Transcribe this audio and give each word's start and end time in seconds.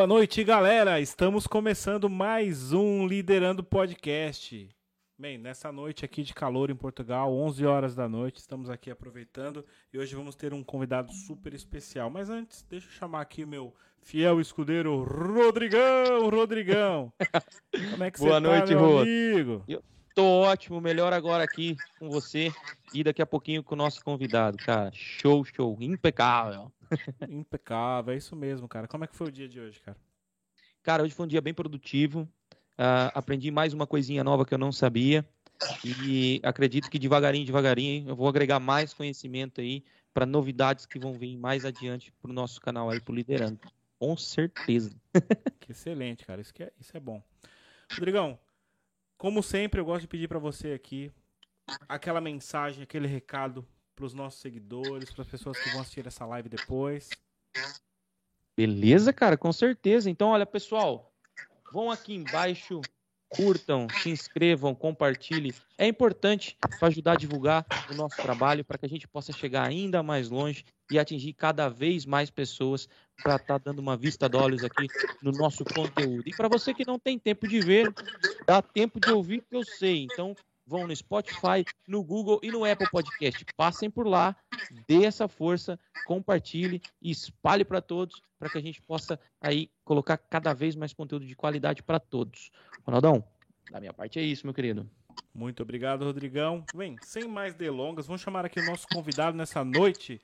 Boa 0.00 0.06
noite, 0.06 0.42
galera. 0.42 0.98
Estamos 0.98 1.46
começando 1.46 2.08
mais 2.08 2.72
um 2.72 3.06
Liderando 3.06 3.62
Podcast. 3.62 4.66
Bem, 5.18 5.36
nessa 5.36 5.70
noite 5.70 6.06
aqui 6.06 6.22
de 6.22 6.32
calor 6.32 6.70
em 6.70 6.74
Portugal, 6.74 7.30
11 7.30 7.66
horas 7.66 7.94
da 7.94 8.08
noite, 8.08 8.38
estamos 8.38 8.70
aqui 8.70 8.90
aproveitando 8.90 9.62
e 9.92 9.98
hoje 9.98 10.14
vamos 10.14 10.34
ter 10.34 10.54
um 10.54 10.64
convidado 10.64 11.12
super 11.12 11.52
especial. 11.52 12.08
Mas 12.08 12.30
antes, 12.30 12.62
deixa 12.66 12.86
eu 12.86 12.92
chamar 12.92 13.20
aqui 13.20 13.44
o 13.44 13.46
meu 13.46 13.74
fiel 14.00 14.40
escudeiro 14.40 15.02
Rodrigão, 15.02 16.30
Rodrigão. 16.30 17.12
Como 17.90 18.02
é 18.02 18.10
que 18.10 18.20
Boa 18.24 18.40
você 18.40 18.40
tá, 18.40 18.40
noite, 18.40 18.74
meu 18.74 19.00
amigo? 19.00 19.64
Eu 19.68 19.84
tô 20.14 20.24
ótimo, 20.24 20.80
melhor 20.80 21.12
agora 21.12 21.44
aqui 21.44 21.76
com 21.98 22.08
você 22.08 22.50
e 22.94 23.04
daqui 23.04 23.20
a 23.20 23.26
pouquinho 23.26 23.62
com 23.62 23.74
o 23.74 23.78
nosso 23.78 24.02
convidado, 24.02 24.56
cara. 24.56 24.90
Show, 24.94 25.44
show, 25.44 25.76
impecável. 25.78 26.72
Impecável, 27.28 28.14
é 28.14 28.16
isso 28.16 28.34
mesmo, 28.36 28.68
cara. 28.68 28.88
Como 28.88 29.04
é 29.04 29.06
que 29.06 29.16
foi 29.16 29.28
o 29.28 29.32
dia 29.32 29.48
de 29.48 29.60
hoje, 29.60 29.80
cara? 29.80 29.96
Cara, 30.82 31.02
hoje 31.02 31.14
foi 31.14 31.26
um 31.26 31.28
dia 31.28 31.40
bem 31.40 31.54
produtivo. 31.54 32.28
Uh, 32.72 33.12
aprendi 33.14 33.50
mais 33.50 33.74
uma 33.74 33.86
coisinha 33.86 34.24
nova 34.24 34.44
que 34.44 34.54
eu 34.54 34.58
não 34.58 34.72
sabia. 34.72 35.26
E 35.84 36.40
acredito 36.42 36.90
que 36.90 36.98
devagarinho, 36.98 37.44
devagarinho, 37.44 38.08
eu 38.08 38.16
vou 38.16 38.26
agregar 38.28 38.58
mais 38.58 38.94
conhecimento 38.94 39.60
aí 39.60 39.84
para 40.12 40.24
novidades 40.24 40.86
que 40.86 40.98
vão 40.98 41.12
vir 41.12 41.36
mais 41.36 41.64
adiante 41.64 42.12
para 42.20 42.30
o 42.30 42.34
nosso 42.34 42.60
canal 42.60 42.88
aí, 42.88 43.00
pro 43.00 43.14
Liderando. 43.14 43.60
Com 43.98 44.16
certeza. 44.16 44.90
que 45.60 45.72
excelente, 45.72 46.24
cara. 46.24 46.40
Isso, 46.40 46.52
é, 46.58 46.72
isso 46.80 46.96
é 46.96 47.00
bom. 47.00 47.22
Rodrigão, 47.92 48.38
como 49.18 49.42
sempre, 49.42 49.80
eu 49.80 49.84
gosto 49.84 50.02
de 50.02 50.08
pedir 50.08 50.28
para 50.28 50.38
você 50.38 50.72
aqui 50.72 51.12
aquela 51.88 52.20
mensagem, 52.20 52.82
aquele 52.82 53.06
recado 53.06 53.66
para 54.00 54.06
os 54.06 54.14
nossos 54.14 54.40
seguidores, 54.40 55.10
para 55.10 55.20
as 55.20 55.28
pessoas 55.28 55.58
que 55.58 55.68
vão 55.68 55.82
assistir 55.82 56.06
essa 56.06 56.24
live 56.24 56.48
depois. 56.48 57.10
Beleza, 58.56 59.12
cara, 59.12 59.36
com 59.36 59.52
certeza. 59.52 60.08
Então, 60.08 60.30
olha, 60.30 60.46
pessoal, 60.46 61.12
vão 61.70 61.90
aqui 61.90 62.14
embaixo, 62.14 62.80
curtam, 63.28 63.86
se 64.02 64.08
inscrevam, 64.08 64.74
compartilhem. 64.74 65.52
É 65.76 65.86
importante 65.86 66.56
para 66.78 66.88
ajudar 66.88 67.12
a 67.12 67.16
divulgar 67.16 67.66
o 67.90 67.94
nosso 67.94 68.16
trabalho, 68.16 68.64
para 68.64 68.78
que 68.78 68.86
a 68.86 68.88
gente 68.88 69.06
possa 69.06 69.32
chegar 69.32 69.68
ainda 69.68 70.02
mais 70.02 70.30
longe 70.30 70.64
e 70.90 70.98
atingir 70.98 71.34
cada 71.34 71.68
vez 71.68 72.06
mais 72.06 72.30
pessoas 72.30 72.88
para 73.22 73.36
estar 73.36 73.58
tá 73.58 73.64
dando 73.66 73.80
uma 73.80 73.98
vista 73.98 74.30
de 74.30 74.36
olhos 74.38 74.64
aqui 74.64 74.86
no 75.22 75.30
nosso 75.30 75.62
conteúdo. 75.62 76.22
E 76.26 76.34
para 76.34 76.48
você 76.48 76.72
que 76.72 76.86
não 76.86 76.98
tem 76.98 77.18
tempo 77.18 77.46
de 77.46 77.60
ver, 77.60 77.92
dá 78.46 78.62
tempo 78.62 78.98
de 78.98 79.12
ouvir 79.12 79.42
que 79.42 79.54
eu 79.54 79.62
sei. 79.62 80.04
Então, 80.10 80.34
vão 80.70 80.86
no 80.86 80.94
Spotify, 80.94 81.64
no 81.86 82.04
Google 82.04 82.38
e 82.44 82.50
no 82.50 82.64
Apple 82.64 82.88
Podcast. 82.90 83.44
Passem 83.56 83.90
por 83.90 84.06
lá, 84.06 84.36
dê 84.86 85.04
essa 85.04 85.26
força, 85.26 85.76
compartilhe 86.06 86.80
e 87.02 87.10
espalhe 87.10 87.64
para 87.64 87.82
todos, 87.82 88.22
para 88.38 88.48
que 88.48 88.56
a 88.56 88.60
gente 88.60 88.80
possa 88.80 89.18
aí 89.40 89.68
colocar 89.84 90.16
cada 90.16 90.54
vez 90.54 90.76
mais 90.76 90.92
conteúdo 90.92 91.26
de 91.26 91.34
qualidade 91.34 91.82
para 91.82 91.98
todos. 91.98 92.52
Ronaldão, 92.84 93.24
da 93.68 93.80
minha 93.80 93.92
parte 93.92 94.20
é 94.20 94.22
isso, 94.22 94.46
meu 94.46 94.54
querido. 94.54 94.88
Muito 95.34 95.60
obrigado, 95.60 96.04
Rodrigão. 96.04 96.64
Bem, 96.72 96.96
sem 97.02 97.26
mais 97.26 97.52
delongas, 97.52 98.06
vamos 98.06 98.22
chamar 98.22 98.46
aqui 98.46 98.60
o 98.60 98.64
nosso 98.64 98.86
convidado 98.92 99.36
nessa 99.36 99.64
noite. 99.64 100.20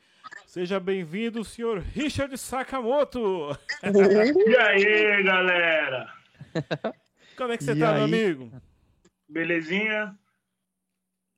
Seja 0.46 0.78
bem-vindo, 0.78 1.44
senhor 1.44 1.80
Richard 1.80 2.38
Sakamoto. 2.38 3.50
e 3.82 4.56
aí, 4.56 5.22
galera? 5.24 6.12
Como 7.36 7.52
é 7.52 7.56
que 7.56 7.64
você 7.64 7.72
e 7.72 7.78
tá, 7.80 7.90
aí? 7.90 7.94
meu 7.96 8.04
amigo? 8.04 8.52
Belezinha? 9.28 10.16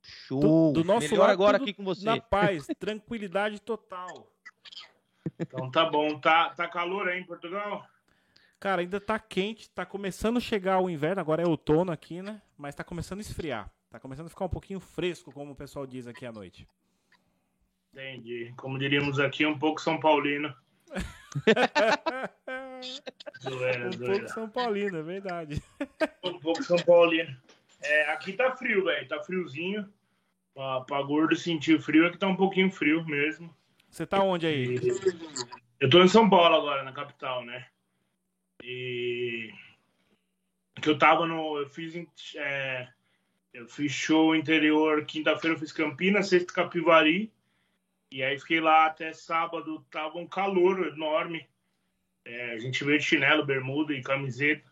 Show. 0.09 0.41
Do, 0.41 0.73
do 0.73 0.85
nosso 0.85 1.11
Melhor 1.11 1.21
lado, 1.21 1.33
agora 1.33 1.59
aqui 1.59 1.75
com 1.75 1.85
você. 1.85 2.05
Na 2.05 2.21
paz, 2.21 2.67
tranquilidade 2.79 3.61
total. 3.61 4.33
Então 5.39 5.71
tá 5.71 5.85
bom. 5.85 6.19
Tá, 6.19 6.51
tá 6.51 6.67
calor 6.67 7.09
aí 7.09 7.21
em 7.21 7.25
Portugal? 7.25 7.87
Cara, 8.59 8.81
ainda 8.81 9.01
tá 9.01 9.19
quente, 9.19 9.71
tá 9.71 9.87
começando 9.87 10.39
a 10.39 10.41
chegar 10.41 10.81
o 10.81 10.91
inverno, 10.91 11.21
agora 11.21 11.43
é 11.43 11.47
outono 11.47 11.93
aqui, 11.93 12.23
né? 12.23 12.43
Mas 12.57 12.75
tá 12.75 12.83
começando 12.83 13.19
a 13.19 13.23
esfriar. 13.23 13.71
Tá 13.91 14.01
começando 14.01 14.27
a 14.27 14.31
ficar 14.31 14.47
um 14.47 14.51
pouquinho 14.51 14.81
fresco, 14.81 15.31
como 15.31 15.53
o 15.53 15.57
pessoal 15.57 15.87
diz 15.87 16.07
aqui 16.07 16.25
à 16.27 16.33
noite. 16.33 16.67
Entendi. 17.93 18.53
Como 18.57 18.79
diríamos 18.79 19.21
aqui, 19.21 19.47
um 19.47 19.59
pouco 19.59 19.81
São 19.81 20.01
Paulino. 20.01 20.55
zoeira, 23.43 23.89
um 23.89 23.93
zoeira. 23.93 24.15
pouco 24.15 24.29
São 24.29 24.49
Paulino, 24.49 24.99
é 24.99 25.03
verdade. 25.03 25.63
Um 26.25 26.39
pouco 26.41 26.63
São 26.63 26.79
Paulino. 26.79 27.37
É, 27.81 28.11
aqui 28.11 28.33
tá 28.33 28.57
frio, 28.57 28.85
velho. 28.85 29.07
Tá 29.07 29.23
friozinho. 29.23 29.89
Pra, 30.59 30.81
pra 30.81 31.03
gordo 31.03 31.37
sentir 31.37 31.81
frio, 31.81 32.05
aqui 32.05 32.19
tá 32.19 32.27
um 32.27 32.35
pouquinho 32.35 32.69
frio 32.69 33.05
mesmo. 33.05 33.55
Você 33.89 34.05
tá 34.05 34.21
onde 34.21 34.45
aí? 34.45 34.77
Eu 35.79 35.89
tô 35.89 36.03
em 36.03 36.09
São 36.09 36.29
Paulo 36.29 36.57
agora, 36.57 36.83
na 36.83 36.91
capital, 36.91 37.45
né? 37.45 37.65
E. 38.65 39.53
Que 40.83 40.91
eu 40.91 40.99
tava 40.99 41.29
no. 41.29 41.59
Eu 41.59 41.69
fiz. 41.69 41.95
É... 42.35 42.89
Eu 43.55 43.69
fiz 43.69 43.93
show 43.93 44.35
interior, 44.35 45.05
quinta-feira 45.05 45.55
eu 45.55 45.61
fiz 45.61 45.71
Campinas, 45.71 46.29
sexta 46.29 46.53
Capivari. 46.53 47.33
E 48.11 48.25
aí 48.25 48.37
fiquei 48.37 48.59
lá 48.59 48.87
até 48.87 49.13
sábado, 49.13 49.87
tava 49.93 50.19
um 50.19 50.27
calor 50.27 50.89
enorme. 50.89 51.49
É, 52.25 52.55
a 52.55 52.59
gente 52.59 52.83
veio 52.83 52.99
de 52.99 53.05
chinelo, 53.05 53.47
bermuda 53.47 53.93
e 53.93 54.03
camiseta. 54.03 54.69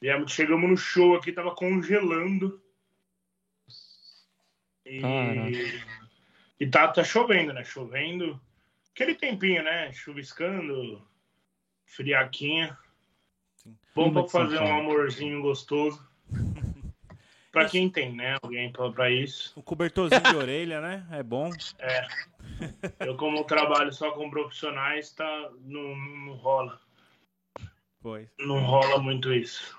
Viemos, 0.00 0.32
chegamos 0.32 0.70
no 0.70 0.78
show 0.78 1.14
aqui, 1.14 1.30
tava 1.30 1.54
congelando. 1.54 2.63
E, 4.86 5.00
e 6.60 6.66
tá, 6.66 6.88
tá 6.88 7.02
chovendo, 7.02 7.52
né? 7.52 7.64
Chovendo. 7.64 8.40
Aquele 8.92 9.14
tempinho, 9.14 9.62
né? 9.62 9.92
Chuviscando, 9.92 11.02
friaquinha. 11.86 12.76
Sim. 13.56 13.76
Bom 13.94 14.12
pra 14.12 14.28
fazer 14.28 14.60
um 14.60 14.78
amorzinho 14.78 15.40
gostoso. 15.42 16.06
pra 17.50 17.66
quem 17.66 17.88
tem, 17.88 18.14
né? 18.14 18.36
Alguém 18.42 18.70
pra, 18.70 18.90
pra 18.92 19.10
isso. 19.10 19.52
O 19.56 19.62
cobertorzinho 19.62 20.22
de 20.22 20.36
orelha, 20.36 20.80
né? 20.80 21.06
É 21.10 21.22
bom. 21.22 21.50
É. 21.78 22.06
Eu, 23.00 23.16
como 23.16 23.44
trabalho 23.44 23.92
só 23.92 24.12
com 24.12 24.30
profissionais, 24.30 25.12
tá, 25.12 25.50
não, 25.62 25.96
não 25.96 26.34
rola. 26.34 26.80
Pois. 28.00 28.28
Não 28.38 28.60
rola 28.60 28.98
muito 28.98 29.32
isso. 29.32 29.76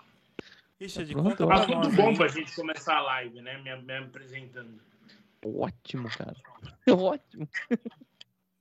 Richard, 0.79 1.13
conta 1.13 1.47
Tá 1.47 1.65
tudo 1.65 1.89
bom 1.91 2.13
pra 2.15 2.27
gente 2.27 2.53
começar 2.55 2.97
a 2.97 3.01
live, 3.01 3.41
né? 3.41 3.57
Me, 3.59 3.75
me 3.81 3.97
apresentando. 3.97 4.81
Ótimo, 5.45 6.09
cara. 6.09 6.35
Ótimo. 6.89 7.47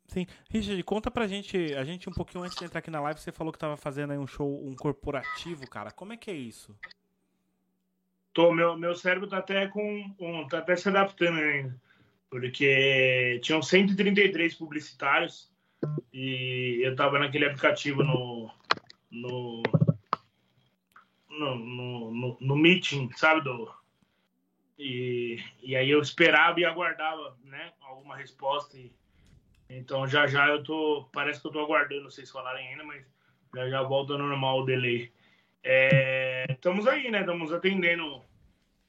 Sim. 0.06 0.26
Richard, 0.50 0.82
conta 0.82 1.10
pra 1.10 1.26
gente, 1.26 1.56
a 1.74 1.82
gente 1.82 2.08
um 2.08 2.12
pouquinho 2.12 2.44
antes 2.44 2.58
de 2.58 2.64
entrar 2.64 2.80
aqui 2.80 2.90
na 2.90 3.00
live, 3.00 3.18
você 3.18 3.32
falou 3.32 3.52
que 3.52 3.58
tava 3.58 3.76
fazendo 3.76 4.12
aí 4.12 4.18
um 4.18 4.26
show, 4.26 4.62
um 4.66 4.76
corporativo, 4.76 5.68
cara. 5.68 5.90
Como 5.90 6.12
é 6.12 6.16
que 6.16 6.30
é 6.30 6.34
isso? 6.34 6.76
Tô, 8.34 8.52
meu, 8.52 8.76
meu 8.76 8.94
cérebro 8.94 9.28
tá 9.28 9.38
até 9.38 9.66
com, 9.68 10.14
um, 10.20 10.46
tá 10.46 10.58
até 10.58 10.76
se 10.76 10.88
adaptando 10.88 11.38
ainda. 11.38 11.80
Porque 12.28 13.40
tinham 13.42 13.62
133 13.62 14.54
publicitários 14.54 15.50
e 16.12 16.80
eu 16.84 16.94
tava 16.96 17.18
naquele 17.18 17.46
aplicativo 17.46 18.02
no, 18.02 18.50
no 19.10 19.62
no, 21.30 21.56
no, 21.56 22.36
no, 22.40 22.56
meeting, 22.56 23.10
sabe? 23.16 23.42
Do, 23.42 23.72
e, 24.78 25.38
e 25.62 25.76
aí 25.76 25.90
eu 25.90 26.00
esperava 26.00 26.58
e 26.58 26.64
aguardava, 26.64 27.36
né? 27.44 27.72
Alguma 27.80 28.16
resposta. 28.16 28.76
E, 28.76 28.92
então 29.68 30.06
já 30.06 30.26
já 30.26 30.48
eu 30.48 30.62
tô. 30.62 31.08
Parece 31.12 31.40
que 31.40 31.46
eu 31.46 31.52
tô 31.52 31.60
aguardando 31.60 32.10
vocês 32.10 32.30
falarem 32.30 32.68
ainda, 32.68 32.84
mas 32.84 33.04
já 33.54 33.68
já 33.68 33.82
volta 33.82 34.18
normal 34.18 34.60
o 34.60 34.64
delay. 34.64 35.12
É, 35.62 36.46
estamos 36.50 36.86
aí, 36.86 37.10
né? 37.10 37.20
Estamos 37.20 37.52
atendendo. 37.52 38.22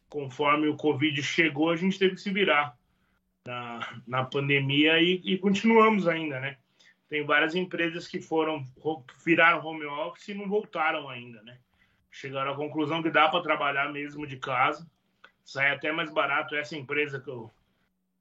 Conforme 0.10 0.68
o 0.68 0.78
Covid 0.78 1.22
chegou, 1.24 1.72
a 1.72 1.76
gente 1.76 2.00
teve 2.00 2.16
que 2.16 2.22
se 2.22 2.32
virar 2.32 2.78
na, 3.46 4.02
na 4.08 4.24
pandemia 4.24 5.02
e, 5.02 5.22
e 5.26 5.38
continuamos 5.38 6.08
ainda, 6.08 6.40
né? 6.40 6.58
Tem 7.10 7.24
várias 7.26 7.56
empresas 7.56 8.08
que 8.08 8.22
foram 8.22 8.64
viraram 9.26 9.66
home 9.66 9.86
office 9.86 10.30
e 10.30 10.34
não 10.34 10.48
voltaram 10.48 11.10
ainda, 11.10 11.42
né? 11.44 11.58
chegaram 12.16 12.54
à 12.54 12.56
conclusão 12.56 13.04
que 13.04 13.10
dá 13.10 13.28
para 13.28 13.44
trabalhar 13.44 13.92
mesmo 13.92 14.26
de 14.26 14.38
casa. 14.38 14.90
Sai 15.46 15.72
até 15.72 15.92
mais 15.92 16.12
barato 16.12 16.56
essa 16.56 16.76
empresa 16.76 17.20
que 17.20 17.30
eu, 17.30 17.52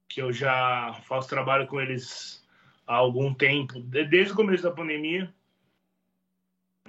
que 0.07 0.21
eu 0.21 0.31
já 0.31 0.93
faço 1.03 1.27
trabalho 1.27 1.65
com 1.65 1.81
eles 1.81 2.47
há 2.85 2.95
algum 2.95 3.33
tempo, 3.33 3.79
desde 3.79 4.31
o 4.31 4.35
começo 4.35 4.63
da 4.63 4.71
pandemia 4.71 5.33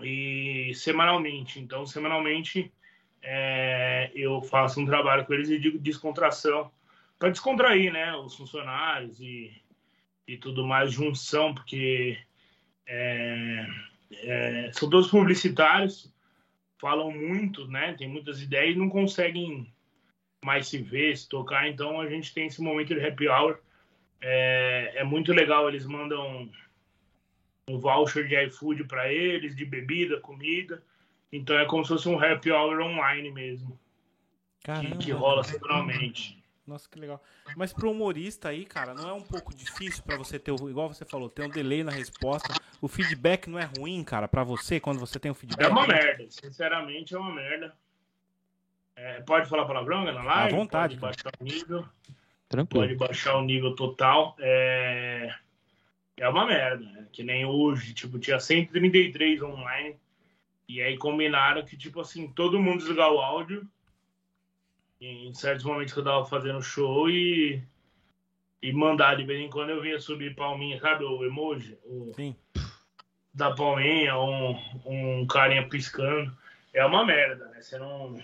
e 0.02 0.72
semanalmente. 0.74 1.58
Então, 1.58 1.86
semanalmente 1.86 2.70
é, 3.22 4.12
eu 4.14 4.42
faço 4.42 4.78
um 4.78 4.84
trabalho 4.84 5.24
com 5.24 5.32
eles 5.32 5.48
de 5.48 5.78
descontração 5.78 6.70
para 7.18 7.30
descontrair, 7.30 7.90
né, 7.90 8.14
os 8.14 8.36
funcionários 8.36 9.18
e, 9.18 9.50
e 10.28 10.36
tudo 10.36 10.66
mais, 10.66 10.92
junção, 10.92 11.54
porque 11.54 12.18
é, 12.86 13.66
é, 14.12 14.70
são 14.74 14.90
todos 14.90 15.08
publicitários 15.08 16.14
falam 16.78 17.10
muito, 17.10 17.66
né? 17.68 17.94
Tem 17.94 18.08
muitas 18.08 18.40
ideias 18.40 18.76
e 18.76 18.78
não 18.78 18.88
conseguem 18.88 19.72
mais 20.46 20.68
se 20.68 20.78
ver, 20.78 21.16
se 21.16 21.28
tocar. 21.28 21.68
Então 21.68 22.00
a 22.00 22.08
gente 22.08 22.32
tem 22.32 22.46
esse 22.46 22.62
momento 22.62 22.94
de 22.94 23.04
happy 23.04 23.28
hour. 23.28 23.58
É, 24.20 24.92
é 24.94 25.04
muito 25.04 25.32
legal. 25.32 25.68
Eles 25.68 25.84
mandam 25.84 26.48
um 27.68 27.78
voucher 27.80 28.28
de 28.28 28.40
iFood 28.46 28.84
para 28.84 29.12
eles, 29.12 29.56
de 29.56 29.64
bebida, 29.64 30.20
comida. 30.20 30.80
Então 31.32 31.58
é 31.58 31.66
como 31.66 31.84
se 31.84 31.88
fosse 31.88 32.08
um 32.08 32.22
happy 32.22 32.52
hour 32.52 32.80
online 32.80 33.32
mesmo. 33.32 33.76
Caramba. 34.62 34.96
Que, 34.96 35.06
que 35.06 35.10
rola 35.10 35.42
semanalmente. 35.42 36.40
Nossa, 36.64 36.88
que 36.88 36.98
legal. 36.98 37.20
Mas 37.56 37.72
pro 37.72 37.90
humorista 37.90 38.48
aí, 38.48 38.64
cara, 38.64 38.94
não 38.94 39.08
é 39.08 39.12
um 39.12 39.22
pouco 39.22 39.54
difícil 39.54 40.02
para 40.04 40.16
você 40.16 40.38
ter, 40.38 40.52
igual 40.52 40.92
você 40.92 41.04
falou, 41.04 41.28
ter 41.28 41.44
um 41.44 41.48
delay 41.48 41.82
na 41.82 41.92
resposta. 41.92 42.54
O 42.80 42.86
feedback 42.88 43.48
não 43.48 43.58
é 43.58 43.68
ruim, 43.78 44.02
cara, 44.04 44.26
para 44.28 44.44
você 44.44 44.78
quando 44.78 44.98
você 44.98 45.18
tem 45.18 45.30
um 45.30 45.34
feedback? 45.34 45.64
É 45.64 45.68
uma 45.68 45.86
merda, 45.86 46.24
sinceramente 46.28 47.14
é 47.14 47.18
uma 47.18 47.32
merda. 47.32 47.74
É, 48.96 49.20
pode 49.20 49.48
falar 49.48 49.66
palavrão 49.66 50.04
na 50.04 50.22
live? 50.22 50.54
À 50.54 50.56
vontade. 50.56 50.96
Pode 50.96 51.14
baixar 51.22 51.32
o 51.38 51.44
nível. 51.44 51.86
Tranquilo. 52.48 52.86
Pode 52.86 52.96
baixar 52.96 53.36
o 53.36 53.42
nível 53.42 53.74
total. 53.74 54.34
É, 54.38 55.34
é 56.16 56.28
uma 56.28 56.46
merda, 56.46 56.84
né? 56.84 57.06
Que 57.12 57.22
nem 57.22 57.44
hoje, 57.44 57.92
tipo, 57.92 58.18
tinha 58.18 58.40
133 58.40 59.42
online. 59.42 59.96
E 60.68 60.80
aí 60.80 60.96
combinaram 60.96 61.64
que, 61.64 61.76
tipo 61.76 62.00
assim, 62.00 62.26
todo 62.28 62.60
mundo 62.60 62.78
desligar 62.78 63.12
o 63.12 63.20
áudio 63.20 63.68
em 65.00 65.32
certos 65.34 65.64
momentos 65.64 65.92
que 65.92 66.00
eu 66.00 66.04
tava 66.04 66.24
fazendo 66.24 66.62
show 66.62 67.08
e, 67.10 67.62
e 68.62 68.72
mandar 68.72 69.16
de 69.16 69.24
vez 69.24 69.40
em 69.40 69.50
quando 69.50 69.70
eu 69.70 69.82
vinha 69.82 70.00
subir 70.00 70.34
palminha, 70.34 70.80
sabe 70.80 71.04
o 71.04 71.24
emoji? 71.24 71.78
O, 71.84 72.12
Sim. 72.14 72.34
Da 73.32 73.54
palminha, 73.54 74.18
um, 74.18 74.58
um 74.86 75.26
carinha 75.26 75.68
piscando. 75.68 76.34
É 76.72 76.84
uma 76.84 77.04
merda, 77.04 77.46
né? 77.48 77.60
Você 77.60 77.78
não. 77.78 78.18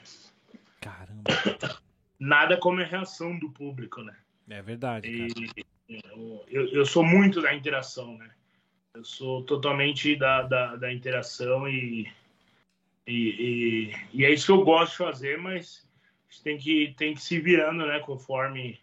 Caramba. 0.82 1.80
Nada 2.18 2.56
como 2.56 2.80
a 2.80 2.84
reação 2.84 3.38
do 3.38 3.50
público, 3.50 4.02
né? 4.02 4.16
É 4.50 4.60
verdade, 4.60 5.08
E 5.08 6.00
eu, 6.48 6.66
eu, 6.68 6.84
sou 6.84 7.04
muito 7.04 7.40
da 7.40 7.54
interação, 7.54 8.18
né? 8.18 8.30
Eu 8.94 9.04
sou 9.04 9.44
totalmente 9.44 10.16
da, 10.16 10.42
da, 10.42 10.76
da 10.76 10.92
interação 10.92 11.68
e, 11.68 12.10
e, 13.06 13.12
e, 13.12 13.96
e 14.12 14.24
é 14.24 14.30
isso 14.30 14.46
que 14.46 14.52
eu 14.52 14.64
gosto 14.64 14.92
de 14.92 14.98
fazer, 14.98 15.38
mas 15.38 15.88
a 16.28 16.32
gente 16.32 16.42
tem 16.42 16.58
que, 16.58 16.94
tem 16.96 17.14
que 17.14 17.22
se 17.22 17.38
virando, 17.38 17.86
né? 17.86 18.00
Conforme, 18.00 18.80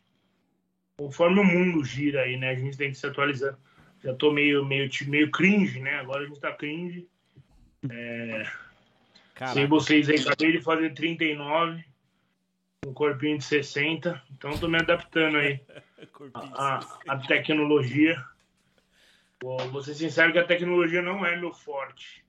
conforme 0.97 1.39
o 1.39 1.43
mundo 1.43 1.83
gira 1.83 2.21
aí, 2.21 2.37
né? 2.37 2.51
A 2.51 2.55
gente 2.55 2.77
tem 2.77 2.91
que 2.91 2.97
se 2.97 3.05
atualizando. 3.05 3.57
Já 4.01 4.13
tô 4.13 4.31
meio, 4.31 4.65
meio, 4.65 4.89
meio 5.07 5.29
cringe, 5.29 5.81
né? 5.81 5.95
Agora 5.95 6.23
a 6.23 6.27
gente 6.27 6.39
tá 6.39 6.53
cringe. 6.53 7.07
É, 7.89 8.49
sem 9.53 9.67
vocês 9.67 10.09
aí, 10.09 10.19
acabei 10.19 10.53
de 10.53 10.61
fazer 10.61 10.93
39, 10.93 11.88
um 12.85 12.93
corpinho 12.93 13.37
de 13.37 13.43
60, 13.43 14.21
então 14.31 14.57
tô 14.57 14.67
me 14.67 14.77
adaptando 14.77 15.37
aí 15.37 15.59
a 17.07 17.17
tecnologia. 17.27 18.23
Vou, 19.41 19.57
vou 19.69 19.81
ser 19.81 19.95
sincero 19.95 20.33
que 20.33 20.39
a 20.39 20.45
tecnologia 20.45 21.01
não 21.01 21.25
é 21.25 21.35
meu 21.35 21.53
forte. 21.53 22.23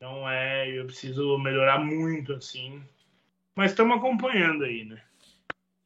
Não 0.00 0.28
é, 0.28 0.68
eu 0.68 0.86
preciso 0.86 1.38
melhorar 1.38 1.78
muito, 1.78 2.34
assim. 2.34 2.82
Mas 3.54 3.70
estamos 3.70 3.96
acompanhando 3.96 4.64
aí, 4.64 4.84
né? 4.84 5.02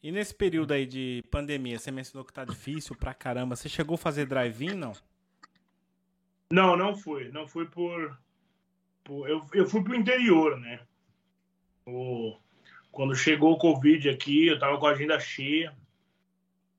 E 0.03 0.11
nesse 0.11 0.35
período 0.35 0.73
aí 0.73 0.87
de 0.87 1.23
pandemia, 1.31 1.79
você 1.79 1.91
mencionou 1.91 2.25
que 2.25 2.33
tá 2.33 2.45
difícil 2.45 2.97
pra 2.97 3.15
caramba. 3.15 3.55
Você 3.55 3.69
chegou 3.69 3.95
a 3.95 3.99
fazer 3.99 4.27
drive-in, 4.27 4.75
não? 4.75 4.93
Não, 6.51 6.77
não 6.77 6.97
fui. 6.97 7.31
Não 7.31 7.47
fui 7.47 7.67
por. 7.67 8.19
por 9.05 9.29
eu, 9.29 9.47
eu 9.53 9.67
fui 9.67 9.85
pro 9.85 9.95
interior, 9.95 10.59
né? 10.59 10.81
O, 11.87 12.37
quando 12.93 13.15
chegou 13.15 13.53
o 13.53 13.59
Covid 13.59 14.09
aqui, 14.09 14.47
eu 14.47 14.59
tava 14.59 14.79
com 14.79 14.87
a 14.87 14.91
agenda 14.91 15.19
cheia. 15.21 15.73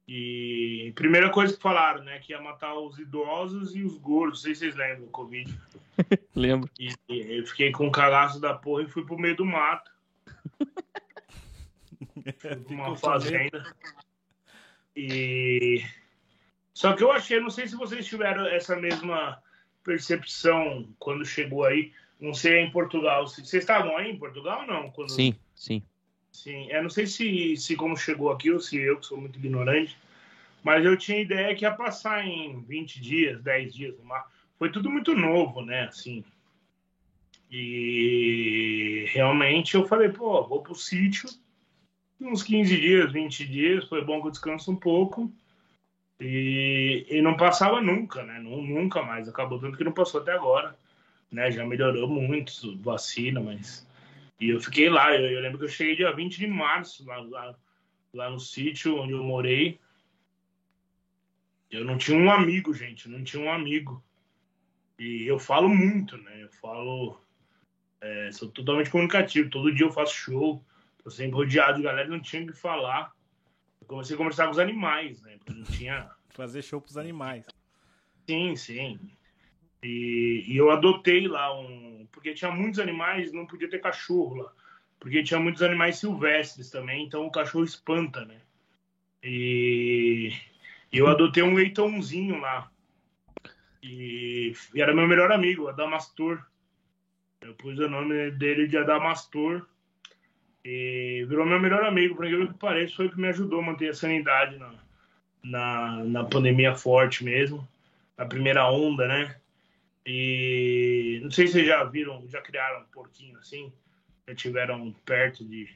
E 0.08 0.92
primeira 0.96 1.30
coisa 1.30 1.56
que 1.56 1.62
falaram, 1.62 2.04
né? 2.04 2.20
Que 2.20 2.34
ia 2.34 2.42
matar 2.42 2.74
os 2.78 3.00
idosos 3.00 3.76
e 3.76 3.84
os 3.84 3.98
gordos. 3.98 4.40
Não 4.40 4.44
sei 4.44 4.56
se 4.56 4.60
vocês 4.62 4.76
lembram 4.76 5.06
do 5.06 5.12
Covid. 5.12 5.58
Lembro. 6.36 6.70
E, 6.78 6.94
e 7.08 7.38
eu 7.40 7.46
fiquei 7.46 7.72
com 7.72 7.88
o 7.88 7.92
cagaço 7.92 8.40
da 8.40 8.54
porra 8.54 8.84
e 8.84 8.90
fui 8.90 9.06
pro 9.06 9.18
meio 9.18 9.36
do 9.38 9.46
mato. 9.46 9.90
Uma 12.70 12.96
fazenda. 12.98 13.74
E. 14.96 15.82
Só 16.74 16.94
que 16.94 17.04
eu 17.04 17.12
achei, 17.12 17.40
não 17.40 17.50
sei 17.50 17.68
se 17.68 17.76
vocês 17.76 18.06
tiveram 18.06 18.46
essa 18.48 18.76
mesma 18.76 19.42
percepção 19.84 20.88
quando 21.00 21.24
chegou 21.26 21.64
aí. 21.64 21.94
Não 22.20 22.34
sei 22.34 22.60
em 22.60 22.72
Portugal. 22.72 23.28
se- 23.28 23.46
Vocês 23.46 23.64
estavam 23.64 23.96
aí 23.98 24.12
em 24.12 24.18
Portugal 24.18 24.62
ou 24.62 24.68
não? 24.68 24.92
Quando... 24.92 25.10
Sim, 25.12 25.36
sim. 25.56 25.82
Sim, 26.32 26.68
eu 26.72 26.82
não 26.84 26.90
sei 26.90 27.06
se, 27.06 27.56
se 27.58 27.76
como 27.76 27.96
chegou 27.98 28.32
aqui 28.32 28.52
ou 28.52 28.60
se 28.60 28.78
eu 28.78 28.98
que 29.00 29.06
sou 29.06 29.20
muito 29.20 29.38
ignorante, 29.38 29.98
mas 30.64 30.86
eu 30.86 30.98
tinha 30.98 31.20
ideia 31.20 31.56
que 31.56 31.66
ia 31.66 31.72
passar 31.72 32.26
em 32.26 32.62
20 32.62 33.02
dias, 33.02 33.42
10 33.42 33.74
dias. 33.74 33.96
Foi 34.58 34.72
tudo 34.72 34.90
muito 34.90 35.14
novo, 35.14 35.62
né, 35.62 35.84
assim. 35.86 36.24
E 37.50 39.06
realmente 39.10 39.76
eu 39.76 39.86
falei, 39.86 40.10
pô, 40.10 40.48
vou 40.48 40.64
pro 40.64 40.74
sítio, 40.74 41.30
uns 42.20 42.44
15 42.44 42.80
dias, 42.80 43.12
20 43.12 43.46
dias, 43.46 43.88
foi 43.90 44.04
bom 44.04 44.22
que 44.22 44.28
eu 44.28 44.32
descanso 44.32 44.72
um 44.72 44.76
pouco. 44.76 45.32
E, 46.20 47.06
e 47.10 47.22
não 47.22 47.36
passava 47.36 47.82
nunca, 47.82 48.24
né? 48.24 48.40
Nu- 48.40 48.62
Nunca 48.62 49.02
mais. 49.02 49.28
Acabou 49.28 49.60
tanto 49.60 49.76
que 49.78 49.84
não 49.84 49.92
passou 49.92 50.22
até 50.22 50.32
agora. 50.32 50.78
Né? 51.32 51.52
Já 51.52 51.66
melhorou 51.66 52.08
muito, 52.08 52.78
vacina, 52.78 53.40
mas 53.40 53.88
e 54.42 54.50
eu 54.50 54.60
fiquei 54.60 54.90
lá, 54.90 55.16
eu, 55.16 55.24
eu 55.30 55.40
lembro 55.40 55.60
que 55.60 55.66
eu 55.66 55.70
cheguei 55.70 55.96
dia 55.96 56.12
20 56.12 56.40
de 56.40 56.48
março 56.48 57.06
lá, 57.06 57.18
lá, 57.20 57.56
lá 58.12 58.30
no 58.32 58.40
sítio 58.40 59.00
onde 59.00 59.14
eu 59.14 59.24
morei. 59.24 59.80
Eu 61.70 61.86
não 61.86 61.96
tinha 61.96 62.18
um 62.18 62.32
amigo, 62.32 62.74
gente, 62.74 63.06
eu 63.06 63.12
não 63.12 63.24
tinha 63.24 63.44
um 63.44 63.52
amigo. 63.52 64.04
E 64.98 65.28
eu 65.28 65.38
falo 65.38 65.70
muito, 65.70 66.18
né? 66.18 66.44
Eu 66.44 66.50
falo. 66.54 67.22
é, 68.02 68.32
sou 68.32 68.50
totalmente 68.50 68.90
comunicativo. 68.90 69.48
Todo 69.48 69.74
dia 69.74 69.86
eu 69.86 69.92
faço 69.92 70.16
show. 70.16 70.66
Tô 71.04 71.12
sempre 71.12 71.36
rodeado 71.36 71.78
de 71.78 71.84
galera, 71.84 72.10
não 72.10 72.20
tinha 72.20 72.42
o 72.42 72.48
que 72.48 72.54
falar. 72.54 73.14
Eu 73.80 73.86
comecei 73.86 74.16
a 74.16 74.18
conversar 74.18 74.46
com 74.46 74.52
os 74.52 74.60
animais, 74.60 75.22
né? 75.22 75.38
Porque 75.38 75.54
não 75.54 75.64
tinha. 75.66 76.10
Fazer 76.30 76.64
show 76.64 76.82
pros 76.82 76.98
animais. 76.98 77.46
Sim, 78.28 78.56
sim. 78.56 79.00
E, 79.84 80.46
e 80.48 80.58
eu 80.58 80.70
adotei 80.72 81.28
lá 81.28 81.58
um. 81.60 82.08
Porque 82.12 82.34
tinha 82.34 82.52
muitos 82.52 82.80
animais, 82.80 83.32
não 83.32 83.46
podia 83.46 83.70
ter 83.70 83.80
cachorro 83.80 84.36
lá. 84.36 84.52
Porque 85.00 85.24
tinha 85.24 85.40
muitos 85.40 85.64
animais 85.64 85.98
silvestres 85.98 86.70
também, 86.70 87.06
então 87.06 87.26
o 87.26 87.32
cachorro 87.32 87.64
espanta, 87.64 88.24
né? 88.24 88.40
E 89.24 90.32
eu 90.92 91.08
adotei 91.08 91.42
um 91.42 91.56
leitãozinho 91.56 92.40
lá. 92.40 92.70
E, 93.82 94.54
e 94.74 94.82
era 94.82 94.94
meu 94.94 95.08
melhor 95.08 95.32
amigo, 95.32 95.68
Adamastor. 95.68 96.44
Eu 97.42 97.56
pus 97.56 97.80
o 97.80 97.90
nome 97.90 98.32
dele 98.32 98.68
de 98.68 98.78
Adamastor. 98.78 99.66
E 100.64 101.26
virou 101.28 101.46
meu 101.46 101.60
melhor 101.60 101.84
amigo, 101.84 102.16
por 102.16 102.26
aquilo 102.26 102.48
que 102.48 102.60
parece, 102.60 102.96
foi 102.96 103.08
o 103.08 103.12
que 103.12 103.20
me 103.20 103.30
ajudou 103.30 103.62
a 103.62 103.64
manter 103.64 103.90
a 103.90 103.94
sanidade 103.96 104.60
na, 104.60 104.74
na, 105.44 106.04
na 106.04 106.24
pandemia 106.24 106.76
forte 106.76 107.24
mesmo. 107.24 107.68
Na 108.16 108.26
primeira 108.26 108.70
onda, 108.70 109.08
né? 109.08 109.41
E 110.06 111.20
não 111.22 111.30
sei 111.30 111.48
se 111.48 111.54
vocês 111.54 111.68
já 111.68 111.84
viram, 111.84 112.28
já 112.28 112.42
criaram 112.42 112.82
um 112.82 112.86
porquinho 112.86 113.38
assim, 113.38 113.72
já 114.28 114.36
tiveram 114.36 114.92
perto 115.06 115.46
de. 115.46 115.70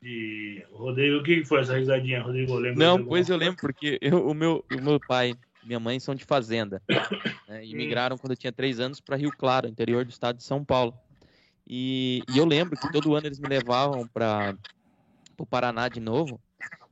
de... 0.00 0.64
Rodrigo, 0.70 1.18
o 1.18 1.22
que 1.22 1.44
foi 1.44 1.60
essa 1.60 1.76
risadinha, 1.76 2.22
Rodrigo? 2.22 2.54
Lembra 2.56 2.84
Não, 2.84 3.04
pois 3.04 3.28
eu 3.28 3.36
lembro, 3.36 3.60
porque 3.60 3.98
eu- 4.00 4.26
o, 4.26 4.34
meu, 4.34 4.64
o 4.70 4.80
meu 4.80 5.00
pai 5.00 5.36
e 5.62 5.66
minha 5.66 5.80
mãe 5.80 5.98
são 5.98 6.14
de 6.14 6.24
fazenda. 6.24 6.82
né, 7.48 7.64
e 7.66 7.74
migraram 7.74 8.16
quando 8.16 8.32
eu 8.32 8.36
tinha 8.36 8.52
três 8.52 8.78
anos 8.78 9.00
para 9.00 9.16
Rio 9.16 9.32
Claro, 9.32 9.68
interior 9.68 10.04
do 10.04 10.10
estado 10.10 10.36
de 10.36 10.44
São 10.44 10.64
Paulo. 10.64 10.94
E, 11.66 12.22
e 12.28 12.38
eu 12.38 12.44
lembro 12.44 12.78
que 12.78 12.90
todo 12.90 13.14
ano 13.14 13.26
eles 13.26 13.38
me 13.38 13.48
levavam 13.48 14.06
para 14.08 14.56
o 15.38 15.46
Paraná 15.46 15.88
de 15.88 16.00
novo. 16.00 16.40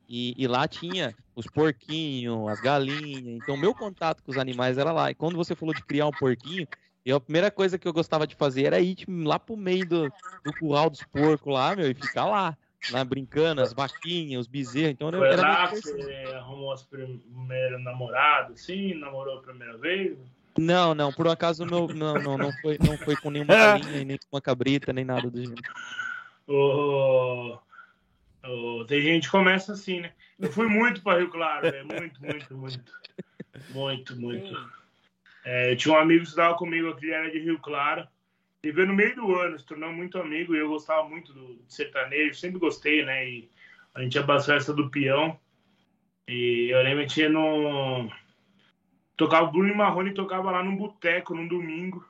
E, 0.09 0.35
e 0.37 0.47
lá 0.47 0.67
tinha 0.67 1.15
os 1.37 1.47
porquinhos, 1.47 2.49
as 2.49 2.61
galinhas. 2.61 3.43
Então, 3.43 3.57
meu 3.57 3.75
contato 3.75 4.23
com 4.23 4.31
os 4.31 4.39
animais 4.39 4.79
era 4.79 4.91
lá. 4.91 5.11
E 5.11 5.15
quando 5.15 5.37
você 5.37 5.55
falou 5.55 5.75
de 5.75 5.85
criar 5.85 6.07
um 6.07 6.13
porquinho, 6.13 6.67
eu, 7.05 7.17
a 7.17 7.21
primeira 7.21 7.51
coisa 7.51 7.79
que 7.79 7.87
eu 7.87 7.93
gostava 7.93 8.27
de 8.27 8.35
fazer 8.35 8.65
era 8.65 8.81
ir 8.81 8.95
tipo, 8.95 9.13
lá 9.23 9.39
pro 9.39 9.57
meio 9.57 9.87
do, 9.87 10.13
do 10.45 10.53
curral 10.59 10.89
dos 10.91 11.03
porcos 11.05 11.53
lá, 11.53 11.77
meu, 11.77 11.91
e 11.91 11.95
ficar 11.95 12.25
lá, 12.25 12.57
lá 12.91 13.05
brincando, 13.05 13.61
as 13.61 13.73
vaquinhas, 13.73 14.41
os 14.41 14.47
bezerros. 14.47 14.93
Então, 14.93 15.11
Foi 15.11 15.29
era 15.29 15.43
lá 15.43 15.69
que 15.69 15.75
divertido. 15.77 16.03
você 16.03 16.35
arrumou 16.35 16.73
as 16.73 16.83
primeiras 16.83 17.83
namoradas, 17.83 18.61
sim? 18.63 18.95
Namorou 18.95 19.39
a 19.39 19.43
primeira 19.43 19.77
vez? 19.77 20.19
Não, 20.59 20.95
não, 20.95 21.13
por 21.13 21.27
um 21.27 21.31
acaso 21.31 21.65
meu, 21.65 21.87
não, 21.89 22.15
não, 22.15 22.37
não, 22.37 22.53
foi, 22.61 22.79
não 22.85 22.99
foi 22.99 23.15
com 23.15 23.31
nenhuma 23.31 23.55
galinha, 23.55 24.05
nem 24.05 24.19
com 24.19 24.37
uma 24.37 24.41
cabrita, 24.41 24.93
nem 24.93 25.05
nada 25.05 25.31
do 25.31 25.41
gênero. 25.41 25.63
Ô, 26.49 27.59
tem 28.87 29.03
gente 29.03 29.25
que 29.25 29.31
começa 29.31 29.73
assim, 29.73 30.01
né? 30.01 30.13
Eu 30.39 30.51
fui 30.53 30.69
muito 30.69 31.03
para 31.03 31.19
Rio 31.19 31.31
Claro, 31.31 31.71
velho. 31.71 31.87
Muito, 31.87 32.23
muito, 32.23 32.57
muito. 32.57 32.93
Muito, 33.71 34.17
muito. 34.21 34.71
É, 35.45 35.73
eu 35.73 35.77
tinha 35.77 35.95
um 35.95 35.99
amigo 35.99 36.21
que 36.21 36.29
estudava 36.29 36.57
comigo 36.57 36.89
aqui, 36.89 37.11
era 37.11 37.31
de 37.31 37.39
Rio 37.39 37.59
Claro. 37.59 38.07
Ele 38.63 38.73
veio 38.73 38.89
no 38.89 38.95
meio 38.95 39.15
do 39.15 39.35
ano, 39.37 39.59
se 39.59 39.67
tornou 39.67 39.93
muito 39.93 40.19
amigo 40.19 40.55
e 40.55 40.59
eu 40.59 40.69
gostava 40.69 41.09
muito 41.09 41.33
do, 41.33 41.63
sertanejo, 41.69 42.35
sempre 42.35 42.59
gostei, 42.59 43.05
né? 43.05 43.29
E 43.29 43.51
a 43.95 44.03
gente 44.03 44.15
ia 44.15 44.25
pra 44.25 44.41
festa 44.41 44.73
do 44.73 44.91
peão. 44.91 45.39
E 46.27 46.69
eu 46.71 46.83
lembro 46.83 47.07
que 47.07 47.15
tinha 47.15 47.29
no. 47.29 48.11
Tocava 49.17 49.51
Bruno 49.51 49.69
e 49.69 49.75
Marrone 49.75 50.15
tocava 50.15 50.51
lá 50.51 50.63
num 50.63 50.77
boteco 50.77 51.35
num 51.35 51.49
domingo. 51.49 52.08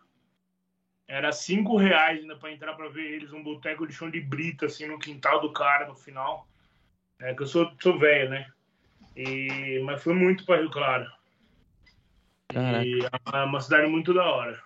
Era 1.09 1.33
cinco 1.33 1.79
reais 1.79 2.21
ainda 2.21 2.37
para 2.37 2.53
entrar 2.53 2.75
para 2.75 2.91
ver 2.91 3.11
eles, 3.11 3.33
um 3.33 3.43
boteco 3.43 3.87
de 3.87 3.95
chão 3.95 4.11
de 4.11 4.21
brita, 4.21 4.67
assim, 4.67 4.87
no 4.87 4.99
quintal 4.99 5.41
do 5.41 5.55
cara 5.55 5.89
no 5.89 5.97
final. 5.97 6.47
É 7.19 7.35
que 7.35 7.43
eu 7.43 7.47
sou, 7.47 7.73
sou 7.81 7.99
velho, 7.99 8.29
né? 8.29 8.47
E, 9.17 9.81
mas 9.85 10.03
foi 10.03 10.13
muito 10.13 10.45
para 10.45 10.61
Rio 10.61 10.71
Claro. 10.71 11.11
Caraca. 12.49 12.85
E 12.85 13.09
é 13.33 13.45
uma 13.45 13.61
cidade 13.61 13.89
muito 13.89 14.13
da 14.13 14.25
hora. 14.25 14.63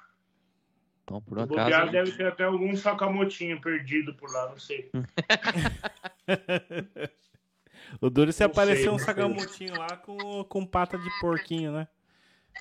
Então, 1.04 1.22
por 1.22 1.38
O 1.38 1.42
um 1.42 1.44
acaso. 1.44 1.92
deve 1.92 2.12
ter 2.12 2.26
até 2.26 2.44
algum 2.44 2.76
sacamotinho 2.76 3.60
perdido 3.60 4.14
por 4.14 4.32
lá, 4.32 4.48
não 4.48 4.58
sei. 4.58 4.90
O 8.00 8.08
duro 8.08 8.32
se 8.32 8.42
apareceu 8.42 8.84
sei, 8.84 8.92
um 8.92 8.98
sagamutinho 8.98 9.76
lá 9.76 9.96
com, 9.96 10.44
com 10.44 10.64
pata 10.64 10.96
de 10.96 11.10
porquinho, 11.20 11.72
né? 11.72 11.88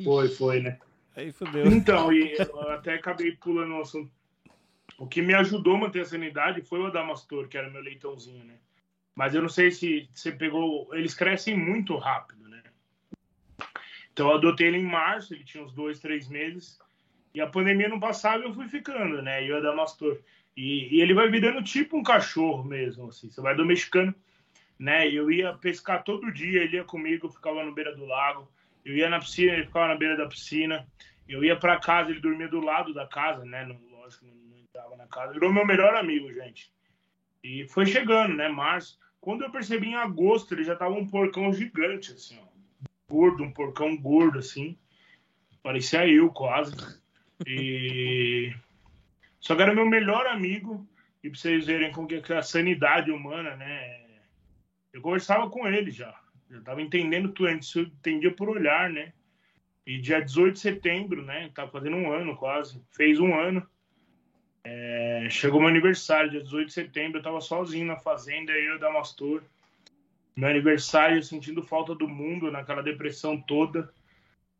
Foi, 0.03 0.27
foi, 0.27 0.59
né? 0.59 0.77
Aí 1.15 1.31
fodeu. 1.31 1.67
Então, 1.67 2.11
e 2.11 2.35
até 2.69 2.95
acabei 2.95 3.33
pulando 3.33 3.75
o 3.75 3.81
assunto. 3.81 4.11
O 4.97 5.07
que 5.07 5.21
me 5.21 5.33
ajudou 5.33 5.75
a 5.75 5.79
manter 5.79 6.01
a 6.01 6.05
sanidade 6.05 6.61
foi 6.61 6.79
o 6.79 6.85
Adamastor, 6.85 7.47
que 7.47 7.57
era 7.57 7.69
meu 7.69 7.81
leitãozinho, 7.81 8.43
né? 8.43 8.55
Mas 9.15 9.35
eu 9.35 9.41
não 9.41 9.49
sei 9.49 9.71
se 9.71 10.09
você 10.13 10.31
pegou. 10.31 10.93
Eles 10.93 11.13
crescem 11.13 11.57
muito 11.57 11.97
rápido, 11.97 12.47
né? 12.47 12.61
Então 14.13 14.29
eu 14.29 14.35
adotei 14.35 14.67
ele 14.67 14.77
em 14.77 14.85
março, 14.85 15.33
ele 15.33 15.43
tinha 15.43 15.63
uns 15.63 15.73
dois, 15.73 15.99
três 15.99 16.27
meses. 16.27 16.79
E 17.33 17.41
a 17.41 17.47
pandemia 17.47 17.89
não 17.89 17.99
passava 17.99 18.43
eu 18.43 18.53
fui 18.53 18.67
ficando, 18.67 19.21
né? 19.21 19.45
E 19.45 19.51
o 19.51 19.57
Adamastor. 19.57 20.19
E, 20.55 20.95
e 20.95 21.01
ele 21.01 21.13
vai 21.13 21.29
virando 21.29 21.63
tipo 21.63 21.97
um 21.97 22.03
cachorro 22.03 22.63
mesmo, 22.63 23.09
assim. 23.09 23.29
Você 23.29 23.41
vai 23.41 23.55
domesticando, 23.55 24.13
né? 24.77 25.09
Eu 25.09 25.31
ia 25.31 25.53
pescar 25.53 26.03
todo 26.03 26.31
dia, 26.31 26.63
ele 26.63 26.77
ia 26.77 26.83
comigo, 26.83 27.27
eu 27.27 27.31
ficava 27.31 27.63
no 27.63 27.73
beira 27.73 27.95
do 27.95 28.05
lago. 28.05 28.47
Eu 28.83 28.95
ia 28.95 29.09
na 29.09 29.19
piscina, 29.19 29.53
ele 29.53 29.65
ficava 29.65 29.87
na 29.87 29.95
beira 29.95 30.17
da 30.17 30.27
piscina. 30.27 30.87
Eu 31.27 31.43
ia 31.43 31.55
para 31.55 31.79
casa, 31.79 32.11
ele 32.11 32.19
dormia 32.19 32.47
do 32.47 32.59
lado 32.59 32.93
da 32.93 33.07
casa, 33.07 33.45
né? 33.45 33.65
Não, 33.65 33.79
lógico, 33.91 34.25
não, 34.25 34.33
não 34.33 34.57
entrava 34.59 34.95
na 34.95 35.07
casa. 35.07 35.33
Virou 35.33 35.53
meu 35.53 35.65
melhor 35.65 35.95
amigo, 35.95 36.31
gente. 36.33 36.71
E 37.43 37.67
foi 37.67 37.85
chegando, 37.85 38.35
né? 38.35 38.47
Março. 38.47 38.99
Quando 39.19 39.43
eu 39.43 39.51
percebi 39.51 39.89
em 39.89 39.95
agosto, 39.95 40.53
ele 40.53 40.63
já 40.63 40.75
tava 40.75 40.95
um 40.95 41.07
porcão 41.07 41.53
gigante, 41.53 42.11
assim, 42.13 42.39
ó. 42.41 42.51
Gordo, 43.07 43.43
um 43.43 43.51
porcão 43.51 43.95
gordo, 43.95 44.39
assim. 44.39 44.77
Parecia 45.61 46.07
eu, 46.07 46.29
quase. 46.31 46.75
E. 47.45 48.53
Só 49.39 49.55
que 49.55 49.61
era 49.61 49.73
meu 49.73 49.85
melhor 49.85 50.27
amigo. 50.27 50.87
E 51.23 51.29
pra 51.29 51.39
vocês 51.39 51.65
verem 51.65 51.91
como 51.91 52.07
que 52.07 52.33
é 52.33 52.37
a 52.37 52.41
sanidade 52.41 53.11
humana, 53.11 53.55
né? 53.55 54.01
Eu 54.91 55.01
conversava 55.01 55.49
com 55.49 55.67
ele 55.67 55.91
já. 55.91 56.19
Eu 56.51 56.63
tava 56.63 56.81
entendendo 56.81 57.29
tudo. 57.29 57.49
Antes 57.49 57.73
eu 57.75 57.83
entendia 57.83 58.31
por 58.31 58.49
olhar, 58.49 58.89
né? 58.89 59.13
E 59.85 59.97
dia 59.99 60.21
18 60.21 60.53
de 60.53 60.59
setembro, 60.59 61.23
né? 61.23 61.49
Tá 61.53 61.67
fazendo 61.67 61.95
um 61.95 62.11
ano 62.11 62.35
quase. 62.35 62.81
Fez 62.91 63.19
um 63.19 63.33
ano. 63.33 63.65
É, 64.63 65.27
chegou 65.29 65.59
meu 65.59 65.69
aniversário, 65.69 66.29
dia 66.29 66.43
18 66.43 66.67
de 66.67 66.73
setembro. 66.73 67.19
Eu 67.19 67.23
tava 67.23 67.41
sozinho 67.41 67.85
na 67.85 67.97
fazenda, 67.97 68.51
eu 68.51 68.73
e 68.73 68.75
o 68.75 68.79
Damastor. 68.79 69.41
Meu 70.35 70.49
aniversário, 70.49 71.21
sentindo 71.23 71.63
falta 71.63 71.95
do 71.95 72.07
mundo, 72.07 72.51
naquela 72.51 72.81
depressão 72.81 73.39
toda. 73.41 73.91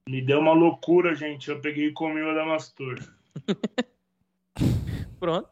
Me 0.08 0.22
deu 0.22 0.40
uma 0.40 0.54
loucura, 0.54 1.16
gente. 1.16 1.50
Eu 1.50 1.62
peguei 1.62 1.88
e 1.88 1.94
comi 1.94 2.22
o 2.22 2.30
Adamastor. 2.32 3.00
Pronto. 5.20 5.50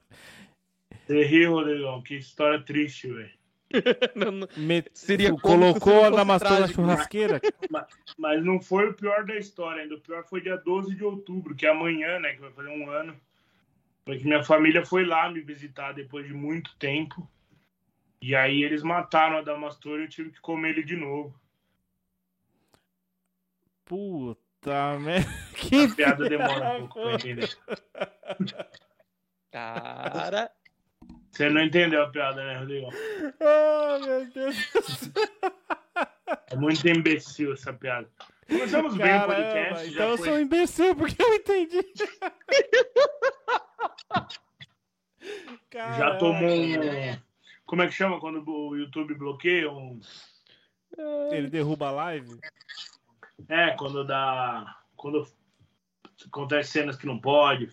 Você 1.06 1.24
riu, 1.24 1.54
Rodrigão. 1.54 2.02
Que 2.02 2.16
história 2.16 2.62
triste, 2.62 3.08
velho. 3.08 3.39
Não, 4.16 4.32
não- 4.32 4.48
Me- 4.58 4.84
Seria 4.94 5.32
Colocou 5.36 6.04
a 6.06 6.10
Damastor 6.10 6.60
na 6.60 6.68
churrasqueira? 6.68 7.40
Mas 8.18 8.44
não 8.44 8.60
foi 8.60 8.90
o 8.90 8.94
pior 8.94 9.24
da 9.26 9.36
história 9.38 9.84
ainda. 9.84 9.96
O 9.96 10.02
pior 10.02 10.24
foi 10.26 10.42
dia 10.42 10.58
12 10.58 10.96
de 10.96 11.04
outubro, 11.04 11.54
que 11.56 11.66
é 11.66 11.70
amanhã, 11.70 12.20
né? 12.20 12.34
Que 12.34 12.42
vai 12.42 12.52
fazer 12.52 12.70
um 12.70 12.90
ano. 12.90 13.16
Foi 14.06 14.18
que 14.18 14.26
minha 14.26 14.44
família 14.44 14.84
foi 14.86 15.06
lá 15.06 15.30
me 15.32 15.40
visitar 15.42 15.92
depois 15.94 16.26
de 16.26 16.34
muito 16.34 16.76
tempo. 16.78 17.30
E 18.22 18.36
aí 18.36 18.64
eles 18.64 18.82
mataram 18.84 19.38
a 19.38 19.42
Damastor 19.42 20.00
e 20.00 20.04
eu 20.04 20.10
tive 20.10 20.32
que 20.32 20.42
comer 20.42 20.72
ele 20.72 20.84
de 20.84 20.96
novo. 20.96 21.40
Puta 23.86 24.98
merda. 25.00 25.30
Que 25.56 25.84
A 25.86 25.96
piada 25.96 26.28
demora 26.30 26.78
um 26.78 26.88
pouco 26.88 27.02
pra 27.02 27.14
entender. 27.14 27.58
Cara. 29.52 30.52
Você 31.32 31.50
não 31.50 31.62
entendeu 31.62 32.04
a 32.04 32.10
piada, 32.10 32.44
né, 32.44 32.58
Rodrigo? 32.58 32.90
Oh, 33.40 34.06
meu 34.06 34.26
Deus. 34.32 34.56
É 36.52 36.56
muito 36.56 36.88
imbecil 36.88 37.54
essa 37.54 37.74
piada. 37.74 38.10
Começamos 38.48 38.96
bem 38.96 39.06
o 39.06 39.10
Caramba, 39.10 39.36
podcast. 39.36 39.90
então 39.90 40.10
eu 40.10 40.18
foi... 40.18 40.28
sou 40.28 40.36
um 40.36 40.40
imbecil 40.40 40.96
porque 40.96 41.22
eu 41.22 41.34
entendi. 41.36 41.94
Já 45.72 46.18
tomou 46.18 46.50
um. 46.50 47.20
Como 47.66 47.84
é 47.84 47.88
que 47.88 47.94
chama 47.94 48.20
quando 48.20 48.44
o 48.48 48.76
YouTube 48.76 49.14
bloqueia? 49.14 49.72
Um... 49.72 50.00
Ele 51.32 51.50
derruba 51.50 51.90
a 51.90 51.92
live? 51.92 52.40
É, 53.48 53.72
quando 53.72 54.04
dá. 54.04 54.78
Quando 54.96 55.28
acontece 56.26 56.72
cenas 56.72 56.98
que 56.98 57.06
não 57.06 57.20
pode. 57.20 57.72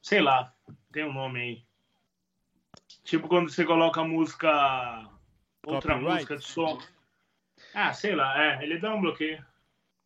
Sei 0.00 0.20
lá, 0.20 0.52
tem 0.90 1.04
um 1.04 1.12
nome 1.12 1.40
aí. 1.40 1.71
Tipo 3.04 3.28
quando 3.28 3.50
você 3.50 3.64
coloca 3.64 4.00
a 4.00 4.04
música. 4.04 5.08
Outra 5.64 5.94
Copyright? 5.94 6.14
música 6.14 6.36
de 6.36 6.44
som. 6.44 6.80
Ah, 7.74 7.92
sei 7.92 8.14
lá, 8.14 8.42
é, 8.42 8.62
ele 8.62 8.78
dá 8.78 8.94
um 8.94 9.00
bloqueio. 9.00 9.44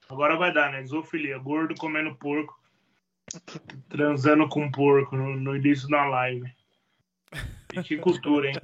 Agora 0.09 0.37
vai 0.37 0.53
dar, 0.53 0.71
né? 0.71 0.85
Zoofilia, 0.85 1.38
gordo 1.38 1.75
comendo 1.76 2.15
porco. 2.17 2.59
Transando 3.88 4.49
com 4.49 4.71
porco 4.71 5.17
no, 5.17 5.37
no 5.37 5.57
início 5.57 5.88
da 5.88 6.05
live. 6.07 6.50
E 7.75 7.83
que 7.83 7.99
cultura, 7.99 8.49
hein? 8.49 8.55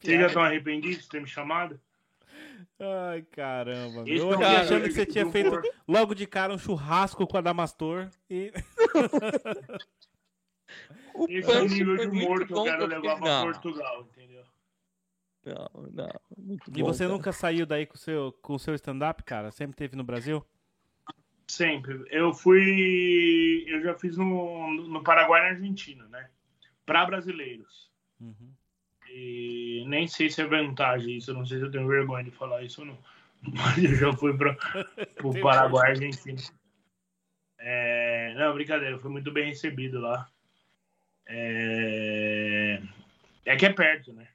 Vocês 0.00 0.20
já 0.20 0.26
estão 0.26 0.42
arrependidos 0.42 1.04
de 1.04 1.08
ter 1.08 1.20
me 1.22 1.26
chamado? 1.28 1.80
Ai, 2.78 3.22
caramba. 3.22 4.02
Esse 4.02 4.18
Eu 4.18 4.34
é 4.34 4.38
cara 4.38 4.60
achando 4.60 4.82
que 4.84 4.90
você 4.90 5.06
tinha 5.06 5.30
feito 5.30 5.48
porco. 5.48 5.68
logo 5.88 6.14
de 6.14 6.26
cara 6.26 6.52
um 6.52 6.58
churrasco 6.58 7.26
com 7.26 7.38
a 7.38 7.40
Damastor 7.40 8.10
e. 8.28 8.52
O 11.14 11.26
Esse 11.28 11.50
é 11.50 11.58
o 11.58 11.62
punch 11.62 11.74
nível 11.74 11.96
de 11.96 12.06
humor 12.06 12.46
que 12.46 12.52
eu 12.52 12.64
quero 12.64 12.86
levar 12.86 13.16
pra 13.16 13.28
não, 13.28 13.44
Portugal, 13.44 14.08
entendeu? 14.10 14.44
Não, 15.44 15.90
não. 15.92 16.20
Muito 16.36 16.70
E 16.70 16.82
bom, 16.82 16.86
você 16.86 17.04
cara. 17.04 17.16
nunca 17.16 17.32
saiu 17.32 17.66
daí 17.66 17.86
com 17.86 17.94
o 17.94 17.98
seu, 17.98 18.32
com 18.40 18.54
o 18.54 18.58
seu 18.58 18.74
stand-up, 18.74 19.22
cara? 19.24 19.50
Sempre 19.50 19.76
teve 19.76 19.96
no 19.96 20.04
Brasil? 20.04 20.44
Sempre. 21.48 22.04
Eu 22.10 22.32
fui. 22.32 23.64
Eu 23.66 23.82
já 23.82 23.94
fiz 23.94 24.16
no, 24.16 24.72
no 24.88 25.02
Paraguai 25.02 25.40
e 25.40 25.44
na 25.44 25.50
Argentina, 25.50 26.06
né? 26.08 26.30
Pra 26.86 27.04
brasileiros. 27.04 27.90
Uhum. 28.20 28.52
E 29.08 29.84
nem 29.86 30.06
sei 30.06 30.30
se 30.30 30.40
é 30.40 30.46
vantagem 30.46 31.16
isso, 31.16 31.34
não 31.34 31.44
sei 31.44 31.58
se 31.58 31.64
eu 31.64 31.70
tenho 31.70 31.86
vergonha 31.86 32.24
de 32.24 32.30
falar 32.30 32.62
isso 32.62 32.80
ou 32.80 32.86
não. 32.86 32.98
Mas 33.42 33.84
eu 33.84 33.94
já 33.96 34.12
fui 34.12 34.36
para 34.36 34.56
o 35.22 35.40
Paraguai 35.40 35.88
e 35.88 35.90
Argentina. 35.90 36.40
É, 37.58 38.34
não, 38.34 38.54
brincadeira, 38.54 38.98
foi 38.98 39.10
muito 39.10 39.30
bem 39.30 39.48
recebido 39.48 40.00
lá. 40.00 40.28
É, 41.26 42.82
é 43.44 43.56
que 43.56 43.66
é 43.66 43.72
perto, 43.72 44.12
né? 44.12 44.28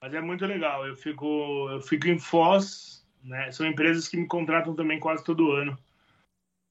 Mas 0.00 0.14
é 0.14 0.20
muito 0.20 0.46
legal. 0.46 0.86
Eu 0.86 0.96
fico, 0.96 1.68
eu 1.70 1.80
fico 1.80 2.08
em 2.08 2.18
Foz, 2.18 3.06
né? 3.22 3.50
São 3.50 3.66
empresas 3.66 4.08
que 4.08 4.16
me 4.16 4.26
contratam 4.26 4.74
também 4.74 5.00
quase 5.00 5.24
todo 5.24 5.52
ano. 5.52 5.78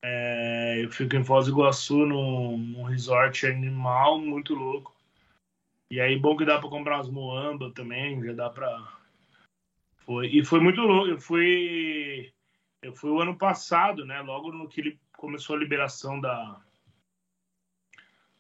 É, 0.04 0.84
eu 0.84 0.92
fico 0.92 1.16
em 1.16 1.24
Foz 1.24 1.46
do 1.46 1.52
Iguaçu, 1.52 2.06
num, 2.06 2.58
num 2.58 2.84
resort 2.84 3.46
animal 3.46 4.20
muito 4.20 4.54
louco. 4.54 4.96
E 5.90 6.00
aí, 6.02 6.18
bom 6.18 6.36
que 6.36 6.46
dá 6.46 6.60
pra 6.60 6.70
comprar 6.70 6.98
umas 6.98 7.10
moamba 7.10 7.72
também, 7.74 8.24
já 8.24 8.34
dá 8.34 8.50
pra. 8.50 8.94
Foi. 10.00 10.28
E 10.28 10.44
foi 10.44 10.60
muito 10.60 10.82
louco. 10.82 11.10
Eu 11.10 11.20
fui. 11.20 12.32
Eu 12.82 12.94
fui 12.94 13.10
o 13.10 13.22
ano 13.22 13.38
passado, 13.38 14.06
né? 14.06 14.22
Logo 14.22 14.52
no 14.52 14.68
que 14.68 14.82
ele 14.82 15.00
começou 15.18 15.56
a 15.56 15.60
liberação 15.60 16.20
da. 16.20 16.62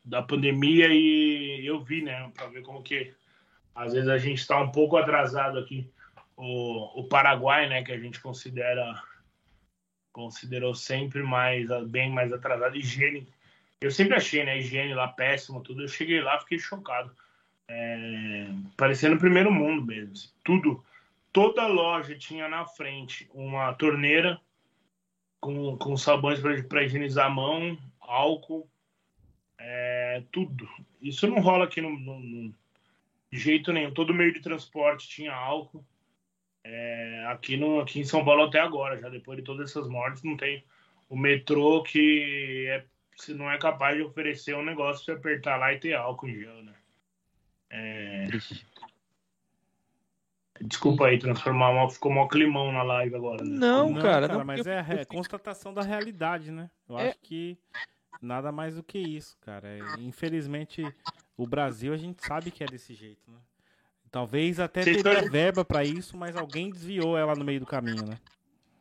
Da 0.07 0.21
pandemia 0.21 0.87
e 0.87 1.65
eu 1.65 1.83
vi, 1.83 2.01
né? 2.01 2.31
Pra 2.33 2.47
ver 2.47 2.61
como 2.61 2.81
que. 2.81 3.13
Às 3.75 3.93
vezes 3.93 4.09
a 4.09 4.17
gente 4.17 4.47
tá 4.47 4.59
um 4.59 4.71
pouco 4.71 4.97
atrasado 4.97 5.59
aqui. 5.59 5.89
O, 6.35 7.01
o 7.01 7.03
Paraguai, 7.07 7.67
né? 7.67 7.83
Que 7.83 7.91
a 7.91 7.99
gente 7.99 8.21
considera. 8.21 9.01
Considerou 10.13 10.73
sempre 10.73 11.21
mais. 11.21 11.67
Bem 11.89 12.09
mais 12.09 12.31
atrasado. 12.31 12.77
Higiene. 12.77 13.27
Eu 13.81 13.91
sempre 13.91 14.15
achei, 14.15 14.43
né? 14.43 14.57
Higiene 14.57 14.93
lá 14.93 15.09
péssimo, 15.09 15.61
tudo. 15.61 15.83
Eu 15.83 15.87
cheguei 15.87 16.21
lá, 16.21 16.39
fiquei 16.39 16.57
chocado. 16.57 17.11
É, 17.69 18.47
parecendo 18.77 19.15
o 19.15 19.19
primeiro 19.19 19.51
mundo 19.51 19.85
mesmo. 19.85 20.13
assim, 20.13 20.29
Tudo, 20.43 20.83
toda 21.33 21.67
loja 21.67 22.17
tinha 22.17 22.47
na 22.47 22.65
frente 22.65 23.29
uma 23.33 23.73
torneira 23.73 24.39
com, 25.39 25.77
com 25.77 25.97
sabões 25.97 26.39
para 26.39 26.83
higienizar 26.83 27.27
a 27.27 27.29
mão, 27.29 27.77
álcool, 27.99 28.67
é, 29.59 30.23
tudo. 30.31 30.67
Isso 31.01 31.27
não 31.27 31.39
rola 31.39 31.65
aqui 31.65 31.81
no, 31.81 31.89
no- 31.89 32.19
no- 32.19 32.55
de 33.31 33.37
jeito 33.39 33.73
nenhum. 33.73 33.93
Todo 33.93 34.13
meio 34.13 34.33
de 34.33 34.41
transporte 34.41 35.07
tinha 35.07 35.33
álcool. 35.33 35.83
É, 36.63 37.25
aqui, 37.29 37.55
no, 37.57 37.79
aqui 37.79 37.99
em 37.99 38.03
São 38.05 38.23
Paulo 38.25 38.43
até 38.43 38.59
agora, 38.59 38.97
já 38.97 39.09
depois 39.09 39.37
de 39.37 39.43
todas 39.45 39.69
essas 39.69 39.87
mortes, 39.87 40.23
não 40.23 40.35
tem 40.35 40.63
o 41.09 41.15
metrô 41.17 41.81
que 41.83 42.65
é, 42.67 42.85
se 43.15 43.33
não 43.33 43.49
é 43.49 43.57
capaz 43.57 43.95
de 43.95 44.03
oferecer 44.03 44.55
um 44.55 44.65
negócio 44.65 45.05
pra 45.05 45.13
você 45.15 45.19
apertar 45.19 45.57
lá 45.57 45.73
e 45.73 45.79
ter 45.79 45.93
álcool 45.93 46.27
em 46.27 46.39
gel, 46.39 46.63
né? 46.63 46.73
É, 47.69 48.27
desculpa 50.61 51.07
aí, 51.07 51.19
transformar 51.19 51.69
uma, 51.69 51.89
ficou 51.89 52.11
mó 52.11 52.27
climão 52.27 52.71
na 52.71 52.83
live 52.83 53.15
agora, 53.15 53.43
né? 53.43 53.57
Não, 53.57 53.93
cara, 53.95 54.27
não, 54.27 54.43
mas 54.43 54.57
porque 54.59 54.69
é 54.69 54.79
a 54.79 54.81
eu- 54.81 54.83
re- 54.85 54.93
eu 54.95 54.99
fico- 54.99 55.15
constatação 55.15 55.73
da 55.73 55.81
realidade, 55.81 56.51
né? 56.51 56.69
Eu 56.89 56.99
É. 56.99 57.09
acho 57.09 57.19
que 57.19 57.57
nada 58.21 58.51
mais 58.51 58.75
do 58.75 58.83
que 58.83 58.97
isso, 58.97 59.37
cara. 59.41 59.67
É, 59.67 59.99
Infelizmente, 59.99 60.93
o 61.35 61.45
Brasil 61.45 61.93
a 61.93 61.97
gente 61.97 62.23
sabe 62.23 62.51
que 62.51 62.63
é 62.63 62.67
desse 62.67 62.93
jeito, 62.93 63.29
né? 63.29 63.39
Talvez 64.09 64.59
até 64.59 64.83
Vocês 64.83 64.97
teria 65.03 65.17
estão- 65.19 65.29
verba 65.29 65.65
pra 65.65 65.83
isso, 65.83 66.17
mas 66.17 66.35
alguém 66.35 66.71
desviou 66.71 67.17
ela 67.17 67.35
no 67.35 67.43
meio 67.43 67.59
do 67.59 67.65
caminho, 67.65 68.05
né? 68.05 68.19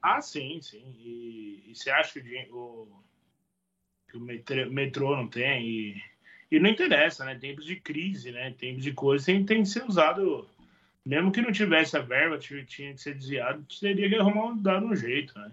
Ah, 0.00 0.21
sim, 0.21 0.61
sim. 0.62 0.95
E, 0.99 1.64
e 1.66 1.75
você 1.75 1.90
acha 1.90 2.21
que 2.21 2.49
o, 2.52 2.88
que 4.09 4.16
o 4.16 4.21
metrô, 4.21 4.71
metrô 4.71 5.16
não 5.16 5.26
tem? 5.26 5.66
E, 5.69 6.02
e 6.50 6.61
não 6.61 6.71
interessa, 6.71 7.25
né? 7.25 7.35
Tempos 7.35 7.64
de 7.64 7.76
crise, 7.76 8.31
né? 8.31 8.52
Tempos 8.52 8.85
de 8.85 8.93
coisa 8.93 9.26
tem, 9.26 9.45
tem 9.45 9.62
que 9.62 9.69
ser 9.69 9.85
usado. 9.85 10.49
Mesmo 11.05 11.33
que 11.33 11.43
não 11.43 11.50
tivesse 11.52 11.97
a 11.97 12.00
verba, 12.00 12.39
tinha, 12.39 12.65
tinha 12.65 12.93
que 12.95 13.00
ser 13.00 13.15
desviado, 13.15 13.65
teria 13.80 14.08
que 14.08 14.15
arrumar 14.17 14.47
um, 14.47 14.56
dar 14.56 14.82
um 14.82 14.95
jeito, 14.95 15.37
né? 15.39 15.50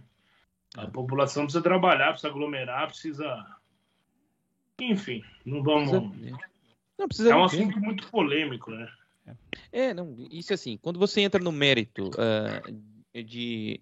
A 0.76 0.88
população 0.88 1.44
precisa 1.44 1.64
trabalhar, 1.64 2.10
precisa 2.12 2.30
aglomerar, 2.30 2.88
precisa. 2.88 3.58
Enfim, 4.80 5.24
não 5.46 5.64
vamos. 5.64 5.90
Precisa- 5.90 6.40
Não 6.98 7.08
precisa 7.08 7.30
É 7.32 7.36
um 7.36 7.44
assunto 7.44 7.80
muito 7.80 8.10
polêmico, 8.10 8.72
né? 8.72 8.88
É, 9.72 9.94
não, 9.94 10.16
isso 10.30 10.54
assim, 10.54 10.78
quando 10.78 11.00
você 11.00 11.22
entra 11.22 11.40
no 11.42 11.52
mérito 11.52 12.12
ah, 12.18 12.62
de, 13.24 13.80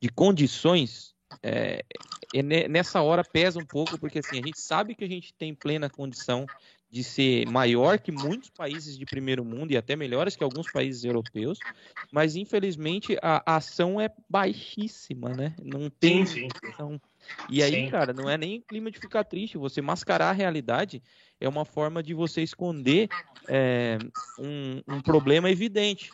de 0.00 0.08
condições, 0.08 1.14
é, 1.42 1.84
é 2.32 2.42
ne- 2.42 2.68
nessa 2.68 3.02
hora 3.02 3.24
pesa 3.24 3.58
um 3.58 3.64
pouco, 3.64 3.98
porque 3.98 4.20
assim, 4.20 4.38
a 4.38 4.42
gente 4.42 4.58
sabe 4.58 4.94
que 4.94 5.04
a 5.04 5.08
gente 5.08 5.34
tem 5.34 5.54
plena 5.54 5.90
condição 5.90 6.48
de 6.90 7.02
ser 7.02 7.46
maior 7.46 7.98
que 7.98 8.12
muitos 8.12 8.50
países 8.50 8.96
de 8.96 9.04
primeiro 9.04 9.44
mundo 9.44 9.72
e 9.72 9.76
até 9.76 9.96
melhores 9.96 10.36
que 10.36 10.44
alguns 10.44 10.68
países 10.68 11.04
europeus, 11.04 11.64
mas 12.12 12.36
infelizmente 12.36 13.18
a, 13.20 13.42
a 13.44 13.56
ação 13.56 14.00
é 14.00 14.08
baixíssima, 14.30 15.34
né? 15.34 15.54
Não 15.62 15.90
tem 15.90 16.24
Sim, 16.24 16.48
sim. 16.48 16.48
então, 16.62 17.00
e 17.48 17.62
aí, 17.62 17.72
Sim. 17.72 17.90
cara, 17.90 18.12
não 18.12 18.28
é 18.28 18.36
nem 18.38 18.60
clima 18.60 18.90
de 18.90 18.98
ficar 18.98 19.24
triste. 19.24 19.58
Você 19.58 19.82
mascarar 19.82 20.30
a 20.30 20.32
realidade 20.32 21.02
é 21.40 21.48
uma 21.48 21.64
forma 21.64 22.02
de 22.02 22.14
você 22.14 22.42
esconder 22.42 23.10
é, 23.48 23.98
um, 24.38 24.82
um 24.86 25.00
problema 25.00 25.50
evidente. 25.50 26.12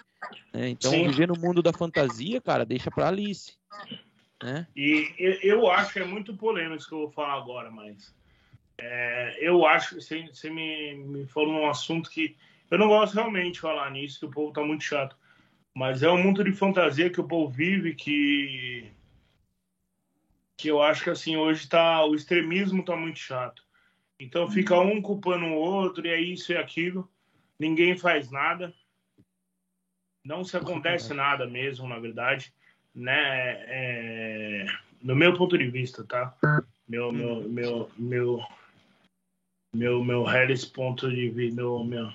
né? 0.52 0.68
Então, 0.68 0.92
Sim. 0.92 1.06
viver 1.06 1.28
no 1.28 1.36
mundo 1.36 1.62
da 1.62 1.72
fantasia, 1.72 2.40
cara, 2.40 2.64
deixa 2.64 2.90
pra 2.90 3.08
Alice. 3.08 3.56
Né? 4.42 4.66
E 4.74 5.14
eu, 5.18 5.32
eu 5.42 5.70
acho 5.70 5.92
que 5.92 5.98
é 5.98 6.04
muito 6.04 6.36
polêmico 6.36 6.76
isso 6.76 6.88
que 6.88 6.94
eu 6.94 7.00
vou 7.00 7.10
falar 7.10 7.34
agora, 7.34 7.70
mas 7.70 8.14
é, 8.80 9.36
eu 9.40 9.66
acho 9.66 9.90
que 9.90 9.94
você, 9.96 10.26
você 10.26 10.50
me, 10.50 10.94
me 10.94 11.26
falou 11.26 11.52
um 11.52 11.68
assunto 11.68 12.10
que 12.10 12.36
eu 12.70 12.78
não 12.78 12.88
gosto 12.88 13.14
realmente 13.14 13.54
de 13.54 13.60
falar 13.60 13.90
nisso, 13.90 14.18
que 14.20 14.26
o 14.26 14.30
povo 14.30 14.52
tá 14.52 14.62
muito 14.62 14.84
chato. 14.84 15.16
Mas 15.74 16.02
é 16.02 16.10
um 16.10 16.22
mundo 16.22 16.42
de 16.42 16.52
fantasia 16.52 17.10
que 17.10 17.20
o 17.20 17.26
povo 17.26 17.52
vive 17.52 17.94
que 17.94 18.92
que 20.60 20.68
eu 20.68 20.82
acho 20.82 21.04
que 21.04 21.10
assim 21.10 21.36
hoje 21.36 21.66
tá 21.66 22.04
o 22.04 22.14
extremismo 22.14 22.84
tá 22.84 22.94
muito 22.94 23.18
chato. 23.18 23.64
Então 24.18 24.50
fica 24.50 24.78
um 24.78 25.00
culpando 25.00 25.46
o 25.46 25.54
outro 25.54 26.06
e 26.06 26.10
é 26.10 26.20
isso 26.20 26.52
e 26.52 26.56
aquilo. 26.56 27.10
Ninguém 27.58 27.96
faz 27.96 28.30
nada. 28.30 28.72
Não 30.22 30.44
se 30.44 30.56
acontece 30.56 31.14
nada 31.14 31.46
mesmo, 31.46 31.88
na 31.88 31.98
verdade, 31.98 32.52
né? 32.94 33.56
É, 33.66 34.66
no 35.02 35.16
meu 35.16 35.34
ponto 35.34 35.56
de 35.56 35.70
vista, 35.70 36.04
tá? 36.04 36.36
Meu 36.86 37.10
meu 37.10 37.48
meu 37.48 37.90
meu 37.96 38.44
meu 39.74 40.04
meu 40.04 40.24
Harris 40.24 40.66
ponto 40.66 41.08
de 41.08 41.30
vista, 41.30 41.56
meu, 41.56 41.82
meu 41.82 42.12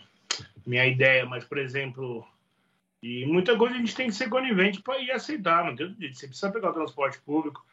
minha 0.67 0.85
ideia, 0.85 1.25
mas 1.25 1.43
por 1.43 1.57
exemplo, 1.57 2.27
e 3.01 3.25
muita 3.25 3.57
coisa 3.57 3.73
a 3.73 3.77
gente 3.79 3.95
tem 3.95 4.07
que 4.07 4.15
ser 4.15 4.29
conivente 4.29 4.81
para 4.83 4.99
ir 4.99 5.11
aceitar, 5.11 5.65
não 5.65 5.75
tem 5.75 5.95
jeito. 5.99 6.15
Você 6.15 6.27
precisa 6.27 6.51
pegar 6.51 6.69
o 6.69 6.73
transporte 6.73 7.19
público, 7.21 7.65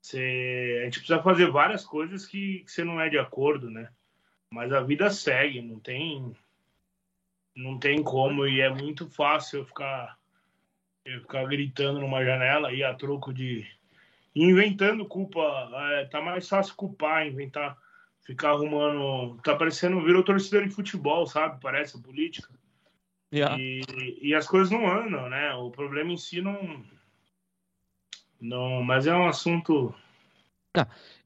você, 0.00 0.78
a 0.80 0.84
gente 0.84 0.98
precisa 0.98 1.22
fazer 1.22 1.50
várias 1.50 1.84
coisas 1.84 2.26
que, 2.26 2.60
que 2.60 2.72
você 2.72 2.84
não 2.84 3.00
é 3.00 3.08
de 3.08 3.18
acordo, 3.18 3.70
né? 3.70 3.90
Mas 4.52 4.72
a 4.72 4.80
vida 4.80 5.10
segue, 5.10 5.60
não 5.60 5.78
tem 5.78 6.34
não 7.54 7.78
tem 7.78 8.02
como 8.02 8.46
e 8.46 8.60
é 8.60 8.70
muito 8.70 9.10
fácil 9.10 9.60
eu 9.60 9.64
ficar 9.66 10.16
eu 11.04 11.20
ficar 11.20 11.44
gritando 11.46 12.00
numa 12.00 12.24
janela 12.24 12.72
e 12.72 12.82
a 12.82 12.94
troco 12.94 13.32
de 13.32 13.66
inventando 14.34 15.04
culpa, 15.06 15.40
é, 15.92 16.04
tá 16.04 16.20
mais 16.20 16.48
fácil 16.48 16.74
culpar, 16.76 17.26
inventar, 17.26 17.76
ficar 18.24 18.50
arrumando, 18.50 19.40
tá 19.42 19.56
parecendo 19.56 20.02
virou 20.04 20.22
torcedor 20.22 20.66
de 20.66 20.74
futebol, 20.74 21.26
sabe? 21.26 21.60
Parece 21.60 21.96
a 21.96 22.00
política. 22.00 22.48
Yeah. 23.32 23.56
E, 23.58 23.82
e 24.22 24.34
as 24.34 24.46
coisas 24.46 24.70
não 24.70 24.88
andam, 24.88 25.28
né? 25.28 25.54
O 25.54 25.70
problema 25.70 26.12
em 26.12 26.16
si 26.16 26.40
não. 26.40 26.84
Não, 28.40 28.82
mas 28.82 29.06
é 29.06 29.14
um 29.14 29.28
assunto. 29.28 29.94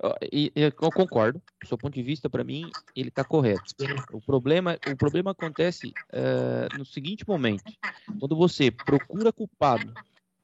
Ó, 0.03 0.15
E, 0.33 0.53
e 0.55 0.61
eu 0.63 0.73
concordo. 0.73 1.41
Do 1.61 1.69
seu 1.69 1.79
ponto 1.79 1.95
de 1.95 2.03
vista, 2.03 2.29
para 2.29 2.45
mim, 2.45 2.73
ele 2.95 3.09
está 3.09 3.25
correto. 3.25 3.75
O 4.13 4.21
problema, 4.21 4.79
o 4.85 4.97
problema 4.97 5.31
acontece 5.31 5.95
eh, 6.13 6.69
no 6.77 6.85
seguinte 6.85 7.27
momento: 7.27 7.65
quando 8.21 8.37
você 8.37 8.71
procura 8.71 9.33
culpado 9.33 9.97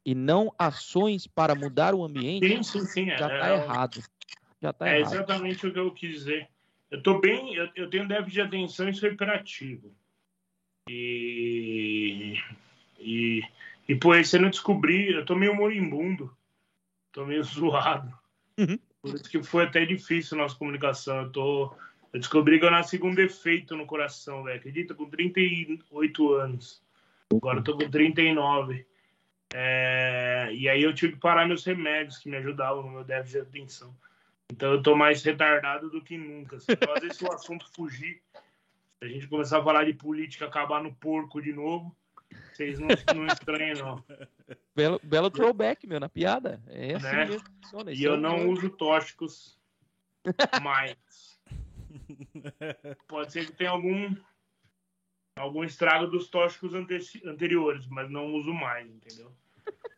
e 0.05 0.15
não 0.15 0.53
ações 0.59 1.27
para 1.27 1.55
mudar 1.55 1.95
o 1.95 2.03
ambiente, 2.03 2.49
Sim, 2.49 2.63
sim, 2.63 2.87
sim. 2.87 3.07
já 3.07 3.29
é, 3.29 3.35
está 3.35 3.51
é, 3.51 3.55
errado. 3.55 4.03
Já 4.63 4.71
está 4.71 4.89
É 4.89 4.99
errado. 4.99 5.13
exatamente 5.13 5.67
o 5.67 5.73
que 5.73 5.79
eu 5.79 5.93
quis 5.93 6.11
dizer. 6.11 6.49
Eu 6.91 7.03
tô 7.03 7.21
bem, 7.21 7.55
eu, 7.55 7.69
eu 7.77 7.91
tenho 7.91 8.09
déficit 8.09 8.33
de 8.33 8.41
atenção 8.41 8.89
e 8.89 8.95
sou 8.95 9.09
hiperativo. 9.09 9.95
E, 10.89 12.35
e, 12.99 13.43
e 13.89 13.95
pô, 13.95 14.15
esse 14.15 14.37
ano 14.37 14.47
eu 14.47 14.51
descobri, 14.51 15.13
eu 15.13 15.25
tô 15.25 15.37
meio 15.37 15.55
moribundo, 15.55 16.35
tô 17.12 17.27
meio 17.27 17.42
zoado. 17.44 18.12
Uhum. 18.59 18.79
Por 19.03 19.14
isso 19.14 19.31
que 19.31 19.42
foi 19.42 19.64
até 19.64 19.85
difícil 19.85 20.38
a 20.38 20.42
nossa 20.42 20.57
comunicação. 20.57 21.23
Eu, 21.23 21.33
tô, 21.33 21.75
eu 22.12 22.20
descobri 22.20 22.59
que 22.59 22.64
eu 22.64 22.70
nasci 22.70 22.99
com 22.99 23.09
um 23.09 23.14
defeito 23.14 23.77
no 23.77 23.87
coração, 23.87 24.42
velho. 24.42 24.59
Acredita? 24.59 24.94
Com 24.94 25.09
38 25.09 26.35
anos. 26.35 26.83
Agora 27.33 27.61
eu 27.61 27.64
tô 27.64 27.79
com 27.79 27.88
39. 27.88 28.87
É, 29.53 30.51
e 30.53 30.68
aí 30.68 30.83
eu 30.83 30.94
tive 30.94 31.14
que 31.14 31.20
parar 31.20 31.46
meus 31.46 31.64
remédios 31.64 32.18
que 32.18 32.29
me 32.29 32.37
ajudavam 32.37 32.83
no 32.83 32.90
meu 32.90 33.05
déficit 33.05 33.42
de 33.42 33.49
atenção. 33.49 33.96
Então 34.53 34.73
eu 34.73 34.83
tô 34.83 34.96
mais 34.96 35.23
retardado 35.23 35.90
do 35.90 36.03
que 36.03 36.18
nunca. 36.18 36.57
assim. 36.57 36.73
Então, 36.73 36.92
às 36.92 37.01
vezes, 37.01 37.16
se 37.16 37.25
o 37.25 37.33
assunto 37.33 37.70
fugir, 37.73 38.20
se 38.99 39.05
a 39.05 39.09
gente 39.09 39.29
começar 39.29 39.59
a 39.59 39.64
falar 39.64 39.85
de 39.85 39.94
política, 39.94 40.46
acabar 40.46 40.83
no 40.83 40.94
porco 40.94 41.40
de 41.40 41.53
novo, 41.53 41.96
vocês 42.53 42.79
não, 42.79 42.88
não 43.14 43.27
estranham, 43.27 43.77
não. 43.79 44.05
Belo, 44.75 45.01
belo 45.03 45.31
throwback, 45.31 45.87
meu, 45.87 45.99
na 46.01 46.09
piada. 46.09 46.62
É 46.69 46.95
assim 46.95 47.05
Né? 47.07 47.25
mesmo. 47.27 47.45
que 47.45 47.51
funciona. 47.62 47.90
E 47.90 47.95
Esse 47.95 48.05
é 48.07 48.09
eu 48.09 48.14
o 48.14 48.16
não 48.16 48.38
meu- 48.38 48.51
uso 48.51 48.71
tóxicos 48.71 49.59
mais. 50.62 50.97
Pode 53.09 53.33
ser 53.33 53.47
que 53.47 53.53
tenha 53.53 53.71
algum 53.71 54.14
algum 55.37 55.64
estrago 55.64 56.07
dos 56.07 56.29
tóxicos 56.29 56.75
ante- 56.75 57.23
anteriores, 57.27 57.87
mas 57.87 58.11
não 58.11 58.35
uso 58.35 58.53
mais, 58.53 58.87
entendeu? 58.90 59.33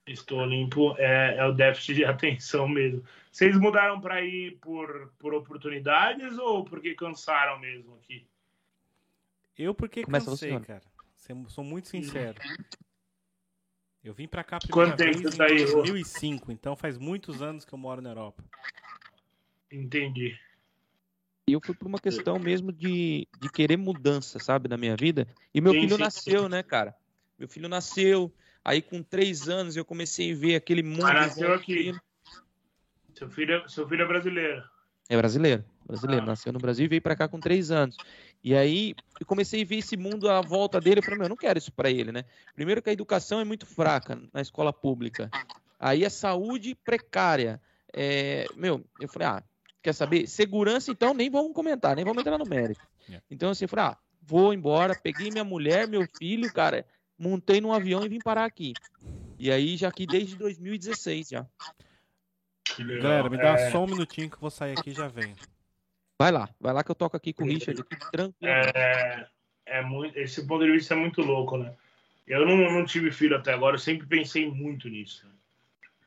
Estou 0.06 0.44
limpo, 0.44 0.94
é, 0.98 1.36
é 1.36 1.44
o 1.46 1.52
déficit 1.52 1.94
de 1.96 2.04
atenção 2.04 2.68
mesmo. 2.68 3.02
Vocês 3.30 3.56
mudaram 3.58 4.00
para 4.00 4.20
ir 4.22 4.58
por, 4.60 5.12
por 5.18 5.34
oportunidades 5.34 6.38
ou 6.38 6.64
porque 6.64 6.94
cansaram 6.94 7.58
mesmo 7.58 7.94
aqui? 7.96 8.26
Eu 9.58 9.74
porque 9.74 10.04
Começa 10.04 10.30
cansei, 10.30 10.58
cara. 10.60 10.82
Sou- 11.48 11.64
muito 11.64 11.88
sincero. 11.88 12.38
Eu 14.02 14.12
vim 14.12 14.26
pra 14.26 14.42
cá 14.42 14.58
Quanto 14.70 14.96
tempo 14.96 15.20
vez 15.20 15.36
tá 15.36 15.44
aí, 15.44 15.62
em 15.62 15.64
Rô? 15.64 15.82
2005, 15.82 16.50
então 16.50 16.74
faz 16.74 16.98
muitos 16.98 17.40
anos 17.40 17.64
que 17.64 17.72
eu 17.72 17.78
moro 17.78 18.02
na 18.02 18.10
Europa. 18.10 18.42
Entendi. 19.70 20.36
E 21.48 21.52
eu 21.52 21.60
fui 21.64 21.74
por 21.74 21.86
uma 21.86 22.00
questão 22.00 22.38
mesmo 22.38 22.72
de, 22.72 23.28
de 23.40 23.48
querer 23.48 23.76
mudança, 23.76 24.38
sabe, 24.38 24.68
na 24.68 24.76
minha 24.76 24.96
vida. 24.96 25.26
E 25.54 25.60
meu 25.60 25.72
Sim, 25.72 25.80
filho 25.82 25.96
sim, 25.96 26.02
nasceu, 26.02 26.48
né, 26.48 26.62
cara? 26.62 26.96
Meu 27.38 27.48
filho 27.48 27.68
nasceu. 27.68 28.32
Aí 28.64 28.82
com 28.82 29.02
três 29.02 29.48
anos 29.48 29.76
eu 29.76 29.84
comecei 29.84 30.32
a 30.32 30.36
ver 30.36 30.56
aquele 30.56 30.82
mundo. 30.82 31.06
Ah, 31.06 31.14
nasceu 31.14 31.52
aqui. 31.52 31.74
dele. 31.74 32.00
Seu 33.14 33.30
filho, 33.30 33.54
é- 33.54 33.68
seu 33.68 33.88
filho 33.88 34.02
é 34.02 34.06
brasileiro. 34.06 34.62
É 35.08 35.16
brasileiro, 35.16 35.64
brasileiro. 35.84 36.22
Ah. 36.22 36.26
Nasceu 36.26 36.52
no 36.52 36.58
Brasil 36.58 36.86
e 36.86 36.88
veio 36.88 37.02
pra 37.02 37.16
cá 37.16 37.28
com 37.28 37.38
três 37.38 37.70
anos. 37.70 37.96
E 38.42 38.56
aí 38.56 38.94
eu 39.20 39.26
comecei 39.26 39.62
a 39.62 39.64
ver 39.64 39.76
esse 39.76 39.96
mundo 39.96 40.28
à 40.28 40.40
volta 40.40 40.80
dele. 40.80 40.98
Eu 40.98 41.02
falei, 41.02 41.18
meu, 41.18 41.26
eu 41.26 41.30
não 41.30 41.36
quero 41.36 41.58
isso 41.58 41.70
pra 41.70 41.90
ele, 41.90 42.10
né? 42.10 42.24
Primeiro 42.54 42.82
que 42.82 42.90
a 42.90 42.92
educação 42.92 43.40
é 43.40 43.44
muito 43.44 43.66
fraca 43.66 44.20
na 44.32 44.40
escola 44.40 44.72
pública. 44.72 45.30
Aí 45.78 46.04
a 46.04 46.10
saúde 46.10 46.74
precária. 46.74 47.60
É, 47.92 48.46
meu, 48.56 48.84
eu 49.00 49.08
falei, 49.08 49.28
ah, 49.28 49.42
quer 49.82 49.92
saber? 49.92 50.26
Segurança, 50.26 50.90
então, 50.90 51.14
nem 51.14 51.30
vamos 51.30 51.52
comentar, 51.52 51.94
nem 51.94 52.04
vamos 52.04 52.20
entrar 52.20 52.38
no 52.38 52.46
mérito. 52.46 52.80
É. 53.10 53.20
Então, 53.30 53.50
assim, 53.50 53.64
eu 53.64 53.68
falei, 53.68 53.86
ah, 53.86 53.98
vou 54.22 54.52
embora, 54.54 54.94
peguei 54.94 55.30
minha 55.30 55.44
mulher, 55.44 55.86
meu 55.86 56.06
filho, 56.18 56.52
cara, 56.52 56.86
montei 57.18 57.60
num 57.60 57.72
avião 57.72 58.04
e 58.04 58.08
vim 58.08 58.18
parar 58.18 58.44
aqui. 58.44 58.72
E 59.38 59.50
aí, 59.50 59.76
já 59.76 59.88
aqui 59.88 60.06
desde 60.06 60.36
2016, 60.36 61.28
já. 61.28 61.46
Galera, 62.78 63.28
me 63.28 63.36
dá 63.36 63.54
é... 63.54 63.70
só 63.70 63.84
um 63.84 63.88
minutinho 63.88 64.30
que 64.30 64.36
eu 64.36 64.40
vou 64.40 64.50
sair 64.50 64.78
aqui 64.78 64.90
e 64.90 64.94
já 64.94 65.08
venho. 65.08 65.36
Vai 66.22 66.30
lá, 66.30 66.48
vai 66.60 66.72
lá 66.72 66.84
que 66.84 66.90
eu 66.92 66.94
toco 66.94 67.16
aqui 67.16 67.32
com 67.32 67.42
o 67.42 67.46
Richard, 67.48 67.82
tranquilo. 68.12 68.32
É, 68.48 69.28
é 69.66 69.82
muito, 69.82 70.16
esse 70.16 70.46
ponto 70.46 70.64
de 70.64 70.70
vista 70.70 70.94
é 70.94 70.96
muito 70.96 71.20
louco, 71.20 71.56
né? 71.56 71.74
Eu 72.28 72.46
não, 72.46 72.56
não 72.56 72.84
tive 72.84 73.10
filho 73.10 73.36
até 73.36 73.52
agora, 73.52 73.74
eu 73.74 73.80
sempre 73.80 74.06
pensei 74.06 74.48
muito 74.48 74.88
nisso. 74.88 75.26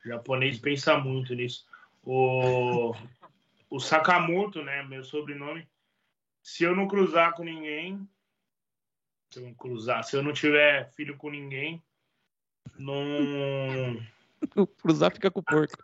O 0.02 0.08
japonês 0.08 0.58
pensa 0.58 0.96
muito 0.96 1.34
nisso. 1.34 1.66
O, 2.02 2.94
o 3.68 3.78
Sakamoto, 3.78 4.62
né, 4.62 4.82
meu 4.84 5.04
sobrenome, 5.04 5.68
se 6.42 6.64
eu 6.64 6.74
não 6.74 6.88
cruzar 6.88 7.34
com 7.34 7.44
ninguém, 7.44 8.08
se 9.28 9.38
eu 9.38 9.42
não 9.42 9.52
cruzar, 9.52 10.02
se 10.02 10.16
eu 10.16 10.22
não 10.22 10.32
tiver 10.32 10.90
filho 10.92 11.14
com 11.18 11.28
ninguém, 11.28 11.82
não. 12.78 14.00
cruzar 14.80 15.12
fica 15.12 15.30
com 15.30 15.40
o 15.40 15.44
porco. 15.44 15.76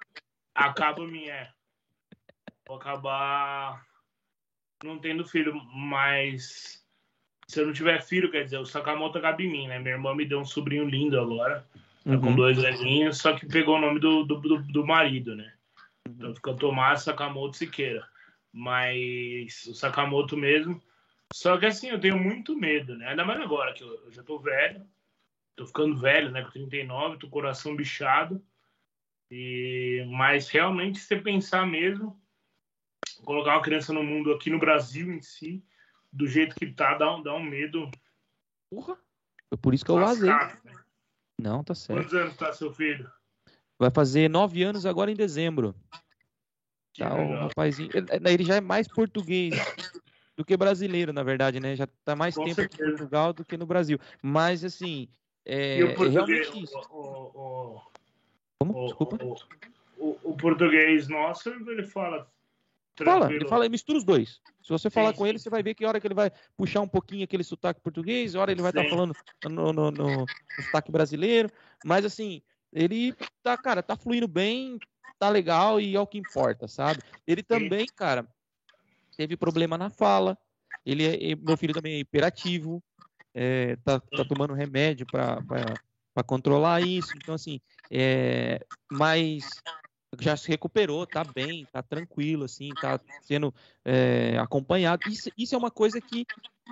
Acaba 0.54 1.06
minha. 1.06 1.34
É. 1.34 1.52
Vou 2.66 2.78
acabar 2.78 3.91
não 4.84 4.98
tendo 4.98 5.24
filho, 5.24 5.54
mas 5.74 6.82
se 7.46 7.60
eu 7.60 7.66
não 7.66 7.72
tiver 7.72 8.02
filho, 8.02 8.30
quer 8.30 8.44
dizer, 8.44 8.58
o 8.58 8.66
Sakamoto 8.66 9.20
cabe 9.20 9.44
em 9.44 9.50
mim, 9.50 9.68
né? 9.68 9.78
Minha 9.78 9.94
irmã 9.94 10.14
me 10.14 10.24
deu 10.24 10.40
um 10.40 10.44
sobrinho 10.44 10.88
lindo 10.88 11.20
agora, 11.20 11.66
tá 12.04 12.16
com 12.18 12.28
uhum. 12.28 12.36
dois 12.36 12.64
aninhos, 12.64 13.18
só 13.18 13.34
que 13.34 13.46
pegou 13.46 13.76
o 13.76 13.80
nome 13.80 14.00
do, 14.00 14.24
do, 14.24 14.40
do, 14.40 14.62
do 14.62 14.86
marido, 14.86 15.34
né? 15.36 15.52
Uhum. 16.08 16.14
Então 16.16 16.34
fica 16.34 16.54
Tomás 16.54 17.02
Sakamoto 17.02 17.56
Siqueira. 17.56 18.06
Mas 18.52 19.64
o 19.66 19.74
Sakamoto 19.74 20.36
mesmo. 20.36 20.80
Só 21.32 21.56
que 21.56 21.66
assim, 21.66 21.88
eu 21.88 22.00
tenho 22.00 22.18
muito 22.18 22.54
medo, 22.54 22.96
né? 22.96 23.08
Ainda 23.08 23.24
mais 23.24 23.40
agora, 23.40 23.72
que 23.72 23.82
eu, 23.82 23.88
eu 24.04 24.12
já 24.12 24.22
tô 24.22 24.38
velho. 24.38 24.86
Tô 25.56 25.66
ficando 25.66 25.96
velho, 25.96 26.30
né? 26.30 26.42
Com 26.42 26.50
39, 26.50 27.18
tô 27.18 27.28
coração 27.28 27.74
bichado. 27.74 28.42
E... 29.30 30.06
Mas 30.10 30.48
realmente, 30.50 30.98
se 30.98 31.06
você 31.06 31.16
pensar 31.16 31.66
mesmo, 31.66 32.21
colocar 33.24 33.52
uma 33.52 33.62
criança 33.62 33.92
no 33.92 34.02
mundo 34.02 34.32
aqui 34.32 34.50
no 34.50 34.58
Brasil 34.58 35.12
em 35.12 35.20
si, 35.20 35.64
do 36.12 36.26
jeito 36.26 36.54
que 36.54 36.66
tá, 36.66 36.94
dá 36.94 37.14
um, 37.14 37.22
dá 37.22 37.34
um 37.34 37.42
medo. 37.42 37.90
Porra! 38.70 38.96
Foi 39.48 39.58
por 39.58 39.74
isso 39.74 39.84
que 39.84 39.90
eu 39.90 40.00
vazei. 40.00 40.30
Né? 40.30 40.58
Não, 41.40 41.62
tá 41.62 41.74
certo. 41.74 42.00
Quantos 42.00 42.14
anos 42.14 42.36
tá 42.36 42.52
seu 42.52 42.72
filho? 42.72 43.10
Vai 43.78 43.90
fazer 43.90 44.30
nove 44.30 44.62
anos 44.62 44.86
agora 44.86 45.10
em 45.10 45.16
dezembro. 45.16 45.74
Que 46.94 47.02
tá, 47.02 47.14
o 47.14 47.34
rapazinho. 47.34 47.90
Ele 48.26 48.44
já 48.44 48.56
é 48.56 48.60
mais 48.60 48.86
português 48.86 49.54
do 50.36 50.44
que 50.44 50.56
brasileiro, 50.56 51.12
na 51.12 51.22
verdade, 51.22 51.58
né? 51.58 51.74
Já 51.74 51.86
tá 52.04 52.14
mais 52.14 52.34
Com 52.34 52.44
tempo 52.44 52.56
certeza. 52.56 52.84
em 52.84 52.90
Portugal 52.90 53.32
do 53.32 53.44
que 53.44 53.56
no 53.56 53.66
Brasil. 53.66 53.98
Mas, 54.22 54.64
assim. 54.64 55.08
É, 55.44 55.78
e 55.78 55.84
o 55.84 55.94
português, 55.94 56.48
é 56.48 56.58
isso. 56.58 56.78
O, 56.90 57.76
o, 57.78 57.82
Como? 58.58 58.84
Desculpa. 58.86 59.18
O, 59.98 60.18
o, 60.22 60.36
português 60.36 61.08
nosso, 61.08 61.50
ele 61.50 61.82
fala 61.82 62.30
Fala, 62.96 63.32
ele 63.32 63.48
fala, 63.48 63.68
mistura 63.68 63.98
os 63.98 64.04
dois. 64.04 64.40
Se 64.62 64.68
você 64.68 64.90
falar 64.90 65.12
sim, 65.12 65.16
com 65.16 65.24
sim. 65.24 65.30
ele, 65.30 65.38
você 65.38 65.50
vai 65.50 65.62
ver 65.62 65.74
que 65.74 65.84
hora 65.84 66.00
que 66.00 66.06
ele 66.06 66.14
vai 66.14 66.30
puxar 66.56 66.80
um 66.80 66.88
pouquinho 66.88 67.24
aquele 67.24 67.42
sotaque 67.42 67.80
português, 67.80 68.34
hora 68.34 68.52
ele 68.52 68.62
vai 68.62 68.70
estar 68.70 68.84
tá 68.84 68.90
falando 68.90 69.14
no, 69.44 69.72
no, 69.72 69.72
no, 69.72 69.90
no, 69.90 70.26
sotaque 70.60 70.92
brasileiro. 70.92 71.50
Mas 71.84 72.04
assim, 72.04 72.42
ele 72.72 73.14
tá, 73.42 73.56
cara, 73.56 73.82
tá 73.82 73.96
fluindo 73.96 74.28
bem, 74.28 74.78
tá 75.18 75.28
legal 75.28 75.80
e 75.80 75.96
é 75.96 76.00
o 76.00 76.06
que 76.06 76.18
importa, 76.18 76.68
sabe? 76.68 77.00
Ele 77.26 77.42
também, 77.42 77.86
sim. 77.86 77.94
cara, 77.96 78.26
teve 79.16 79.36
problema 79.36 79.78
na 79.78 79.88
fala. 79.88 80.36
Ele 80.84 81.04
é, 81.04 81.34
meu 81.36 81.56
filho 81.56 81.72
também 81.72 81.94
é 81.94 81.98
hiperativo, 81.98 82.82
é, 83.34 83.76
tá, 83.76 84.00
tá 84.00 84.24
tomando 84.24 84.52
remédio 84.52 85.06
para 85.06 86.24
controlar 86.26 86.82
isso. 86.82 87.12
Então, 87.16 87.34
assim, 87.34 87.60
é, 87.90 88.64
mas 88.90 89.62
já 90.20 90.36
se 90.36 90.48
recuperou, 90.48 91.06
tá 91.06 91.24
bem, 91.24 91.66
tá 91.72 91.82
tranquilo, 91.82 92.44
assim, 92.44 92.68
tá 92.70 93.00
sendo 93.22 93.54
é, 93.84 94.36
acompanhado. 94.38 95.08
Isso, 95.08 95.30
isso, 95.36 95.54
é 95.54 95.58
uma 95.58 95.70
coisa 95.70 96.00
que, 96.00 96.24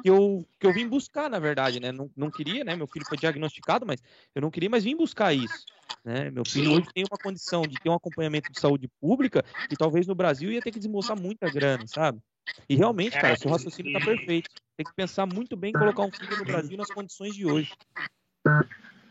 que, 0.02 0.10
eu, 0.10 0.44
que 0.58 0.66
eu 0.66 0.72
vim 0.72 0.86
buscar, 0.86 1.30
na 1.30 1.38
verdade, 1.38 1.80
né? 1.80 1.90
Não, 1.90 2.10
não 2.16 2.30
queria, 2.30 2.64
né? 2.64 2.76
Meu 2.76 2.86
filho 2.86 3.06
foi 3.06 3.16
diagnosticado, 3.16 3.86
mas 3.86 4.02
eu 4.34 4.42
não 4.42 4.50
queria, 4.50 4.68
mas 4.68 4.84
vim 4.84 4.96
buscar 4.96 5.32
isso. 5.32 5.64
Né? 6.04 6.30
Meu 6.30 6.44
filho 6.44 6.72
hoje 6.72 6.88
tem 6.94 7.04
uma 7.10 7.18
condição 7.18 7.62
de 7.62 7.76
ter 7.78 7.88
um 7.88 7.94
acompanhamento 7.94 8.50
de 8.52 8.60
saúde 8.60 8.88
pública 9.00 9.42
que 9.68 9.76
talvez 9.76 10.06
no 10.06 10.14
Brasil 10.14 10.50
ia 10.50 10.62
ter 10.62 10.70
que 10.70 10.78
desembolsar 10.78 11.18
muita 11.18 11.48
grana, 11.50 11.86
sabe? 11.86 12.20
E 12.68 12.74
realmente, 12.74 13.18
cara, 13.18 13.36
seu 13.36 13.50
raciocínio 13.50 13.92
tá 13.92 14.00
perfeito. 14.04 14.50
Tem 14.76 14.86
que 14.86 14.92
pensar 14.94 15.26
muito 15.26 15.56
bem 15.56 15.70
em 15.70 15.74
colocar 15.74 16.02
um 16.02 16.10
filho 16.10 16.38
no 16.38 16.44
Brasil 16.44 16.76
nas 16.76 16.90
condições 16.90 17.34
de 17.34 17.46
hoje. 17.46 17.72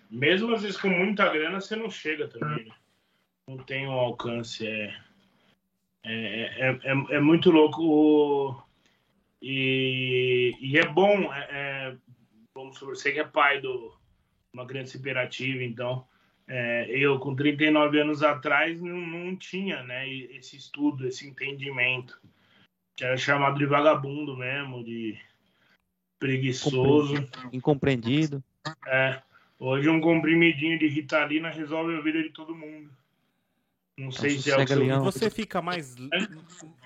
Mesmo 0.10 0.54
às 0.54 0.64
vezes 0.64 0.78
com 0.78 0.90
muita 0.90 1.30
grana, 1.30 1.62
você 1.62 1.76
não 1.76 1.90
chega 1.90 2.28
também, 2.28 2.66
né? 2.66 2.72
Não 3.50 3.58
tem 3.58 3.88
um 3.88 3.94
alcance. 3.94 4.68
É, 4.68 4.96
é, 6.06 6.68
é, 6.68 6.80
é, 6.84 7.16
é 7.16 7.20
muito 7.20 7.50
louco. 7.50 8.64
E, 9.42 10.56
e 10.62 10.78
é 10.78 10.86
bom. 10.86 11.34
É, 11.34 11.48
é, 11.50 11.98
vamos 12.54 12.78
supor, 12.78 12.96
você 12.96 13.12
que 13.12 13.20
é 13.20 13.24
pai 13.24 13.60
de 13.60 13.68
uma 14.54 14.68
criança 14.68 14.98
hiperativa, 14.98 15.64
então. 15.64 16.06
É, 16.48 16.88
eu, 16.90 17.20
com 17.20 17.36
39 17.36 18.00
anos 18.00 18.24
atrás, 18.24 18.82
não, 18.82 18.98
não 18.98 19.36
tinha 19.36 19.84
né, 19.84 20.08
esse 20.10 20.56
estudo, 20.56 21.08
esse 21.08 21.28
entendimento. 21.28 22.20
Que 22.96 23.06
era 23.06 23.18
chamado 23.18 23.58
de 23.58 23.66
vagabundo 23.66 24.38
mesmo, 24.38 24.84
de 24.84 25.18
preguiçoso. 26.20 27.16
Incompreendido. 27.52 28.44
É. 28.88 29.22
Hoje 29.58 29.90
um 29.90 30.00
comprimidinho 30.00 30.80
de 30.80 30.88
Ritalina 30.88 31.50
resolve 31.50 31.96
a 31.96 32.02
vida 32.02 32.22
de 32.22 32.30
todo 32.30 32.56
mundo. 32.56 32.90
Não 34.00 34.12
sei 34.12 34.40
se 34.40 34.50
é 34.50 34.56
o 34.56 34.66
seu... 34.66 35.04
Você 35.04 35.30
fica 35.30 35.62
mais, 35.62 35.94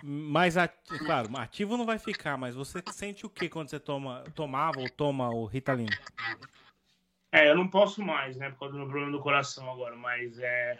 mais 0.03 0.57
ativo, 0.57 1.05
claro, 1.05 1.37
ativo 1.37 1.77
não 1.77 1.85
vai 1.85 1.99
ficar, 1.99 2.37
mas 2.37 2.55
você 2.55 2.81
sente 2.91 3.23
o 3.23 3.29
que 3.29 3.47
quando 3.47 3.69
você 3.69 3.79
toma, 3.79 4.23
tomava 4.33 4.79
ou 4.79 4.89
toma 4.89 5.29
o 5.29 5.45
Ritalino? 5.45 5.91
É, 7.31 7.47
eu 7.49 7.55
não 7.55 7.67
posso 7.67 8.01
mais, 8.01 8.35
né, 8.35 8.49
por 8.49 8.61
causa 8.61 8.73
do 8.73 8.79
meu 8.79 8.87
problema 8.87 9.11
do 9.11 9.19
coração 9.19 9.69
agora, 9.69 9.95
mas 9.95 10.39
é... 10.39 10.79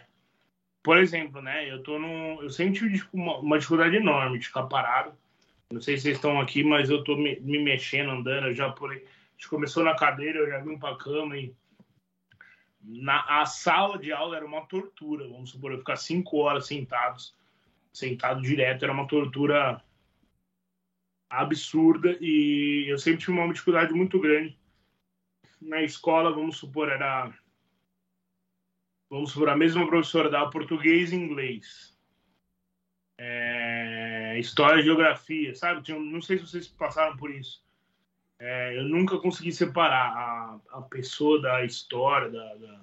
Por 0.82 0.98
exemplo, 0.98 1.40
né, 1.40 1.70
eu 1.70 1.84
tô 1.84 2.00
num... 2.00 2.42
Eu 2.42 2.50
sempre 2.50 2.74
tive 2.74 2.98
tipo, 2.98 3.16
uma, 3.16 3.38
uma 3.38 3.56
dificuldade 3.56 3.94
enorme 3.94 4.40
de 4.40 4.46
ficar 4.46 4.64
parado. 4.64 5.12
Não 5.70 5.80
sei 5.80 5.96
se 5.96 6.02
vocês 6.02 6.16
estão 6.16 6.40
aqui, 6.40 6.64
mas 6.64 6.90
eu 6.90 7.04
tô 7.04 7.16
me, 7.16 7.38
me 7.40 7.62
mexendo, 7.62 8.10
andando, 8.10 8.48
eu 8.48 8.54
já 8.54 8.70
pulei... 8.70 8.98
A 8.98 9.36
gente 9.36 9.48
começou 9.48 9.84
na 9.84 9.94
cadeira, 9.94 10.40
eu 10.40 10.48
já 10.48 10.58
vim 10.58 10.76
pra 10.78 10.96
cama 10.96 11.36
e 11.38 11.54
na 12.84 13.24
a 13.40 13.46
sala 13.46 13.98
de 13.98 14.12
aula 14.12 14.36
era 14.36 14.46
uma 14.46 14.66
tortura. 14.66 15.26
Vamos 15.28 15.50
supor, 15.50 15.72
eu 15.72 15.78
ficar 15.78 15.96
cinco 15.96 16.38
horas 16.38 16.66
sentados, 16.66 17.34
sentado 17.92 18.42
direto, 18.42 18.84
era 18.84 18.92
uma 18.92 19.06
tortura 19.06 19.82
absurda 21.30 22.16
e 22.20 22.84
eu 22.88 22.98
sempre 22.98 23.20
tive 23.20 23.32
uma 23.32 23.52
dificuldade 23.52 23.92
muito 23.92 24.20
grande 24.20 24.58
na 25.60 25.82
escola. 25.82 26.32
Vamos 26.32 26.58
supor, 26.58 26.90
era 26.90 27.32
vamos 29.08 29.32
supor 29.32 29.48
a 29.48 29.56
mesma 29.56 29.86
professora 29.86 30.30
dava 30.30 30.50
português 30.50 31.12
e 31.12 31.16
inglês, 31.16 31.96
é, 33.16 34.38
história 34.38 34.80
e 34.80 34.84
geografia, 34.84 35.54
sabe? 35.54 35.90
Não 35.92 36.20
sei 36.20 36.38
se 36.38 36.46
vocês 36.46 36.68
passaram 36.68 37.16
por 37.16 37.30
isso. 37.30 37.63
É, 38.46 38.76
eu 38.76 38.84
nunca 38.84 39.16
consegui 39.18 39.50
separar 39.50 40.12
a, 40.14 40.78
a 40.78 40.82
pessoa 40.82 41.40
da 41.40 41.64
história, 41.64 42.28
da, 42.28 42.54
da, 42.56 42.80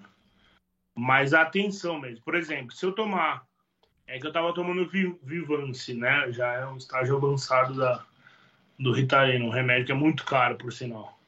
mas 0.95 1.35
a 1.35 1.43
atenção 1.43 1.99
mesmo. 1.99 2.23
Por 2.25 2.33
exemplo, 2.33 2.75
se 2.75 2.83
eu 2.83 2.91
tomar. 2.93 3.45
É 4.07 4.19
que 4.19 4.25
eu 4.25 4.33
tava 4.33 4.53
tomando 4.55 4.89
Vivance, 4.89 5.93
né? 5.93 6.31
Já 6.31 6.51
é 6.53 6.65
um 6.65 6.77
estágio 6.77 7.15
avançado 7.15 7.75
da, 7.75 8.03
do 8.77 8.91
Ritalina, 8.91 9.45
um 9.45 9.51
remédio 9.51 9.85
que 9.85 9.91
é 9.91 9.95
muito 9.95 10.25
caro, 10.25 10.57
por 10.57 10.73
sinal. 10.73 11.21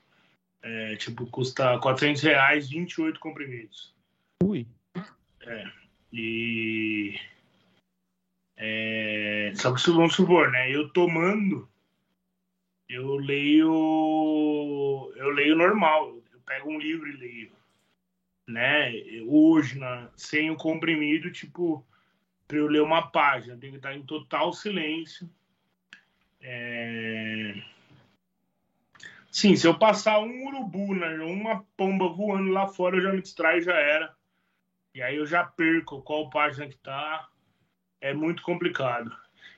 É, 0.64 0.96
tipo, 0.96 1.28
custa 1.28 1.78
400 1.78 2.24
reais, 2.24 2.70
28 2.70 3.20
comprimidos. 3.20 3.94
Ui. 4.44 4.66
É. 5.42 5.72
E. 6.12 7.20
É, 8.58 9.52
só 9.56 9.72
que 9.72 9.92
vamos 9.92 10.16
supor, 10.16 10.50
né? 10.50 10.72
Eu 10.72 10.90
tomando 10.90 11.70
eu 12.94 13.16
leio 13.16 13.72
eu 15.16 15.30
leio 15.30 15.56
normal 15.56 16.16
eu 16.32 16.40
pego 16.46 16.70
um 16.70 16.80
livro 16.80 17.08
e 17.08 17.18
leio 17.18 17.52
né? 18.48 18.92
Hoje 19.28 19.80
na, 19.80 20.10
sem 20.16 20.52
o 20.52 20.58
comprimido 20.58 21.32
tipo 21.32 21.86
para 22.48 22.58
eu 22.58 22.68
ler 22.68 22.82
uma 22.82 23.10
página 23.10 23.58
tem 23.58 23.72
que 23.72 23.78
estar 23.78 23.96
em 23.96 24.04
total 24.04 24.52
silêncio. 24.54 25.30
É... 26.42 27.56
sim 29.32 29.56
se 29.56 29.66
eu 29.66 29.80
passar 29.80 30.20
um 30.20 30.48
urubu 30.48 30.94
né, 30.94 31.16
uma 31.20 31.64
pomba 31.78 32.10
voando 32.10 32.52
lá 32.52 32.68
fora 32.68 32.98
eu 32.98 33.02
já 33.02 33.14
me 33.14 33.22
distraio 33.22 33.62
já 33.62 33.76
era. 33.76 34.14
E 34.94 35.02
aí 35.02 35.16
eu 35.16 35.26
já 35.26 35.44
perco 35.44 36.04
qual 36.04 36.30
página 36.30 36.68
que 36.68 36.78
tá. 36.78 37.28
É 38.00 38.14
muito 38.14 38.44
complicado. 38.44 39.16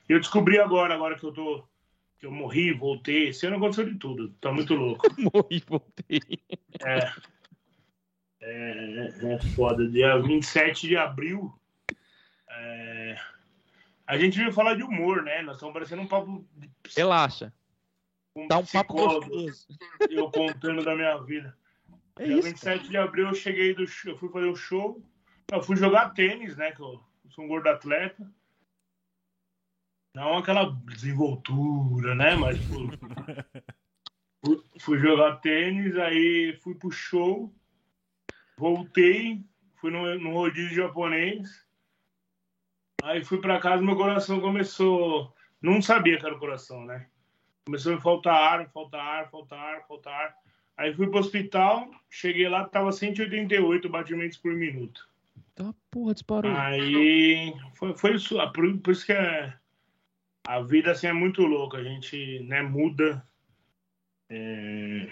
Eu 0.07 0.19
descobri 0.19 0.59
agora 0.59 0.93
agora 0.93 1.17
que 1.17 1.25
eu 1.25 1.33
tô 1.33 1.67
eu 2.25 2.31
morri, 2.31 2.73
voltei. 2.73 3.29
Esse 3.29 3.45
ano 3.45 3.57
aconteceu 3.57 3.85
de 3.85 3.99
tudo. 3.99 4.29
Tá 4.41 4.51
muito 4.51 4.73
louco. 4.73 5.05
morri, 5.17 5.63
voltei. 5.67 6.21
É. 6.83 7.13
É, 8.41 9.33
é 9.33 9.39
foda. 9.55 9.87
Dia 9.87 10.17
27 10.17 10.87
de 10.87 10.97
abril, 10.97 11.53
é, 12.49 13.15
A 14.07 14.17
gente 14.17 14.37
veio 14.37 14.51
falar 14.51 14.75
de 14.75 14.83
humor, 14.83 15.21
né? 15.23 15.41
Nós 15.43 15.55
estamos 15.55 15.73
parecendo 15.73 16.01
um 16.01 16.07
papo. 16.07 16.45
Relaxa. 16.95 17.53
Um 18.35 18.47
Dá 18.47 18.57
um 18.57 18.65
papo 18.65 18.93
gostoso. 18.93 19.67
Eu 20.09 20.29
contando 20.31 20.83
da 20.83 20.95
minha 20.95 21.17
vida. 21.19 21.55
É 22.17 22.25
Dia 22.25 22.37
isso. 22.37 22.47
27 22.47 22.89
de 22.89 22.97
abril 22.97 23.27
eu 23.27 23.35
cheguei 23.35 23.73
do 23.73 23.87
show, 23.87 24.13
eu 24.13 24.17
fui 24.17 24.29
fazer 24.29 24.47
um 24.47 24.55
show. 24.55 25.01
Eu 25.51 25.61
fui 25.61 25.75
jogar 25.75 26.09
tênis, 26.09 26.57
né? 26.57 26.71
Que 26.71 26.81
eu 26.81 26.99
sou 27.29 27.45
um 27.45 27.47
gordo 27.47 27.67
atleta. 27.67 28.27
Não 30.15 30.37
aquela 30.37 30.71
desenvoltura, 30.85 32.15
né? 32.15 32.37
Mas 32.37 32.57
tipo, 32.57 32.89
fui, 34.41 34.63
fui 34.79 34.99
jogar 34.99 35.41
tênis, 35.41 35.97
aí 35.97 36.57
fui 36.63 36.73
pro 36.73 36.89
show, 36.89 37.53
voltei, 38.57 39.43
fui 39.75 39.91
no, 39.91 40.17
no 40.17 40.31
rodízio 40.31 40.73
japonês. 40.73 41.65
Aí 43.03 43.25
fui 43.25 43.41
pra 43.41 43.59
casa, 43.59 43.83
meu 43.83 43.97
coração 43.97 44.39
começou. 44.39 45.35
Não 45.61 45.81
sabia 45.81 46.17
que 46.17 46.25
era 46.25 46.35
o 46.35 46.39
coração, 46.39 46.85
né? 46.85 47.07
Começou 47.65 47.91
a 47.91 47.95
me 47.97 48.01
faltar 48.01 48.35
ar, 48.35 48.69
faltar 48.69 49.01
ar, 49.01 49.29
faltar 49.29 49.59
ar, 49.59 49.85
faltar 49.85 50.13
ar. 50.13 50.35
Aí 50.77 50.93
fui 50.93 51.09
pro 51.09 51.19
hospital, 51.19 51.91
cheguei 52.09 52.47
lá, 52.47 52.63
tava 52.63 52.89
188 52.93 53.89
batimentos 53.89 54.37
por 54.37 54.53
minuto. 54.53 55.09
Tá, 55.55 55.73
porra, 55.91 56.13
disparou. 56.13 56.51
Aí 56.53 57.53
foi, 57.73 57.97
foi 57.97 58.15
isso, 58.15 58.37
por, 58.53 58.77
por 58.79 58.91
isso 58.91 59.05
que 59.05 59.13
é, 59.13 59.53
a 60.45 60.61
vida 60.61 60.91
assim 60.91 61.07
é 61.07 61.13
muito 61.13 61.41
louca, 61.41 61.77
a 61.77 61.83
gente 61.83 62.39
né, 62.41 62.61
muda. 62.61 63.27
É, 64.29 65.09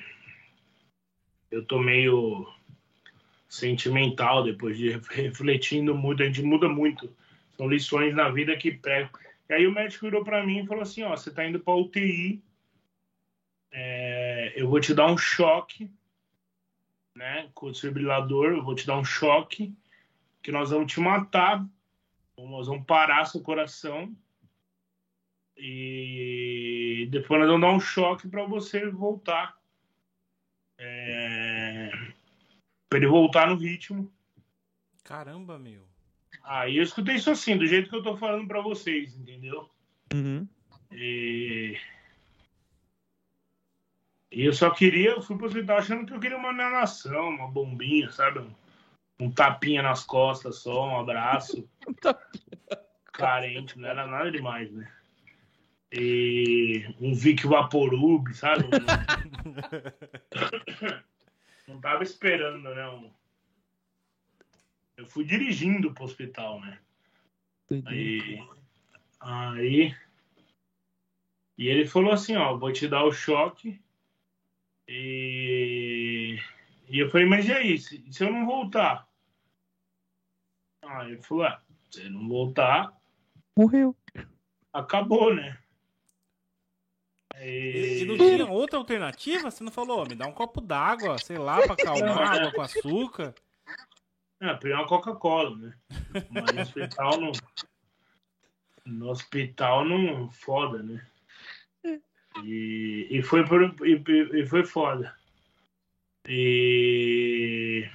eu 1.50 1.65
tô 1.65 1.80
meio 1.80 2.48
sentimental 3.50 4.43
depois 4.43 4.78
de 4.78 4.89
refletindo, 5.12 5.96
muda, 5.96 6.24
a 6.24 6.28
gente 6.28 6.41
muda 6.41 6.69
muito. 6.69 7.15
São 7.58 7.67
lições 7.67 8.15
na 8.15 8.30
vida 8.30 8.56
que 8.56 8.72
pegam. 8.72 9.10
E 9.50 9.54
aí 9.54 9.67
o 9.67 9.72
médico 9.72 10.06
virou 10.06 10.24
para 10.24 10.46
mim 10.46 10.63
e 10.63 10.67
falou 10.67 10.84
assim, 10.84 11.04
ó, 11.04 11.15
você 11.15 11.32
tá 11.32 11.46
indo 11.46 11.60
para 11.60 11.76
UTI, 11.76 12.41
é, 13.72 14.54
eu 14.56 14.69
vou 14.69 14.80
te 14.80 14.93
dar 14.93 15.12
um 15.12 15.17
choque, 15.17 15.89
né, 17.15 17.50
com 17.54 17.67
o 17.67 17.72
desfibrilador, 17.72 18.52
eu 18.52 18.63
vou 18.63 18.76
te 18.76 18.88
dar 18.88 18.98
um 18.98 19.06
choque, 19.06 19.76
que 20.41 20.52
nós 20.52 20.69
vamos 20.72 20.91
te 20.91 21.00
matar, 21.00 21.65
nós 22.38 22.67
vamos 22.67 22.86
parar 22.86 23.26
seu 23.26 23.41
coração 23.41 24.15
e 25.56 27.08
depois 27.12 27.39
nós 27.39 27.50
vamos 27.50 27.62
dar 27.62 27.74
um 27.74 27.80
choque 27.80 28.28
para 28.28 28.44
você 28.46 28.89
voltar, 28.89 29.58
é, 30.78 31.92
para 32.89 32.98
ele 32.98 33.08
voltar 33.08 33.48
no 33.48 33.56
ritmo. 33.56 34.12
Caramba, 35.04 35.60
meu. 35.60 35.84
Aí 36.44 36.78
eu 36.78 36.84
escutei 36.84 37.16
isso 37.16 37.30
assim, 37.30 37.58
do 37.58 37.68
jeito 37.68 37.89
que 37.89 37.96
eu 37.96 38.04
tô 38.04 38.18
falando 38.18 38.48
para 38.48 38.62
vocês, 38.62 39.16
entendeu? 39.16 39.70
Uhum. 40.13 40.48
E... 40.92 41.78
e 44.32 44.46
eu 44.46 44.54
só 44.54 44.70
queria, 44.72 45.12
eu 45.12 45.22
fui 45.22 45.38
pro 45.38 45.46
hospital 45.46 45.78
achando 45.78 46.06
que 46.06 46.13
eu 46.13 46.20
queria 46.20 46.38
uma 46.38 46.52
nanação, 46.52 47.30
uma 47.30 47.48
bombinha, 47.48 48.12
sabe? 48.12 48.39
Um, 48.39 48.54
um 49.20 49.32
tapinha 49.32 49.82
nas 49.82 50.04
costas 50.04 50.58
só, 50.60 50.88
um 50.88 51.00
abraço. 51.00 51.68
Carente, 53.13 53.78
não 53.80 53.88
era 53.88 54.08
nada 54.08 54.32
demais, 54.32 54.72
né? 54.72 54.92
E 55.95 56.88
um 56.99 57.13
Vic 57.13 57.45
Vaporub, 57.45 58.34
sabe? 58.34 58.65
Não 61.67 61.79
tava 61.79 62.01
esperando, 62.01 62.73
né? 62.73 62.89
Um... 62.89 63.12
Eu 64.97 65.06
fui 65.06 65.23
dirigindo 65.23 65.93
pro 65.93 66.06
hospital, 66.06 66.60
né? 66.62 66.79
Aí, 67.86 68.43
aí, 69.19 69.95
e 71.58 71.67
ele 71.67 71.88
falou 71.88 72.12
assim, 72.12 72.36
ó, 72.36 72.58
vou 72.58 72.73
te 72.73 72.88
dar 72.88 73.03
o 73.03 73.12
choque. 73.12 73.79
E, 74.88 76.39
e 76.89 76.99
eu 76.99 77.10
falei, 77.10 77.27
mas 77.27 77.47
e 77.47 77.53
aí, 77.53 77.77
se, 77.77 78.03
se 78.12 78.23
eu 78.23 78.32
não 78.32 78.45
voltar? 78.45 79.08
Aí 80.82 81.12
ele 81.12 81.21
falou, 81.21 81.45
ah, 81.45 81.62
se 81.89 82.10
não 82.10 82.27
voltar, 82.27 82.99
Morreu. 83.56 83.95
acabou, 84.73 85.34
né? 85.34 85.58
E, 87.45 88.01
e 88.01 88.06
não 88.06 88.17
tinha 88.17 88.47
outra 88.47 88.77
alternativa? 88.77 89.51
Você 89.51 89.63
não 89.63 89.71
falou, 89.71 89.99
"Ó, 89.99 90.06
me 90.06 90.15
dá 90.15 90.25
um 90.25 90.32
copo 90.32 90.62
d'água, 90.62 91.17
sei 91.19 91.38
lá, 91.38 91.62
pra 91.62 91.73
acalmar, 91.73 92.34
água 92.36 92.51
com 92.51 92.62
açúcar. 92.62 93.36
ah, 94.39 94.56
peguei 94.56 94.75
uma 94.75 94.88
Coca-Cola, 94.88 95.56
né? 95.58 95.73
Mas 96.29 96.56
no 96.56 96.62
hospital 96.62 97.21
não. 97.21 97.32
No 98.86 99.10
hospital 99.10 99.86
não. 99.86 100.29
Foda, 100.29 100.82
né? 100.82 101.06
E, 102.43 103.08
e, 103.12 103.21
foi, 103.21 103.45
por, 103.45 103.62
e, 103.86 104.03
e 104.34 104.45
foi 104.45 104.65
foda. 104.65 105.15
E. 106.27 107.88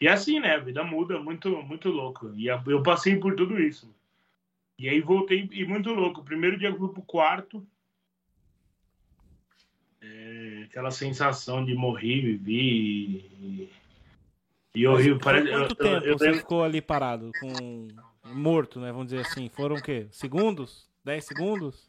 E 0.00 0.06
assim, 0.06 0.38
né? 0.38 0.54
A 0.54 0.58
vida 0.58 0.84
muda 0.84 1.18
muito, 1.18 1.62
muito 1.62 1.88
louco. 1.88 2.32
E 2.36 2.46
eu 2.46 2.82
passei 2.82 3.16
por 3.16 3.34
tudo 3.34 3.58
isso. 3.60 3.92
E 4.78 4.88
aí 4.88 5.00
voltei, 5.00 5.48
e 5.52 5.64
muito 5.64 5.90
louco. 5.90 6.20
O 6.20 6.24
primeiro 6.24 6.56
dia 6.56 6.68
que 6.70 6.76
eu 6.76 6.78
fui 6.78 6.92
pro 6.92 7.02
quarto. 7.02 7.66
É, 10.00 10.62
aquela 10.68 10.90
sensação 10.90 11.64
de 11.64 11.74
morrer, 11.74 12.20
viver. 12.20 12.52
E, 12.52 13.68
e 14.74 14.86
horrível. 14.86 15.18
Por 15.18 15.24
Parece, 15.24 15.50
quanto 15.50 15.70
eu- 15.70 15.76
tempo 15.76 16.04
eu- 16.04 16.10
eu 16.12 16.18
você 16.18 16.24
lembro- 16.26 16.40
ficou 16.40 16.62
ali 16.64 16.80
parado, 16.80 17.30
com 17.40 17.88
morto, 18.24 18.80
né? 18.80 18.90
Vamos 18.92 19.06
dizer 19.08 19.20
assim. 19.22 19.48
Foram 19.48 19.76
o 19.76 19.82
quê? 19.82 20.06
Segundos? 20.10 20.88
10 21.04 21.24
segundos? 21.24 21.88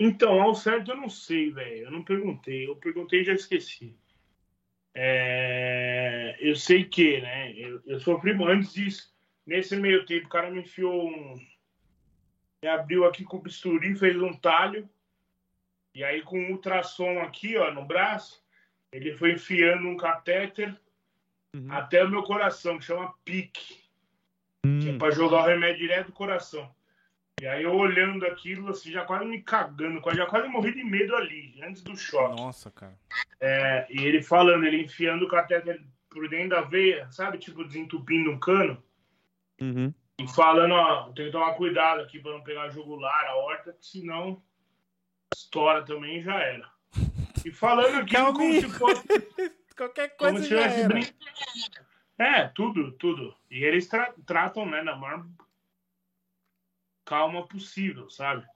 Então, 0.00 0.40
ao 0.42 0.54
certo 0.54 0.90
eu 0.90 0.96
não 0.96 1.08
sei, 1.08 1.50
velho. 1.52 1.84
Eu 1.84 1.90
não 1.90 2.02
perguntei. 2.02 2.66
Eu 2.66 2.74
perguntei 2.76 3.20
e 3.20 3.24
já 3.24 3.32
esqueci. 3.34 3.94
É, 4.94 6.36
Eu 6.40 6.56
sei 6.56 6.84
que, 6.84 7.20
né? 7.20 7.52
Eu, 7.52 7.80
eu 7.86 8.00
sofri 8.00 8.32
antes 8.44 8.72
disso. 8.74 9.12
Nesse 9.46 9.76
meio 9.76 10.04
tempo, 10.06 10.26
o 10.26 10.30
cara 10.30 10.50
me 10.50 10.60
enfiou 10.60 11.08
um. 11.08 11.34
Me 12.62 12.68
abriu 12.68 13.04
aqui 13.04 13.24
com 13.24 13.38
bisturi, 13.40 13.94
fez 13.96 14.20
um 14.20 14.32
talho. 14.32 14.88
E 15.94 16.02
aí, 16.02 16.22
com 16.22 16.38
um 16.38 16.52
ultrassom 16.52 17.20
aqui, 17.20 17.56
ó, 17.56 17.70
no 17.72 17.84
braço, 17.84 18.42
ele 18.92 19.14
foi 19.16 19.32
enfiando 19.32 19.86
um 19.88 19.96
catéter 19.96 20.74
Uhum. 21.54 21.70
até 21.70 22.02
o 22.02 22.08
meu 22.08 22.22
coração, 22.22 22.78
que 22.78 22.84
chama 22.84 23.12
pique. 23.24 23.80
que 24.64 24.88
é 24.88 24.92
Hum. 24.92 24.98
pra 24.98 25.10
jogar 25.10 25.38
o 25.42 25.46
remédio 25.46 25.80
direto 25.80 26.06
do 26.06 26.12
coração. 26.12 26.72
E 27.40 27.46
aí 27.48 27.64
eu 27.64 27.74
olhando 27.74 28.24
aquilo, 28.24 28.68
assim, 28.70 28.92
já 28.92 29.04
quase 29.04 29.24
me 29.24 29.42
cagando, 29.42 30.00
quase- 30.00 30.18
já 30.18 30.26
quase 30.26 30.46
morri 30.46 30.72
de 30.72 30.84
medo 30.84 31.16
ali, 31.16 31.60
antes 31.64 31.82
do 31.82 31.96
choque. 31.96 32.40
Nossa, 32.40 32.70
cara. 32.70 32.96
É, 33.40 33.88
e 33.90 34.04
ele 34.04 34.22
falando, 34.22 34.64
ele 34.64 34.82
enfiando 34.82 35.24
o 35.24 35.28
catéter 35.28 35.82
por 36.08 36.28
dentro 36.28 36.50
da 36.50 36.60
veia, 36.60 37.10
sabe? 37.10 37.38
Tipo, 37.38 37.64
desentupindo 37.64 38.30
um 38.30 38.38
cano. 38.38 38.80
Uhum. 39.60 39.92
E 40.20 40.28
falando, 40.28 40.74
ó, 40.74 41.10
tem 41.12 41.26
que 41.26 41.32
tomar 41.32 41.54
cuidado 41.54 42.00
aqui 42.02 42.20
pra 42.20 42.30
não 42.30 42.44
pegar 42.44 42.68
jugular, 42.68 43.24
a 43.26 43.34
horta, 43.34 43.72
que 43.72 43.84
senão 43.84 44.40
estoura 45.32 45.84
também 45.84 46.18
e 46.18 46.22
já 46.22 46.38
era. 46.40 46.70
E 47.44 47.50
falando 47.50 47.96
aquilo 48.00 48.26
como 48.26 48.38
Calminha. 48.38 48.60
se 48.60 48.68
fosse 48.78 49.02
Qualquer 49.76 50.16
como 50.16 50.30
coisa 50.32 50.42
se 50.42 50.48
tivesse 50.48 50.80
era. 50.80 50.88
brin... 50.88 51.06
É, 52.18 52.48
tudo, 52.48 52.92
tudo. 52.92 53.34
E 53.50 53.64
eles 53.64 53.88
tra- 53.88 54.14
tratam, 54.26 54.66
né, 54.66 54.82
na 54.82 54.94
maior 54.94 55.26
calma 57.04 57.46
possível, 57.46 58.08
sabe? 58.10 58.46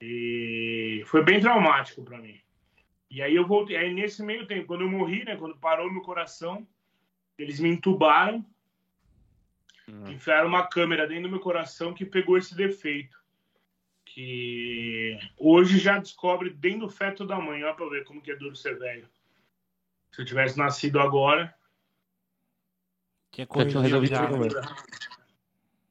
E 0.00 1.04
foi 1.06 1.22
bem 1.22 1.40
traumático 1.40 2.02
pra 2.02 2.18
mim. 2.18 2.40
E 3.10 3.22
aí 3.22 3.36
eu 3.36 3.46
voltei, 3.46 3.76
aí 3.76 3.92
nesse 3.94 4.22
meio 4.22 4.46
tempo, 4.46 4.66
quando 4.66 4.80
eu 4.80 4.90
morri, 4.90 5.22
né, 5.24 5.36
quando 5.36 5.56
parou 5.58 5.92
meu 5.92 6.02
coração, 6.02 6.66
eles 7.38 7.60
me 7.60 7.68
entubaram, 7.68 8.44
enfiaram 10.08 10.48
uma 10.48 10.66
câmera 10.66 11.06
dentro 11.06 11.24
do 11.24 11.28
meu 11.30 11.40
coração 11.40 11.92
que 11.94 12.04
pegou 12.06 12.36
esse 12.38 12.54
defeito. 12.56 13.21
Que 14.14 15.18
hoje 15.38 15.78
já 15.78 15.98
descobre 15.98 16.50
dentro 16.50 16.80
do 16.80 16.88
feto 16.90 17.24
da 17.26 17.40
mãe, 17.40 17.64
ó, 17.64 17.72
pra 17.72 17.88
ver 17.88 18.04
como 18.04 18.20
que 18.20 18.30
é 18.30 18.36
duro 18.36 18.54
ser 18.54 18.78
velho. 18.78 19.08
Se 20.10 20.20
eu 20.20 20.26
tivesse 20.26 20.58
nascido 20.58 21.00
agora, 21.00 21.54
Tinha 23.30 23.46
corrido 23.46 23.80
resolvido 23.80 24.12
né? 24.38 24.48
velho. 24.48 24.60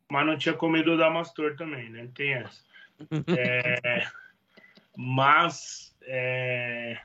mas 0.07 0.25
não 0.27 0.37
tinha 0.37 0.53
comido 0.53 0.91
o 0.93 0.97
Damastor 0.97 1.55
também, 1.55 1.89
né? 1.89 2.03
Não 2.03 2.11
tem 2.11 2.33
essa. 2.33 2.63
É, 3.35 4.07
mas 4.95 5.95
é, 6.03 7.01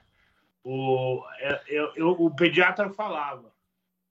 o, 0.62 1.24
é, 1.38 1.62
eu, 1.68 1.94
eu- 1.96 2.10
o 2.10 2.34
pediatra 2.36 2.90
falava, 2.90 3.50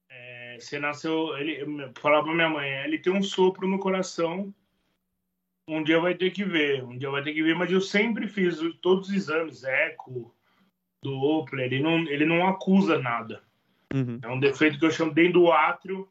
é, 0.09 0.57
você 0.59 0.79
nasceu, 0.79 1.37
ele 1.37 1.63
falava 1.99 2.23
pra 2.23 2.33
minha 2.33 2.49
mãe, 2.49 2.67
ele 2.83 2.97
tem 2.97 3.13
um 3.13 3.21
sopro 3.21 3.67
no 3.67 3.77
coração, 3.77 4.51
um 5.67 5.83
dia 5.83 5.99
vai 5.99 6.15
ter 6.15 6.31
que 6.31 6.43
ver, 6.43 6.83
um 6.83 6.97
dia 6.97 7.09
vai 7.09 7.23
ter 7.23 7.33
que 7.33 7.41
ver, 7.41 7.55
mas 7.55 7.71
eu 7.71 7.81
sempre 7.81 8.27
fiz 8.27 8.57
todos 8.81 9.09
os 9.09 9.15
exames, 9.15 9.63
eco, 9.63 10.33
Doppler, 11.01 11.65
ele 11.65 11.81
não, 11.81 11.99
ele 12.07 12.25
não 12.25 12.47
acusa 12.47 12.99
nada. 12.99 13.43
Uhum. 13.93 14.19
É 14.21 14.27
um 14.27 14.39
defeito 14.39 14.79
que 14.79 14.85
eu 14.85 14.91
chamo 14.91 15.13
dentro 15.13 15.41
do 15.41 15.51
átrio. 15.51 16.09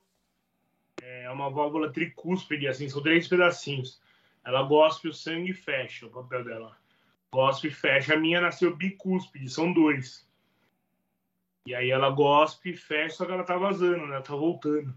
É 1.03 1.31
uma 1.31 1.51
válvula 1.51 1.93
tricúspide, 1.93 2.69
assim, 2.69 2.88
são 2.88 3.03
três 3.03 3.27
pedacinhos. 3.27 4.01
Ela 4.45 4.62
gospe 4.62 5.09
o 5.09 5.14
sangue 5.14 5.51
e 5.51 5.55
fecha 5.55 6.07
o 6.07 6.11
papel 6.11 6.45
dela. 6.45 6.77
Gospe 7.33 7.69
e 7.69 7.71
fecha. 7.71 8.14
A 8.14 8.17
minha 8.17 8.40
nasceu 8.40 8.77
bicúspide, 8.77 9.49
são 9.49 9.73
dois. 9.73 10.27
E 11.67 11.75
aí 11.75 11.90
ela 11.90 12.11
gospe 12.11 12.71
e 12.71 12.77
fecha, 12.77 13.17
só 13.17 13.27
que 13.27 13.33
ela 13.33 13.43
tá 13.43 13.57
vazando, 13.57 14.07
né? 14.07 14.14
Ela 14.14 14.23
tá 14.23 14.37
voltando. 14.37 14.95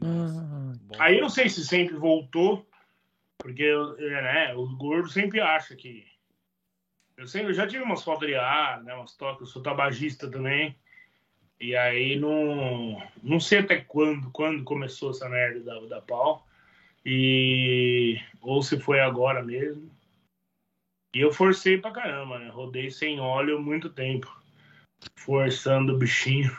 Ah, 0.00 0.72
Aí 0.98 1.16
eu 1.16 1.22
não 1.22 1.28
sei 1.28 1.48
se 1.48 1.66
sempre 1.66 1.96
voltou, 1.96 2.67
porque 3.38 3.72
né, 3.98 4.54
os 4.54 4.72
gordos 4.74 5.12
sempre 5.12 5.40
acham 5.40 5.76
que. 5.76 6.06
Eu, 7.16 7.26
sempre, 7.26 7.48
eu 7.48 7.54
já 7.54 7.66
tive 7.66 7.82
umas 7.82 8.04
faltas 8.04 8.28
de 8.28 8.34
ar, 8.34 8.82
né, 8.82 8.94
umas 8.94 9.16
toques, 9.16 9.40
eu 9.40 9.46
sou 9.46 9.62
tabagista 9.62 10.30
também. 10.30 10.76
E 11.60 11.74
aí 11.74 12.18
não, 12.18 13.02
não 13.22 13.40
sei 13.40 13.58
até 13.58 13.80
quando, 13.80 14.30
quando 14.30 14.62
começou 14.62 15.10
essa 15.10 15.28
merda 15.28 15.60
da, 15.60 15.80
da 15.86 16.00
pau. 16.00 16.46
E, 17.04 18.20
ou 18.40 18.62
se 18.62 18.78
foi 18.78 19.00
agora 19.00 19.42
mesmo. 19.42 19.90
E 21.14 21.20
eu 21.20 21.32
forcei 21.32 21.78
pra 21.78 21.90
caramba, 21.90 22.38
né? 22.38 22.48
Rodei 22.48 22.90
sem 22.90 23.18
óleo 23.18 23.60
muito 23.60 23.88
tempo, 23.88 24.30
forçando 25.16 25.94
o 25.94 25.98
bichinho. 25.98 26.56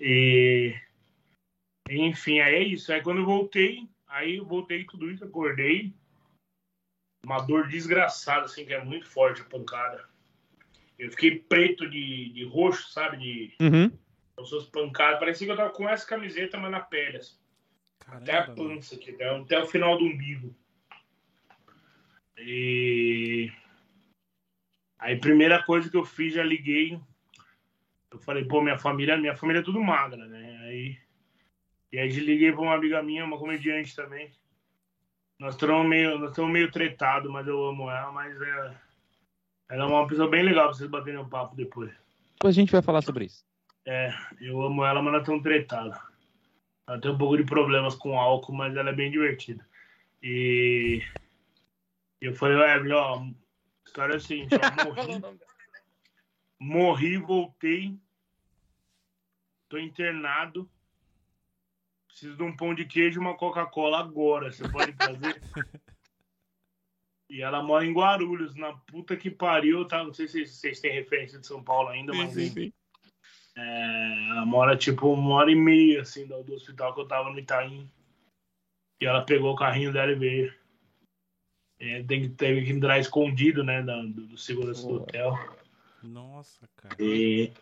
E 0.00 0.74
enfim, 1.90 2.40
aí 2.40 2.54
é 2.54 2.62
isso. 2.62 2.92
Aí 2.92 3.02
quando 3.02 3.18
eu 3.18 3.26
voltei, 3.26 3.88
aí 4.14 4.36
eu 4.36 4.46
voltei 4.46 4.84
tudo 4.84 5.10
isso, 5.10 5.24
acordei. 5.24 5.92
Uma 7.24 7.40
dor 7.40 7.68
desgraçada, 7.68 8.44
assim, 8.44 8.64
que 8.64 8.72
é 8.72 8.84
muito 8.84 9.06
forte 9.06 9.42
a 9.42 9.44
pancada. 9.44 10.08
Eu 10.98 11.10
fiquei 11.10 11.40
preto 11.40 11.88
de, 11.88 12.30
de 12.30 12.44
roxo, 12.44 12.92
sabe? 12.92 13.16
De 13.16 13.54
uhum. 13.60 13.90
as 14.38 14.48
suas 14.48 14.66
pancadas. 14.66 15.18
Parecia 15.18 15.46
que 15.46 15.52
eu 15.52 15.56
tava 15.56 15.70
com 15.70 15.88
essa 15.88 16.06
camiseta, 16.06 16.58
mas 16.58 16.70
na 16.70 16.80
pele. 16.80 17.16
Assim. 17.16 17.36
Até 18.06 18.38
a 18.38 18.42
Caramba, 18.42 18.54
pança 18.54 18.94
aqui, 18.94 19.10
até, 19.10 19.28
até 19.28 19.62
o 19.62 19.66
final 19.66 19.98
do 19.98 20.04
umbigo. 20.04 20.54
E 22.38 23.50
aí, 24.98 25.16
primeira 25.16 25.62
coisa 25.62 25.90
que 25.90 25.96
eu 25.96 26.04
fiz, 26.04 26.34
já 26.34 26.42
liguei. 26.42 27.00
Eu 28.10 28.18
falei, 28.20 28.44
pô, 28.44 28.60
minha 28.60 28.78
família, 28.78 29.16
minha 29.16 29.36
família 29.36 29.60
é 29.60 29.64
tudo 29.64 29.82
magra, 29.82 30.24
né? 30.26 30.58
Aí, 30.64 31.03
e 31.94 31.98
aí 32.00 32.08
liguei 32.08 32.50
pra 32.50 32.60
uma 32.60 32.74
amiga 32.74 33.00
minha, 33.04 33.24
uma 33.24 33.38
comediante 33.38 33.94
também. 33.94 34.32
Nós 35.38 35.54
estamos 35.54 35.86
meio, 35.88 36.18
nós 36.18 36.30
estamos 36.30 36.50
meio 36.50 36.68
tretados, 36.68 37.30
mas 37.30 37.46
eu 37.46 37.64
amo 37.68 37.88
ela, 37.88 38.10
mas 38.10 38.34
é, 38.42 38.76
ela 39.70 39.84
é 39.84 39.86
uma 39.86 40.04
pessoa 40.04 40.28
bem 40.28 40.42
legal 40.42 40.64
pra 40.64 40.74
vocês 40.74 40.90
baterem 40.90 41.20
um 41.20 41.28
papo 41.28 41.54
depois. 41.54 41.92
Depois 42.32 42.52
a 42.56 42.60
gente 42.60 42.72
vai 42.72 42.82
falar 42.82 43.00
sobre 43.00 43.26
isso. 43.26 43.46
É, 43.86 44.12
eu 44.40 44.60
amo 44.60 44.84
ela, 44.84 45.00
mas 45.00 45.12
nós 45.12 45.22
estamos 45.22 45.44
tretados. 45.44 45.96
Ela 46.88 47.00
tem 47.00 47.12
um 47.12 47.16
pouco 47.18 47.36
de 47.36 47.44
problemas 47.44 47.94
com 47.94 48.18
álcool, 48.18 48.54
mas 48.54 48.74
ela 48.74 48.90
é 48.90 48.92
bem 48.92 49.12
divertida. 49.12 49.64
E 50.20 51.00
e 52.20 52.26
eu 52.26 52.34
falei, 52.34 52.56
Evelyn, 52.56 52.94
ó, 52.94 53.20
a 53.20 53.30
história 53.86 54.14
é 54.14 54.16
a 54.16 54.20
seguinte, 54.20 54.56
ó, 54.56 54.58
morri, 54.90 55.38
morri, 56.58 57.16
voltei, 57.18 57.96
tô 59.68 59.78
internado, 59.78 60.68
preciso 62.14 62.36
de 62.36 62.42
um 62.44 62.56
pão 62.56 62.72
de 62.72 62.84
queijo 62.84 63.18
e 63.18 63.20
uma 63.20 63.36
Coca-Cola 63.36 63.98
agora, 63.98 64.52
você 64.52 64.66
pode 64.68 64.92
trazer? 64.92 65.42
e 67.28 67.42
ela 67.42 67.60
mora 67.60 67.84
em 67.84 67.92
Guarulhos, 67.92 68.54
na 68.54 68.72
puta 68.72 69.16
que 69.16 69.30
pariu, 69.30 69.84
tá? 69.84 70.04
Não 70.04 70.14
sei 70.14 70.28
se 70.28 70.46
vocês 70.46 70.80
têm 70.80 70.92
referência 70.92 71.40
de 71.40 71.46
São 71.46 71.62
Paulo 71.62 71.88
ainda, 71.88 72.14
mas 72.14 72.36
é, 73.56 74.28
ela 74.30 74.46
mora 74.46 74.76
tipo 74.76 75.12
uma 75.12 75.34
hora 75.34 75.50
e 75.50 75.56
meia 75.56 76.02
assim 76.02 76.24
do, 76.26 76.42
do 76.44 76.54
hospital 76.54 76.94
que 76.94 77.00
eu 77.00 77.08
tava 77.08 77.30
no 77.30 77.38
Itaim. 77.38 77.90
E 79.00 79.06
ela 79.06 79.24
pegou 79.24 79.52
o 79.52 79.56
carrinho 79.56 79.92
dela 79.92 80.12
e 80.12 80.14
veio. 80.14 80.54
É, 81.80 82.02
tem 82.04 82.22
que- 82.22 82.28
teve 82.28 82.64
que 82.64 82.70
entrar 82.70 83.00
escondido, 83.00 83.64
né, 83.64 83.82
do, 83.82 84.28
do 84.28 84.38
segurança 84.38 84.82
do 84.82 84.88
Pô. 84.88 84.94
hotel. 85.02 85.34
Nossa, 86.00 86.68
cara. 86.76 86.94
E, 87.00 87.52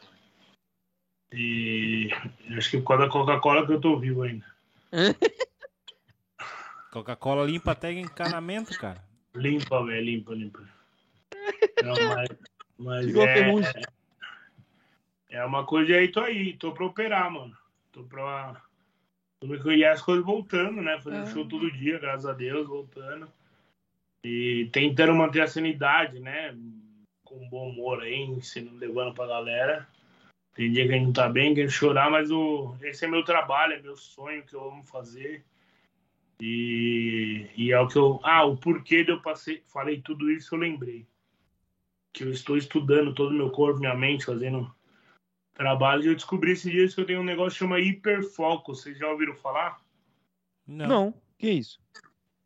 e 1.32 2.10
acho 2.56 2.70
que 2.70 2.78
por 2.78 2.88
causa 2.88 3.04
da 3.04 3.10
Coca-Cola 3.10 3.66
que 3.66 3.72
eu 3.72 3.80
tô 3.80 3.98
vivo 3.98 4.22
ainda. 4.22 4.44
Coca-Cola 6.92 7.44
limpa 7.46 7.72
até 7.72 7.92
encanamento, 7.92 8.78
cara. 8.78 9.02
Limpa, 9.34 9.84
velho, 9.84 10.04
limpa, 10.04 10.34
limpa. 10.34 10.62
Não, 11.82 11.94
mas 12.08 12.28
mas 12.78 13.14
é, 13.14 13.82
é 15.30 15.44
uma 15.44 15.64
coisa 15.64 15.92
e 15.92 15.94
aí, 15.94 16.08
tô 16.08 16.20
aí, 16.20 16.56
tô 16.56 16.72
pra 16.72 16.84
operar, 16.84 17.30
mano. 17.30 17.56
Tô 17.92 18.02
pra. 18.02 18.60
Tô 19.40 19.70
e 19.70 19.84
as 19.84 20.02
coisas 20.02 20.24
voltando, 20.24 20.82
né? 20.82 21.00
Fazendo 21.00 21.22
Ah. 21.22 21.26
show 21.26 21.46
todo 21.46 21.70
dia, 21.70 21.98
graças 21.98 22.26
a 22.26 22.32
Deus, 22.32 22.66
voltando. 22.66 23.28
E 24.24 24.68
tentando 24.72 25.14
manter 25.14 25.42
a 25.42 25.46
sanidade, 25.46 26.18
né? 26.20 26.56
Com 27.24 27.48
bom 27.48 27.70
humor 27.70 28.02
aí, 28.02 28.20
ensinando, 28.20 28.78
levando 28.78 29.14
pra 29.14 29.26
galera. 29.26 29.88
Tem 30.54 30.70
dia 30.70 30.86
que 30.86 30.92
a 30.92 30.96
gente 30.96 31.06
não 31.06 31.12
tá 31.12 31.28
bem, 31.28 31.54
querendo 31.54 31.70
chorar, 31.70 32.10
mas 32.10 32.30
o... 32.30 32.76
esse 32.82 33.04
é 33.04 33.08
meu 33.08 33.24
trabalho, 33.24 33.72
é 33.72 33.80
meu 33.80 33.96
sonho 33.96 34.44
que 34.44 34.54
eu 34.54 34.68
amo 34.68 34.84
fazer. 34.84 35.44
E, 36.40 37.46
e 37.56 37.72
é 37.72 37.78
o 37.78 37.88
que 37.88 37.96
eu. 37.96 38.20
Ah, 38.22 38.44
o 38.44 38.56
porquê 38.56 39.04
de 39.04 39.12
eu 39.12 39.22
passei, 39.22 39.62
falei 39.66 40.00
tudo 40.00 40.30
isso, 40.30 40.54
eu 40.54 40.58
lembrei. 40.58 41.06
Que 42.12 42.24
eu 42.24 42.30
estou 42.30 42.56
estudando 42.56 43.14
todo 43.14 43.30
o 43.30 43.34
meu 43.34 43.50
corpo, 43.50 43.78
minha 43.78 43.94
mente, 43.94 44.26
fazendo 44.26 44.74
trabalho. 45.54 46.02
E 46.02 46.06
eu 46.08 46.14
descobri 46.14 46.52
esses 46.52 46.70
dias 46.70 46.94
que 46.94 47.00
eu 47.00 47.06
tenho 47.06 47.20
um 47.20 47.24
negócio 47.24 47.52
que 47.52 47.58
chama 47.58 47.80
hiperfoco. 47.80 48.74
Vocês 48.74 48.98
já 48.98 49.08
ouviram 49.08 49.34
falar? 49.36 49.80
Não. 50.66 50.86
Não, 50.86 51.14
que 51.38 51.48
isso? 51.48 51.80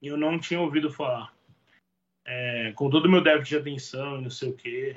Eu 0.03 0.17
não 0.17 0.39
tinha 0.39 0.61
ouvido 0.61 0.93
falar. 0.93 1.35
É, 2.25 2.73
com 2.77 2.91
todo 2.91 3.07
o 3.07 3.11
meu 3.11 3.23
déficit 3.23 3.55
de 3.55 3.57
atenção 3.57 4.19
e 4.19 4.23
não 4.23 4.31
sei 4.31 4.51
o 4.51 4.55
quê. 4.55 4.97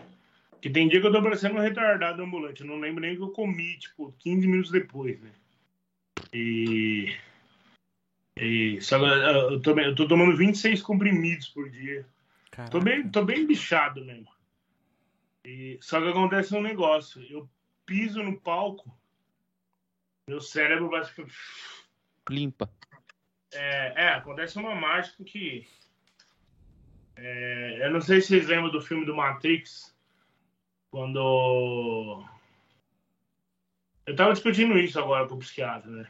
Que 0.61 0.69
tem 0.69 0.87
dia 0.87 0.99
que 0.99 1.07
eu 1.07 1.11
tô 1.11 1.21
parecendo 1.21 1.55
um 1.55 1.61
retardado 1.61 2.21
ambulante. 2.21 2.61
Eu 2.61 2.67
não 2.67 2.79
lembro 2.79 3.01
nem 3.01 3.13
o 3.13 3.17
que 3.17 3.23
eu 3.23 3.31
comi, 3.31 3.77
tipo, 3.77 4.13
15 4.19 4.47
minutos 4.47 4.71
depois, 4.71 5.19
né? 5.21 5.31
E. 6.33 7.15
e 8.37 8.81
só 8.81 8.99
que 8.99 9.05
eu, 9.05 9.61
tô, 9.61 9.79
eu 9.79 9.95
tô 9.95 10.07
tomando 10.07 10.35
26 10.35 10.81
comprimidos 10.81 11.47
por 11.47 11.69
dia. 11.69 12.05
Caraca. 12.51 12.71
Tô 12.71 12.81
bem, 12.81 13.09
tô 13.09 13.23
bem 13.23 13.47
bichado 13.47 14.03
mesmo. 14.03 14.27
E, 15.45 15.77
só 15.81 16.01
que 16.01 16.09
acontece 16.09 16.53
um 16.53 16.61
negócio. 16.61 17.21
Eu 17.29 17.49
piso 17.85 18.21
no 18.21 18.39
palco, 18.39 18.93
meu 20.27 20.41
cérebro 20.41 20.89
vai 20.89 21.03
ficar. 21.05 21.25
Limpa. 22.29 22.71
É, 23.51 24.03
é, 24.05 24.09
acontece 24.09 24.59
uma 24.59 24.75
mágica 24.75 25.23
que. 25.23 25.67
é, 27.15 27.85
eu 27.85 27.91
não 27.91 28.01
sei 28.01 28.21
se 28.21 28.27
vocês 28.27 28.47
lembram 28.47 28.71
do 28.71 28.81
filme 28.81 29.05
do 29.05 29.15
Matrix, 29.15 29.95
quando. 30.91 32.23
Eu 34.05 34.15
tava 34.15 34.33
discutindo 34.33 34.77
isso 34.77 34.99
agora 34.99 35.27
com 35.27 35.35
o 35.35 35.39
psiquiatra, 35.39 35.89
né? 35.89 36.07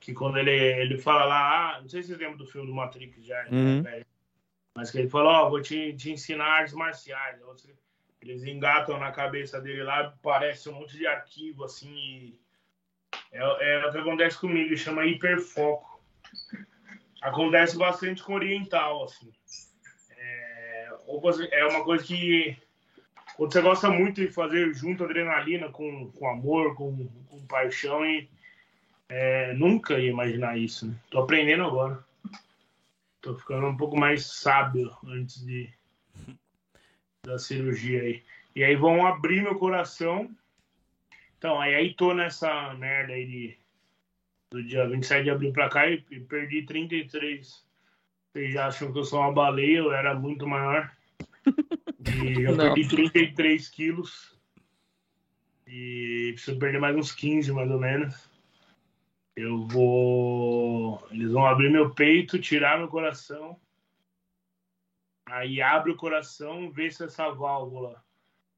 Que 0.00 0.12
quando 0.12 0.38
ele, 0.38 0.50
ele 0.50 0.98
fala 0.98 1.24
lá, 1.24 1.76
ah, 1.76 1.80
não 1.80 1.88
sei 1.88 2.02
se 2.02 2.08
vocês 2.08 2.18
lembram 2.18 2.38
do 2.38 2.46
filme 2.46 2.66
do 2.66 2.74
Matrix 2.74 3.24
já, 3.24 3.42
né, 3.44 3.50
Uhum. 3.50 3.82
velho? 3.82 4.06
mas 4.74 4.92
que 4.92 4.98
ele 4.98 5.08
falou, 5.08 5.32
ó, 5.32 5.50
vou 5.50 5.60
te, 5.60 5.92
te 5.94 6.12
ensinar 6.12 6.46
artes 6.46 6.72
marciais. 6.72 7.40
Eles 8.22 8.44
engatam 8.44 8.96
na 8.96 9.10
cabeça 9.10 9.60
dele 9.60 9.82
lá, 9.82 10.14
parece 10.22 10.68
um 10.68 10.74
monte 10.74 10.96
de 10.96 11.04
arquivo, 11.04 11.64
assim, 11.64 11.92
e 11.92 12.40
é, 13.32 13.80
é 13.82 13.86
o 13.86 13.90
que 13.90 13.98
acontece 13.98 14.38
comigo, 14.38 14.76
chama 14.76 15.04
hiperfoco. 15.04 16.00
Acontece 17.20 17.76
bastante 17.76 18.22
com 18.22 18.34
oriental, 18.34 19.02
assim. 19.02 19.32
É, 20.10 20.90
é 21.50 21.66
uma 21.66 21.82
coisa 21.82 22.04
que 22.04 22.56
quando 23.38 23.52
você 23.52 23.62
gosta 23.62 23.88
muito 23.88 24.20
de 24.20 24.32
fazer 24.32 24.74
junto 24.74 25.04
adrenalina 25.04 25.68
com, 25.68 26.10
com 26.10 26.28
amor, 26.28 26.74
com, 26.74 27.06
com 27.28 27.46
paixão, 27.46 28.04
e 28.04 28.28
é, 29.08 29.54
nunca 29.54 29.96
ia 29.96 30.10
imaginar 30.10 30.58
isso. 30.58 30.88
Né? 30.88 30.96
Tô 31.08 31.20
aprendendo 31.20 31.62
agora. 31.62 32.04
Tô 33.20 33.36
ficando 33.36 33.68
um 33.68 33.76
pouco 33.76 33.96
mais 33.96 34.26
sábio 34.26 34.92
antes 35.06 35.46
de 35.46 35.72
da 37.24 37.38
cirurgia 37.38 38.02
aí. 38.02 38.24
E 38.56 38.64
aí 38.64 38.74
vão 38.74 39.06
abrir 39.06 39.40
meu 39.40 39.54
coração. 39.54 40.28
Então, 41.38 41.60
aí, 41.60 41.76
aí 41.76 41.94
tô 41.94 42.12
nessa 42.12 42.74
merda 42.74 43.12
aí 43.12 43.24
de 43.24 43.58
do 44.50 44.64
dia 44.64 44.88
27 44.88 45.22
de 45.22 45.30
abril 45.30 45.52
pra 45.52 45.68
cá 45.68 45.86
e, 45.86 46.04
e 46.10 46.18
perdi 46.18 46.62
33. 46.62 47.64
Vocês 48.32 48.56
acham 48.56 48.92
que 48.92 48.98
eu 48.98 49.04
sou 49.04 49.20
uma 49.20 49.32
baleia, 49.32 49.78
eu 49.78 49.92
era 49.92 50.12
muito 50.12 50.44
maior. 50.44 50.90
E 52.18 52.42
eu 52.42 52.56
Não. 52.56 52.74
perdi 52.74 52.88
33 52.88 53.68
quilos. 53.68 54.36
E 55.66 56.32
preciso 56.34 56.58
perder 56.58 56.80
mais 56.80 56.96
uns 56.96 57.12
15, 57.12 57.52
mais 57.52 57.70
ou 57.70 57.78
menos. 57.78 58.28
Eu 59.36 59.66
vou. 59.66 61.06
Eles 61.10 61.30
vão 61.30 61.46
abrir 61.46 61.70
meu 61.70 61.94
peito, 61.94 62.40
tirar 62.40 62.78
meu 62.78 62.88
coração. 62.88 63.60
Aí 65.26 65.60
abre 65.62 65.92
o 65.92 65.96
coração, 65.96 66.70
vê 66.72 66.90
se 66.90 67.04
essa 67.04 67.30
válvula. 67.30 68.02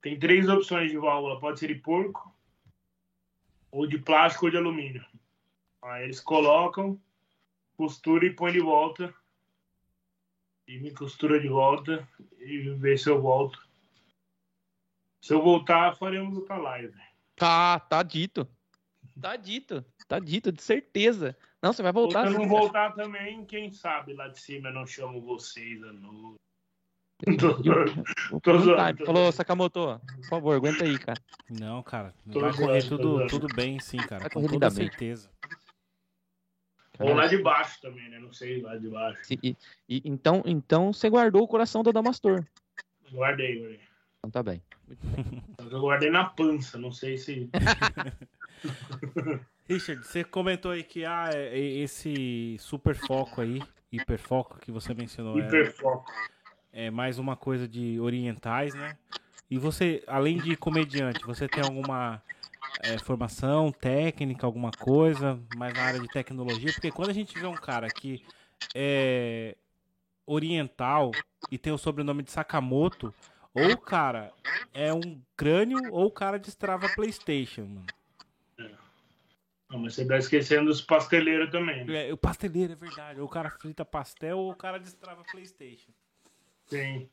Tem 0.01 0.19
três 0.19 0.49
opções 0.49 0.91
de 0.91 0.97
válvula: 0.97 1.39
pode 1.39 1.59
ser 1.59 1.67
de 1.67 1.75
porco, 1.75 2.35
ou 3.71 3.87
de 3.87 3.99
plástico 3.99 4.47
ou 4.47 4.51
de 4.51 4.57
alumínio. 4.57 5.05
Aí 5.83 6.05
eles 6.05 6.21
colocam, 6.21 6.99
costura 7.77 8.25
e 8.25 8.35
põe 8.35 8.53
de 8.53 8.61
volta. 8.61 9.15
E 10.71 10.79
me 10.79 10.93
costura 10.93 11.41
de 11.41 11.49
volta 11.49 12.09
e 12.39 12.71
vê 12.75 12.97
se 12.97 13.11
eu 13.11 13.21
volto. 13.21 13.61
Se 15.21 15.35
eu 15.35 15.43
voltar, 15.43 15.97
faremos 15.97 16.39
outra 16.39 16.59
live. 16.59 16.95
Tá, 17.35 17.81
tá 17.81 18.05
dito. 18.05 18.49
Tá 19.21 19.35
dito. 19.35 19.85
Tá 20.07 20.21
dito, 20.21 20.53
de 20.53 20.63
certeza. 20.63 21.37
Não, 21.61 21.73
você 21.73 21.83
vai 21.83 21.91
voltar. 21.91 22.29
Se 22.29 22.35
eu 22.35 22.39
não 22.39 22.49
voltar 22.49 22.93
também, 22.95 23.45
quem 23.47 23.73
sabe 23.73 24.15
lá 24.15 24.29
de 24.29 24.39
cima 24.39 24.69
eu 24.69 24.75
não 24.75 24.87
chamo 24.87 25.21
vocês 25.21 25.83
a 25.83 25.93
noite. 25.93 26.39
Tô 28.43 28.59
zoando, 28.59 29.05
Falou, 29.05 29.33
Sakamoto, 29.33 30.01
por 30.17 30.29
favor, 30.29 30.57
aguenta 30.57 30.85
aí, 30.85 30.97
cara. 31.01 31.21
Não, 31.51 31.83
cara, 31.83 32.15
vai 32.25 32.57
correr 32.57 32.89
tudo, 32.89 33.27
tudo 33.27 33.49
bem 33.55 33.81
sim, 33.81 33.99
cara, 33.99 34.21
vai 34.21 34.31
com 34.31 34.47
toda 34.47 34.71
certeza. 34.71 35.29
Ou 37.01 37.15
lá 37.15 37.27
de 37.27 37.39
baixo 37.39 37.81
também, 37.81 38.09
né? 38.11 38.19
Não 38.19 38.33
sei, 38.33 38.61
lá 38.61 38.77
de 38.77 38.89
baixo. 38.89 39.21
E, 39.31 39.57
e, 39.89 40.03
então, 40.05 40.43
então 40.45 40.93
você 40.93 41.09
guardou 41.09 41.43
o 41.43 41.49
coração 41.49 41.83
do 41.83 41.93
Damastor. 41.93 42.45
Guardei, 43.11 43.59
guardei. 43.59 43.81
Então 44.19 44.31
tá 44.31 44.43
bem. 44.43 44.63
Eu 45.59 45.81
guardei 45.81 46.11
na 46.11 46.25
pança, 46.25 46.79
não 46.79 46.93
sei 46.93 47.17
se. 47.17 47.49
Richard, 49.67 50.05
você 50.05 50.23
comentou 50.25 50.73
aí 50.73 50.83
que 50.83 51.05
ah, 51.05 51.31
é, 51.33 51.59
é 51.59 51.59
esse 51.59 52.57
super 52.59 52.95
foco 52.95 53.41
aí, 53.41 53.63
hiperfoco 53.91 54.59
que 54.59 54.71
você 54.71 54.93
mencionou. 54.93 55.39
Hiperfoco. 55.39 56.13
É, 56.73 56.87
é 56.87 56.91
mais 56.91 57.19
uma 57.19 57.37
coisa 57.37 57.67
de 57.67 57.99
orientais, 57.99 58.75
né? 58.75 58.97
E 59.51 59.59
você, 59.59 60.03
além 60.07 60.39
de 60.39 60.57
comediante, 60.57 61.25
você 61.25 61.49
tem 61.49 61.63
alguma 61.65 62.23
é, 62.83 62.99
formação 62.99 63.73
técnica, 63.73 64.47
alguma 64.47 64.71
coisa 64.71 65.41
mais 65.57 65.75
na 65.75 65.83
área 65.83 66.01
de 66.01 66.09
tecnologia? 66.09 66.73
Porque 66.73 66.91
quando 66.91 67.11
a 67.11 67.15
gente 67.15 67.39
vê 67.39 67.47
um 67.47 67.55
cara 67.55 67.89
que 67.89 68.25
é 68.75 69.57
oriental 70.27 71.11
e 71.51 71.59
tem 71.59 71.73
o 71.73 71.79
sobrenome 71.79 72.23
de 72.23 72.31
Sakamoto, 72.31 73.13
ou 73.53 73.73
o 73.73 73.79
cara 73.79 74.33
é 74.73 74.93
um 74.93 75.21
crânio 75.37 75.93
ou 75.93 76.07
o 76.07 76.11
cara 76.11 76.39
destrava 76.39 76.89
PlayStation, 76.95 77.63
mano. 77.63 77.87
É. 78.59 78.71
Não, 79.69 79.79
mas 79.81 79.95
você 79.95 80.07
tá 80.07 80.19
esquecendo 80.19 80.67
dos 80.67 80.81
pasteleiros 80.81 81.51
também. 81.51 81.85
Né? 81.85 82.09
É, 82.09 82.13
o 82.13 82.17
pasteleiro, 82.17 82.73
é 82.73 82.77
verdade. 82.77 83.21
Ou 83.21 83.27
o 83.27 83.31
cara 83.31 83.51
frita 83.51 83.85
pastel 83.85 84.39
ou 84.39 84.53
o 84.53 84.57
cara 84.57 84.79
destrava 84.79 85.25
PlayStation. 85.25 85.91
Sim. 86.67 87.09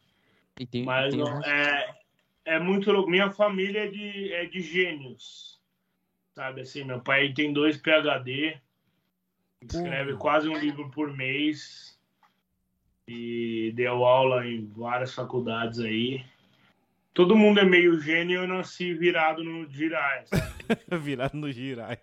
Tem, 0.72 0.84
mas 0.84 1.14
tem 1.14 1.24
não, 1.24 1.44
é, 1.44 2.00
é 2.48 2.58
muito 2.58 2.92
louco. 2.92 3.10
Minha 3.10 3.30
família 3.30 3.84
é 3.84 3.88
de, 3.88 4.34
é 4.34 4.46
de 4.46 4.62
gênios. 4.62 5.60
Sabe 6.34 6.62
assim, 6.62 6.84
meu 6.84 7.02
pai 7.02 7.34
tem 7.34 7.52
dois 7.52 7.78
PhD, 7.78 8.58
escreve 9.62 10.16
quase 10.16 10.48
um 10.48 10.58
livro 10.58 10.90
por 10.92 11.12
mês 11.16 12.00
e 13.08 13.72
deu 13.76 14.06
aula 14.06 14.48
em 14.48 14.66
várias 14.68 15.14
faculdades 15.14 15.80
aí. 15.80 16.24
Todo 17.14 17.36
mundo 17.36 17.60
é 17.60 17.66
meio 17.66 18.00
gênio, 18.00 18.42
eu 18.42 18.48
nasci 18.48 18.94
virado 18.94 19.44
no 19.44 19.68
girai. 19.68 20.26
virado 21.02 21.36
no 21.36 21.52
girai. 21.52 22.00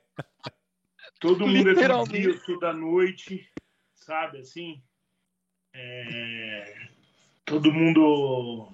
Todo 1.21 1.47
mundo 1.47 1.71
é 1.71 2.19
estuda 2.19 2.71
à 2.71 2.73
noite, 2.73 3.49
sabe 3.95 4.39
assim? 4.39 4.83
É... 5.73 6.89
Todo 7.45 7.73
mundo 7.73 8.73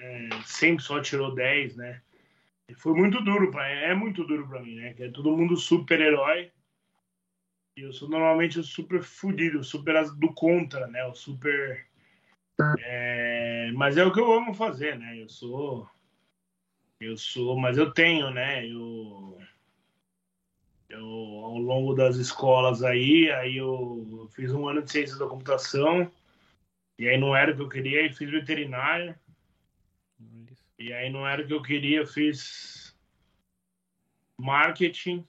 é... 0.00 0.28
sempre 0.44 0.82
só 0.82 1.00
tirou 1.00 1.34
10, 1.34 1.76
né? 1.76 2.02
Foi 2.76 2.92
muito 2.94 3.22
duro, 3.22 3.50
pra... 3.50 3.66
é 3.68 3.94
muito 3.94 4.24
duro 4.24 4.46
para 4.46 4.62
mim, 4.62 4.76
né? 4.76 4.94
Que 4.94 5.04
é 5.04 5.10
todo 5.10 5.36
mundo 5.36 5.56
super-herói. 5.56 6.52
E 7.76 7.82
eu 7.82 7.92
sou 7.92 8.08
normalmente 8.08 8.58
o 8.58 8.64
super 8.64 9.02
fudido, 9.02 9.62
super 9.62 10.04
do 10.16 10.32
contra, 10.32 10.86
né? 10.86 11.04
O 11.04 11.14
super. 11.14 11.86
É... 12.80 13.70
Mas 13.72 13.96
é 13.96 14.04
o 14.04 14.12
que 14.12 14.20
eu 14.20 14.32
amo 14.32 14.52
fazer, 14.52 14.98
né? 14.98 15.20
Eu 15.20 15.28
sou. 15.28 15.88
Eu 17.00 17.16
sou. 17.16 17.58
Mas 17.58 17.78
eu 17.78 17.92
tenho, 17.92 18.30
né? 18.30 18.66
Eu. 18.66 19.38
Eu, 20.88 21.04
ao 21.04 21.58
longo 21.58 21.94
das 21.94 22.16
escolas 22.16 22.82
aí, 22.82 23.30
aí 23.30 23.58
eu 23.58 24.28
fiz 24.34 24.52
um 24.52 24.66
ano 24.66 24.82
de 24.82 24.90
ciência 24.90 25.18
da 25.18 25.26
computação. 25.26 26.10
E 26.98 27.08
aí 27.08 27.16
não 27.18 27.36
era 27.36 27.52
o 27.52 27.54
que 27.54 27.62
eu 27.62 27.68
queria, 27.68 28.04
e 28.04 28.12
fiz 28.12 28.30
veterinária. 28.30 29.18
E 30.78 30.92
aí 30.92 31.10
não 31.10 31.26
era 31.26 31.42
o 31.42 31.46
que 31.46 31.52
eu 31.52 31.62
queria, 31.62 31.98
eu 31.98 32.06
fiz 32.06 32.96
marketing. 34.38 35.26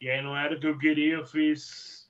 E 0.00 0.08
aí 0.08 0.22
não 0.22 0.36
era 0.36 0.56
o 0.56 0.60
que 0.60 0.66
eu 0.66 0.78
queria, 0.78 1.14
eu 1.14 1.26
fiz 1.26 2.08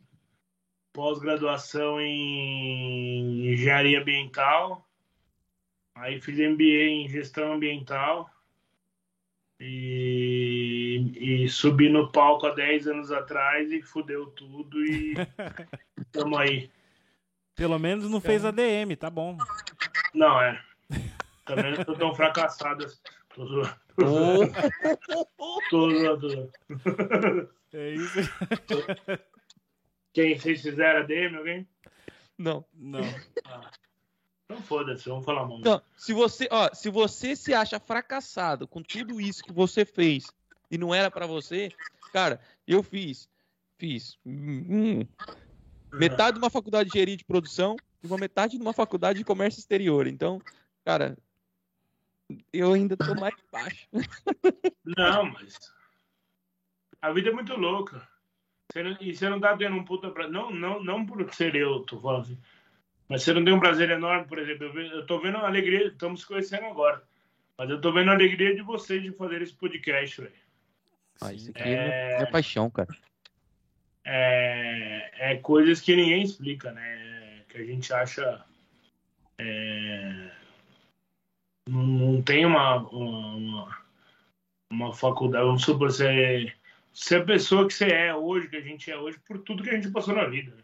pós-graduação 0.93 2.01
em 2.01 3.53
engenharia 3.53 4.01
ambiental. 4.01 4.89
Aí 5.95 6.21
fiz 6.21 6.39
MBA 6.39 6.63
em 6.63 7.09
gestão 7.09 7.55
ambiental. 7.55 8.31
E, 9.61 11.13
e 11.17 11.49
subi 11.49 11.89
no 11.89 12.13
palco 12.13 12.47
há 12.47 12.55
10 12.55 12.87
anos 12.87 13.11
atrás 13.11 13.73
e 13.73 13.83
fudeu 13.83 14.27
tudo 14.27 14.85
e 14.85 15.15
tamo 16.13 16.39
aí. 16.39 16.71
Pelo 17.57 17.77
menos 17.77 18.09
não 18.09 18.21
fez 18.21 18.45
ADM, 18.45 18.95
tá 18.97 19.11
bom. 19.11 19.37
Não, 20.15 20.41
é. 20.41 20.63
Também 21.49 21.75
não 21.75 21.85
tô 21.85 21.95
tão 21.97 22.15
fracassado. 22.15 22.87
Tô 23.35 23.47
zoando. 23.47 23.75
tô 25.71 25.91
zoando. 25.91 26.43
É 27.73 27.91
isso. 27.91 28.21
Quem 30.13 30.39
vocês 30.39 30.63
fizeram 30.63 31.07
DM, 31.07 31.37
alguém? 31.37 31.69
Não. 32.37 32.65
Não. 32.73 33.01
Ah. 33.47 33.71
Então 34.45 34.63
foda-se, 34.63 35.09
vamos 35.09 35.25
falar 35.25 35.47
mal. 35.47 35.59
Então, 35.59 35.83
se 35.97 36.15
você, 36.15 36.49
ó, 36.51 36.71
se 36.73 36.89
você 36.89 37.37
se 37.37 37.53
acha 37.53 37.79
fracassado 37.79 38.67
com 38.67 38.83
tudo 38.83 39.21
isso 39.21 39.43
que 39.43 39.53
você 39.53 39.85
fez 39.85 40.33
e 40.71 40.79
não 40.79 40.95
era 40.95 41.11
para 41.11 41.27
você, 41.27 41.71
cara, 42.13 42.41
eu 42.67 42.83
fiz. 42.83 43.29
Fiz. 43.79 44.19
Hum, 44.25 45.07
metade 45.93 46.35
de 46.35 46.39
uma 46.39 46.51
faculdade 46.51 46.89
de 46.89 46.97
engenharia 46.97 47.17
de 47.17 47.25
produção 47.25 47.77
e 48.03 48.07
uma 48.07 48.17
metade 48.17 48.57
de 48.57 48.63
uma 48.63 48.73
faculdade 48.73 49.19
de 49.19 49.25
comércio 49.25 49.61
exterior. 49.61 50.07
Então, 50.07 50.41
cara, 50.85 51.17
eu 52.53 52.73
ainda 52.73 52.97
tô 52.97 53.15
mais 53.15 53.35
baixo. 53.51 53.89
Não, 54.85 55.25
mas 55.33 55.73
a 57.01 57.13
vida 57.13 57.31
é 57.31 57.33
muito 57.33 57.55
louca. 57.55 58.07
Você 58.71 58.83
não, 58.83 58.97
e 59.01 59.15
você 59.15 59.29
não 59.29 59.41
tá 59.41 59.57
tendo 59.57 59.77
um 59.77 59.85
puta 59.85 60.11
prazer. 60.11 60.33
Não, 60.33 60.51
não, 60.51 60.83
não 60.83 61.07
por 61.07 61.33
ser 61.33 61.55
eu, 61.55 61.81
tô 61.81 61.99
falando 62.01 62.23
assim. 62.23 62.39
Mas 63.09 63.23
você 63.23 63.33
não 63.33 63.43
tem 63.43 63.55
um 63.55 63.61
prazer 63.61 63.91
enorme, 63.91 64.27
por 64.27 64.39
exemplo. 64.39 64.67
Eu, 64.67 64.83
eu 64.99 65.07
tô 65.07 65.19
vendo 65.21 65.39
a 65.39 65.47
alegria, 65.47 65.87
estamos 65.87 66.21
se 66.21 66.27
conhecendo 66.27 66.67
agora. 66.67 67.03
Mas 67.57 67.71
eu 67.71 67.81
tô 67.81 67.93
vendo 67.93 68.11
a 68.11 68.15
alegria 68.15 68.55
de 68.55 68.61
vocês 68.61 69.03
de 69.03 69.11
fazer 69.13 69.41
esse 69.41 69.55
podcast, 69.55 70.21
velho. 70.21 70.35
Ah, 71.21 71.33
isso 71.33 71.51
aqui 71.51 71.63
é... 71.63 72.23
é 72.23 72.27
paixão, 72.27 72.69
cara. 72.69 72.95
É, 74.05 75.33
é 75.33 75.37
coisas 75.37 75.81
que 75.81 75.97
ninguém 75.97 76.23
explica, 76.23 76.71
né? 76.73 77.45
Que 77.49 77.59
a 77.59 77.65
gente 77.65 77.91
acha. 77.93 78.45
É 79.39 80.38
não, 81.69 81.87
não 81.87 82.23
tem 82.23 82.47
uma, 82.47 82.79
uma, 82.89 83.79
uma, 84.71 84.93
faculdade, 84.93 85.45
vamos 85.45 85.63
supor, 85.63 85.91
você, 85.91 86.53
você 86.93 87.17
é 87.17 87.19
a 87.19 87.25
pessoa 87.25 87.67
que 87.67 87.75
você 87.75 87.87
é 87.87 88.15
hoje, 88.15 88.49
que 88.49 88.57
a 88.57 88.61
gente 88.61 88.91
é 88.91 88.97
hoje, 88.97 89.19
por 89.27 89.39
tudo 89.39 89.63
que 89.63 89.71
a 89.71 89.75
gente 89.75 89.91
passou 89.91 90.15
na 90.15 90.25
vida. 90.25 90.51
Né? 90.55 90.63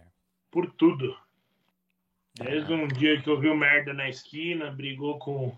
É. 0.00 0.02
Por 0.50 0.70
tudo. 0.72 1.16
Desde 2.38 2.72
um 2.72 2.88
dia 2.88 3.20
que 3.20 3.30
ouviu 3.30 3.56
merda 3.56 3.92
na 3.94 4.08
esquina, 4.08 4.70
brigou 4.70 5.18
com 5.18 5.56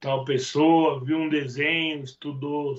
tal 0.00 0.24
pessoa, 0.24 1.02
viu 1.02 1.18
um 1.18 1.28
desenho, 1.28 2.04
estudou 2.04 2.76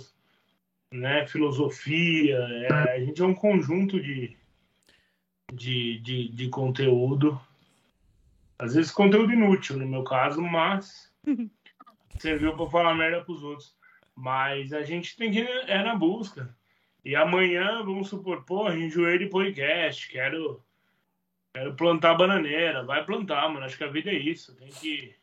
né, 0.92 1.26
filosofia. 1.28 2.38
É, 2.38 2.94
a 2.94 3.00
gente 3.00 3.22
é 3.22 3.26
um 3.26 3.34
conjunto 3.34 4.00
de, 4.00 4.36
de, 5.52 6.00
de, 6.00 6.30
de 6.30 6.50
conteúdo. 6.50 7.40
Às 8.60 8.76
vezes 8.76 8.92
conteúdo 8.92 9.34
inútil, 9.34 9.78
no 9.78 9.88
meu 9.88 10.04
caso, 10.04 10.42
mas 10.42 11.12
serviu 12.20 12.56
para 12.56 12.70
falar 12.70 12.96
merda 12.96 13.24
pros 13.24 13.44
outros. 13.44 13.76
Mas 14.16 14.72
a 14.72 14.84
gente 14.84 15.16
tem 15.18 15.32
que 15.32 15.40
é 15.42 15.84
na 15.84 15.96
busca. 15.96 16.56
E 17.04 17.16
amanhã, 17.16 17.84
vamos 17.84 18.08
supor, 18.08 18.44
pô, 18.44 18.72
enjoei 18.72 19.20
de 19.20 19.28
podcast, 19.28 20.10
quero, 20.10 20.64
quero 21.54 21.76
plantar 21.76 22.16
bananeira. 22.16 22.84
Vai 22.84 23.06
plantar, 23.06 23.48
mano. 23.50 23.66
Acho 23.66 23.78
que 23.78 23.84
a 23.84 23.92
vida 23.92 24.10
é 24.10 24.16
isso. 24.16 24.56
Tem 24.56 24.70
que. 24.70 25.16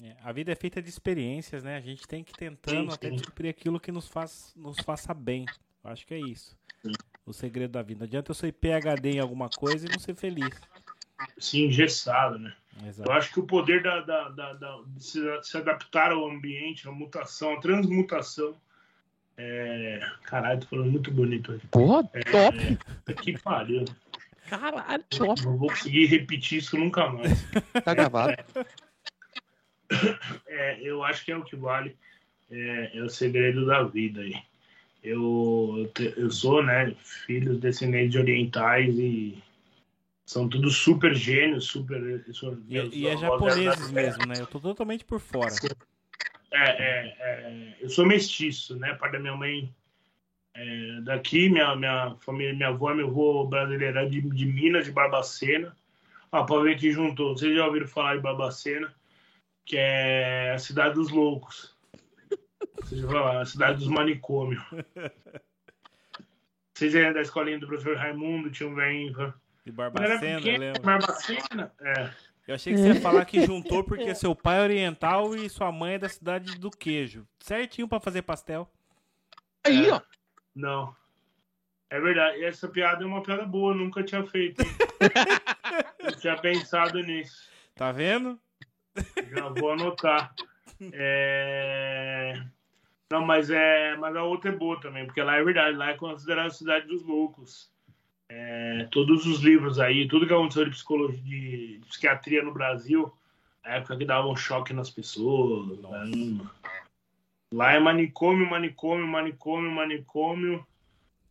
É, 0.00 0.16
a 0.22 0.32
vida 0.32 0.50
é 0.50 0.54
feita 0.54 0.80
de 0.80 0.88
experiências, 0.88 1.62
né? 1.62 1.76
A 1.76 1.80
gente 1.80 2.06
tem 2.06 2.24
que 2.24 2.32
ir 2.32 2.36
tentando 2.36 2.90
sim, 2.90 2.94
até 2.94 3.10
descobrir 3.10 3.48
aquilo 3.48 3.78
que 3.78 3.92
nos, 3.92 4.08
faz, 4.08 4.52
nos 4.56 4.78
faça 4.80 5.12
bem. 5.12 5.44
Acho 5.84 6.06
que 6.06 6.14
é 6.14 6.18
isso. 6.18 6.56
Sim. 6.82 6.92
O 7.26 7.32
segredo 7.32 7.72
da 7.72 7.82
vida. 7.82 8.00
Não 8.00 8.06
adianta 8.06 8.30
eu 8.30 8.34
ser 8.34 8.52
PHD 8.52 9.12
em 9.12 9.18
alguma 9.20 9.48
coisa 9.48 9.86
e 9.86 9.90
não 9.90 9.98
ser 9.98 10.14
feliz. 10.14 10.50
Sim, 11.38 11.66
engessado, 11.66 12.38
né? 12.38 12.52
Exato. 12.86 13.10
Eu 13.10 13.14
acho 13.14 13.32
que 13.32 13.40
o 13.40 13.46
poder 13.46 13.82
da, 13.82 14.00
da, 14.00 14.28
da, 14.28 14.52
da 14.52 14.80
de 14.86 15.02
se, 15.02 15.20
se, 15.42 15.56
adaptar 15.56 16.12
ao 16.12 16.28
ambiente, 16.30 16.88
a 16.88 16.92
mutação, 16.92 17.54
a 17.54 17.60
transmutação, 17.60 18.54
É... 19.36 20.00
Caralho, 20.24 20.60
tô 20.60 20.66
falando 20.66 20.90
muito 20.90 21.10
bonito 21.10 21.52
hoje. 21.52 21.66
Porra, 21.70 22.04
top! 22.30 22.78
É... 23.06 23.12
Que 23.14 23.38
pariu. 23.38 23.84
Caralho, 24.48 25.04
top. 25.10 25.42
Não 25.44 25.56
vou 25.56 25.68
conseguir 25.68 26.06
repetir 26.06 26.58
isso 26.58 26.76
nunca 26.76 27.08
mais. 27.08 27.44
Tá 27.84 27.94
gravado. 27.94 28.34
É, 30.46 30.80
eu 30.82 31.02
acho 31.02 31.24
que 31.24 31.32
é 31.32 31.36
o 31.36 31.44
que 31.44 31.56
vale. 31.56 31.96
É, 32.50 32.98
é 32.98 33.02
o 33.02 33.08
segredo 33.08 33.66
da 33.66 33.82
vida 33.82 34.20
aí. 34.20 34.36
Eu, 35.02 35.90
eu 36.16 36.30
sou, 36.30 36.62
né, 36.62 36.94
filho 37.26 37.56
descendentes 37.56 38.12
de 38.12 38.18
orientais 38.18 38.98
e 38.98 39.42
são 40.28 40.46
todos 40.46 40.76
super 40.76 41.14
gênios, 41.14 41.64
super. 41.64 42.22
E, 42.68 42.98
e 42.98 43.06
é 43.06 43.16
japoneses 43.16 43.90
mesmo, 43.90 44.26
né? 44.26 44.34
Eu 44.38 44.46
tô 44.46 44.60
totalmente 44.60 45.02
por 45.02 45.18
fora. 45.18 45.54
É, 46.52 46.70
é, 46.70 47.16
é, 47.18 47.76
eu 47.80 47.88
sou 47.88 48.04
mestiço, 48.04 48.78
né? 48.78 48.92
Pai 48.96 49.10
da 49.10 49.18
minha 49.18 49.34
mãe 49.34 49.74
é, 50.52 51.00
daqui, 51.00 51.48
minha, 51.48 51.74
minha 51.74 52.14
família, 52.20 52.52
minha 52.52 52.68
avó, 52.68 52.92
meu 52.92 53.08
avô 53.08 53.46
brasileiro 53.46 54.06
de, 54.10 54.20
de 54.20 54.44
Minas, 54.44 54.84
de 54.84 54.92
Barbacena. 54.92 55.74
Ah, 56.30 56.44
pra 56.44 56.60
ver 56.60 56.78
que 56.78 56.92
juntou. 56.92 57.34
Vocês 57.34 57.56
já 57.56 57.64
ouviram 57.64 57.88
falar 57.88 58.16
de 58.16 58.22
Barbacena, 58.22 58.94
que 59.64 59.78
é 59.78 60.52
a 60.52 60.58
cidade 60.58 60.96
dos 60.96 61.08
loucos. 61.08 61.74
Vocês 62.82 63.00
já 63.00 63.08
falaram, 63.08 63.40
a 63.40 63.46
cidade 63.46 63.78
dos 63.78 63.88
manicômios. 63.88 64.62
Vocês 66.76 66.94
eram 66.94 67.14
da 67.14 67.22
escolinha 67.22 67.58
do 67.58 67.66
professor 67.66 67.96
Raimundo, 67.96 68.50
tinha 68.50 68.68
um 68.68 68.74
velho. 68.74 69.32
De 69.68 69.72
Barbacena, 69.72 70.38
pequeno, 70.38 70.58
lembro. 70.60 70.80
Barbacena, 70.80 71.72
é. 71.82 72.10
Eu 72.46 72.54
achei 72.54 72.72
que 72.72 72.80
você 72.80 72.88
ia 72.88 73.00
falar 73.02 73.26
que 73.26 73.44
juntou 73.44 73.84
porque 73.84 74.14
seu 74.16 74.34
pai 74.34 74.60
é 74.60 74.62
oriental 74.62 75.36
e 75.36 75.46
sua 75.50 75.70
mãe 75.70 75.94
é 75.94 75.98
da 75.98 76.08
cidade 76.08 76.58
do 76.58 76.70
queijo. 76.70 77.28
Certinho 77.38 77.86
para 77.86 78.00
fazer 78.00 78.22
pastel. 78.22 78.66
Aí, 79.66 79.88
é. 79.88 79.92
ó. 79.92 80.00
Não. 80.54 80.96
É 81.90 82.00
verdade. 82.00 82.42
Essa 82.42 82.66
piada 82.66 83.04
é 83.04 83.06
uma 83.06 83.22
piada 83.22 83.44
boa, 83.44 83.74
nunca 83.74 84.02
tinha 84.02 84.24
feito. 84.24 84.62
Eu 85.98 86.12
tinha 86.16 86.38
pensado 86.38 86.98
nisso. 87.02 87.50
Tá 87.74 87.92
vendo? 87.92 88.40
Já 89.30 89.48
vou 89.50 89.72
anotar. 89.72 90.34
É... 90.94 92.42
Não, 93.12 93.20
mas 93.20 93.50
é, 93.50 93.94
mas 93.98 94.16
a 94.16 94.22
outra 94.22 94.50
é 94.50 94.56
boa 94.56 94.80
também, 94.80 95.04
porque 95.04 95.22
lá 95.22 95.36
é 95.36 95.44
verdade, 95.44 95.76
lá 95.76 95.90
é 95.90 95.94
considerada 95.94 96.48
a 96.48 96.52
cidade 96.52 96.86
dos 96.86 97.02
loucos. 97.02 97.70
É, 98.30 98.86
todos 98.90 99.24
os 99.24 99.40
livros 99.40 99.80
aí, 99.80 100.06
tudo 100.06 100.26
que 100.26 100.32
aconteceu 100.34 100.64
de 100.64 100.70
psicologia, 100.70 101.20
de, 101.22 101.80
psiquiatria 101.88 102.42
no 102.42 102.52
Brasil, 102.52 103.12
a 103.64 103.76
época 103.76 103.96
que 103.96 104.04
dava 104.04 104.28
um 104.28 104.36
choque 104.36 104.72
nas 104.72 104.90
pessoas. 104.90 105.78
Né? 105.78 106.38
Lá 107.52 107.72
é 107.72 107.80
manicômio, 107.80 108.48
manicômio, 108.48 109.06
manicômio, 109.06 109.70
manicômio, 109.70 110.66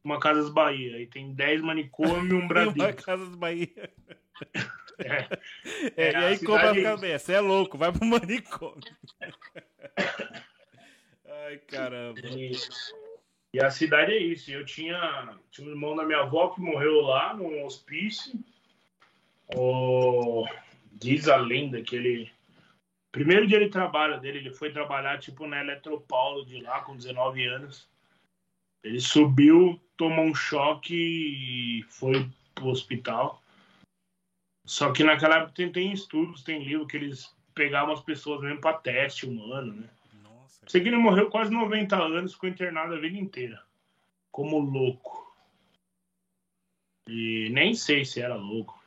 uma 0.04 0.20
Casas 0.20 0.50
Bahia. 0.50 0.96
Aí 0.96 1.06
tem 1.06 1.34
10 1.34 1.62
manicômio 1.62 2.38
um 2.38 2.48
Brasil. 2.50 2.74
uma 2.76 2.94
Casas 2.94 3.36
Bahia. 3.36 3.92
É. 5.00 5.28
é, 5.96 6.12
e 6.12 6.16
aí 6.16 6.40
compra 6.40 6.72
a 6.72 6.82
cabeça. 6.82 7.32
É 7.32 7.40
louco, 7.40 7.78
vai 7.78 7.92
pro 7.92 8.04
manicômio. 8.04 8.82
Ai, 11.46 11.58
caramba. 11.68 12.20
E, 12.20 12.52
e, 13.58 13.64
a 13.64 13.72
cidade 13.72 14.12
é 14.12 14.18
isso. 14.18 14.52
Eu 14.52 14.66
tinha, 14.66 15.36
tinha 15.52 15.68
um 15.68 15.72
irmão 15.72 15.96
da 15.96 16.06
minha 16.06 16.20
avó 16.20 16.50
que 16.50 16.62
morreu 16.62 17.02
lá 17.02 17.34
num 17.34 17.66
hospício. 17.66 18.34
O, 19.56 20.46
diz 20.94 21.28
a 21.28 21.38
lenda 21.38 21.82
que 21.82 21.96
ele. 21.96 22.32
Primeiro 23.12 23.48
dia 23.48 23.60
de 23.60 23.70
trabalho 23.70 24.20
dele, 24.20 24.40
ele 24.40 24.54
foi 24.54 24.72
trabalhar 24.72 25.18
tipo 25.20 25.48
na 25.48 25.62
Eletropaulo 25.62 26.46
de 26.46 26.62
lá, 26.62 26.82
com 26.82 26.96
19 26.96 27.46
anos. 27.46 27.90
Ele 28.84 29.00
subiu, 29.00 29.82
tomou 29.96 30.26
um 30.26 30.36
choque 30.36 30.96
e 30.96 31.84
foi 31.90 32.30
pro 32.54 32.68
hospital. 32.68 33.42
Só 34.66 34.92
que 34.92 35.04
naquela 35.04 35.38
época 35.38 35.54
tem, 35.54 35.72
tem 35.72 35.92
estudos, 35.92 36.44
tem 36.44 36.64
livro 36.64 36.86
que 36.86 36.98
eles 36.98 37.34
pegavam 37.56 37.94
as 37.94 38.02
pessoas 38.02 38.42
mesmo 38.42 38.62
para 38.62 38.78
teste 38.78 39.26
humano, 39.26 39.74
né? 39.74 39.90
Sei 40.68 40.82
que 40.82 40.90
ele 40.90 40.98
morreu 40.98 41.30
quase 41.30 41.52
90 41.52 41.96
anos, 41.96 42.34
ficou 42.34 42.50
internado 42.50 42.94
a 42.94 43.00
vida 43.00 43.18
inteira. 43.18 43.62
Como 44.32 44.60
louco. 44.60 45.36
E 47.08 47.50
nem 47.52 47.74
sei 47.74 48.04
se 48.04 48.22
era 48.22 48.36
louco. 48.36 48.78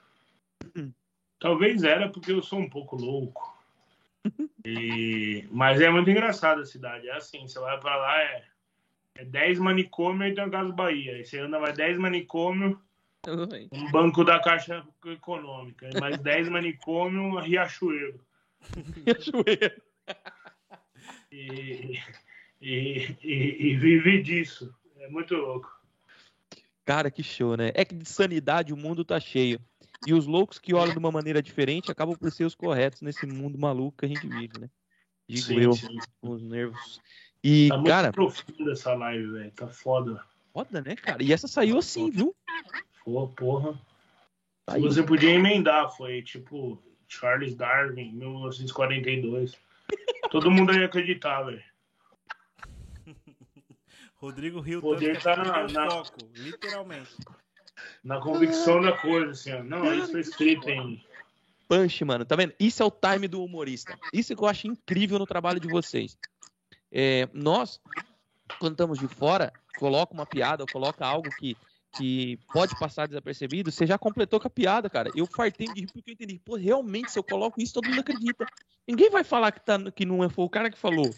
Talvez 1.38 1.82
era 1.82 2.08
porque 2.10 2.32
eu 2.32 2.42
sou 2.42 2.58
um 2.58 2.68
pouco 2.68 2.96
louco. 2.96 3.58
E... 4.62 5.48
Mas 5.50 5.80
é 5.80 5.88
muito 5.88 6.10
engraçado 6.10 6.60
a 6.60 6.66
cidade. 6.66 7.08
É 7.08 7.16
assim, 7.16 7.48
você 7.48 7.58
vai 7.58 7.80
para 7.80 7.96
lá, 7.96 8.20
é, 8.20 8.44
é 9.14 9.24
10 9.24 9.58
manicômios 9.58 10.30
e 10.30 10.34
tem 10.34 10.44
o 10.44 10.50
Caso 10.50 10.70
Bahia. 10.74 11.14
Aí 11.14 11.24
você 11.24 11.38
anda 11.38 11.58
mais 11.58 11.74
10 11.74 11.98
manicômios 11.98 12.76
um 13.72 13.90
banco 13.90 14.24
da 14.24 14.40
Caixa 14.40 14.84
Econômica. 15.04 15.88
Mais 16.00 16.18
10 16.18 16.48
manicômio, 16.50 17.38
Riachuelo. 17.38 18.20
Riachuelo. 19.04 19.82
E, 21.32 21.98
e, 22.60 23.16
e, 23.22 23.68
e, 23.68 23.76
vive 23.76 24.22
disso. 24.22 24.74
É 24.98 25.08
muito 25.08 25.34
louco. 25.34 25.70
Cara, 26.84 27.10
que 27.10 27.22
show, 27.22 27.56
né? 27.56 27.70
É 27.74 27.84
que 27.84 27.94
de 27.94 28.08
sanidade 28.08 28.72
o 28.72 28.76
mundo 28.76 29.04
tá 29.04 29.20
cheio. 29.20 29.60
E 30.06 30.14
os 30.14 30.26
loucos 30.26 30.58
que 30.58 30.74
olham 30.74 30.92
de 30.92 30.98
uma 30.98 31.12
maneira 31.12 31.42
diferente 31.42 31.90
acabam 31.90 32.16
por 32.16 32.32
ser 32.32 32.44
os 32.44 32.54
corretos 32.54 33.02
nesse 33.02 33.26
mundo 33.26 33.58
maluco 33.58 33.98
que 33.98 34.06
a 34.06 34.08
gente 34.08 34.26
vive, 34.26 34.58
né? 34.58 34.70
Digo 35.28 35.46
sim, 35.46 35.60
eu, 35.60 35.72
sim. 35.74 35.98
com 36.20 36.30
os 36.30 36.42
nervos. 36.42 37.00
E, 37.44 37.68
tá 37.68 37.82
cara. 37.84 38.02
muito 38.04 38.14
profunda 38.14 38.72
essa 38.72 38.94
live, 38.94 39.30
velho. 39.30 39.50
Tá 39.52 39.68
foda. 39.68 40.24
Foda, 40.52 40.80
né, 40.80 40.96
cara? 40.96 41.22
E 41.22 41.32
essa 41.32 41.46
saiu 41.46 41.78
assim, 41.78 42.10
viu? 42.10 42.34
Pô, 43.04 43.28
porra. 43.28 43.80
Aí. 44.66 44.82
Você 44.82 45.02
podia 45.02 45.30
emendar, 45.30 45.90
foi 45.96 46.22
tipo 46.22 46.82
Charles 47.08 47.54
Darwin, 47.54 48.12
1942. 48.12 49.56
Todo 50.30 50.50
mundo 50.50 50.72
ia 50.72 50.86
acreditar, 50.86 51.42
velho. 51.42 51.62
Rodrigo 54.14 54.60
Rio 54.60 54.80
poder 54.80 55.20
tá 55.20 55.36
na, 55.36 55.66
na... 55.66 55.90
Foco, 55.90 56.18
literalmente. 56.34 57.10
Na 58.04 58.20
convicção 58.20 58.80
da 58.80 58.96
coisa, 58.96 59.30
assim, 59.30 59.52
ó. 59.52 59.62
Não, 59.62 59.92
isso 59.94 60.12
foi 60.12 60.20
escrito 60.20 60.68
em. 60.68 61.04
Punch, 61.68 62.04
mano, 62.04 62.24
tá 62.24 62.36
vendo? 62.36 62.54
Isso 62.58 62.82
é 62.82 62.86
o 62.86 62.90
time 62.90 63.28
do 63.28 63.44
humorista. 63.44 63.98
Isso 64.12 64.34
que 64.34 64.42
eu 64.42 64.48
acho 64.48 64.66
incrível 64.66 65.18
no 65.18 65.26
trabalho 65.26 65.60
de 65.60 65.68
vocês. 65.68 66.16
É, 66.90 67.28
nós, 67.32 67.80
quando 68.58 68.72
estamos 68.72 68.98
de 68.98 69.06
fora, 69.06 69.52
coloca 69.78 70.12
uma 70.12 70.26
piada, 70.26 70.66
coloca 70.66 71.06
algo 71.06 71.30
que 71.38 71.56
que 71.92 72.38
pode 72.52 72.78
passar 72.78 73.06
desapercebido, 73.06 73.70
você 73.70 73.86
já 73.86 73.98
completou 73.98 74.38
com 74.38 74.46
a 74.46 74.50
piada, 74.50 74.88
cara. 74.88 75.10
Eu 75.14 75.26
fartei 75.26 75.66
de 75.66 75.80
rir 75.80 75.86
porque 75.92 76.10
eu 76.10 76.14
entendi. 76.14 76.38
Pô, 76.38 76.56
realmente, 76.56 77.10
se 77.10 77.18
eu 77.18 77.24
coloco 77.24 77.60
isso, 77.60 77.74
todo 77.74 77.88
mundo 77.88 78.00
acredita. 78.00 78.46
Ninguém 78.86 79.10
vai 79.10 79.24
falar 79.24 79.52
que, 79.52 79.60
tá, 79.60 79.78
que 79.90 80.04
não 80.04 80.22
é, 80.22 80.28
foi 80.28 80.44
o 80.44 80.50
cara 80.50 80.70
que 80.70 80.78
falou. 80.78 81.10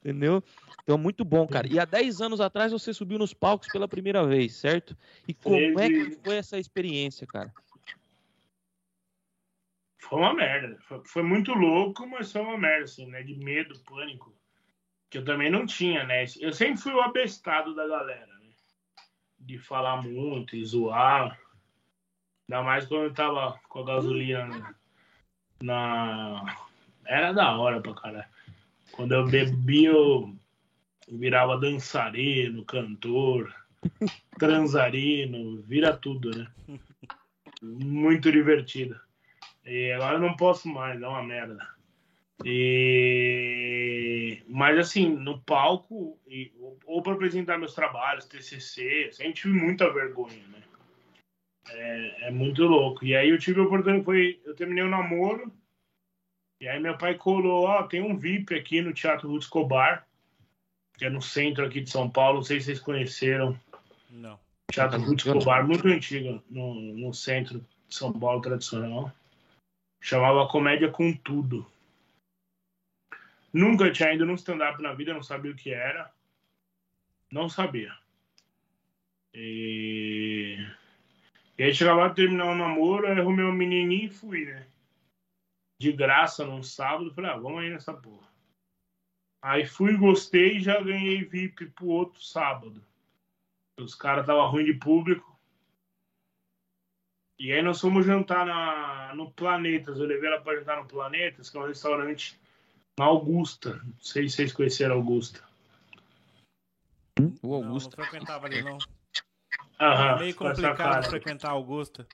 Entendeu? 0.00 0.42
Então, 0.82 0.98
muito 0.98 1.24
bom, 1.24 1.46
cara. 1.46 1.66
E 1.66 1.78
há 1.78 1.84
10 1.84 2.20
anos 2.20 2.40
atrás 2.40 2.72
você 2.72 2.92
subiu 2.92 3.18
nos 3.18 3.32
palcos 3.32 3.68
pela 3.68 3.88
primeira 3.88 4.26
vez, 4.26 4.56
certo? 4.56 4.96
E 5.26 5.32
como 5.32 5.78
é 5.78 5.88
que 5.88 6.10
foi 6.22 6.36
essa 6.36 6.58
experiência, 6.58 7.26
cara? 7.26 7.52
Foi 9.98 10.18
uma 10.18 10.34
merda. 10.34 10.76
Foi, 10.82 11.02
foi 11.06 11.22
muito 11.22 11.52
louco, 11.52 12.06
mas 12.06 12.32
foi 12.32 12.42
uma 12.42 12.58
merda, 12.58 12.84
assim, 12.84 13.06
né? 13.06 13.22
De 13.22 13.36
medo, 13.36 13.78
pânico. 13.84 14.34
Que 15.08 15.18
eu 15.18 15.24
também 15.24 15.50
não 15.50 15.64
tinha, 15.64 16.04
né? 16.04 16.24
Eu 16.40 16.52
sempre 16.52 16.82
fui 16.82 16.92
o 16.92 17.00
abestado 17.00 17.74
da 17.74 17.86
galera 17.86 18.31
de 19.42 19.58
falar 19.58 20.02
muito 20.02 20.56
e 20.56 20.64
zoar. 20.64 21.38
Ainda 22.48 22.62
mais 22.62 22.86
quando 22.86 23.04
eu 23.04 23.14
tava 23.14 23.58
com 23.68 23.80
a 23.80 23.84
gasolina 23.84 24.74
na. 25.62 26.56
Era 27.04 27.32
da 27.32 27.56
hora 27.56 27.80
pra 27.80 27.94
caralho. 27.94 28.28
Quando 28.92 29.12
eu 29.12 29.26
bebia, 29.26 29.90
eu 29.90 30.34
virava 31.08 31.58
dançarino, 31.58 32.64
cantor, 32.64 33.54
transarino, 34.38 35.62
vira 35.62 35.96
tudo, 35.96 36.30
né? 36.36 36.46
Muito 37.62 38.30
divertido. 38.30 39.00
E 39.64 39.92
agora 39.92 40.16
eu 40.16 40.20
não 40.20 40.36
posso 40.36 40.68
mais, 40.68 41.00
é 41.00 41.06
uma 41.06 41.22
merda. 41.22 41.71
E... 42.44 44.42
Mas 44.48 44.78
assim, 44.78 45.08
no 45.08 45.40
palco, 45.40 46.18
e... 46.26 46.52
ou 46.86 47.02
para 47.02 47.14
apresentar 47.14 47.58
meus 47.58 47.74
trabalhos, 47.74 48.26
TCC, 48.26 49.06
eu 49.06 49.12
sempre 49.12 49.32
tive 49.34 49.54
muita 49.54 49.92
vergonha, 49.92 50.42
né? 50.48 50.62
É, 51.68 52.28
é, 52.28 52.30
muito 52.30 52.64
louco. 52.64 53.04
E 53.04 53.16
aí 53.16 53.30
eu 53.30 53.38
tive 53.38 53.60
a 53.60 53.64
oportunidade, 53.64 54.04
foi, 54.04 54.40
eu 54.44 54.54
terminei 54.54 54.84
o 54.84 54.88
namoro, 54.88 55.52
e 56.60 56.68
aí 56.68 56.78
meu 56.78 56.96
pai 56.96 57.14
colou, 57.14 57.64
ó, 57.66 57.82
tem 57.84 58.02
um 58.02 58.16
VIP 58.16 58.54
aqui 58.54 58.80
no 58.80 58.92
Teatro 58.92 59.28
Ruth 59.28 59.42
Escobar, 59.42 60.06
que 60.96 61.04
é 61.04 61.10
no 61.10 61.22
centro 61.22 61.64
aqui 61.64 61.80
de 61.80 61.90
São 61.90 62.08
Paulo, 62.08 62.38
não 62.38 62.44
sei 62.44 62.60
se 62.60 62.66
vocês 62.66 62.80
conheceram. 62.80 63.58
Não. 64.10 64.38
Teatro 64.70 65.00
Ruth 65.00 65.26
Escobar, 65.26 65.66
muito 65.66 65.88
antigo, 65.88 66.42
no, 66.50 66.74
no 66.74 67.12
centro 67.12 67.58
de 67.88 67.94
São 67.94 68.12
Paulo 68.12 68.40
tradicional. 68.40 69.12
Chamava 70.00 70.48
Comédia 70.48 70.88
com 70.88 71.12
Tudo. 71.12 71.66
Nunca 73.52 73.92
tinha 73.92 74.14
ido 74.14 74.24
num 74.24 74.34
stand-up 74.34 74.80
na 74.80 74.94
vida, 74.94 75.12
não 75.12 75.22
sabia 75.22 75.52
o 75.52 75.56
que 75.56 75.70
era. 75.70 76.10
Não 77.30 77.48
sabia. 77.48 77.94
E, 79.34 80.56
e 81.58 81.62
aí 81.62 81.74
chegava 81.74 82.08
de 82.08 82.16
terminar 82.16 82.46
o 82.46 82.54
namoro, 82.54 83.06
aí 83.06 83.18
arrumei 83.18 83.44
um 83.44 83.52
menininho 83.52 84.06
e 84.06 84.10
fui, 84.10 84.46
né? 84.46 84.66
De 85.78 85.92
graça 85.92 86.46
num 86.46 86.62
sábado, 86.62 87.12
falei, 87.14 87.30
ah, 87.30 87.36
vamos 87.36 87.60
aí 87.60 87.70
nessa 87.70 87.92
porra. 87.92 88.28
Aí 89.42 89.66
fui, 89.66 89.96
gostei 89.96 90.58
e 90.58 90.60
já 90.60 90.80
ganhei 90.80 91.24
VIP 91.24 91.66
pro 91.70 91.88
outro 91.88 92.22
sábado. 92.22 92.82
Os 93.78 93.94
caras 93.94 94.22
estavam 94.22 94.48
ruim 94.50 94.64
de 94.64 94.74
público. 94.74 95.32
E 97.38 97.52
aí 97.52 97.60
nós 97.60 97.80
fomos 97.80 98.06
jantar 98.06 98.46
na, 98.46 99.14
no 99.16 99.32
Planetas. 99.32 99.98
Eu 99.98 100.06
levei 100.06 100.28
ela 100.30 100.44
jantar 100.54 100.80
no 100.80 100.86
Planetas, 100.86 101.50
que 101.50 101.56
é 101.56 101.60
um 101.60 101.66
restaurante 101.66 102.40
na 102.98 103.06
Augusta. 103.06 103.74
Não 103.84 104.00
sei 104.00 104.28
se 104.28 104.36
vocês 104.36 104.52
conheceram 104.52 104.96
Augusta. 104.96 105.42
O 107.42 107.54
Augusto. 107.54 107.96
Não, 107.96 108.04
não 108.04 108.08
frequentava 108.08 108.46
ali, 108.46 108.62
não. 108.62 108.78
Aham, 109.80 110.16
é 110.16 110.18
meio 110.18 110.34
complicado 110.34 111.04
frequentar 111.08 111.50
Augusta. 111.50 112.06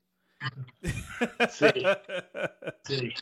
Sei, 1.50 1.72
sei. 2.86 3.14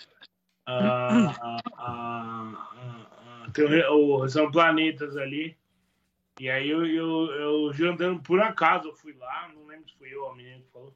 Ah, 0.69 1.37
ah, 1.41 1.61
ah, 1.79 3.07
ah, 3.47 3.51
tem 3.53 3.65
o, 3.65 4.17
o- 4.23 4.29
são 4.29 4.51
planetas 4.51 5.17
ali. 5.17 5.57
E 6.39 6.51
aí 6.51 6.69
eu, 6.69 6.85
eu, 6.85 7.31
eu 7.33 7.73
jantando 7.73 8.21
por 8.21 8.41
acaso, 8.41 8.89
eu 8.89 8.95
fui 8.95 9.15
lá, 9.15 9.49
não 9.55 9.65
lembro 9.67 9.89
se 9.89 9.97
foi 9.97 10.13
eu 10.13 10.25
ou 10.25 10.33
a 10.33 10.35
menina 10.37 10.61
que 10.61 10.71
falou. 10.71 10.95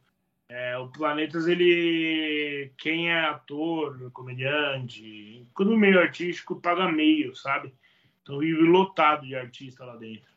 É, 0.51 0.77
o 0.77 0.89
Planetas, 0.89 1.47
ele. 1.47 2.73
Quem 2.77 3.09
é 3.09 3.21
ator, 3.21 4.11
comediante, 4.11 5.47
tudo 5.55 5.79
meio 5.79 6.01
artístico, 6.01 6.61
paga 6.61 6.91
meio, 6.91 7.37
sabe? 7.37 7.73
Então 8.21 8.41
vive 8.41 8.61
lotado 8.63 9.25
de 9.25 9.37
artista 9.37 9.85
lá 9.85 9.95
dentro. 9.95 10.29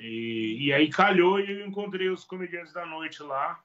E, 0.00 0.56
e 0.60 0.72
aí 0.72 0.88
calhou 0.88 1.38
e 1.38 1.60
eu 1.60 1.66
encontrei 1.66 2.08
os 2.08 2.24
comediantes 2.24 2.72
da 2.72 2.86
noite 2.86 3.22
lá. 3.22 3.62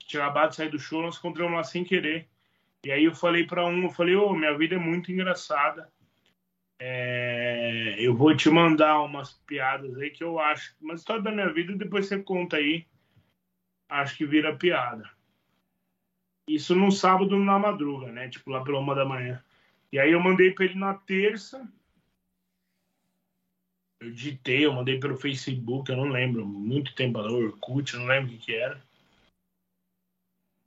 Tinha 0.00 0.24
acabado 0.24 0.50
de 0.50 0.56
sair 0.56 0.68
do 0.68 0.78
show, 0.78 1.00
nós 1.00 1.16
encontramos 1.16 1.56
lá 1.56 1.64
sem 1.64 1.82
querer. 1.82 2.28
E 2.84 2.92
aí 2.92 3.04
eu 3.04 3.14
falei 3.14 3.46
para 3.46 3.64
um, 3.64 3.84
eu 3.84 3.90
falei, 3.90 4.14
ô, 4.14 4.34
minha 4.34 4.56
vida 4.58 4.74
é 4.74 4.78
muito 4.78 5.10
engraçada. 5.10 5.90
É, 6.78 7.96
eu 7.98 8.14
vou 8.14 8.36
te 8.36 8.50
mandar 8.50 9.00
umas 9.00 9.32
piadas 9.46 9.96
aí 9.96 10.10
que 10.10 10.22
eu 10.22 10.38
acho, 10.38 10.76
uma 10.82 10.94
história 10.94 11.22
da 11.22 11.32
minha 11.32 11.50
vida, 11.50 11.74
depois 11.74 12.06
você 12.06 12.22
conta 12.22 12.58
aí. 12.58 12.86
Acho 13.90 14.16
que 14.16 14.24
vira 14.24 14.56
piada. 14.56 15.10
Isso 16.48 16.74
no 16.74 16.90
sábado 16.90 17.38
na 17.38 17.58
madruga, 17.58 18.10
né? 18.10 18.28
Tipo 18.28 18.50
lá 18.50 18.62
pela 18.62 18.78
uma 18.78 18.94
da 18.94 19.04
manhã. 19.04 19.42
E 19.92 19.98
aí 19.98 20.12
eu 20.12 20.20
mandei 20.20 20.52
para 20.52 20.64
ele 20.64 20.76
na 20.76 20.94
terça. 20.94 21.68
Eu 24.00 24.12
digitei, 24.12 24.64
eu 24.64 24.72
mandei 24.72 24.98
pelo 24.98 25.16
Facebook, 25.16 25.90
eu 25.90 25.96
não 25.96 26.08
lembro, 26.08 26.46
muito 26.46 26.94
tempo, 26.94 27.18
Orkut, 27.18 27.92
eu 27.92 28.00
não 28.00 28.06
lembro 28.06 28.32
o 28.32 28.38
que, 28.38 28.46
que 28.46 28.54
era. 28.54 28.80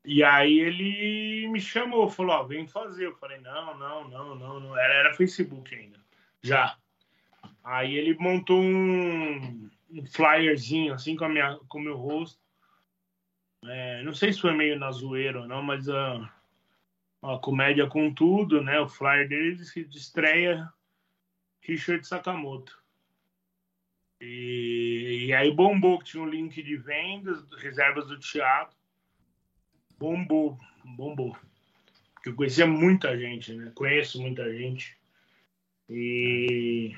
E 0.06 0.24
aí 0.24 0.60
ele 0.60 1.48
me 1.48 1.60
chamou, 1.62 2.10
falou, 2.10 2.36
ó, 2.36 2.44
vem 2.44 2.68
fazer. 2.68 3.06
Eu 3.06 3.16
falei, 3.16 3.40
não, 3.40 3.78
não, 3.78 4.10
não, 4.10 4.36
não, 4.36 4.60
não. 4.60 4.78
Era, 4.78 4.94
era 4.96 5.14
Facebook 5.14 5.74
ainda. 5.74 5.98
Já. 6.42 6.78
Aí 7.64 7.96
ele 7.96 8.14
montou 8.16 8.60
um, 8.60 9.70
um 9.90 10.06
flyerzinho, 10.06 10.94
assim, 10.94 11.16
com, 11.16 11.26
a 11.26 11.30
minha, 11.30 11.58
com 11.70 11.80
o 11.80 11.82
meu 11.82 11.96
rosto. 11.96 12.43
É, 13.66 14.04
não 14.04 14.14
sei 14.14 14.34
se 14.34 14.42
foi 14.42 14.54
meio 14.54 14.78
na 14.78 14.92
zoeira 14.92 15.42
ou 15.42 15.48
não, 15.48 15.62
mas 15.64 15.88
a, 15.90 16.34
a 17.22 17.38
comédia 17.38 17.88
com 17.88 18.14
tudo, 18.14 18.62
né? 18.62 18.80
O 18.80 18.88
flyer 18.88 19.28
dele 19.28 19.56
de 19.56 19.98
estreia 19.98 20.72
Richard 21.62 22.06
Sakamoto. 22.06 22.78
E, 24.20 25.26
e 25.28 25.34
aí 25.34 25.52
bombou, 25.52 26.00
que 26.00 26.06
tinha 26.06 26.24
um 26.24 26.30
link 26.30 26.62
de 26.62 26.78
vendas, 26.78 27.46
reservas 27.58 28.08
do 28.08 28.18
teatro. 28.20 28.76
Bombou, 29.98 30.58
bombou. 30.84 31.38
Porque 32.14 32.30
eu 32.30 32.36
conhecia 32.36 32.66
muita 32.66 33.18
gente, 33.18 33.54
né? 33.54 33.72
Conheço 33.76 34.22
muita 34.22 34.50
gente. 34.54 34.98
E 35.90 36.96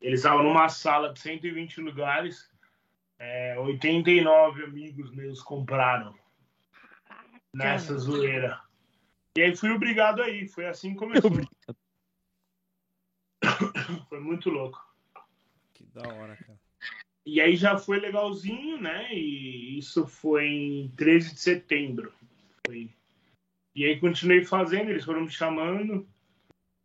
eles 0.00 0.20
estavam 0.20 0.42
numa 0.42 0.68
sala 0.68 1.12
de 1.12 1.20
120 1.20 1.80
lugares. 1.80 2.49
É, 3.22 3.54
89 3.58 4.64
amigos 4.64 5.14
meus 5.14 5.42
compraram 5.42 6.18
nessa 7.54 7.98
zoeira. 7.98 8.58
E 9.36 9.42
aí 9.42 9.54
fui 9.54 9.70
obrigado 9.70 10.22
aí. 10.22 10.48
Foi 10.48 10.66
assim 10.66 10.92
que 10.92 11.00
começou. 11.00 11.30
Foi 14.08 14.20
muito 14.20 14.48
louco. 14.48 14.82
Que 15.74 15.84
da 15.84 16.00
hora, 16.08 16.34
cara. 16.36 16.58
E 17.26 17.40
aí 17.42 17.56
já 17.56 17.76
foi 17.76 18.00
legalzinho, 18.00 18.80
né? 18.80 19.14
E 19.14 19.78
isso 19.78 20.06
foi 20.06 20.46
em 20.46 20.88
13 20.96 21.34
de 21.34 21.40
setembro. 21.40 22.12
Foi. 22.66 22.90
E 23.74 23.84
aí 23.84 24.00
continuei 24.00 24.44
fazendo, 24.44 24.90
eles 24.90 25.04
foram 25.04 25.20
me 25.22 25.30
chamando. 25.30 26.08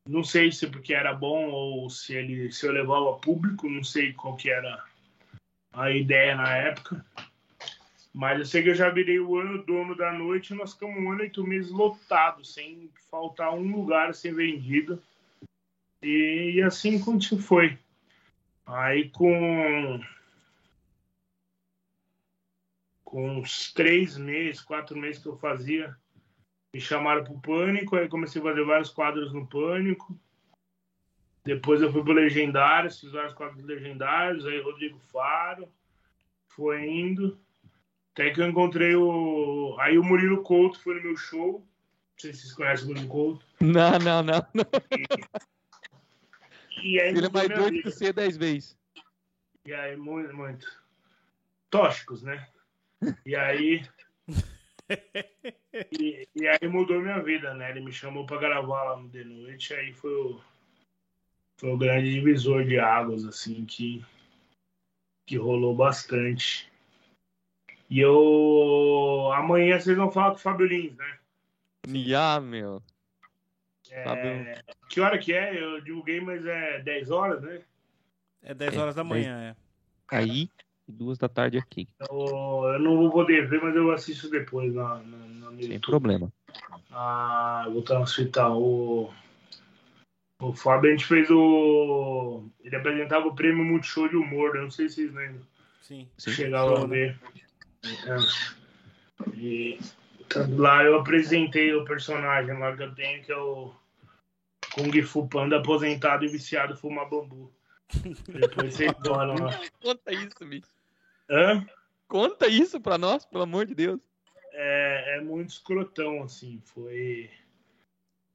Não 0.07 0.23
sei 0.23 0.51
se 0.51 0.67
porque 0.67 0.93
era 0.93 1.13
bom 1.13 1.49
ou 1.49 1.89
se 1.89 2.13
ele 2.13 2.51
se 2.51 2.67
eu 2.67 2.73
levava 2.73 3.11
a 3.11 3.19
público, 3.19 3.69
não 3.69 3.83
sei 3.83 4.13
qual 4.13 4.35
que 4.35 4.49
era 4.49 4.83
a 5.75 5.91
ideia 5.91 6.35
na 6.35 6.55
época. 6.55 7.05
Mas 8.13 8.39
eu 8.39 8.45
sei 8.45 8.63
que 8.63 8.69
eu 8.69 8.75
já 8.75 8.89
virei 8.89 9.19
o 9.19 9.37
ano 9.37 9.61
dono 9.63 9.95
da 9.95 10.13
noite 10.13 10.53
e 10.53 10.55
nós 10.55 10.73
ficamos 10.73 10.97
um 10.97 11.11
ano 11.11 11.19
e 11.19 11.23
oito 11.23 11.45
meses 11.45 11.69
lotados, 11.69 12.53
sem 12.53 12.89
faltar 13.11 13.53
um 13.53 13.75
lugar 13.75 14.09
a 14.09 14.13
ser 14.13 14.33
vendido. 14.33 15.01
E, 16.01 16.53
e 16.55 16.61
assim 16.61 16.97
continu- 16.99 17.41
foi. 17.41 17.77
Aí 18.65 19.09
com 19.09 19.99
com 23.03 23.39
uns 23.39 23.71
três 23.73 24.17
meses, 24.17 24.61
quatro 24.61 24.97
meses 24.97 25.21
que 25.21 25.27
eu 25.27 25.37
fazia, 25.37 25.95
me 26.73 26.81
chamaram 26.81 27.23
pro 27.23 27.39
Pânico, 27.39 27.95
aí 27.95 28.09
comecei 28.09 28.41
a 28.41 28.43
fazer 28.43 28.63
vários 28.65 28.89
quadros 28.89 29.31
no 29.33 29.47
Pânico. 29.47 30.17
Depois 31.45 31.79
eu 31.79 31.91
fui 31.91 32.03
pro 32.03 32.11
Legendários, 32.11 32.99
fiz 32.99 33.11
vários 33.11 33.35
quadros 33.35 33.63
legendários, 33.63 34.47
aí 34.47 34.59
Rodrigo 34.61 34.99
Faro, 35.11 35.71
foi 36.47 36.89
indo. 36.89 37.39
Até 38.13 38.31
que 38.31 38.41
eu 38.41 38.47
encontrei 38.47 38.95
o. 38.95 39.75
Aí 39.79 39.97
o 39.97 40.03
Murilo 40.03 40.41
Couto 40.41 40.79
foi 40.79 40.95
no 40.95 41.03
meu 41.03 41.15
show. 41.15 41.59
Não 41.59 42.17
sei 42.17 42.33
se 42.33 42.41
vocês 42.41 42.53
conhecem 42.53 42.85
o 42.85 42.87
Murilo 42.89 43.07
Couto. 43.07 43.45
Não, 43.61 43.99
não, 43.99 44.23
não. 44.23 44.47
não. 44.53 44.65
E 46.81 46.99
aí 46.99 47.09
Ele 47.09 47.27
é 47.27 47.29
mais 47.29 47.49
doido 47.49 47.83
que 47.83 47.91
você 47.91 48.11
dez 48.11 48.37
vezes. 48.37 48.77
E 49.65 49.73
aí, 49.73 49.95
muito, 49.95 50.35
muito. 50.35 50.65
Tóxicos, 51.69 52.23
né? 52.23 52.47
E 53.25 53.35
aí. 53.35 53.85
e, 55.99 56.27
e 56.35 56.47
aí 56.47 56.67
mudou 56.67 57.01
minha 57.01 57.21
vida, 57.21 57.53
né? 57.53 57.69
Ele 57.69 57.81
me 57.81 57.91
chamou 57.91 58.25
pra 58.25 58.37
gravar 58.37 58.83
lá 58.83 58.97
no 58.97 59.09
The 59.09 59.23
Noite, 59.23 59.73
aí 59.73 59.93
foi 59.93 60.11
o, 60.11 60.41
foi 61.57 61.71
o 61.71 61.77
grande 61.77 62.11
divisor 62.13 62.65
de 62.65 62.79
águas, 62.79 63.25
assim, 63.25 63.65
que, 63.65 64.03
que 65.25 65.37
rolou 65.37 65.75
bastante. 65.75 66.71
E 67.89 67.99
eu. 67.99 69.31
Amanhã 69.33 69.79
vocês 69.79 69.95
vão 69.95 70.11
falar 70.11 70.31
com 70.31 70.37
o 70.37 70.39
Fábio 70.39 70.65
Lins, 70.65 70.95
né? 70.95 71.19
Ah, 72.17 72.39
meu. 72.39 72.81
É, 73.91 74.03
Fábio. 74.03 74.63
Que 74.89 75.01
hora 75.01 75.17
que 75.17 75.33
é? 75.33 75.61
Eu 75.61 75.81
divulguei, 75.81 76.19
mas 76.19 76.45
é 76.45 76.79
10 76.81 77.11
horas, 77.11 77.41
né? 77.41 77.61
É 78.41 78.53
10 78.53 78.75
É, 78.75 78.79
horas 78.79 78.95
da 78.95 79.03
manhã, 79.03 79.55
é. 79.55 79.55
Aí, 80.15 80.49
e 80.87 80.91
duas 80.91 81.17
da 81.17 81.27
tarde 81.27 81.57
aqui. 81.57 81.87
Eu, 81.99 82.63
eu 82.73 82.79
não 82.79 82.97
vou 82.97 83.11
poder 83.11 83.47
ver, 83.47 83.61
mas 83.61 83.75
eu 83.75 83.91
assisto 83.91 84.29
depois 84.29 84.73
na, 84.73 84.99
na, 84.99 85.17
na 85.17 85.51
no 85.51 85.61
Sem 85.61 85.73
YouTube. 85.73 85.81
problema. 85.81 86.33
Ah, 86.91 87.67
vou 87.71 87.81
transfitar 87.81 88.51
o. 88.55 89.11
O 90.49 90.53
Fábio, 90.53 90.89
a 90.89 90.93
gente 90.93 91.05
fez 91.05 91.29
o. 91.29 92.43
Ele 92.63 92.75
apresentava 92.75 93.27
o 93.27 93.35
prêmio 93.35 93.63
Multishow 93.63 94.07
de 94.07 94.15
Humor, 94.15 94.55
eu 94.55 94.63
não 94.63 94.71
sei 94.71 94.89
se 94.89 94.95
vocês 94.95 95.13
lembram. 95.13 95.41
Sim. 95.81 96.07
Sim. 96.17 96.31
Chegava 96.31 96.83
a 96.83 96.85
ver. 96.85 97.17
É. 97.83 99.35
E 99.35 99.79
tá- 100.29 100.45
lá 100.49 100.83
eu 100.83 100.99
apresentei 100.99 101.73
o 101.73 101.85
personagem 101.85 102.57
lá 102.57 102.75
que 102.75 102.83
eu 102.83 102.93
tenho, 102.95 103.23
que 103.23 103.31
é 103.31 103.37
o 103.37 103.73
Kung 104.73 105.01
Fu 105.03 105.27
Panda 105.27 105.57
aposentado 105.57 106.25
e 106.25 106.27
viciado 106.27 106.73
em 106.73 106.77
fumar 106.77 107.09
bambu. 107.09 107.51
Depois 108.27 108.73
vocês 108.75 108.91
olham 109.09 109.35
lá. 109.45 109.59
Conta 109.81 110.11
isso, 110.11 110.45
bicho. 110.45 110.67
Hã? 111.29 111.65
Conta 112.07 112.47
isso 112.47 112.79
pra 112.81 112.97
nós, 112.97 113.25
pelo 113.25 113.43
amor 113.43 113.65
de 113.65 113.73
Deus. 113.75 114.01
é, 114.53 115.17
é 115.17 115.21
muito 115.21 115.49
escrotão, 115.49 116.23
assim. 116.23 116.61
Foi. 116.65 117.29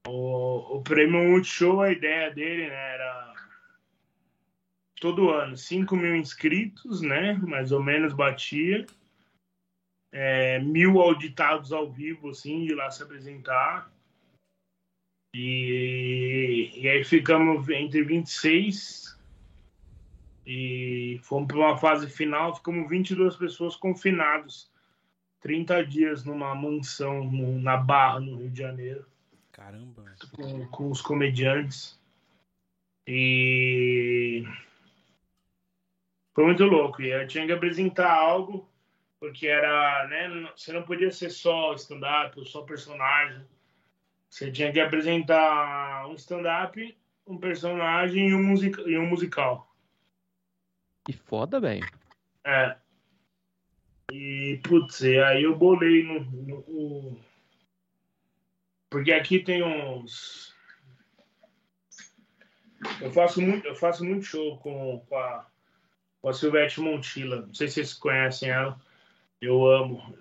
O, 0.07 0.79
o 0.79 0.83
prêmio 0.83 1.29
Multishow, 1.29 1.83
a 1.83 1.93
ideia 1.93 2.31
dele, 2.31 2.69
né, 2.69 2.95
era. 2.95 3.35
Todo 5.01 5.31
ano, 5.31 5.57
5 5.57 5.97
mil 5.97 6.17
inscritos, 6.17 7.01
né? 7.01 7.35
Mais 7.35 7.73
ou 7.73 7.83
menos 7.83 8.13
batia. 8.13 8.87
É, 10.13 10.59
mil 10.59 11.01
auditados 11.01 11.73
ao 11.73 11.91
vivo, 11.91 12.31
assim, 12.31 12.65
de 12.65 12.75
lá 12.75 12.91
se 12.91 13.03
apresentar. 13.03 13.91
E, 15.35 16.73
e 16.75 16.89
aí 16.89 17.05
ficamos 17.05 17.69
entre 17.69 18.03
26 18.03 19.17
E 20.45 21.21
fomos 21.23 21.47
para 21.47 21.57
uma 21.57 21.79
fase 21.79 22.09
final, 22.11 22.57
ficamos 22.57 22.89
22 22.89 23.37
pessoas 23.37 23.77
confinados. 23.77 24.71
30 25.41 25.87
dias 25.87 26.25
numa 26.25 26.55
mansão 26.55 27.25
no, 27.25 27.59
na 27.59 27.77
Barra, 27.77 28.21
no 28.21 28.37
Rio 28.37 28.51
de 28.51 28.59
Janeiro. 28.59 29.10
Caramba. 29.61 30.05
Com, 30.35 30.67
com 30.69 30.91
os 30.91 31.03
comediantes. 31.03 32.01
E 33.07 34.43
foi 36.35 36.47
muito 36.47 36.65
louco. 36.65 37.03
E 37.03 37.11
eu 37.11 37.27
tinha 37.27 37.45
que 37.45 37.53
apresentar 37.53 38.11
algo, 38.11 38.67
porque 39.21 39.47
era, 39.47 40.09
né? 40.09 40.51
Você 40.57 40.73
não 40.73 40.83
podia 40.83 41.11
ser 41.11 41.29
só 41.29 41.75
stand-up 41.75 42.39
ou 42.39 42.47
só 42.47 42.63
personagem. 42.63 43.45
Você 44.31 44.51
tinha 44.51 44.73
que 44.73 44.81
apresentar 44.81 46.09
um 46.09 46.15
stand-up, 46.15 46.99
um 47.27 47.37
personagem 47.37 48.31
e 48.31 48.35
um, 48.35 48.43
musica 48.43 48.81
e 48.89 48.97
um 48.97 49.07
musical. 49.07 49.71
Que 51.05 51.13
foda, 51.13 51.61
velho. 51.61 51.87
É. 52.45 52.79
E, 54.11 54.59
putz, 54.65 55.03
e 55.03 55.19
aí 55.19 55.43
eu 55.43 55.55
bolei 55.55 56.03
no, 56.03 56.21
no, 56.21 56.65
no, 56.67 57.21
Porque 58.91 59.13
aqui 59.13 59.39
tem 59.39 59.63
uns. 59.63 60.53
Eu 63.01 63.13
faço 63.13 63.41
muito, 63.41 63.67
eu 63.67 63.77
faço 63.77 64.05
muito 64.05 64.25
show 64.25 64.59
com, 64.59 65.01
com, 65.09 65.17
a, 65.17 65.47
com 66.21 66.29
a 66.29 66.33
Silvete 66.33 66.81
Montilla. 66.81 67.47
Não 67.47 67.55
sei 67.55 67.69
se 67.69 67.75
vocês 67.75 67.95
conhecem 67.95 68.51
ela. 68.51 68.79
Eu 69.41 69.65
amo. 69.65 70.15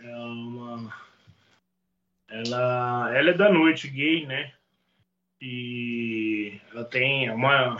É 0.00 0.16
uma. 0.16 0.94
Ela, 2.28 3.14
ela 3.14 3.30
é 3.30 3.34
da 3.34 3.52
noite 3.52 3.88
gay, 3.88 4.26
né? 4.26 4.52
E 5.40 6.58
ela 6.72 6.84
tem 6.84 7.30
uma 7.30 7.76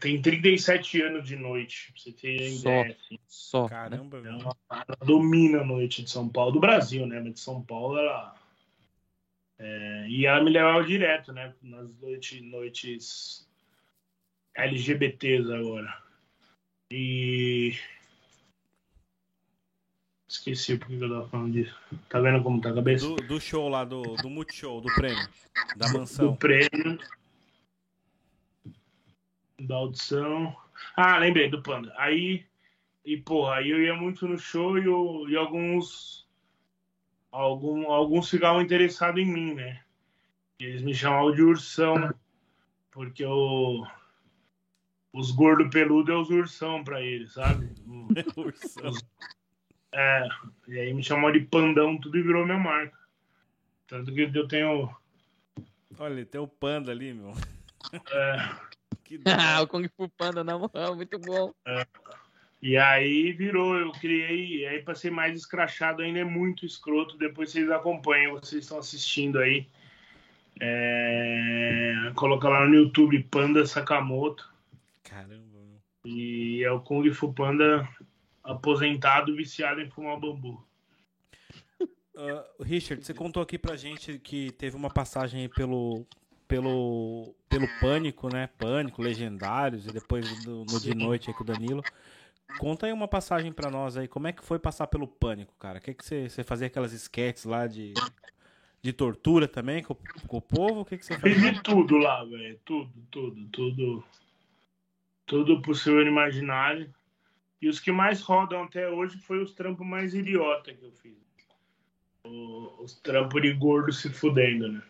tem 0.00 0.20
37 0.20 1.02
anos 1.02 1.26
de 1.26 1.36
noite, 1.36 1.92
pra 1.92 2.02
você 2.02 2.12
ter 2.12 2.50
Só. 2.50 2.68
ideia. 2.70 2.96
Assim. 2.98 3.18
Só. 3.26 3.62
né? 3.64 3.68
Caramba, 3.68 4.20
velho. 4.20 4.40
Ela, 4.40 4.56
ela 4.70 4.98
domina 5.04 5.60
a 5.60 5.64
noite 5.64 6.02
de 6.02 6.10
São 6.10 6.28
Paulo, 6.28 6.52
do 6.52 6.60
Brasil, 6.60 7.06
né? 7.06 7.20
Mas 7.20 7.34
de 7.34 7.40
São 7.40 7.62
Paulo, 7.62 7.98
ela. 7.98 8.34
é, 9.58 10.06
e 10.08 10.26
ela 10.26 10.42
me 10.42 10.50
levava 10.50 10.84
direto, 10.84 11.32
né? 11.32 11.54
Nas 11.62 11.92
noite, 12.00 12.40
noites 12.40 13.48
LGBTs 14.54 15.52
agora. 15.52 16.02
E. 16.90 17.76
Esqueci 20.28 20.76
por 20.76 20.88
que 20.88 20.94
eu 20.94 21.08
tava 21.08 21.28
falando 21.28 21.52
disso. 21.52 21.74
Tá 22.08 22.20
vendo 22.20 22.42
como 22.42 22.60
tá 22.60 22.68
a 22.70 22.74
cabeça? 22.74 23.06
Do, 23.06 23.16
do 23.16 23.40
show 23.40 23.68
lá, 23.68 23.84
do, 23.84 24.02
do 24.16 24.28
Multishow, 24.28 24.80
do 24.80 24.92
prêmio. 24.94 25.26
Da 25.76 25.86
do 25.88 25.98
mansão. 25.98 26.36
prêmio. 26.36 26.98
Da 29.60 29.76
audição. 29.76 30.56
Ah, 30.96 31.18
lembrei 31.18 31.48
do 31.50 31.62
Panda. 31.62 31.92
Aí, 31.98 32.46
e 33.04 33.16
porra, 33.16 33.56
aí 33.56 33.70
eu 33.70 33.82
ia 33.82 33.94
muito 33.94 34.26
no 34.28 34.38
show 34.38 34.78
e, 34.78 34.84
eu- 34.84 35.26
e 35.28 35.36
alguns. 35.36 36.26
Algum, 37.30 37.90
alguns 37.90 38.30
ficavam 38.30 38.62
interessados 38.62 39.20
em 39.20 39.26
mim, 39.26 39.54
né? 39.54 39.82
Eles 40.58 40.82
me 40.82 40.94
chamavam 40.94 41.32
de 41.34 41.42
ursão, 41.42 42.12
porque 42.90 43.24
eu, 43.24 43.86
os 45.12 45.30
gordos 45.30 45.68
peludos 45.70 46.12
é 46.14 46.16
os 46.18 46.30
ursão 46.30 46.82
pra 46.82 47.02
eles, 47.02 47.32
sabe? 47.34 47.68
Ursão. 48.36 48.92
É, 49.92 50.28
e 50.68 50.78
aí 50.78 50.92
me 50.94 51.02
chamavam 51.02 51.32
de 51.32 51.40
pandão, 51.40 51.98
tudo 51.98 52.16
e 52.18 52.22
virou 52.22 52.44
minha 52.44 52.58
marca. 52.58 52.96
Tanto 53.86 54.12
que 54.12 54.22
eu 54.34 54.48
tenho. 54.48 54.94
Olha, 55.98 56.24
tem 56.26 56.40
o 56.40 56.46
panda 56.48 56.90
ali, 56.92 57.12
meu. 57.12 57.32
é, 58.10 58.36
Que 59.04 59.20
Ah, 59.26 59.62
o 59.62 59.66
Kung 59.66 59.88
Fu 59.88 60.08
Panda 60.08 60.42
na 60.44 60.58
mão, 60.58 60.70
muito 60.96 61.18
bom. 61.18 61.52
E 62.60 62.76
aí 62.76 63.32
virou, 63.32 63.76
eu 63.76 63.92
criei, 63.92 64.58
e 64.58 64.66
aí 64.66 64.82
pra 64.82 64.94
ser 64.94 65.10
mais 65.10 65.38
escrachado 65.38 66.02
ainda 66.02 66.18
é 66.18 66.24
muito 66.24 66.66
escroto, 66.66 67.16
depois 67.16 67.50
vocês 67.50 67.70
acompanham, 67.70 68.32
vocês 68.32 68.64
estão 68.64 68.78
assistindo 68.78 69.38
aí. 69.38 69.66
É, 70.60 72.12
coloca 72.16 72.48
lá 72.48 72.66
no 72.66 72.74
YouTube 72.74 73.22
Panda 73.30 73.64
Sakamoto. 73.64 74.52
Caramba. 75.04 75.46
E 76.04 76.64
é 76.64 76.70
o 76.70 76.80
Kung 76.80 77.08
Fu 77.12 77.32
Panda 77.32 77.88
aposentado, 78.42 79.36
viciado 79.36 79.80
em 79.80 79.90
fumar 79.90 80.18
bambu. 80.18 80.66
Ah, 82.16 82.44
Richard, 82.60 83.04
você 83.04 83.14
contou 83.14 83.40
aqui 83.40 83.56
pra 83.56 83.76
gente 83.76 84.18
que 84.18 84.50
teve 84.52 84.74
uma 84.74 84.90
passagem 84.90 85.42
aí 85.42 85.48
pelo, 85.48 86.04
pelo, 86.48 87.34
pelo 87.48 87.68
Pânico, 87.78 88.28
né? 88.32 88.48
Pânico, 88.58 89.02
Legendários, 89.02 89.86
e 89.86 89.92
depois 89.92 90.26
do- 90.44 90.64
no 90.64 90.80
de 90.80 90.94
noite 90.94 91.28
aí 91.30 91.34
com 91.36 91.42
o 91.44 91.46
Danilo. 91.46 91.84
Conta 92.58 92.86
aí 92.86 92.92
uma 92.92 93.06
passagem 93.06 93.52
pra 93.52 93.70
nós 93.70 93.96
aí, 93.96 94.08
como 94.08 94.26
é 94.26 94.32
que 94.32 94.42
foi 94.44 94.58
passar 94.58 94.86
pelo 94.86 95.06
Pânico, 95.06 95.54
cara? 95.58 95.78
Que 95.78 95.92
que 95.94 96.04
você, 96.04 96.28
você 96.28 96.42
fazia 96.42 96.66
aquelas 96.66 96.92
sketches 96.92 97.44
lá 97.44 97.66
de, 97.66 97.92
de 98.82 98.92
tortura 98.92 99.46
também 99.46 99.82
com, 99.84 99.94
com 100.26 100.38
o 100.38 100.42
povo? 100.42 100.80
O 100.80 100.84
que, 100.84 100.96
que 100.96 101.04
você 101.04 101.16
fazia? 101.18 101.52
de 101.52 101.62
tudo 101.62 101.98
lá, 101.98 102.24
velho. 102.24 102.58
Tudo, 102.64 102.90
tudo, 103.10 103.48
tudo. 103.52 104.04
Tudo 105.26 105.60
possível 105.60 106.02
e 106.02 106.06
imaginário. 106.08 106.92
E 107.60 107.68
os 107.68 107.78
que 107.78 107.92
mais 107.92 108.22
rodam 108.22 108.62
até 108.62 108.88
hoje 108.88 109.18
foi 109.18 109.42
os 109.42 109.52
trampos 109.52 109.86
mais 109.86 110.14
idiota 110.14 110.72
que 110.72 110.82
eu 110.84 110.92
fiz. 110.92 111.18
O- 112.24 112.82
os 112.82 112.94
trampos 113.00 113.42
de 113.42 113.52
gordo 113.52 113.92
se 113.92 114.08
fudendo, 114.08 114.68
né? 114.72 114.82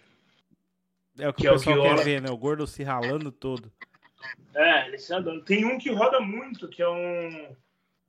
É 1.19 1.29
o 1.29 1.33
que, 1.33 1.43
que 1.43 1.49
o 1.49 1.51
é 1.51 1.53
o 1.53 1.55
pessoal 1.55 1.77
que 1.77 1.83
quer 1.83 1.91
rola. 1.91 2.05
ver, 2.05 2.23
né? 2.23 2.31
O 2.31 2.37
gordo 2.37 2.67
se 2.67 2.83
ralando 2.83 3.33
todo. 3.33 3.73
É, 4.55 4.87
eles 4.87 5.05
se 5.05 5.13
andando. 5.13 5.45
Tem 5.45 5.65
um 5.65 5.79
que 5.79 5.91
roda 5.91 6.21
muito, 6.21 6.69
que 6.69 6.83
é 6.83 6.89
um. 6.89 7.31
Não 7.31 7.57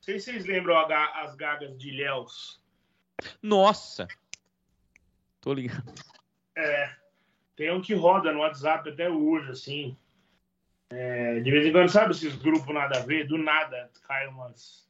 sei 0.01 0.19
se 0.19 0.31
vocês 0.31 0.45
lembram 0.45 0.77
as 0.77 1.35
gagas 1.35 1.77
de 1.77 1.91
Léus. 1.91 2.61
Nossa. 3.41 4.07
Tô 5.41 5.53
ligado. 5.53 5.93
É. 6.55 6.95
Tem 7.55 7.71
um 7.71 7.81
que 7.81 7.93
roda 7.93 8.31
no 8.31 8.39
WhatsApp 8.39 8.89
até 8.89 9.09
hoje, 9.09 9.51
assim. 9.51 9.97
É, 10.91 11.39
de 11.39 11.51
vez 11.51 11.65
em 11.65 11.71
quando, 11.71 11.89
sabe 11.89 12.11
esses 12.11 12.35
grupos 12.35 12.73
nada 12.73 12.99
a 12.99 13.05
ver? 13.05 13.27
Do 13.27 13.37
nada 13.37 13.91
cai 14.07 14.27
umas 14.27 14.89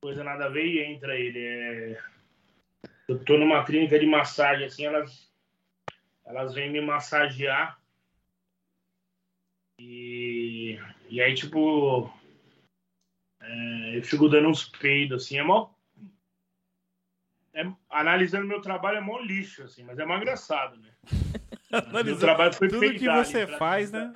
coisas 0.00 0.24
nada 0.24 0.46
a 0.46 0.48
ver 0.48 0.64
e 0.64 0.82
entra 0.82 1.14
ele. 1.14 1.38
É, 1.38 1.98
eu 3.08 3.18
tô 3.24 3.36
numa 3.36 3.64
clínica 3.64 3.98
de 3.98 4.06
massagem, 4.06 4.66
assim, 4.66 4.86
elas, 4.86 5.29
elas 6.30 6.54
vêm 6.54 6.70
me 6.70 6.80
massagear. 6.80 7.80
E, 9.78 10.78
e 11.08 11.20
aí, 11.20 11.34
tipo, 11.34 12.12
é, 13.40 13.98
eu 13.98 14.04
fico 14.04 14.28
dando 14.28 14.48
uns 14.48 14.64
peidos, 14.64 15.24
assim, 15.24 15.38
é 15.38 15.42
mó. 15.42 15.70
É, 17.52 17.66
analisando 17.88 18.46
meu 18.46 18.60
trabalho 18.60 18.98
é 18.98 19.00
mó 19.00 19.18
lixo, 19.18 19.64
assim, 19.64 19.82
mas 19.82 19.98
é 19.98 20.04
mó 20.04 20.16
engraçado, 20.16 20.76
né? 20.76 20.90
Meu 22.04 22.18
trabalho 22.18 22.52
foi 22.52 22.68
tudo 22.68 22.92
que 22.94 23.08
você 23.08 23.46
faz, 23.46 23.92
né? 23.92 24.12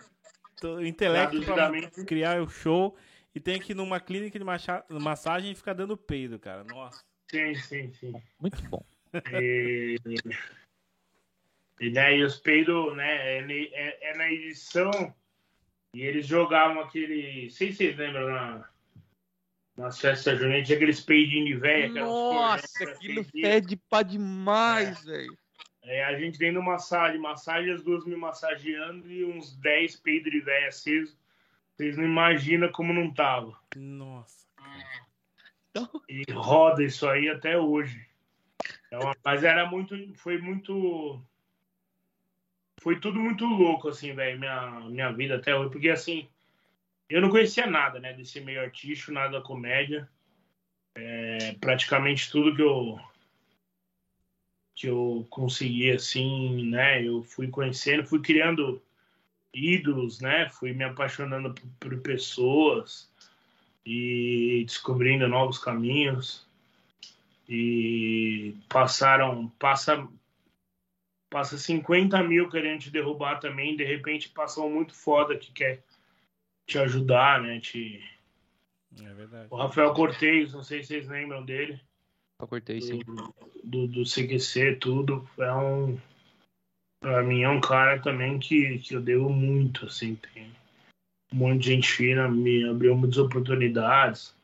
O 0.62 0.80
intelecto 0.80 1.40
pra 1.42 1.70
criar 2.06 2.40
o 2.42 2.48
show 2.48 2.96
e 3.34 3.40
tem 3.40 3.60
que 3.60 3.72
ir 3.72 3.74
numa 3.74 4.00
clínica 4.00 4.38
de 4.38 4.44
massagem 5.00 5.52
e 5.52 5.54
ficar 5.54 5.72
dando 5.72 5.96
peido, 5.96 6.38
cara. 6.38 6.64
Nossa. 6.64 7.04
Sim, 7.30 7.54
sim, 7.54 7.92
sim. 7.92 8.12
Muito 8.40 8.62
bom. 8.62 8.84
E, 9.32 9.96
e 11.80 11.90
daí 11.90 12.22
os 12.22 12.38
peidos, 12.38 12.96
né? 12.96 13.38
É, 13.38 13.46
é- 13.72 14.10
é 14.10 14.16
na 14.16 14.30
edição 14.30 15.14
e 15.92 16.02
eles 16.02 16.26
jogavam 16.26 16.80
aquele. 16.82 17.44
Não 17.44 17.50
sei 17.50 17.70
se 17.72 17.78
vocês 17.78 17.96
lembram 17.96 18.28
na, 18.30 18.68
nas 19.76 20.00
festas 20.00 20.38
juninas, 20.38 20.66
tinha 20.66 20.76
aqueles 20.76 21.00
peidinhos 21.00 21.60
de 21.60 21.68
aquelas 21.68 21.94
Nossa, 22.08 22.84
aquilo 22.84 23.24
fede 23.24 23.76
pra 23.88 24.02
demais, 24.02 25.04
velho. 25.04 25.36
É, 25.82 26.02
a 26.04 26.18
gente 26.18 26.38
dentro 26.38 26.60
de 26.60 26.66
massagem, 26.66 27.20
massagem, 27.20 27.70
as 27.72 27.82
duas 27.82 28.06
me 28.06 28.16
massageando 28.16 29.10
e 29.10 29.22
uns 29.24 29.54
10 29.58 29.96
peidos 29.96 30.32
de 30.32 30.40
velha 30.40 30.68
acesos. 30.68 31.14
Vocês 31.76 31.96
não 31.98 32.04
imaginam 32.04 32.72
como 32.72 32.92
não 32.92 33.12
tava. 33.12 33.58
Nossa. 33.76 34.44
E 36.08 36.22
roda 36.32 36.82
isso 36.84 37.06
aí 37.08 37.28
até 37.28 37.58
hoje. 37.58 38.06
É 38.90 38.98
uma- 38.98 39.14
mas 39.24 39.42
era 39.42 39.66
muito. 39.66 39.94
Foi 40.14 40.38
muito. 40.38 41.20
Foi 42.84 43.00
tudo 43.00 43.18
muito 43.18 43.46
louco, 43.46 43.88
assim, 43.88 44.12
velho, 44.12 44.38
minha, 44.38 44.80
minha 44.90 45.10
vida 45.10 45.36
até 45.36 45.56
hoje. 45.56 45.70
Porque, 45.72 45.88
assim, 45.88 46.28
eu 47.08 47.22
não 47.22 47.30
conhecia 47.30 47.66
nada, 47.66 47.98
né, 47.98 48.12
desse 48.12 48.42
meio 48.42 48.60
artístico, 48.60 49.10
nada 49.10 49.38
da 49.38 49.40
comédia. 49.40 50.06
É, 50.94 51.54
praticamente 51.54 52.30
tudo 52.30 52.54
que 52.54 52.60
eu. 52.60 53.00
que 54.76 54.86
eu 54.86 55.26
consegui, 55.30 55.92
assim, 55.92 56.66
né, 56.66 57.02
eu 57.02 57.22
fui 57.22 57.48
conhecendo, 57.48 58.06
fui 58.06 58.20
criando 58.20 58.82
ídolos, 59.52 60.20
né, 60.20 60.50
fui 60.50 60.74
me 60.74 60.84
apaixonando 60.84 61.54
por, 61.54 61.70
por 61.80 62.02
pessoas 62.02 63.10
e 63.86 64.62
descobrindo 64.66 65.26
novos 65.26 65.58
caminhos 65.58 66.46
e 67.48 68.54
passaram 68.68 69.48
passa 69.58 70.06
passa 71.34 71.58
50 71.58 72.22
mil 72.22 72.48
querendo 72.48 72.82
te 72.82 72.92
derrubar 72.92 73.40
também 73.40 73.76
de 73.76 73.82
repente 73.82 74.28
passam 74.28 74.70
muito 74.70 74.94
foda 74.94 75.36
que 75.36 75.50
quer 75.50 75.82
te 76.64 76.78
ajudar, 76.78 77.42
né? 77.42 77.58
Te... 77.58 78.00
É 79.02 79.12
verdade. 79.14 79.48
O 79.50 79.56
Rafael 79.56 79.92
Cortez, 79.94 80.52
não 80.52 80.62
sei 80.62 80.84
se 80.84 80.90
vocês 80.90 81.08
lembram 81.08 81.44
dele. 81.44 81.80
Eu 82.40 82.46
cortei 82.46 82.80
sim. 82.80 83.00
Do, 83.64 83.88
do, 83.88 84.04
CQC, 84.04 84.76
tudo. 84.76 85.28
É 85.36 85.52
um. 85.52 85.98
Pra 87.00 87.20
mim 87.24 87.42
é 87.42 87.48
um 87.48 87.60
cara 87.60 88.00
também 88.00 88.38
que, 88.38 88.78
que 88.78 88.94
eu 88.94 89.00
devo 89.00 89.28
muito, 89.28 89.86
assim. 89.86 90.14
Tem 90.14 90.52
um 91.32 91.36
monte 91.36 91.62
de 91.62 91.70
gente 91.70 91.90
fina, 91.90 92.28
me 92.28 92.68
abriu 92.68 92.94
muitas 92.94 93.18
oportunidades. 93.18 94.36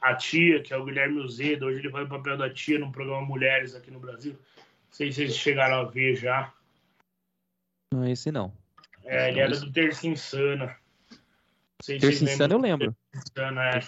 A 0.00 0.14
tia, 0.14 0.62
que 0.62 0.72
é 0.72 0.78
o 0.78 0.84
Guilherme 0.84 1.20
Uzeda, 1.20 1.66
hoje 1.66 1.80
ele 1.80 1.90
faz 1.90 2.06
o 2.06 2.10
papel 2.10 2.38
da 2.38 2.48
tia 2.48 2.78
no 2.78 2.90
programa 2.90 3.20
Mulheres 3.20 3.74
aqui 3.74 3.90
no 3.90 4.00
Brasil. 4.00 4.34
Não 4.92 4.96
sei 4.98 5.10
se 5.10 5.26
vocês 5.26 5.36
chegaram 5.38 5.80
a 5.80 5.84
ver 5.84 6.16
já. 6.16 6.52
Não, 7.94 8.06
esse 8.06 8.30
não. 8.30 8.52
É, 9.04 9.30
ele 9.30 9.40
era 9.40 9.58
do 9.58 9.72
Terça 9.72 10.06
Insana. 10.06 10.76
Não 11.88 11.98
Terça 11.98 12.24
Insana 12.24 12.52
eu 12.52 12.58
lembro. 12.58 12.94
Insana, 13.14 13.70
é. 13.70 13.80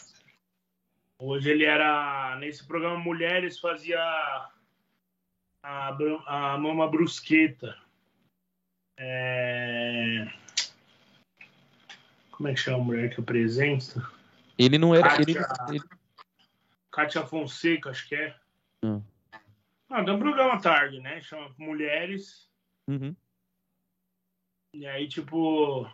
Hoje 1.19 1.51
ele 1.51 1.67
era. 1.67 2.37
Nesse 2.41 2.67
programa 2.67 2.99
Mulheres 2.99 3.59
fazia 3.61 4.01
a, 5.63 5.89
a 5.93 6.59
Mama 6.59 6.89
Brusqueta. 6.89 7.77
É... 8.97 10.27
Como 12.31 12.49
é 12.49 12.55
que 12.55 12.61
chama 12.61 12.79
a 12.79 12.81
mulher 12.85 13.15
que 13.15 13.21
apresenta? 13.21 14.11
Ele 14.59 14.79
não 14.79 14.95
era. 14.95 15.21
Ele, 15.21 15.35
Kátia. 15.35 15.67
ele- 15.69 15.85
Kátia 16.91 17.27
Fonseca, 17.27 17.91
acho 17.91 18.09
que 18.09 18.15
é. 18.15 18.35
Hum. 18.83 19.03
Ah, 19.97 20.03
tem 20.03 20.13
um 20.13 20.19
programa 20.19 20.61
tarde, 20.61 20.99
né? 20.99 21.21
Chama 21.21 21.55
Mulheres. 21.57 22.51
Uhum. 22.89 23.15
E 24.75 24.85
aí, 24.89 25.07
tipo, 25.07 25.89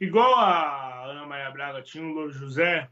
igual 0.00 0.38
a 0.38 1.04
Ana 1.04 1.26
Maria 1.26 1.50
Braga 1.50 1.82
tinha 1.82 2.02
o 2.02 2.14
Louro 2.14 2.32
José, 2.32 2.88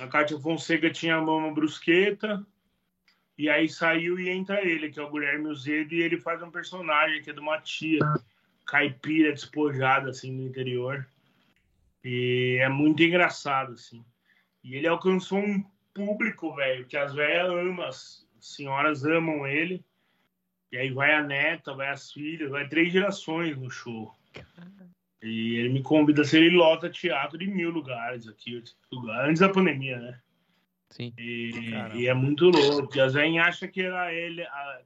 a 0.00 0.08
Cátia 0.08 0.40
Fonseca 0.40 0.90
tinha 0.90 1.14
a 1.14 1.22
Mama 1.22 1.54
Brusqueta, 1.54 2.44
e 3.38 3.48
aí 3.48 3.68
saiu 3.68 4.18
e 4.18 4.28
entra 4.28 4.60
ele, 4.60 4.90
que 4.90 4.98
é 4.98 5.04
o 5.04 5.10
Guilherme 5.12 5.46
Uzedo, 5.46 5.94
e 5.94 6.02
ele 6.02 6.18
faz 6.18 6.42
um 6.42 6.50
personagem 6.50 7.22
que 7.22 7.30
é 7.30 7.32
de 7.32 7.38
uma 7.38 7.60
tia 7.60 8.00
caipira 8.66 9.30
despojada, 9.30 10.10
assim, 10.10 10.32
no 10.32 10.44
interior. 10.44 11.08
E 12.02 12.58
é 12.60 12.68
muito 12.68 13.04
engraçado, 13.04 13.74
assim. 13.74 14.04
E 14.64 14.74
ele 14.74 14.88
alcançou 14.88 15.38
um 15.38 15.62
público, 15.94 16.56
velho, 16.56 16.84
que 16.86 16.96
as 16.96 17.14
velhas 17.14 17.48
amam, 17.48 17.88
as 18.38 18.54
senhoras 18.54 19.04
amam 19.04 19.46
ele. 19.46 19.84
E 20.70 20.76
aí 20.76 20.90
vai 20.90 21.14
a 21.14 21.22
neta, 21.22 21.74
vai 21.74 21.88
as 21.88 22.12
filhas, 22.12 22.50
vai 22.50 22.68
três 22.68 22.92
gerações 22.92 23.56
no 23.56 23.70
show. 23.70 24.14
E 25.22 25.56
ele 25.56 25.70
me 25.70 25.82
convida 25.82 26.22
se 26.24 26.36
ele 26.36 26.50
lota 26.50 26.90
teatro 26.90 27.38
de 27.38 27.46
mil 27.46 27.70
lugares 27.70 28.28
aqui, 28.28 28.62
antes 29.22 29.40
da 29.40 29.48
pandemia, 29.48 29.98
né? 29.98 30.20
Sim. 30.90 31.12
E, 31.18 31.50
e 31.94 32.06
é 32.06 32.14
muito 32.14 32.50
louco. 32.50 32.96
E 32.96 33.00
a 33.00 33.08
Zen 33.08 33.40
acha 33.40 33.66
que 33.66 33.82
era 33.82 34.12
ele. 34.12 34.42
a- 34.42 34.82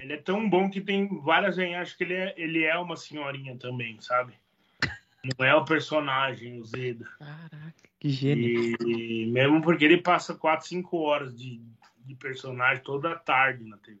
ele 0.00 0.12
é 0.12 0.16
tão 0.18 0.48
bom 0.48 0.70
que 0.70 0.80
tem 0.80 1.08
várias 1.22 1.56
Zen 1.56 1.74
acham 1.74 1.96
que 1.96 2.04
ele 2.04 2.14
é, 2.14 2.34
ele 2.36 2.64
é 2.64 2.76
uma 2.78 2.96
senhorinha 2.96 3.56
também, 3.58 4.00
sabe? 4.00 4.34
Não 5.38 5.44
é 5.44 5.54
o 5.54 5.64
personagem, 5.64 6.60
o 6.60 6.64
Zeda. 6.64 7.06
Caraca, 7.18 7.85
que 8.06 8.10
gênio. 8.10 8.76
E 8.86 9.26
mesmo 9.26 9.60
porque 9.60 9.84
ele 9.84 9.98
passa 9.98 10.34
4, 10.34 10.66
5 10.66 10.96
horas 10.96 11.36
de, 11.36 11.60
de 12.04 12.14
personagem 12.14 12.82
toda 12.82 13.16
tarde 13.16 13.64
na 13.64 13.76
TV. 13.78 14.00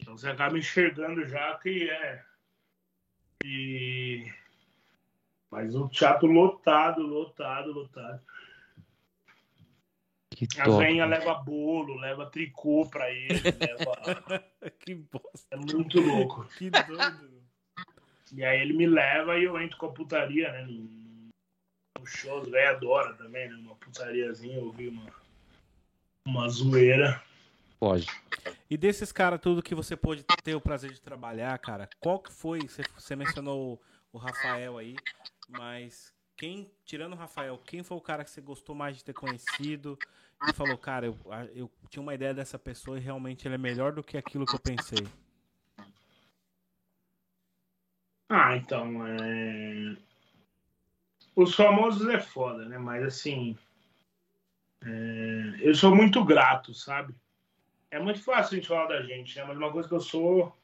Então 0.00 0.16
você 0.16 0.28
acaba 0.28 0.58
enxergando 0.58 1.26
já 1.26 1.54
que 1.58 1.90
é. 1.90 2.22
E... 3.44 4.32
Mas 5.50 5.74
o 5.74 5.88
teatro 5.88 6.26
lotado, 6.26 7.02
lotado, 7.02 7.72
lotado. 7.72 8.20
Que 10.30 10.46
A 10.60 10.64
top. 10.64 10.84
venha 10.84 11.06
leva 11.06 11.34
bolo, 11.34 11.94
leva 11.96 12.26
tricô 12.26 12.86
pra 12.90 13.10
ele, 13.10 13.40
leva... 13.42 14.44
que 14.80 14.94
bosta. 14.94 15.46
é 15.50 15.56
muito 15.56 16.00
louco. 16.00 16.44
Que 16.58 16.68
doido. 16.68 17.36
E 18.32 18.44
aí 18.44 18.60
ele 18.60 18.74
me 18.74 18.86
leva 18.86 19.38
e 19.38 19.44
eu 19.44 19.58
entro 19.58 19.78
com 19.78 19.86
a 19.86 19.92
putaria, 19.92 20.50
né? 20.52 20.66
Os 22.06 22.48
velhos 22.50 22.76
adoram 22.76 23.14
também, 23.16 23.48
né? 23.48 23.56
Uma 23.56 23.74
putariazinha, 23.76 24.58
eu 24.58 24.70
vi 24.72 24.88
uma, 24.88 25.06
uma 26.24 26.48
zoeira. 26.48 27.22
Pode. 27.78 28.06
E 28.70 28.76
desses 28.76 29.12
caras, 29.12 29.40
tudo 29.40 29.62
que 29.62 29.74
você 29.74 29.96
pôde 29.96 30.24
ter 30.42 30.54
o 30.54 30.60
prazer 30.60 30.92
de 30.92 31.00
trabalhar, 31.00 31.58
cara, 31.58 31.88
qual 32.00 32.18
que 32.18 32.32
foi? 32.32 32.60
Você, 32.60 32.82
você 32.96 33.14
mencionou 33.14 33.80
o 34.12 34.18
Rafael 34.18 34.78
aí, 34.78 34.96
mas 35.48 36.12
quem, 36.36 36.70
tirando 36.84 37.12
o 37.12 37.16
Rafael, 37.16 37.58
quem 37.58 37.82
foi 37.82 37.96
o 37.96 38.00
cara 38.00 38.24
que 38.24 38.30
você 38.30 38.40
gostou 38.40 38.74
mais 38.74 38.96
de 38.96 39.04
ter 39.04 39.12
conhecido 39.12 39.98
e 40.48 40.52
falou, 40.52 40.76
cara, 40.76 41.06
eu, 41.06 41.16
eu 41.54 41.70
tinha 41.88 42.02
uma 42.02 42.14
ideia 42.14 42.34
dessa 42.34 42.58
pessoa 42.58 42.98
e 42.98 43.00
realmente 43.00 43.46
ele 43.46 43.54
é 43.54 43.58
melhor 43.58 43.92
do 43.92 44.02
que 44.02 44.16
aquilo 44.16 44.46
que 44.46 44.54
eu 44.54 44.60
pensei? 44.60 45.06
Ah, 48.28 48.56
então, 48.56 49.06
é... 49.06 49.96
Os 51.36 51.54
famosos 51.54 52.08
é 52.08 52.18
foda, 52.18 52.64
né? 52.64 52.78
Mas 52.78 53.04
assim, 53.04 53.56
é, 54.82 55.54
eu 55.60 55.74
sou 55.74 55.94
muito 55.94 56.24
grato, 56.24 56.72
sabe? 56.72 57.14
É 57.90 58.00
muito 58.00 58.22
fácil 58.24 58.54
a 58.54 58.56
gente 58.56 58.68
falar 58.68 58.86
da 58.86 59.02
gente, 59.02 59.36
né? 59.36 59.44
Mas 59.46 59.58
uma 59.58 59.70
coisa 59.70 59.86
que 59.86 59.94
eu 59.94 60.00
sou, 60.00 60.56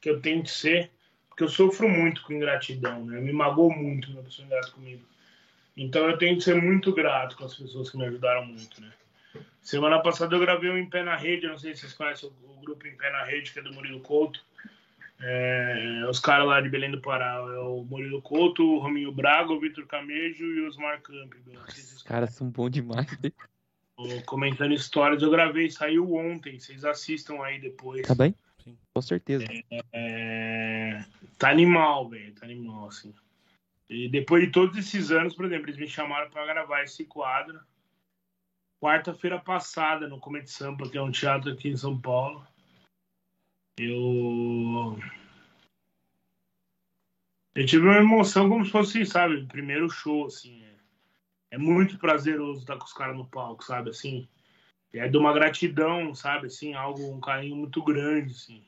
que 0.00 0.10
eu 0.10 0.20
tenho 0.20 0.42
que 0.42 0.50
ser, 0.50 0.90
porque 1.28 1.44
eu 1.44 1.48
sofro 1.48 1.88
muito 1.88 2.22
com 2.22 2.32
ingratidão, 2.32 3.04
né? 3.04 3.20
Me 3.20 3.32
magoou 3.32 3.72
muito 3.72 4.08
quando 4.08 4.18
a 4.18 4.24
pessoa 4.24 4.46
ingrata 4.46 4.72
comigo. 4.72 5.06
Então 5.76 6.10
eu 6.10 6.18
tenho 6.18 6.36
que 6.36 6.42
ser 6.42 6.60
muito 6.60 6.92
grato 6.92 7.36
com 7.36 7.44
as 7.44 7.54
pessoas 7.54 7.88
que 7.88 7.96
me 7.96 8.06
ajudaram 8.06 8.44
muito, 8.44 8.80
né? 8.80 8.92
Semana 9.62 10.00
passada 10.00 10.34
eu 10.34 10.40
gravei 10.40 10.70
um 10.70 10.78
Em 10.78 10.90
Pé 10.90 11.04
na 11.04 11.16
Rede, 11.16 11.44
eu 11.44 11.50
não 11.50 11.58
sei 11.58 11.74
se 11.74 11.82
vocês 11.82 11.92
conhecem 11.92 12.28
o 12.28 12.60
grupo 12.62 12.86
Em 12.86 12.96
Pé 12.96 13.12
na 13.12 13.24
Rede, 13.24 13.52
que 13.52 13.60
é 13.60 13.62
do 13.62 13.72
Murilo 13.72 14.00
Couto. 14.00 14.44
É, 15.20 16.06
os 16.08 16.20
caras 16.20 16.46
lá 16.46 16.60
de 16.60 16.68
Belém 16.68 16.90
do 16.90 17.00
Pará, 17.00 17.36
é 17.36 17.58
o 17.58 17.84
Murilo 17.84 18.20
Couto, 18.20 18.62
o 18.62 18.78
Rominho 18.78 19.10
Braga, 19.10 19.52
o 19.52 19.60
Vitor 19.60 19.86
Camejo 19.86 20.44
e 20.44 20.60
o 20.60 20.68
Osmar 20.68 21.00
Campbell. 21.00 21.60
Os 21.66 21.74
vocês 21.74 22.02
caras 22.02 22.34
são 22.34 22.50
bons 22.50 22.70
demais. 22.70 23.06
comentando 24.26 24.74
histórias, 24.74 25.22
eu 25.22 25.30
gravei, 25.30 25.70
saiu 25.70 26.14
ontem, 26.14 26.58
vocês 26.58 26.84
assistam 26.84 27.42
aí 27.42 27.58
depois. 27.58 28.06
Tá 28.06 28.14
bem? 28.14 28.34
Sim. 28.62 28.76
Com 28.92 29.00
certeza. 29.00 29.46
É, 29.92 31.04
Tá 31.38 31.50
animal, 31.50 32.08
velho, 32.08 32.34
tá 32.34 32.46
animal, 32.46 32.88
assim. 32.88 33.14
E 33.88 34.08
depois 34.08 34.44
de 34.44 34.50
todos 34.50 34.76
esses 34.76 35.10
anos, 35.10 35.34
por 35.34 35.44
exemplo, 35.44 35.66
eles 35.66 35.78
me 35.78 35.86
chamaram 35.86 36.30
pra 36.30 36.46
gravar 36.46 36.82
esse 36.82 37.04
quadro. 37.04 37.60
Quarta-feira 38.80 39.38
passada, 39.38 40.08
no 40.08 40.18
Comedy 40.18 40.50
Sampa, 40.50 40.88
que 40.88 40.98
é 40.98 41.02
um 41.02 41.10
teatro 41.10 41.52
aqui 41.52 41.68
em 41.68 41.76
São 41.76 41.98
Paulo. 41.98 42.46
Eu. 43.78 44.98
Eu 47.54 47.66
tive 47.66 47.84
uma 47.84 47.98
emoção 47.98 48.48
como 48.48 48.64
se 48.64 48.70
fosse, 48.70 49.04
sabe, 49.04 49.46
primeiro 49.46 49.88
show, 49.90 50.26
assim. 50.26 50.64
É, 50.64 51.56
é 51.56 51.58
muito 51.58 51.98
prazeroso 51.98 52.60
estar 52.60 52.76
com 52.78 52.84
os 52.84 52.92
caras 52.92 53.16
no 53.16 53.26
palco, 53.26 53.62
sabe, 53.62 53.90
assim. 53.90 54.26
É 54.94 55.06
de 55.08 55.18
uma 55.18 55.32
gratidão, 55.34 56.14
sabe, 56.14 56.46
assim, 56.46 56.72
algo, 56.72 57.12
um 57.12 57.20
carinho 57.20 57.56
muito 57.56 57.82
grande, 57.82 58.32
assim. 58.32 58.64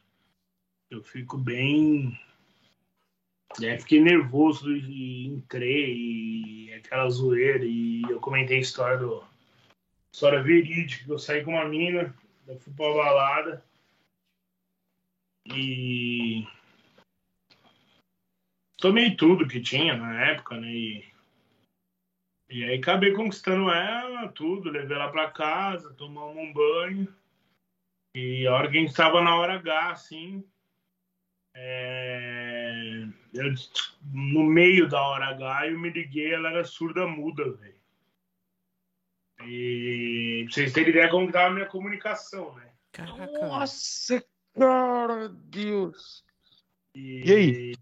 Eu 0.91 1.03
fico 1.03 1.39
bem. 1.39 2.19
É, 3.63 3.79
fiquei 3.79 4.01
nervoso 4.01 4.71
e 4.71 5.27
entrei, 5.27 5.95
e 5.97 6.75
aquela 6.75 7.09
zoeira, 7.09 7.65
e 7.65 8.03
eu 8.03 8.21
comentei 8.21 8.59
a 8.59 8.61
história 8.61 8.99
do. 8.99 9.25
História 10.13 10.43
verídica, 10.43 11.11
eu 11.11 11.19
saí 11.19 11.45
com 11.45 11.53
uma 11.53 11.65
mina, 11.67 12.15
eu 12.47 12.59
fui 12.59 12.73
pra 12.75 12.93
balada. 12.93 13.68
E. 15.55 16.47
Tomei 18.77 19.17
tudo 19.17 19.49
que 19.49 19.61
tinha 19.61 19.97
na 19.97 20.27
época, 20.27 20.61
né? 20.61 20.71
E, 20.71 21.05
e 22.49 22.65
aí 22.65 22.79
acabei 22.79 23.13
conquistando 23.13 23.71
ela, 23.71 24.29
tudo, 24.29 24.71
levei 24.71 24.97
ela 24.97 25.11
pra 25.11 25.31
casa, 25.31 25.93
tomamos 25.95 26.37
um 26.37 26.53
banho. 26.53 27.15
E 28.15 28.47
a 28.47 28.55
hora 28.55 28.71
que 28.71 28.79
a 28.79 28.81
gente 28.81 28.95
tava 28.95 29.21
na 29.21 29.37
hora 29.37 29.55
H, 29.55 29.91
assim, 29.91 30.45
é, 31.55 33.05
eu, 33.35 33.53
no 34.13 34.45
meio 34.45 34.89
da 34.89 35.03
hora 35.03 35.27
H, 35.31 35.69
eu 35.69 35.79
me 35.79 35.91
liguei, 35.91 36.33
ela 36.33 36.51
era 36.51 36.65
surda 36.65 37.07
muda, 37.07 37.51
velho. 37.53 37.79
E 39.45 40.45
pra 40.45 40.55
vocês 40.55 40.73
terem 40.73 40.91
ideia 40.91 41.11
como 41.11 41.31
tava 41.31 41.49
a 41.49 41.51
minha 41.51 41.67
comunicação, 41.67 42.55
né? 42.57 42.73
Caraca. 42.93 43.47
Nossa, 43.47 44.25
cara, 44.55 45.29
Deus. 45.29 46.25
E, 46.95 47.23
E 47.25 47.33
aí? 47.33 47.77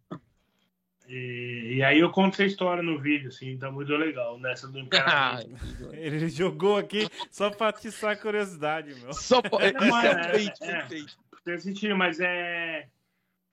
E, 1.08 1.74
e 1.76 1.82
aí 1.84 2.00
eu 2.00 2.10
conto 2.10 2.34
essa 2.34 2.44
história 2.44 2.82
no 2.82 2.98
vídeo, 3.00 3.28
assim, 3.28 3.56
tá 3.56 3.70
muito 3.70 3.92
legal, 3.96 4.38
nessa 4.40 4.66
do 4.66 4.78
Imperatriz. 4.78 5.46
Ele 5.92 6.28
jogou 6.28 6.76
aqui 6.76 7.08
só 7.30 7.48
pra 7.50 7.68
atiçar 7.68 8.12
a 8.12 8.16
curiosidade, 8.16 8.94
meu. 8.96 9.12
Só 9.12 9.40
pode. 9.40 9.72
Não, 9.72 9.86
Isso 9.86 10.64
é 10.64 10.70
é, 11.46 11.52
é. 11.52 11.54
assistiu, 11.54 11.96
mas 11.96 12.18
é. 12.20 12.88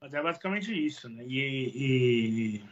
Mas 0.00 0.12
é 0.12 0.22
basicamente 0.22 0.70
isso, 0.86 1.08
né? 1.08 1.24
E, 1.26 1.38
e- 2.58 2.64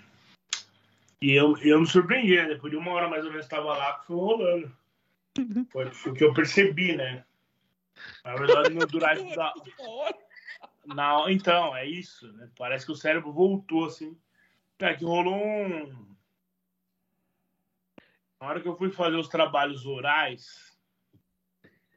E 1.23 1.33
eu, 1.33 1.57
eu 1.59 1.81
me 1.81 1.87
surpreendi, 1.87 2.35
né? 2.37 2.47
Depois 2.47 2.71
de 2.73 2.77
uma 2.77 2.91
hora 2.91 3.09
mais 3.09 3.25
ou 3.25 3.31
menos 3.31 3.47
estava 3.47 3.77
lá 3.77 4.01
que 4.01 4.07
foi 4.09 4.17
rolando. 4.17 4.77
Foi 5.73 5.87
o 5.87 6.15
que 6.15 6.25
eu 6.25 6.35
percebi, 6.35 6.95
né? 6.95 7.25
Na 8.23 8.35
verdade, 8.35 8.75
no, 8.75 8.87
durante 8.87 9.23
da, 9.35 9.55
na, 10.85 11.25
então, 11.31 11.77
é 11.77 11.87
isso, 11.87 12.33
né? 12.33 12.49
Parece 12.59 12.85
que 12.85 12.93
o 12.93 12.97
cérebro 12.97 13.33
voltou, 13.33 13.85
assim. 13.85 14.17
É 14.79 14.95
que 14.95 15.05
rolou 15.05 15.35
um. 15.35 16.13
Na 18.41 18.49
hora 18.49 18.61
que 18.61 18.67
eu 18.67 18.77
fui 18.77 18.91
fazer 18.91 19.17
os 19.17 19.29
trabalhos 19.29 19.87
orais 19.87 20.77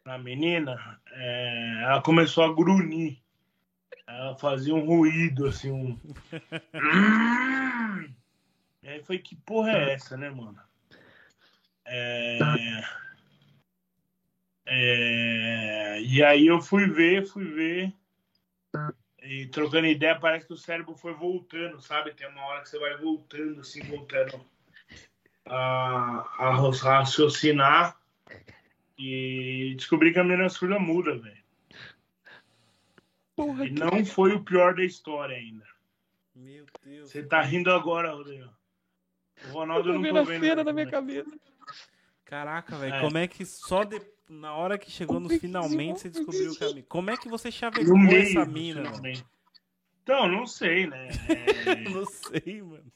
na 0.06 0.20
menina, 0.20 1.02
é, 1.12 1.82
ela 1.82 2.02
começou 2.04 2.44
a 2.44 2.54
grunir. 2.54 3.20
Ela 4.06 4.36
fazia 4.38 4.76
um 4.76 4.86
ruído, 4.86 5.48
assim, 5.48 5.72
um. 5.72 6.00
e 8.84 8.88
aí 8.88 9.04
foi 9.04 9.18
que 9.18 9.36
porra 9.36 9.72
é 9.72 9.94
essa, 9.94 10.16
né, 10.16 10.30
mano? 10.30 10.60
É... 11.86 12.38
É... 14.68 16.02
E 16.02 16.24
aí 16.24 16.46
eu 16.48 16.62
fui 16.62 16.88
ver, 16.88 17.26
fui 17.26 17.46
ver. 17.46 17.94
E 19.28 19.48
trocando 19.48 19.88
ideia, 19.88 20.20
parece 20.20 20.46
que 20.46 20.54
o 20.54 20.58
cérebro 20.58 20.96
foi 20.96 21.14
voltando, 21.14 21.82
sabe? 21.82 22.14
Tem 22.14 22.28
uma 22.28 22.46
hora 22.46 22.62
que 22.62 22.70
você 22.70 22.78
vai 22.78 22.96
voltando, 22.98 23.62
assim, 23.62 23.82
voltando 23.84 24.40
a, 25.46 26.26
a 26.38 26.56
raciocinar. 26.56 28.00
E 28.98 29.74
descobri 29.76 30.14
que 30.14 30.20
a 30.20 30.24
menina 30.24 30.48
surda 30.48 30.80
muda, 30.80 31.18
velho. 31.18 31.44
E 33.66 33.70
não 33.72 34.06
foi 34.06 34.34
o 34.34 34.44
pior 34.44 34.76
da 34.76 34.84
história 34.84 35.36
ainda. 35.36 35.66
Meu 36.34 36.66
Deus. 36.84 37.10
Você 37.10 37.24
tá 37.24 37.42
rindo 37.42 37.72
agora, 37.72 38.14
Rodrigo. 38.14 38.50
O 39.48 39.52
Ronaldo 39.52 39.90
eu 39.90 39.94
tô 39.94 40.00
não 40.00 40.02
vendo 40.02 40.14
tô 40.14 40.20
a 40.20 40.24
vendo. 40.24 40.42
cena 40.42 40.56
não, 40.56 40.64
na 40.64 40.74
minha 40.74 40.88
cabeça. 40.90 41.40
Caraca, 42.26 42.78
velho, 42.78 42.96
É. 42.96 43.02
como 43.02 43.18
é 43.18 43.28
que 43.28 43.46
só 43.46 43.84
de... 43.84 44.02
na 44.28 44.54
hora 44.54 44.78
que 44.78 44.90
chegou 44.90 45.22
que 45.28 45.40
finalmente 45.40 46.02
você 46.02 46.10
descobriu 46.10 46.52
o 46.52 46.58
caminho? 46.58 46.86
Como 46.90 47.10
é 47.12 47.18
que 47.18 47.30
você 47.30 47.48
No 47.48 47.52
chavecou 47.54 47.98
meio, 47.98 48.22
essa 48.22 48.46
mina. 48.46 48.92
Então, 50.04 50.28
não 50.28 50.46
sei, 50.46 50.88
né? 50.88 51.08
É, 51.66 51.90
Não 51.90 52.06
sei, 52.06 52.62
mano. 52.62 52.92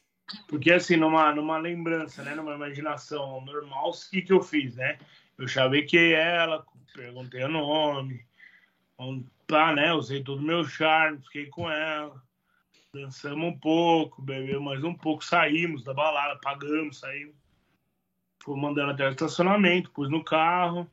Porque 0.48 0.72
assim, 0.72 0.96
numa, 0.96 1.34
numa 1.34 1.58
lembrança, 1.58 2.24
né? 2.24 2.36
Numa 2.36 2.54
imaginação 2.54 3.42
normal, 3.42 3.90
o 3.90 4.10
que, 4.10 4.22
que 4.22 4.34
eu 4.34 4.42
fiz, 4.42 4.76
né? 4.76 5.00
Eu 5.38 5.48
chavequei 5.48 6.14
ela, 6.14 6.64
perguntei 6.94 7.44
o 7.44 7.48
nome, 7.48 8.26
pá, 9.48 9.74
né? 9.74 9.94
Usei 9.94 10.24
todo 10.24 10.40
o 10.40 10.46
meu 10.46 10.64
charme, 10.64 11.22
fiquei 11.24 11.48
com 11.48 11.70
ela. 11.70 12.22
Dançamos 12.94 13.48
um 13.48 13.58
pouco, 13.58 14.22
bebemos 14.22 14.64
mais 14.64 14.84
um 14.84 14.94
pouco, 14.94 15.24
saímos 15.24 15.84
da 15.84 15.94
balada, 15.94 16.40
pagamos, 16.42 17.00
saímos. 17.00 17.39
Fui 18.44 18.60
mandando 18.60 18.92
até 18.92 19.06
o 19.06 19.10
estacionamento, 19.10 19.92
pus 19.92 20.10
no 20.10 20.24
carro. 20.24 20.90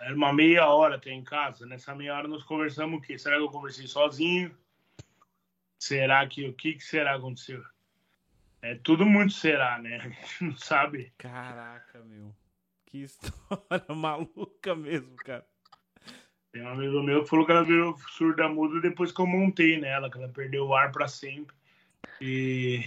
Era 0.00 0.14
uma 0.14 0.32
meia 0.32 0.66
hora 0.66 0.96
até 0.96 1.10
em 1.10 1.22
casa. 1.22 1.66
Nessa 1.66 1.94
meia 1.94 2.14
hora 2.14 2.28
nós 2.28 2.42
conversamos 2.42 2.98
o 2.98 3.02
quê? 3.02 3.18
Será 3.18 3.36
que 3.36 3.42
eu 3.42 3.50
conversei 3.50 3.86
sozinho? 3.86 4.54
Será 5.78 6.26
que 6.26 6.48
o 6.48 6.52
que, 6.52 6.74
que 6.74 6.84
será 6.84 7.12
que 7.12 7.18
aconteceu? 7.18 7.62
É 8.62 8.74
tudo 8.76 9.04
muito 9.04 9.34
será, 9.34 9.78
né? 9.78 9.96
A 10.02 10.08
gente 10.08 10.44
não 10.44 10.56
sabe. 10.56 11.12
Caraca, 11.18 12.00
meu. 12.00 12.34
Que 12.86 13.02
história 13.04 13.94
maluca 13.94 14.74
mesmo, 14.74 15.14
cara. 15.16 15.46
Tem 16.50 16.62
um 16.62 16.68
amigo 16.68 17.02
meu 17.02 17.24
que 17.24 17.28
falou 17.28 17.44
que 17.44 17.52
ela 17.52 17.64
virou 17.64 17.98
surda 18.10 18.48
muda 18.48 18.80
depois 18.80 19.10
que 19.10 19.20
eu 19.20 19.26
montei 19.26 19.78
nela, 19.78 20.08
que 20.08 20.16
ela 20.16 20.28
perdeu 20.28 20.66
o 20.66 20.74
ar 20.74 20.92
pra 20.92 21.08
sempre. 21.08 21.54
E. 22.20 22.84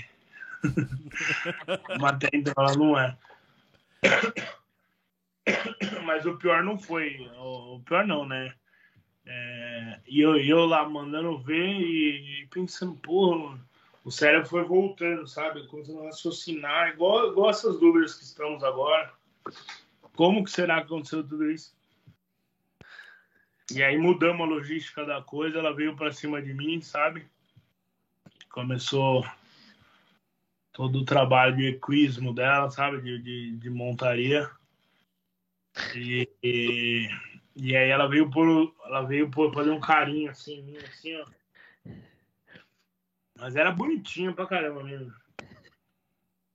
Mas 2.00 2.14
até 2.14 2.30
então 2.34 2.54
ela 2.58 2.76
não 2.76 3.00
é. 3.00 3.18
Mas 6.06 6.26
o 6.26 6.38
pior 6.38 6.64
não 6.64 6.78
foi. 6.78 7.30
O 7.38 7.82
pior 7.86 8.06
não, 8.06 8.26
né? 8.26 8.54
É, 9.26 10.00
E 10.08 10.22
eu, 10.22 10.38
eu 10.38 10.66
lá 10.66 10.88
mandando 10.88 11.38
ver 11.38 11.82
e 11.82 12.48
pensando, 12.50 12.96
porra, 12.96 13.60
o 14.04 14.12
cérebro 14.12 14.48
foi 14.48 14.64
voltando, 14.64 15.28
sabe? 15.28 15.68
Começando 15.68 16.02
a 16.02 16.06
raciocinar, 16.06 16.90
igual, 16.90 17.32
igual 17.32 17.50
essas 17.50 17.78
dúvidas 17.80 18.16
que 18.16 18.24
estamos 18.24 18.64
agora. 18.64 19.12
Como 20.16 20.44
que 20.44 20.52
será 20.52 20.78
que 20.78 20.88
aconteceu 20.88 21.28
tudo 21.28 21.52
isso? 21.52 21.76
E 23.70 23.84
aí 23.84 23.98
mudamos 23.98 24.48
a 24.48 24.50
logística 24.50 25.06
da 25.06 25.22
coisa, 25.22 25.60
ela 25.60 25.74
veio 25.74 25.94
pra 25.96 26.14
cima 26.14 26.42
de 26.42 26.54
mim, 26.54 26.82
sabe? 26.82 27.28
Começou 28.50 29.26
todo 30.78 31.00
o 31.00 31.06
trabalho 31.06 31.58
de 31.58 31.66
equismo 31.70 32.32
dela, 32.32 32.70
sabe? 32.70 33.02
De, 33.02 33.18
de, 33.18 33.58
de 33.58 33.68
montaria. 33.68 34.48
E, 35.96 36.30
e, 36.44 37.10
e 37.56 37.76
aí 37.76 37.90
ela 37.90 38.06
veio 38.08 38.30
por 38.30 38.76
ela 38.86 39.02
veio 39.02 39.28
por 39.32 39.52
fazer 39.52 39.72
um 39.72 39.80
carinho 39.80 40.30
assim 40.30 40.60
em 40.60 40.62
mim, 40.62 40.78
assim, 40.78 41.16
ó. 41.16 41.26
Mas 43.40 43.56
era 43.56 43.72
bonitinha 43.72 44.32
pra 44.32 44.46
caramba 44.46 44.84
mesmo. 44.84 45.12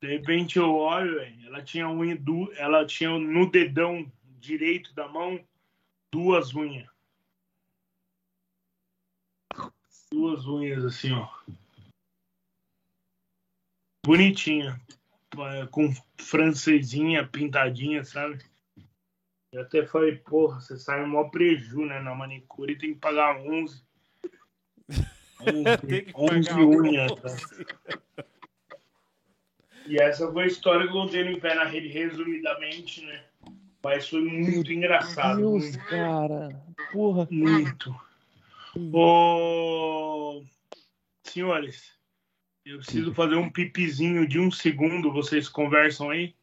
De 0.01 0.07
repente 0.07 0.57
eu 0.57 0.73
olho, 0.73 1.21
ela 1.45 1.61
tinha 1.61 1.89
du- 2.17 2.53
ela 2.55 2.87
tinha 2.87 3.11
no 3.19 3.51
dedão 3.51 4.11
direito 4.39 4.95
da 4.95 5.09
mão 5.09 5.45
duas 6.13 6.55
unhas. 6.55 6.89
Duas 10.13 10.47
unhas 10.47 10.85
assim, 10.85 11.11
ó. 11.11 11.29
Bonitinha. 14.05 14.81
Com 15.71 15.93
francesinha 16.19 17.27
pintadinha, 17.27 18.05
sabe? 18.05 18.39
Eu 19.53 19.63
até 19.63 19.87
falei, 19.87 20.17
porra, 20.17 20.61
você 20.61 20.79
sai 20.79 21.05
mó 21.07 21.25
preju, 21.25 21.85
né? 21.85 22.01
Na 22.01 22.15
manicure 22.15 22.77
tem 22.77 22.95
que 22.95 23.01
pagar 23.01 23.37
11. 23.41 23.83
11, 24.91 25.77
Tem 25.87 26.05
que 26.05 26.13
11 26.15 26.49
pagar 26.49 26.65
unhas, 26.65 27.13
tá? 27.15 28.25
E 29.87 30.01
essa 30.01 30.31
foi 30.31 30.45
a 30.45 30.47
história 30.47 30.87
que 30.87 30.93
eu 30.97 31.01
contei 31.01 31.25
no 31.25 31.31
Em 31.31 31.41
Pé 31.41 31.55
na 31.55 31.65
Rede, 31.65 31.89
resumidamente, 31.89 33.05
né? 33.05 33.25
Mas 33.83 34.09
foi 34.09 34.23
muito 34.23 34.73
engraçado. 34.73 35.39
Deus, 35.39 35.65
Muito, 35.65 35.79
cara. 35.87 36.65
Porra. 36.93 37.29
muito. 37.31 37.95
Ô, 38.93 40.43
senhores, 41.25 41.93
eu 42.65 42.79
preciso 42.79 43.13
fazer 43.15 43.35
um 43.37 43.51
pipizinho 43.51 44.27
de 44.27 44.39
um 44.39 44.51
segundo. 44.51 45.13
Vocês 45.13 45.49
conversam 45.49 46.11
aí? 46.11 46.35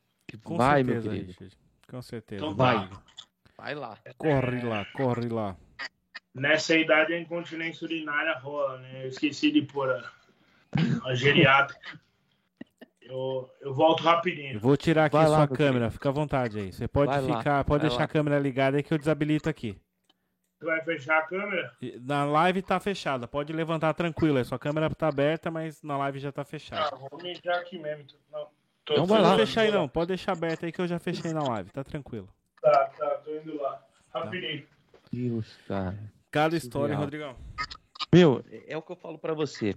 Com 0.44 0.58
Vai, 0.58 0.84
meu 0.84 0.96
certeza, 1.02 1.10
querido. 1.16 1.32
Richard. 1.32 1.58
Com 1.90 2.02
certeza. 2.02 2.44
Então 2.46 2.56
vai. 2.56 2.88
tá. 2.88 3.02
Vai 3.58 3.76
lá. 3.76 3.98
Corre 4.18 4.62
lá, 4.64 4.86
corre 4.94 5.28
lá. 5.28 5.58
Nessa 6.34 6.78
idade 6.78 7.14
a 7.14 7.20
incontinência 7.20 7.86
urinária 7.86 8.38
rola, 8.40 8.78
né? 8.80 9.04
Eu 9.04 9.10
esqueci 9.10 9.52
de 9.52 9.64
pôr 9.64 9.90
a, 9.90 10.12
a 11.06 11.16
geriátrica. 11.16 12.00
Eu, 13.02 13.50
eu 13.60 13.74
volto 13.74 14.02
Eu 14.04 14.06
rapidinho. 14.06 14.60
vou 14.60 14.78
tirar 14.78 15.06
aqui 15.06 15.16
Vai 15.18 15.28
lá, 15.28 15.38
sua 15.38 15.48
meu 15.48 15.56
câmera, 15.56 15.90
fica 15.90 16.10
à 16.10 16.12
vontade 16.12 16.60
aí. 16.60 16.72
Você 16.72 16.88
pode 16.88 17.12
Vai 17.12 17.22
lá, 17.22 17.38
ficar, 17.40 17.64
pode 17.66 17.82
vai 17.82 17.90
deixar 17.90 18.04
lá. 18.04 18.06
a 18.06 18.08
câmera 18.08 18.40
ligada 18.40 18.78
aí 18.78 18.84
que 18.84 18.94
eu 18.94 18.98
desabilito 19.00 19.50
aqui. 19.50 19.76
Você 20.60 20.66
vai 20.66 20.84
fechar 20.84 21.20
a 21.20 21.22
câmera? 21.22 21.74
Na 22.02 22.26
live 22.26 22.62
tá 22.62 22.80
fechada, 22.82 23.28
pode 23.28 23.54
levantar 23.54 23.94
tranquilo. 23.94 24.44
Sua 24.44 24.60
câmera 24.60 24.90
tá 24.90 25.08
aberta, 25.08 25.50
mas 25.50 25.82
na 25.82 25.98
live 25.98 26.20
já 26.20 26.32
tá 26.34 26.42
Ah, 26.42 26.46
fechada. 26.46 26.96
vou 26.98 27.22
mijar 27.24 27.60
aqui 27.60 27.80
mesmo. 27.80 28.04
então. 28.04 28.20
Não, 28.32 28.48
tô, 28.84 28.96
tô 28.96 29.06
vai 29.06 29.22
Não 29.22 29.30
lá. 29.30 29.38
fechar 29.38 29.62
aí 29.62 29.72
não, 29.72 29.88
pode 29.88 30.08
deixar 30.10 30.34
aberto 30.34 30.66
aí 30.66 30.72
que 30.72 30.82
eu 30.82 30.88
já 30.88 31.00
fechei 31.00 31.32
na 31.32 31.44
live, 31.44 31.70
tá 31.72 31.82
tranquilo. 31.84 32.28
Tá, 32.62 32.86
tá, 32.98 33.10
tô 33.24 33.36
indo 33.38 33.56
lá. 33.62 33.82
Rapidinho. 34.14 34.66
Deus, 35.12 35.48
cara. 35.68 35.98
Cada 36.30 36.58
história, 36.58 36.94
Surreal. 36.96 37.02
Rodrigão. 37.02 37.36
Meu, 38.14 38.44
é 38.68 38.76
o 38.76 38.82
que 38.82 38.92
eu 38.92 38.96
falo 38.98 39.18
pra 39.18 39.34
você. 39.34 39.76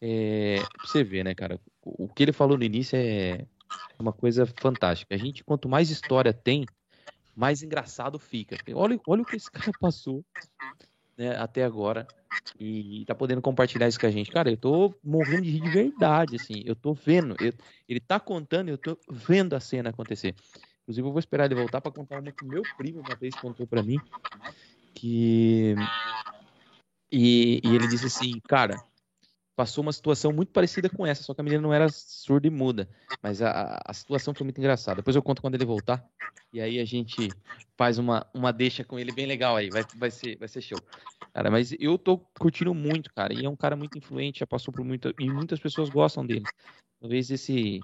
É, 0.00 0.56
pra 0.76 0.86
você 0.86 1.02
ver, 1.02 1.24
né, 1.24 1.34
cara? 1.34 1.58
O 1.82 2.08
que 2.08 2.22
ele 2.22 2.32
falou 2.32 2.56
no 2.56 2.64
início 2.64 2.96
é 2.96 3.44
uma 3.98 4.12
coisa 4.12 4.46
fantástica. 4.60 5.14
A 5.14 5.18
gente, 5.18 5.42
quanto 5.42 5.68
mais 5.68 5.90
história 5.90 6.32
tem, 6.32 6.64
mais 7.36 7.62
engraçado 7.62 8.18
fica. 8.18 8.56
Olha, 8.74 8.98
olha 9.06 9.22
o 9.22 9.24
que 9.24 9.36
esse 9.36 9.50
cara 9.72 9.72
passou 9.80 10.24
né, 11.16 11.36
até 11.36 11.64
agora 11.64 12.06
e 12.58 13.04
tá 13.06 13.14
podendo 13.14 13.42
compartilhar 13.42 13.88
isso 13.88 13.98
com 13.98 14.06
a 14.06 14.10
gente. 14.10 14.30
Cara, 14.30 14.50
eu 14.50 14.56
tô 14.56 14.94
morrendo 15.02 15.42
de 15.42 15.50
rir 15.50 15.60
de 15.60 15.70
verdade, 15.70 16.36
assim. 16.36 16.62
Eu 16.64 16.76
tô 16.76 16.94
vendo. 16.94 17.36
eu- 17.40 17.52
ele 17.88 18.00
tá 18.00 18.20
contando 18.20 18.68
eu 18.68 18.78
tô 18.78 18.96
vendo 19.10 19.54
a 19.54 19.60
cena 19.60 19.90
acontecer. 19.90 20.34
Inclusive, 20.82 21.06
eu 21.08 21.12
vou 21.12 21.18
esperar 21.18 21.46
ele 21.46 21.54
voltar 21.54 21.80
pra 21.80 21.90
contar 21.90 22.18
uma 22.18 22.30
que 22.30 22.44
meu 22.44 22.64
primo 22.76 23.00
uma 23.00 23.14
vez 23.14 23.34
contou 23.36 23.66
pra 23.66 23.82
mim. 23.82 24.00
Que. 24.94 25.74
E, 27.10 27.60
e 27.62 27.74
ele 27.74 27.86
disse 27.86 28.06
assim, 28.06 28.40
cara, 28.48 28.82
passou 29.56 29.82
uma 29.82 29.92
situação 29.92 30.32
muito 30.32 30.52
parecida 30.52 30.88
com 30.88 31.06
essa, 31.06 31.22
só 31.22 31.34
que 31.34 31.40
a 31.40 31.44
menina 31.44 31.62
não 31.62 31.72
era 31.72 31.88
surda 31.88 32.46
e 32.46 32.50
muda. 32.50 32.88
Mas 33.22 33.40
a, 33.40 33.80
a 33.84 33.92
situação 33.92 34.34
foi 34.34 34.44
muito 34.44 34.58
engraçada. 34.58 34.96
Depois 34.96 35.16
eu 35.16 35.22
conto 35.22 35.40
quando 35.40 35.54
ele 35.54 35.64
voltar. 35.64 36.04
E 36.52 36.60
aí 36.60 36.78
a 36.78 36.84
gente 36.84 37.32
faz 37.76 37.98
uma, 37.98 38.26
uma 38.34 38.52
deixa 38.52 38.84
com 38.84 38.98
ele 38.98 39.12
bem 39.12 39.26
legal 39.26 39.56
aí. 39.56 39.70
Vai, 39.70 39.84
vai, 39.96 40.10
ser, 40.10 40.36
vai 40.36 40.48
ser 40.48 40.60
show. 40.60 40.80
Cara, 41.32 41.50
mas 41.50 41.74
eu 41.80 41.98
tô 41.98 42.18
curtindo 42.38 42.72
muito, 42.74 43.12
cara. 43.12 43.32
E 43.32 43.44
é 43.44 43.48
um 43.48 43.56
cara 43.56 43.74
muito 43.74 43.98
influente, 43.98 44.40
já 44.40 44.46
passou 44.46 44.72
por 44.72 44.84
muita. 44.84 45.12
E 45.18 45.28
muitas 45.28 45.58
pessoas 45.58 45.90
gostam 45.90 46.24
dele. 46.24 46.46
Talvez 47.00 47.30
esse, 47.30 47.82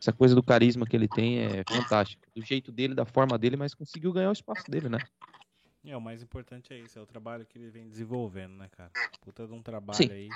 essa 0.00 0.12
coisa 0.12 0.34
do 0.34 0.42
carisma 0.42 0.86
que 0.86 0.96
ele 0.96 1.06
tem 1.06 1.38
é 1.38 1.64
fantástico. 1.64 2.22
Do 2.34 2.42
jeito 2.42 2.72
dele, 2.72 2.94
da 2.94 3.04
forma 3.04 3.38
dele, 3.38 3.56
mas 3.56 3.74
conseguiu 3.74 4.12
ganhar 4.12 4.30
o 4.30 4.32
espaço 4.32 4.70
dele, 4.70 4.88
né? 4.88 4.98
É, 5.84 5.96
o 5.96 6.00
mais 6.00 6.22
importante 6.22 6.72
é 6.72 6.78
isso, 6.78 6.98
é 6.98 7.02
o 7.02 7.06
trabalho 7.06 7.46
que 7.46 7.56
ele 7.56 7.70
vem 7.70 7.88
desenvolvendo, 7.88 8.54
né, 8.54 8.68
cara? 8.68 8.90
Puta 9.24 9.46
de 9.46 9.52
um 9.52 9.62
trabalho 9.62 9.96
Sim. 9.96 10.10
aí. 10.10 10.28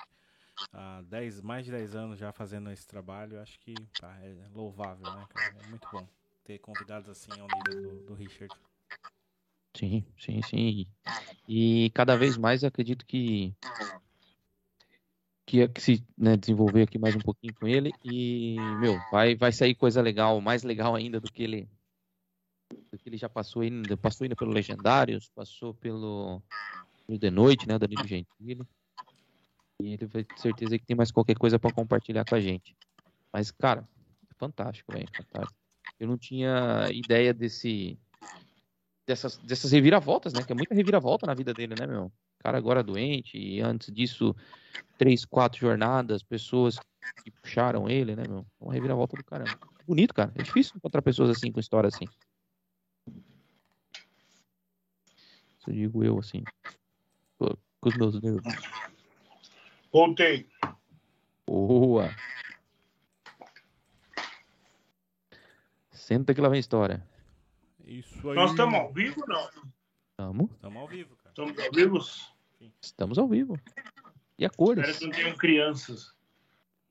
Há 0.73 1.03
10, 1.03 1.41
mais 1.41 1.65
de 1.65 1.71
10 1.71 1.95
anos 1.95 2.19
já 2.19 2.33
fazendo 2.33 2.71
esse 2.71 2.87
trabalho, 2.87 3.41
acho 3.41 3.59
que 3.61 3.75
é 4.03 4.49
louvável, 4.55 5.05
né, 5.05 5.27
cara? 5.29 5.59
É 5.65 5.69
muito 5.69 5.89
bom 5.93 6.07
ter 6.45 6.59
convidados 6.59 7.09
assim 7.09 7.31
ao 7.39 7.47
nível 7.47 7.83
do, 7.83 8.07
do 8.07 8.15
Richard. 8.15 8.55
Sim, 9.75 10.05
sim, 10.19 10.43
sim. 10.43 10.87
E 11.49 11.91
cada 11.95 12.17
vez 12.17 12.37
mais 12.37 12.65
acredito 12.65 13.05
que 13.07 13.55
que, 15.45 15.69
se 15.81 16.03
né, 16.17 16.37
desenvolver 16.37 16.83
aqui 16.83 16.99
mais 16.99 17.15
um 17.15 17.21
pouquinho 17.21 17.53
com 17.55 17.67
ele 17.67 17.93
e 18.05 18.57
meu 18.81 18.97
vai 19.11 19.35
vai 19.35 19.53
sair 19.53 19.75
coisa 19.75 20.01
legal, 20.01 20.41
mais 20.41 20.63
legal 20.63 20.95
ainda 20.95 21.21
do 21.21 21.31
que 21.31 21.43
ele 21.43 21.69
do 22.91 22.99
que 22.99 23.09
ele 23.09 23.17
já 23.17 23.29
passou 23.29 23.63
ainda, 23.63 23.97
passou 23.97 24.25
ainda 24.25 24.37
pelo 24.37 24.53
Legendários, 24.53 25.31
passou 25.35 25.75
pelo, 25.75 26.43
pelo 27.07 27.19
The 27.19 27.31
Noite, 27.31 27.67
né, 27.67 27.79
Danilo 27.79 28.07
Gentili. 28.07 28.67
E 29.81 29.95
ele 29.95 30.07
vai 30.07 30.25
ter 30.25 30.39
certeza 30.39 30.79
que 30.79 30.87
tem 30.87 30.97
mais 30.97 31.11
qualquer 31.11 31.37
coisa 31.37 31.59
para 31.59 31.73
compartilhar 31.73 32.25
com 32.25 32.35
a 32.35 32.41
gente. 32.41 32.77
Mas 33.33 33.51
cara, 33.51 33.89
fantástico, 34.37 34.93
velho, 34.93 35.09
fantástico. 35.17 35.59
Eu 35.99 36.09
não 36.09 36.19
tinha 36.19 36.89
ideia 36.93 37.33
desse 37.33 37.99
dessas, 39.07 39.37
dessas 39.39 39.73
reviravoltas, 39.73 40.33
né? 40.33 40.43
Que 40.45 40.53
é 40.53 40.55
muita 40.55 40.75
reviravolta 40.75 41.27
na 41.27 41.35
vida 41.35 41.53
dele, 41.53 41.75
né, 41.75 41.87
meu? 41.87 42.13
Cara 42.39 42.59
agora 42.59 42.83
doente, 42.83 43.39
e 43.39 43.61
antes 43.61 43.93
disso, 43.93 44.35
três, 44.99 45.25
quatro 45.25 45.61
jornadas, 45.61 46.23
pessoas 46.23 46.79
que 47.23 47.31
puxaram 47.31 47.89
ele, 47.89 48.17
né, 48.17 48.25
meu? 48.29 48.47
Uma 48.61 48.73
reviravolta 48.73 49.17
do 49.17 49.25
caramba. 49.25 49.59
Bonito, 49.87 50.15
cara. 50.15 50.33
É 50.35 50.43
difícil 50.43 50.75
encontrar 50.77 51.03
pessoas 51.03 51.31
assim, 51.31 51.53
com 51.53 51.61
história 51.61 51.89
assim. 51.89 52.05
Isso 55.59 55.71
eu 55.71 55.75
digo 55.75 56.05
eu, 56.05 56.19
assim. 56.19 56.43
Com 57.39 57.89
os 57.89 57.97
meus 57.97 58.21
nervos. 58.21 58.43
Voltei. 59.93 60.49
Boa! 61.47 62.11
Senta 65.91 66.35
que 66.35 66.41
lá 66.41 66.49
vem 66.49 66.61
história. 66.61 67.07
Isso 67.85 68.29
aí. 68.31 68.35
Nós 68.37 68.51
estamos 68.51 68.75
ao 68.75 68.93
vivo 68.93 69.21
ou 69.21 69.29
não? 69.29 69.51
Tamo, 70.17 70.51
Estamos 70.53 70.79
ao 70.81 70.89
vivo, 70.89 71.17
cara. 71.17 71.31
Estamos 71.31 71.59
ao 71.59 71.71
vivo? 71.73 71.99
estamos 72.81 73.19
ao 73.19 73.29
vivo. 73.29 73.61
E 74.39 74.45
a 74.45 74.47
Espero 74.49 74.57
cores. 74.57 74.99
que 74.99 75.05
não 75.05 75.13
tenham 75.13 75.37
crianças. 75.37 76.13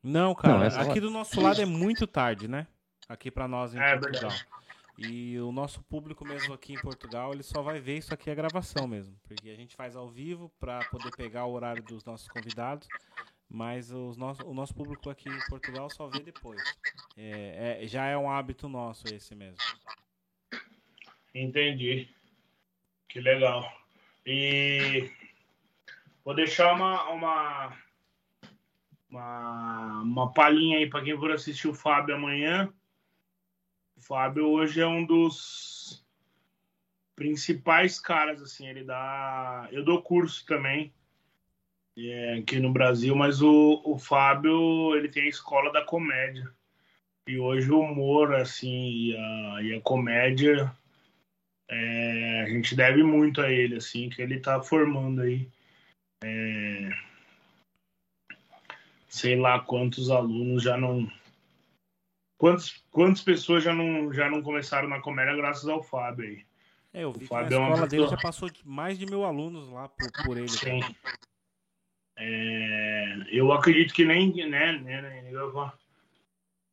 Não, 0.02 0.34
cara, 0.34 0.58
Não, 0.70 0.80
aqui 0.80 0.90
hora- 0.90 1.00
do 1.00 1.10
nosso 1.10 1.40
lado 1.40 1.60
é 1.60 1.66
muito 1.66 2.06
tarde, 2.06 2.48
né? 2.48 2.66
Aqui 3.08 3.30
pra 3.30 3.46
nós 3.48 3.74
em 3.74 3.78
É 3.78 3.98
Portugal. 3.98 4.30
verdade. 4.30 4.46
E 4.98 5.38
o 5.40 5.50
nosso 5.50 5.82
público 5.84 6.24
mesmo 6.24 6.52
aqui 6.52 6.74
em 6.74 6.80
Portugal, 6.80 7.32
ele 7.32 7.42
só 7.42 7.62
vai 7.62 7.80
ver 7.80 7.98
isso 7.98 8.12
aqui 8.12 8.30
a 8.30 8.34
gravação 8.34 8.86
mesmo, 8.86 9.16
porque 9.22 9.48
a 9.48 9.56
gente 9.56 9.74
faz 9.74 9.96
ao 9.96 10.08
vivo 10.08 10.50
pra 10.60 10.84
poder 10.90 11.10
pegar 11.16 11.46
o 11.46 11.52
horário 11.52 11.82
dos 11.82 12.04
nossos 12.04 12.28
convidados, 12.28 12.86
mas 13.48 13.90
os 13.90 14.16
nosso, 14.16 14.46
o 14.46 14.52
nosso 14.54 14.74
público 14.74 15.08
aqui 15.08 15.28
em 15.28 15.48
Portugal 15.48 15.88
só 15.90 16.06
vê 16.08 16.20
depois. 16.20 16.62
É, 17.16 17.80
é- 17.82 17.86
já 17.86 18.06
é 18.06 18.16
um 18.16 18.30
hábito 18.30 18.68
nosso 18.68 19.12
esse 19.12 19.34
mesmo. 19.34 19.58
Entendi. 21.34 22.08
Que 23.08 23.20
legal. 23.20 23.70
E 24.26 25.10
vou 26.24 26.34
deixar 26.34 26.74
uma, 26.74 27.08
uma, 27.10 27.76
uma, 29.10 30.02
uma 30.02 30.32
palhinha 30.32 30.78
aí 30.78 30.88
para 30.88 31.02
quem 31.02 31.16
for 31.16 31.30
assistir 31.32 31.68
o 31.68 31.74
Fábio 31.74 32.14
amanhã. 32.14 32.72
O 34.02 34.04
Fábio 34.04 34.48
hoje 34.48 34.80
é 34.80 34.86
um 34.86 35.06
dos 35.06 36.04
principais 37.14 38.00
caras, 38.00 38.42
assim, 38.42 38.66
ele 38.66 38.82
dá. 38.82 39.68
Eu 39.70 39.84
dou 39.84 40.02
curso 40.02 40.44
também 40.44 40.92
é, 41.96 42.34
aqui 42.40 42.58
no 42.58 42.72
Brasil, 42.72 43.14
mas 43.14 43.40
o, 43.40 43.80
o 43.84 43.96
Fábio 43.96 44.96
ele 44.96 45.08
tem 45.08 45.22
a 45.22 45.28
escola 45.28 45.72
da 45.72 45.84
comédia. 45.84 46.52
E 47.28 47.38
hoje 47.38 47.70
o 47.70 47.78
humor, 47.78 48.34
assim, 48.34 48.90
e 48.90 49.16
a, 49.16 49.62
e 49.62 49.74
a 49.76 49.80
comédia 49.80 50.74
é, 51.70 52.42
a 52.44 52.48
gente 52.48 52.74
deve 52.74 53.04
muito 53.04 53.40
a 53.40 53.52
ele, 53.52 53.76
assim, 53.76 54.08
que 54.08 54.20
ele 54.20 54.40
tá 54.40 54.60
formando 54.60 55.22
aí. 55.22 55.48
é, 56.24 56.90
sei 59.08 59.36
lá 59.36 59.60
quantos 59.60 60.10
alunos 60.10 60.64
já 60.64 60.76
não. 60.76 61.08
Quantas, 62.42 62.84
quantas 62.90 63.22
pessoas 63.22 63.62
já 63.62 63.72
não, 63.72 64.12
já 64.12 64.28
não 64.28 64.42
começaram 64.42 64.88
na 64.88 65.00
comédia 65.00 65.36
graças 65.36 65.68
ao 65.68 65.80
Fábio 65.80 66.28
aí? 66.28 66.44
É, 66.92 67.04
eu 67.04 67.12
vi 67.12 67.20
que 67.20 67.26
Fábio 67.26 67.50
na 67.50 67.54
é 67.54 67.58
uma 67.60 67.68
escola 67.68 67.86
dele 67.88 68.08
já 68.08 68.16
passou 68.16 68.50
mais 68.64 68.98
de 68.98 69.06
mil 69.06 69.24
alunos 69.24 69.68
lá 69.68 69.88
por, 69.88 70.10
por 70.24 70.36
ele. 70.36 70.48
Sim. 70.48 70.80
É, 72.18 73.26
eu 73.28 73.52
acredito 73.52 73.94
que 73.94 74.04
nem, 74.04 74.34
né, 74.48 74.72
né, 74.72 75.02
né, 75.02 75.72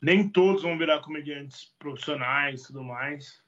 nem 0.02 0.28
todos 0.28 0.64
vão 0.64 0.76
virar 0.76 1.02
comediantes 1.02 1.72
profissionais 1.78 2.64
e 2.64 2.68
tudo 2.68 2.84
mais, 2.84 3.40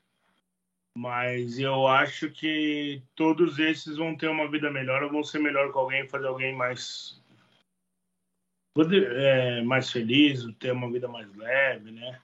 mas 0.95 1.57
eu 1.57 1.87
acho 1.87 2.29
que 2.29 3.01
todos 3.15 3.57
esses 3.57 3.97
vão 3.97 4.15
ter 4.15 4.27
uma 4.27 4.47
vida 4.47 4.69
melhor, 4.69 5.01
ou 5.01 5.11
vão 5.11 5.23
ser 5.23 5.39
melhor 5.39 5.71
com 5.71 5.79
alguém, 5.79 6.07
fazer 6.07 6.27
alguém 6.27 6.55
mais 6.55 7.19
poder- 8.73 9.11
é, 9.11 9.61
mais 9.61 9.91
feliz, 9.91 10.45
ter 10.59 10.71
uma 10.71 10.91
vida 10.91 11.07
mais 11.07 11.33
leve, 11.35 11.91
né? 11.91 12.19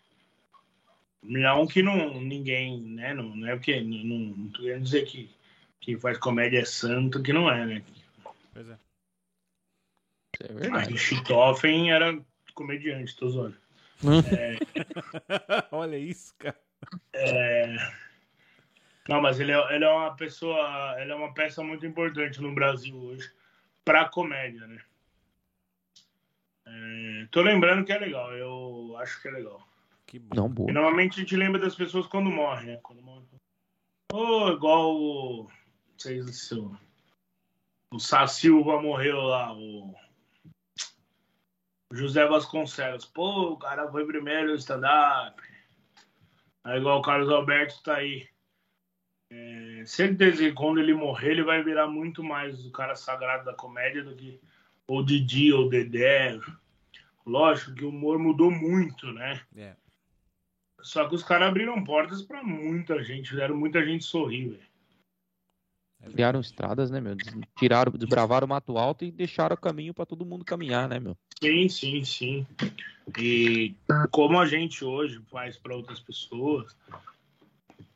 Não 1.22 1.68
que 1.68 1.82
não 1.82 2.22
ninguém, 2.22 2.82
né? 2.82 3.14
Não, 3.14 3.36
não 3.36 3.48
é 3.48 3.56
porque 3.56 3.82
não, 3.82 3.98
não, 3.98 4.20
não 4.38 4.50
tô 4.50 4.62
querendo 4.62 4.84
dizer 4.84 5.06
que 5.06 5.30
quem 5.82 6.00
faz 6.00 6.18
comédia 6.18 6.60
é 6.60 6.66
santo, 6.66 7.22
que 7.22 7.34
não 7.34 7.50
é, 7.52 7.66
né? 7.66 7.84
Pois 8.54 8.70
é. 8.70 8.78
É 10.42 10.54
Mas 10.54 10.62
verdade. 10.62 10.94
o 10.94 10.98
Chitoffen 10.98 11.92
era 11.92 12.20
comediante, 12.54 13.16
tô 13.16 13.30
zoando. 13.30 13.58
Olha 15.72 15.98
isso, 15.98 16.34
cara. 16.38 16.60
É... 17.14 17.76
Não, 19.08 19.22
mas 19.22 19.40
ele 19.40 19.52
é, 19.52 19.76
ele 19.76 19.86
é 19.86 19.90
uma 19.90 20.16
pessoa, 20.16 20.96
ele 21.00 21.12
é 21.12 21.16
uma 21.16 21.34
peça 21.34 21.64
muito 21.64 21.86
importante 21.86 22.42
no 22.42 22.54
Brasil 22.54 22.96
hoje 22.96 23.32
pra 23.86 24.10
comédia, 24.10 24.68
né? 24.68 24.82
É... 27.24 27.28
Tô 27.32 27.42
lembrando 27.42 27.86
que 27.86 27.92
é 27.92 27.98
legal, 27.98 28.32
eu 28.34 28.96
acho 29.00 29.22
que 29.22 29.28
é 29.28 29.32
legal. 29.32 29.66
Que 30.06 30.20
bom. 30.20 30.36
Não, 30.36 30.50
boa. 30.50 30.70
E 30.70 30.74
normalmente 30.74 31.18
a 31.18 31.20
gente 31.22 31.36
lembra 31.36 31.60
das 31.60 31.76
pessoas 31.76 32.08
quando 32.08 32.30
morrem, 32.30 32.68
né? 32.68 32.80
Quando 32.82 33.02
morre. 33.02 33.26
Ou 34.14 34.54
igual 34.54 34.96
o. 34.96 35.44
Não 35.44 36.00
sei 36.00 36.24
se 36.24 36.56
o. 36.56 36.78
O 37.94 38.00
Sá 38.00 38.28
Silva 38.28 38.82
morreu 38.82 39.22
lá, 39.22 39.54
o. 39.54 39.94
o 41.92 41.96
José 41.96 42.26
Vasconcelos. 42.26 43.06
Pô, 43.06 43.52
o 43.52 43.58
cara 43.58 43.90
foi 43.92 44.06
primeiro 44.06 44.50
no 44.50 44.56
stand-up. 44.56 45.42
Aí 46.64 46.80
igual 46.80 47.00
o 47.00 47.02
Carlos 47.02 47.30
Alberto 47.30 47.82
tá 47.84 47.96
aí. 47.96 48.28
É, 49.30 49.84
certeza 49.86 50.38
que 50.38 50.54
quando 50.54 50.80
ele 50.80 50.94
morrer, 50.94 51.32
ele 51.32 51.44
vai 51.44 51.62
virar 51.62 51.88
muito 51.88 52.24
mais 52.24 52.66
o 52.66 52.72
cara 52.72 52.96
sagrado 52.96 53.44
da 53.44 53.54
comédia 53.54 54.04
do 54.04 54.16
que 54.16 54.40
o 54.88 55.04
Didi 55.04 55.52
ou 55.52 55.66
o 55.66 55.70
Dedé. 55.70 56.40
Lógico 57.28 57.76
que 57.76 57.84
o 57.84 57.90
humor 57.90 58.18
mudou 58.18 58.50
muito, 58.50 59.12
né? 59.12 59.42
É. 59.54 59.76
Só 60.82 61.08
que 61.10 61.14
os 61.14 61.24
caras 61.24 61.50
abriram 61.50 61.84
portas 61.84 62.22
pra 62.22 62.42
muita 62.42 63.04
gente, 63.04 63.32
fizeram 63.32 63.58
muita 63.58 63.86
gente 63.86 64.06
sorrir, 64.06 64.52
velho. 64.52 64.68
é 66.04 66.10
Criaram 66.10 66.40
estradas, 66.40 66.90
né, 66.90 67.02
meu? 67.02 67.18
Tiraram, 67.58 67.92
desbravaram 67.92 68.46
o 68.46 68.50
mato 68.50 68.78
alto 68.78 69.04
e 69.04 69.12
deixaram 69.12 69.56
o 69.56 69.60
caminho 69.60 69.94
pra 69.94 70.06
todo 70.06 70.26
mundo 70.26 70.46
caminhar, 70.46 70.88
né, 70.88 71.02
meu? 71.02 71.18
Sim, 71.44 71.68
sim, 71.68 72.04
sim. 72.06 72.48
E 73.20 73.76
como 74.10 74.40
a 74.40 74.46
gente 74.46 74.86
hoje 74.86 75.22
faz 75.30 75.58
pra 75.58 75.76
outras 75.76 76.00
pessoas. 76.00 76.74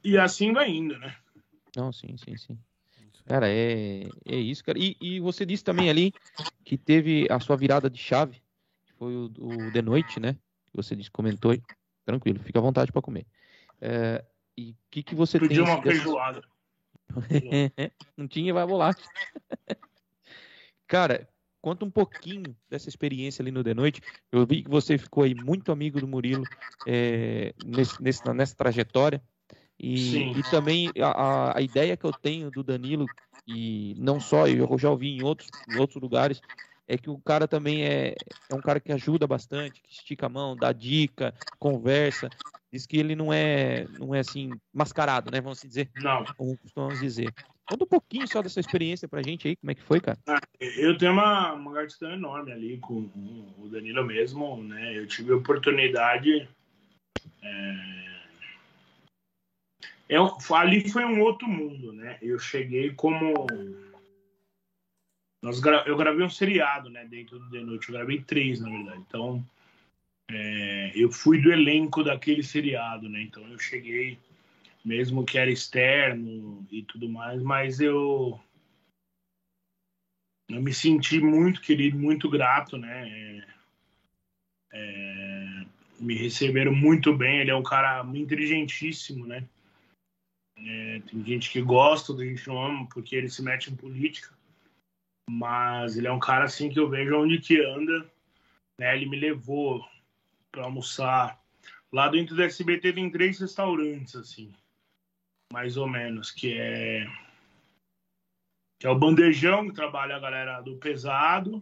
E 0.03 0.17
assim 0.17 0.51
vai 0.51 0.69
indo, 0.69 0.99
né? 0.99 1.15
Não, 1.77 1.93
sim, 1.93 2.17
sim, 2.17 2.35
sim. 2.35 2.59
Cara, 3.25 3.47
é, 3.47 4.09
é 4.25 4.35
isso, 4.35 4.61
cara. 4.61 4.77
E, 4.77 4.97
e 4.99 5.19
você 5.21 5.45
disse 5.45 5.63
também 5.63 5.89
ali 5.89 6.13
que 6.65 6.77
teve 6.77 7.27
a 7.29 7.39
sua 7.39 7.55
virada 7.55 7.89
de 7.89 7.97
chave, 7.97 8.41
foi 9.01 9.15
o, 9.15 9.31
o 9.39 9.71
The 9.71 9.81
Noite, 9.81 10.19
né? 10.19 10.33
Que 10.69 10.75
você 10.75 10.95
disse, 10.95 11.09
comentou. 11.09 11.57
Tranquilo, 12.05 12.37
fica 12.39 12.59
à 12.59 12.61
vontade 12.61 12.91
pra 12.91 13.01
comer. 13.01 13.25
É, 13.79 14.23
e 14.55 14.71
o 14.71 14.75
que, 14.91 15.01
que 15.01 15.15
você 15.15 15.39
Pedi 15.39 15.55
tem... 15.55 15.63
uma 15.63 15.81
dessas- 15.81 16.03
feijoada. 16.03 16.43
Não 18.15 18.27
tinha, 18.27 18.53
vai 18.53 18.63
rolar. 18.63 18.95
Cara, 20.87 21.27
conta 21.61 21.83
um 21.83 21.89
pouquinho 21.89 22.55
dessa 22.69 22.89
experiência 22.89 23.41
ali 23.41 23.49
no 23.49 23.63
The 23.63 23.73
Noite. 23.73 24.01
Eu 24.31 24.45
vi 24.45 24.61
que 24.61 24.69
você 24.69 24.99
ficou 24.99 25.23
aí 25.23 25.33
muito 25.33 25.71
amigo 25.71 25.99
do 25.99 26.07
Murilo 26.07 26.47
é, 26.85 27.55
nesse, 27.57 27.99
nesse- 28.01 28.33
nessa 28.33 28.55
trajetória. 28.55 29.19
E, 29.79 29.97
Sim. 30.11 30.33
e 30.37 30.43
também 30.43 30.93
a, 31.01 31.07
a- 31.09 31.57
a 31.57 31.61
ideia 31.61 31.97
que 31.97 32.05
eu 32.05 32.13
tenho 32.13 32.51
do 32.51 32.63
Danilo, 32.63 33.09
e 33.47 33.95
não 33.97 34.19
só, 34.19 34.47
eu 34.47 34.77
já 34.77 34.91
ouvi 34.91 35.07
em 35.09 35.23
outros, 35.23 35.51
em 35.67 35.75
outros 35.75 35.99
lugares, 35.99 36.43
é 36.87 36.97
que 36.97 37.09
o 37.09 37.19
cara 37.19 37.47
também 37.47 37.83
é, 37.83 38.15
é 38.49 38.55
um 38.55 38.61
cara 38.61 38.79
que 38.79 38.91
ajuda 38.91 39.25
bastante, 39.25 39.81
que 39.81 39.91
estica 39.91 40.25
a 40.25 40.29
mão, 40.29 40.55
dá 40.55 40.71
dica, 40.71 41.33
conversa. 41.57 42.29
Diz 42.71 42.85
que 42.85 42.97
ele 42.97 43.15
não 43.15 43.33
é, 43.33 43.85
não 43.99 44.15
é 44.15 44.19
assim, 44.19 44.51
mascarado, 44.73 45.29
né? 45.29 45.41
Vamos 45.41 45.61
dizer. 45.61 45.89
Não. 45.95 46.23
Como 46.37 46.57
costumamos 46.57 46.99
dizer. 46.99 47.33
Conta 47.65 47.83
um 47.83 47.87
pouquinho 47.87 48.27
só 48.27 48.41
dessa 48.41 48.59
experiência 48.59 49.07
pra 49.07 49.21
gente 49.21 49.47
aí, 49.47 49.55
como 49.55 49.71
é 49.71 49.75
que 49.75 49.81
foi, 49.81 50.01
cara? 50.01 50.17
Ah, 50.27 50.41
eu 50.59 50.97
tenho 50.97 51.13
uma, 51.13 51.53
uma 51.53 51.71
gratidão 51.71 52.11
enorme 52.11 52.51
ali 52.51 52.77
com 52.79 53.09
o 53.57 53.69
Danilo 53.69 54.05
mesmo, 54.05 54.61
né? 54.63 54.97
Eu 54.97 55.07
tive 55.07 55.31
a 55.31 55.37
oportunidade. 55.37 56.49
É... 57.41 58.01
Eu, 60.09 60.37
ali 60.53 60.89
foi 60.89 61.05
um 61.05 61.21
outro 61.21 61.47
mundo, 61.47 61.93
né? 61.93 62.17
Eu 62.21 62.37
cheguei 62.37 62.93
como. 62.93 63.47
Nós 65.41 65.59
gra... 65.59 65.83
Eu 65.87 65.97
gravei 65.97 66.25
um 66.25 66.29
seriado, 66.29 66.89
né? 66.89 67.05
Dentro 67.05 67.39
do 67.39 67.49
The 67.49 67.61
Noite. 67.61 67.89
Eu 67.89 67.95
gravei 67.95 68.21
três, 68.21 68.59
na 68.59 68.69
verdade. 68.69 69.03
Então, 69.07 69.45
é... 70.29 70.91
eu 70.95 71.11
fui 71.11 71.41
do 71.41 71.51
elenco 71.51 72.03
daquele 72.03 72.43
seriado, 72.43 73.09
né? 73.09 73.21
Então, 73.21 73.47
eu 73.47 73.59
cheguei 73.59 74.17
mesmo 74.83 75.25
que 75.25 75.37
era 75.37 75.51
externo 75.51 76.65
e 76.71 76.83
tudo 76.83 77.07
mais, 77.07 77.41
mas 77.41 77.79
eu 77.79 78.39
eu 80.49 80.61
me 80.61 80.73
senti 80.73 81.19
muito 81.19 81.61
querido, 81.61 81.97
muito 81.97 82.29
grato, 82.29 82.77
né? 82.77 83.09
É, 83.09 83.47
é, 84.73 85.65
me 85.99 86.15
receberam 86.15 86.73
muito 86.73 87.15
bem. 87.15 87.39
Ele 87.39 87.51
é 87.51 87.55
um 87.55 87.63
cara 87.63 88.03
inteligentíssimo, 88.13 89.25
né? 89.25 89.47
É, 90.57 90.99
tem 91.09 91.23
gente 91.23 91.49
que 91.49 91.61
gosta, 91.61 92.15
tem 92.15 92.29
gente 92.29 92.43
que 92.43 92.49
não 92.49 92.63
ama 92.63 92.87
porque 92.89 93.15
ele 93.15 93.29
se 93.29 93.41
mete 93.41 93.71
em 93.71 93.75
política, 93.75 94.33
mas 95.29 95.97
ele 95.97 96.07
é 96.07 96.11
um 96.11 96.19
cara 96.19 96.45
assim 96.45 96.69
que 96.69 96.79
eu 96.79 96.89
vejo 96.89 97.17
onde 97.17 97.39
que 97.39 97.61
anda. 97.63 98.09
Né? 98.77 98.95
Ele 98.95 99.07
me 99.07 99.19
levou 99.19 99.85
para 100.51 100.63
almoçar 100.63 101.39
lá 101.91 102.07
dentro 102.07 102.35
do 102.35 102.43
SBT 102.43 102.93
tem 102.93 103.09
três 103.09 103.39
restaurantes 103.39 104.15
assim 104.15 104.53
mais 105.51 105.75
ou 105.77 105.87
menos, 105.87 106.31
que 106.31 106.57
é 106.57 107.05
que 108.79 108.87
é 108.87 108.89
o 108.89 108.97
bandejão 108.97 109.67
que 109.67 109.75
trabalha 109.75 110.15
a 110.15 110.19
galera 110.19 110.61
do 110.61 110.77
pesado. 110.77 111.61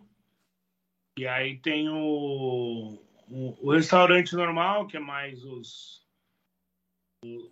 E 1.17 1.27
aí 1.27 1.57
tem 1.57 1.89
o, 1.89 2.97
o, 3.27 3.57
o 3.61 3.71
restaurante 3.71 4.33
normal, 4.35 4.87
que 4.87 4.95
é 4.95 4.99
mais 5.01 5.43
os 5.43 5.99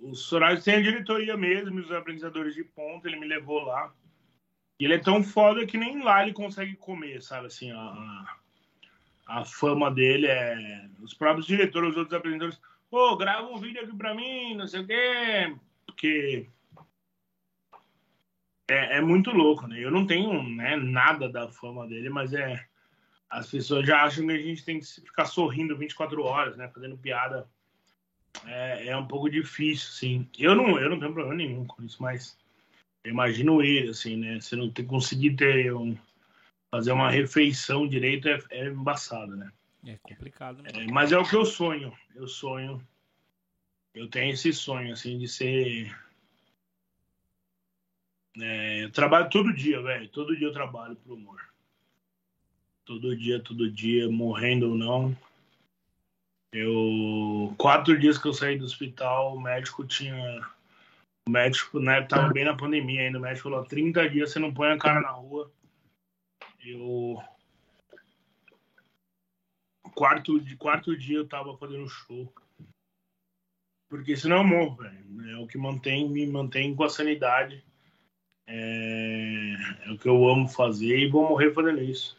os 0.01 0.31
horários 0.31 0.63
tem 0.63 0.75
a 0.75 0.81
diretoria 0.81 1.35
mesmo, 1.35 1.81
os 1.81 1.91
apresentadores 1.91 2.55
de 2.55 2.63
ponta, 2.63 3.09
ele 3.09 3.19
me 3.19 3.27
levou 3.27 3.63
lá. 3.63 3.93
E 4.79 4.85
ele 4.85 4.95
é 4.95 4.99
tão 4.99 5.23
foda 5.23 5.65
que 5.65 5.77
nem 5.77 6.03
lá 6.03 6.23
ele 6.23 6.33
consegue 6.33 6.75
comer, 6.75 7.21
sabe? 7.21 7.47
Assim, 7.47 7.71
a, 7.71 8.35
a 9.27 9.45
fama 9.45 9.89
dele 9.89 10.27
é. 10.27 10.87
Os 11.01 11.13
próprios 11.13 11.47
diretores, 11.47 11.91
os 11.91 11.97
outros 11.97 12.17
apresentadores. 12.17 12.59
Pô, 12.89 13.11
oh, 13.11 13.17
grava 13.17 13.47
um 13.47 13.57
vídeo 13.57 13.83
aqui 13.83 13.95
pra 13.95 14.13
mim, 14.13 14.55
não 14.55 14.67
sei 14.67 14.81
o 14.81 14.87
quê 14.87 15.55
porque 15.97 16.47
é, 18.69 18.97
é, 18.97 19.01
muito 19.01 19.31
louco, 19.31 19.65
né? 19.65 19.79
Eu 19.79 19.89
não 19.89 20.05
tenho 20.05 20.43
né, 20.43 20.75
nada 20.75 21.27
da 21.27 21.47
fama 21.49 21.87
dele, 21.87 22.09
mas 22.09 22.33
é. 22.33 22.63
As 23.29 23.49
pessoas 23.49 23.85
já 23.85 24.03
acham 24.03 24.25
que 24.25 24.31
a 24.31 24.37
gente 24.37 24.63
tem 24.63 24.79
que 24.79 24.85
ficar 24.85 25.25
sorrindo 25.25 25.75
24 25.75 26.23
horas, 26.23 26.55
né? 26.55 26.69
Fazendo 26.69 26.97
piada. 26.97 27.49
É, 28.45 28.89
é 28.89 28.97
um 28.97 29.05
pouco 29.07 29.29
difícil, 29.29 29.89
sim. 29.89 30.29
Eu 30.37 30.55
não, 30.55 30.79
eu 30.79 30.89
não 30.89 30.99
tenho 30.99 31.13
problema 31.13 31.35
nenhum 31.35 31.65
com 31.65 31.83
isso, 31.83 32.01
mas 32.01 32.37
imagino 33.09 33.61
ele, 33.61 33.89
assim, 33.89 34.17
né? 34.17 34.39
Você 34.39 34.55
não 34.55 34.69
ter, 34.69 34.83
conseguir 34.83 35.35
ter 35.35 35.73
um, 35.73 35.97
fazer 36.71 36.91
uma 36.91 37.09
refeição 37.09 37.87
direito 37.87 38.27
é, 38.27 38.39
é 38.51 38.67
embaçado, 38.67 39.35
né? 39.35 39.51
É 39.85 39.97
complicado. 40.01 40.61
Né? 40.63 40.69
É, 40.73 40.91
mas 40.91 41.11
é 41.11 41.17
o 41.17 41.27
que 41.27 41.35
eu 41.35 41.45
sonho. 41.45 41.93
Eu 42.15 42.27
sonho 42.27 42.81
eu 43.97 44.07
tenho 44.07 44.33
esse 44.33 44.53
sonho, 44.53 44.93
assim, 44.93 45.17
de 45.17 45.27
ser. 45.27 45.91
É, 48.39 48.83
eu 48.83 48.91
trabalho 48.91 49.27
todo 49.29 49.51
dia, 49.51 49.81
velho. 49.81 50.07
Todo 50.09 50.37
dia 50.37 50.47
eu 50.47 50.53
trabalho 50.53 50.95
pro 50.97 51.15
humor. 51.15 51.41
Todo 52.85 53.17
dia, 53.17 53.39
todo 53.39 53.71
dia, 53.71 54.07
morrendo 54.07 54.69
ou 54.69 54.77
não. 54.77 55.17
Eu. 56.51 57.55
Quatro 57.57 57.97
dias 57.99 58.19
que 58.19 58.27
eu 58.27 58.33
saí 58.33 58.55
do 58.55 58.65
hospital, 58.65 59.35
o 59.35 59.41
médico 59.41 59.83
tinha. 59.83 60.47
O 61.27 61.29
médico, 61.29 61.77
né, 61.81 62.01
tava 62.03 62.31
bem 62.31 62.45
na 62.45 62.55
pandemia 62.55 63.01
ainda. 63.01 63.17
O 63.17 63.21
médico 63.21 63.49
falou: 63.49 63.65
30 63.65 64.09
dias 64.09 64.31
você 64.31 64.39
não 64.39 64.53
põe 64.53 64.71
a 64.71 64.77
cara 64.77 65.01
na 65.01 65.09
rua. 65.09 65.51
Eu. 66.65 67.21
Quarto, 69.93 70.39
quarto 70.57 70.95
dia 70.95 71.17
eu 71.17 71.27
tava 71.27 71.57
fazendo 71.57 71.89
show. 71.89 72.33
Porque 73.89 74.15
senão 74.15 74.37
eu 74.37 74.43
morro, 74.45 74.77
velho. 74.77 75.31
É 75.31 75.37
o 75.37 75.47
que 75.47 75.57
mantém, 75.57 76.07
me 76.09 76.25
mantém 76.25 76.73
com 76.73 76.85
a 76.85 76.89
sanidade. 76.89 77.61
É, 78.47 79.53
é 79.85 79.91
o 79.91 79.97
que 79.97 80.07
eu 80.07 80.29
amo 80.29 80.47
fazer 80.47 80.97
e 80.97 81.09
vou 81.09 81.27
morrer 81.27 81.53
fazendo 81.53 81.83
isso. 81.83 82.17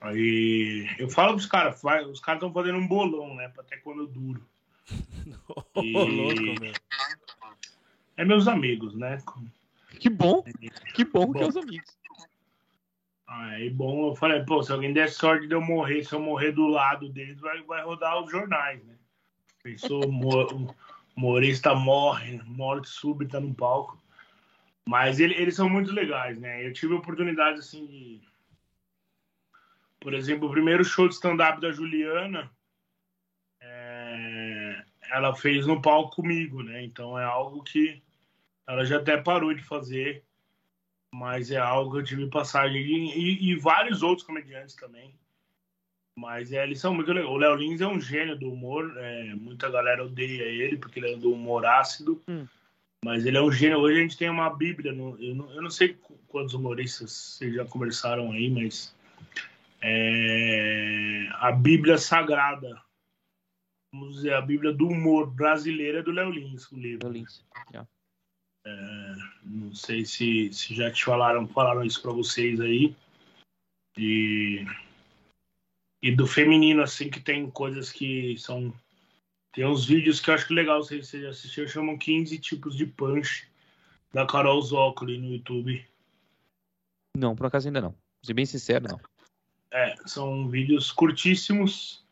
Aí 0.00 0.88
eu 0.98 1.10
falo 1.10 1.34
pros 1.34 1.46
caras, 1.46 1.84
os 2.10 2.20
caras 2.20 2.40
estão 2.40 2.52
fazendo 2.52 2.78
um 2.78 2.88
bolão, 2.88 3.34
né? 3.34 3.52
Até 3.58 3.76
quando 3.76 4.04
eu 4.04 4.06
duro. 4.06 4.48
E... 5.76 5.92
louco. 5.92 6.92
É 8.22 8.24
meus 8.24 8.46
amigos, 8.46 8.94
né? 8.94 9.18
Que 9.98 10.08
bom, 10.08 10.44
que 10.94 11.04
bom, 11.04 11.26
bom. 11.26 11.32
que 11.32 11.42
é 11.42 11.48
os 11.48 11.56
amigos. 11.56 11.98
Aí, 13.26 13.68
bom, 13.68 14.10
eu 14.10 14.14
falei, 14.14 14.44
pô, 14.44 14.62
se 14.62 14.70
alguém 14.70 14.92
der 14.92 15.10
sorte 15.10 15.48
de 15.48 15.54
eu 15.56 15.60
morrer, 15.60 16.04
se 16.04 16.14
eu 16.14 16.20
morrer 16.20 16.52
do 16.52 16.68
lado 16.68 17.08
deles, 17.08 17.40
vai, 17.40 17.60
vai 17.62 17.82
rodar 17.82 18.22
os 18.22 18.30
jornais, 18.30 18.80
né? 18.84 18.94
Pensou, 19.60 20.02
humorista 21.16 21.74
morre, 21.74 22.40
morte 22.46 22.88
súbita 22.88 23.40
no 23.40 23.52
palco. 23.52 24.00
Mas 24.86 25.18
ele, 25.18 25.34
eles 25.34 25.56
são 25.56 25.68
muito 25.68 25.90
legais, 25.90 26.38
né? 26.38 26.64
Eu 26.64 26.72
tive 26.72 26.94
a 26.94 26.98
oportunidade, 26.98 27.58
assim, 27.58 27.84
de... 27.86 28.20
Por 29.98 30.14
exemplo, 30.14 30.46
o 30.46 30.52
primeiro 30.52 30.84
show 30.84 31.08
de 31.08 31.14
stand-up 31.14 31.60
da 31.60 31.72
Juliana, 31.72 32.48
é... 33.60 34.84
ela 35.10 35.34
fez 35.34 35.66
no 35.66 35.82
palco 35.82 36.14
comigo, 36.14 36.62
né? 36.62 36.84
Então 36.84 37.18
é 37.18 37.24
algo 37.24 37.64
que 37.64 38.00
ela 38.66 38.84
já 38.84 38.98
até 38.98 39.16
parou 39.16 39.52
de 39.54 39.62
fazer, 39.62 40.24
mas 41.14 41.50
é 41.50 41.58
algo 41.58 41.92
que 41.92 41.98
eu 41.98 42.04
tive 42.04 42.26
passagem. 42.28 42.82
E, 42.82 43.50
e, 43.50 43.56
vários 43.56 44.02
outros 44.02 44.26
comediantes 44.26 44.74
também. 44.74 45.14
Mas 46.16 46.52
é, 46.52 46.62
eles 46.62 46.80
são 46.80 46.94
muito 46.94 47.12
legais. 47.12 47.30
O 47.30 47.36
Léo 47.36 47.54
Lins 47.54 47.80
é 47.80 47.86
um 47.86 48.00
gênio 48.00 48.38
do 48.38 48.52
humor. 48.52 48.92
É, 48.98 49.34
muita 49.34 49.70
galera 49.70 50.04
odeia 50.04 50.42
ele 50.42 50.76
porque 50.76 51.00
ele 51.00 51.12
é 51.12 51.16
do 51.16 51.32
humor 51.32 51.64
ácido. 51.66 52.20
Hum. 52.28 52.46
Mas 53.04 53.26
ele 53.26 53.36
é 53.36 53.42
um 53.42 53.50
gênio. 53.50 53.78
Hoje 53.78 53.98
a 53.98 54.02
gente 54.02 54.16
tem 54.16 54.30
uma 54.30 54.48
Bíblia. 54.50 54.92
No, 54.92 55.20
eu, 55.22 55.34
não, 55.34 55.52
eu, 55.52 55.62
não, 55.62 55.70
sei 55.70 55.98
quantos 56.28 56.54
humoristas 56.54 57.10
vocês 57.10 57.54
já 57.54 57.64
conversaram 57.64 58.30
aí, 58.30 58.48
mas 58.50 58.94
é, 59.80 61.28
a 61.32 61.50
Bíblia 61.50 61.98
Sagrada. 61.98 62.80
Vamos 63.92 64.16
dizer, 64.16 64.32
a 64.32 64.40
Bíblia 64.40 64.72
do 64.72 64.88
humor 64.88 65.30
brasileiro 65.30 65.98
é 65.98 66.02
do 66.02 66.12
Léo 66.12 66.30
Lins, 66.30 66.70
o 66.72 66.78
livro. 66.78 67.08
Léo 67.08 67.18
Lins. 67.18 67.44
Yeah. 67.70 67.86
É, 68.64 69.14
não 69.44 69.74
sei 69.74 70.04
se, 70.04 70.52
se 70.52 70.74
já 70.74 70.90
te 70.90 71.04
falaram, 71.04 71.46
falaram 71.48 71.84
isso 71.84 72.00
para 72.00 72.12
vocês 72.12 72.60
aí. 72.60 72.94
E 73.96 74.64
e 76.02 76.10
do 76.10 76.26
feminino, 76.26 76.82
assim, 76.82 77.08
que 77.08 77.20
tem 77.20 77.48
coisas 77.48 77.92
que 77.92 78.36
são. 78.36 78.74
Tem 79.52 79.64
uns 79.64 79.84
vídeos 79.86 80.18
que 80.18 80.30
eu 80.30 80.34
acho 80.34 80.48
que 80.48 80.54
legal 80.54 80.82
se 80.82 81.00
você 81.00 81.26
assistiu, 81.26 81.68
chamam 81.68 81.96
15 81.96 82.38
tipos 82.38 82.76
de 82.76 82.86
punch 82.86 83.48
da 84.12 84.26
Carol 84.26 84.60
Zócoli 84.60 85.18
no 85.18 85.28
YouTube. 85.28 85.86
Não, 87.16 87.36
por 87.36 87.46
acaso 87.46 87.68
ainda 87.68 87.80
não. 87.80 87.94
Ser 88.24 88.34
bem 88.34 88.46
sincero, 88.46 88.88
não. 88.88 89.00
É, 89.70 89.94
são 90.06 90.48
vídeos 90.48 90.90
curtíssimos 90.90 92.02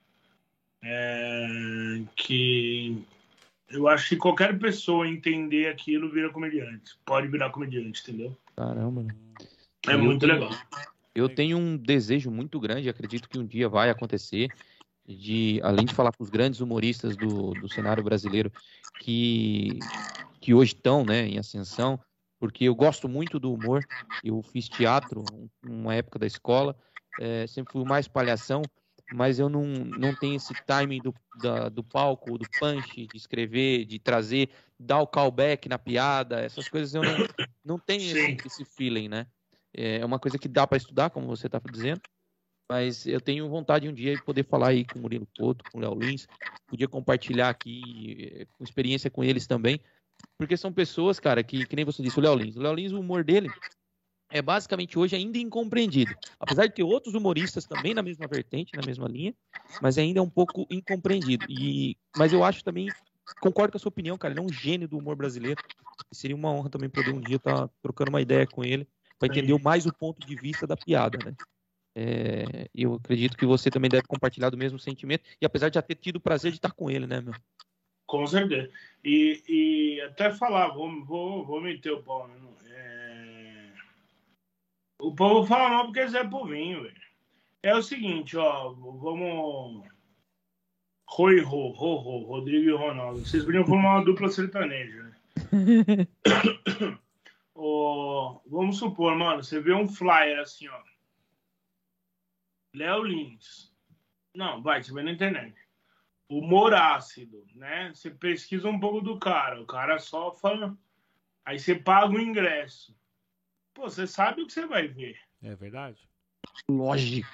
é, 0.82 2.04
que 2.14 3.04
eu 3.70 3.86
acho 3.88 4.08
que 4.08 4.16
qualquer 4.16 4.58
pessoa 4.58 5.08
entender 5.08 5.68
aquilo 5.68 6.10
vira 6.10 6.30
comediante. 6.30 6.98
Pode 7.04 7.28
virar 7.28 7.50
comediante, 7.50 8.02
entendeu? 8.02 8.36
Caramba. 8.56 9.06
É 9.86 9.96
muito 9.96 10.26
legal. 10.26 10.50
Eu 11.14 11.28
tenho 11.28 11.56
um 11.56 11.76
desejo 11.76 12.30
muito 12.30 12.58
grande, 12.58 12.88
acredito 12.88 13.28
que 13.28 13.38
um 13.38 13.46
dia 13.46 13.68
vai 13.68 13.90
acontecer, 13.90 14.50
de 15.06 15.60
além 15.62 15.86
de 15.86 15.94
falar 15.94 16.12
com 16.12 16.22
os 16.22 16.30
grandes 16.30 16.60
humoristas 16.60 17.16
do, 17.16 17.52
do 17.52 17.68
cenário 17.68 18.02
brasileiro 18.02 18.50
que, 18.98 19.78
que 20.40 20.54
hoje 20.54 20.74
estão 20.74 21.04
né, 21.04 21.26
em 21.26 21.38
ascensão, 21.38 21.98
porque 22.38 22.64
eu 22.64 22.74
gosto 22.74 23.08
muito 23.08 23.38
do 23.38 23.52
humor, 23.52 23.84
eu 24.22 24.42
fiz 24.42 24.68
teatro 24.68 25.24
uma 25.62 25.94
época 25.94 26.18
da 26.18 26.26
escola, 26.26 26.76
é, 27.18 27.46
sempre 27.46 27.72
fui 27.72 27.84
mais 27.84 28.06
palhação, 28.06 28.62
mas 29.12 29.38
eu 29.38 29.48
não, 29.48 29.64
não 29.64 30.14
tenho 30.14 30.36
esse 30.36 30.54
timing 30.66 31.00
do, 31.00 31.14
da, 31.40 31.68
do 31.68 31.82
palco, 31.82 32.38
do 32.38 32.46
punch, 32.58 33.06
de 33.06 33.16
escrever, 33.16 33.84
de 33.84 33.98
trazer, 33.98 34.50
dar 34.78 35.00
o 35.00 35.06
callback 35.06 35.68
na 35.68 35.78
piada, 35.78 36.40
essas 36.40 36.68
coisas 36.68 36.94
eu 36.94 37.02
não, 37.02 37.26
não 37.64 37.78
tenho 37.78 38.02
esse, 38.02 38.46
esse 38.46 38.64
feeling, 38.64 39.08
né? 39.08 39.26
É 39.72 40.04
uma 40.04 40.18
coisa 40.18 40.38
que 40.38 40.48
dá 40.48 40.66
para 40.66 40.78
estudar, 40.78 41.10
como 41.10 41.26
você 41.26 41.46
está 41.46 41.60
dizendo. 41.70 42.00
Mas 42.68 43.04
eu 43.04 43.20
tenho 43.20 43.48
vontade 43.48 43.88
um 43.88 43.92
dia 43.92 44.14
de 44.14 44.22
poder 44.22 44.44
falar 44.44 44.68
aí 44.68 44.84
com 44.84 44.98
o 44.98 45.02
Murilo 45.02 45.26
Couto, 45.36 45.64
com 45.70 45.78
o 45.78 45.80
Léo 45.80 45.94
Lins, 45.94 46.28
podia 46.68 46.86
compartilhar 46.86 47.48
aqui 47.48 48.30
eh, 48.32 48.46
com 48.56 48.62
experiência 48.62 49.10
com 49.10 49.24
eles 49.24 49.44
também, 49.44 49.80
porque 50.38 50.56
são 50.56 50.72
pessoas, 50.72 51.18
cara, 51.18 51.42
que, 51.42 51.66
que 51.66 51.74
nem 51.74 51.84
você 51.84 52.00
disse, 52.00 52.18
o 52.18 52.22
Léo 52.22 52.36
Lins. 52.36 52.56
O 52.56 52.60
Léo 52.60 52.74
Lins, 52.74 52.92
o 52.92 53.00
humor 53.00 53.24
dele 53.24 53.50
é 54.30 54.40
basicamente 54.40 54.98
hoje 54.98 55.16
ainda 55.16 55.38
incompreendido. 55.38 56.14
Apesar 56.38 56.66
de 56.66 56.74
ter 56.74 56.82
outros 56.82 57.14
humoristas 57.14 57.64
também 57.66 57.94
na 57.94 58.02
mesma 58.02 58.26
vertente, 58.26 58.76
na 58.76 58.86
mesma 58.86 59.08
linha, 59.08 59.34
mas 59.82 59.98
ainda 59.98 60.20
é 60.20 60.22
um 60.22 60.30
pouco 60.30 60.66
incompreendido. 60.70 61.44
E, 61.48 61.96
mas 62.16 62.32
eu 62.32 62.44
acho 62.44 62.62
também, 62.62 62.88
concordo 63.40 63.72
com 63.72 63.78
a 63.78 63.80
sua 63.80 63.90
opinião, 63.90 64.16
cara, 64.16 64.32
ele 64.32 64.40
é 64.40 64.42
um 64.42 64.52
gênio 64.52 64.88
do 64.88 64.98
humor 64.98 65.16
brasileiro. 65.16 65.62
Seria 66.12 66.36
uma 66.36 66.50
honra 66.50 66.70
também 66.70 66.88
poder 66.88 67.12
um 67.12 67.20
dia 67.20 67.36
estar 67.36 67.68
tá 67.68 67.74
trocando 67.82 68.10
uma 68.10 68.22
ideia 68.22 68.46
com 68.46 68.64
ele, 68.64 68.86
para 69.18 69.28
entender 69.28 69.58
mais 69.60 69.84
o 69.84 69.92
ponto 69.92 70.26
de 70.26 70.34
vista 70.36 70.66
da 70.66 70.76
piada, 70.76 71.18
né? 71.24 71.34
É, 71.94 72.68
eu 72.74 72.94
acredito 72.94 73.36
que 73.36 73.44
você 73.44 73.68
também 73.68 73.90
deve 73.90 74.06
compartilhar 74.06 74.48
do 74.48 74.56
mesmo 74.56 74.78
sentimento, 74.78 75.24
e 75.40 75.44
apesar 75.44 75.68
de 75.68 75.74
já 75.74 75.82
ter 75.82 75.96
tido 75.96 76.16
o 76.16 76.20
prazer 76.20 76.52
de 76.52 76.58
estar 76.58 76.72
com 76.72 76.90
ele, 76.90 77.06
né, 77.06 77.20
meu? 77.20 77.34
Com 78.06 78.26
certeza. 78.26 78.68
E, 79.04 79.42
e 79.48 80.00
até 80.00 80.32
falar, 80.32 80.68
vou, 80.68 81.04
vou, 81.04 81.46
vou 81.46 81.60
meter 81.60 81.92
o 81.92 82.02
pau. 82.02 82.26
Né? 82.26 82.34
É... 82.66 82.99
O 85.00 85.14
povo 85.14 85.46
fala 85.46 85.68
mal 85.70 85.84
porque 85.86 86.00
é 86.00 86.24
povinho, 86.24 86.82
velho. 86.82 87.00
É 87.62 87.74
o 87.74 87.82
seguinte, 87.82 88.36
ó, 88.36 88.70
vamos. 88.70 89.88
Roi, 91.06 91.40
Ro, 91.40 91.70
Ro, 91.70 91.96
Ro, 91.96 92.24
Rodrigo 92.24 92.70
e 92.70 92.72
Ronaldo. 92.72 93.20
Vocês 93.20 93.44
podiam 93.44 93.66
formar 93.66 93.96
uma 93.96 94.04
dupla 94.04 94.28
sertaneja, 94.28 95.02
né? 95.02 95.16
oh, 97.54 98.40
vamos 98.46 98.78
supor, 98.78 99.16
mano, 99.16 99.42
você 99.42 99.60
vê 99.60 99.74
um 99.74 99.88
flyer 99.88 100.38
assim, 100.38 100.68
ó. 100.68 100.82
Léo 102.74 103.02
Lins. 103.02 103.74
Não, 104.34 104.62
vai, 104.62 104.82
você 104.82 104.92
vê 104.92 105.02
na 105.02 105.10
internet. 105.10 105.54
Humor 106.28 106.72
ácido, 106.72 107.44
né? 107.54 107.90
Você 107.92 108.10
pesquisa 108.10 108.68
um 108.68 108.78
pouco 108.78 109.00
do 109.00 109.18
cara. 109.18 109.60
O 109.60 109.66
cara 109.66 109.98
só 109.98 110.32
fala. 110.32 110.78
Aí 111.44 111.58
você 111.58 111.74
paga 111.74 112.14
o 112.14 112.20
ingresso. 112.20 112.96
Pô, 113.74 113.88
você 113.88 114.06
sabe 114.06 114.42
o 114.42 114.46
que 114.46 114.52
você 114.52 114.66
vai 114.66 114.88
ver. 114.88 115.18
É 115.42 115.54
verdade. 115.54 116.08
Lógico. 116.68 117.28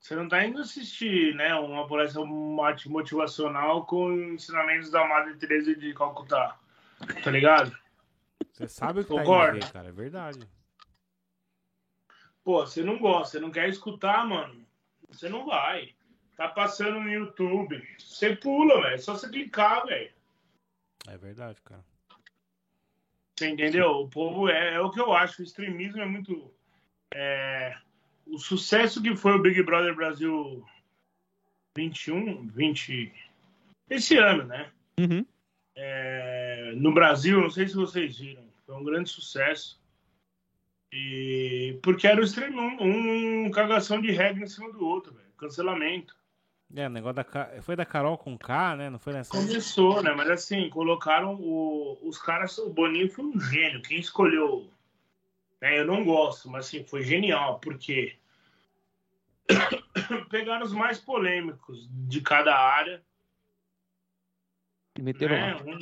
Você 0.00 0.16
não 0.16 0.28
tá 0.28 0.44
indo 0.44 0.60
assistir, 0.60 1.34
né? 1.34 1.54
Uma 1.54 1.86
palestra 1.86 2.22
motivacional 2.24 3.84
com 3.84 4.12
ensinamentos 4.12 4.90
da 4.90 5.06
Madre 5.06 5.36
Teresa 5.36 5.74
de 5.74 5.92
Calcutá. 5.92 6.58
Tá 7.22 7.30
ligado? 7.30 7.76
Você 8.52 8.66
sabe 8.66 9.00
o 9.00 9.04
que 9.04 9.10
Concorda? 9.10 9.52
tá 9.52 9.56
indo 9.56 9.66
ver, 9.66 9.72
cara. 9.72 9.88
É 9.88 9.92
verdade. 9.92 10.48
Pô, 12.42 12.66
você 12.66 12.82
não 12.82 12.98
gosta, 12.98 13.32
você 13.32 13.40
não 13.40 13.50
quer 13.50 13.68
escutar, 13.68 14.26
mano. 14.26 14.66
Você 15.08 15.28
não 15.28 15.44
vai. 15.44 15.94
Tá 16.36 16.48
passando 16.48 17.00
no 17.00 17.10
YouTube. 17.10 17.86
Você 17.98 18.34
pula, 18.36 18.80
velho. 18.80 18.94
É 18.94 18.98
só 18.98 19.14
você 19.14 19.28
clicar, 19.28 19.84
velho. 19.84 20.10
É 21.06 21.18
verdade, 21.18 21.60
cara. 21.62 21.84
Você 23.40 23.48
entendeu? 23.48 23.92
O 23.92 24.08
povo 24.08 24.50
é, 24.50 24.74
é 24.74 24.80
o 24.80 24.90
que 24.90 25.00
eu 25.00 25.14
acho. 25.14 25.40
O 25.40 25.44
extremismo 25.44 26.02
é 26.02 26.04
muito. 26.04 26.52
É, 27.14 27.74
o 28.26 28.38
sucesso 28.38 29.02
que 29.02 29.16
foi 29.16 29.32
o 29.32 29.40
Big 29.40 29.62
Brother 29.62 29.96
Brasil 29.96 30.62
21, 31.74 32.48
20. 32.48 33.10
Esse 33.88 34.18
ano, 34.18 34.44
né? 34.44 34.70
Uhum. 34.98 35.24
É, 35.74 36.74
no 36.76 36.92
Brasil, 36.92 37.40
não 37.40 37.48
sei 37.48 37.66
se 37.66 37.74
vocês 37.74 38.18
viram, 38.18 38.44
foi 38.66 38.74
um 38.74 38.84
grande 38.84 39.08
sucesso. 39.08 39.80
E 40.92 41.78
porque 41.82 42.06
era 42.06 42.20
o 42.20 42.24
extremo, 42.24 42.60
um, 42.60 43.46
um 43.46 43.50
cagação 43.50 44.02
de 44.02 44.10
regra 44.10 44.44
em 44.44 44.48
cima 44.48 44.70
do 44.70 44.86
outro, 44.86 45.14
velho. 45.14 45.32
Cancelamento. 45.38 46.14
É, 46.74 46.86
o 46.86 46.90
negócio 46.90 47.16
da 47.16 47.62
foi 47.62 47.74
da 47.74 47.84
Carol 47.84 48.16
com 48.16 48.38
K, 48.38 48.76
né? 48.76 48.90
Não 48.90 48.98
foi 48.98 49.12
nessa. 49.12 49.30
Começou, 49.30 50.02
né? 50.02 50.12
Mas 50.12 50.30
assim, 50.30 50.70
colocaram 50.70 51.34
o, 51.34 51.98
os 52.02 52.16
caras. 52.16 52.56
O 52.58 52.70
Boninho 52.70 53.10
foi 53.10 53.24
um 53.24 53.40
gênio. 53.40 53.82
Quem 53.82 53.98
escolheu. 53.98 54.70
Né, 55.60 55.78
eu 55.78 55.84
não 55.84 56.04
gosto, 56.04 56.48
mas 56.48 56.66
assim, 56.66 56.84
foi 56.84 57.02
genial, 57.02 57.58
porque 57.58 58.16
pegaram 60.30 60.64
os 60.64 60.72
mais 60.72 60.98
polêmicos 60.98 61.88
de 61.90 62.20
cada 62.20 62.56
área. 62.56 63.02
E 64.96 65.02
meteram 65.02 65.34
né, 65.34 65.54
lá. 65.54 65.62
Um, 65.62 65.80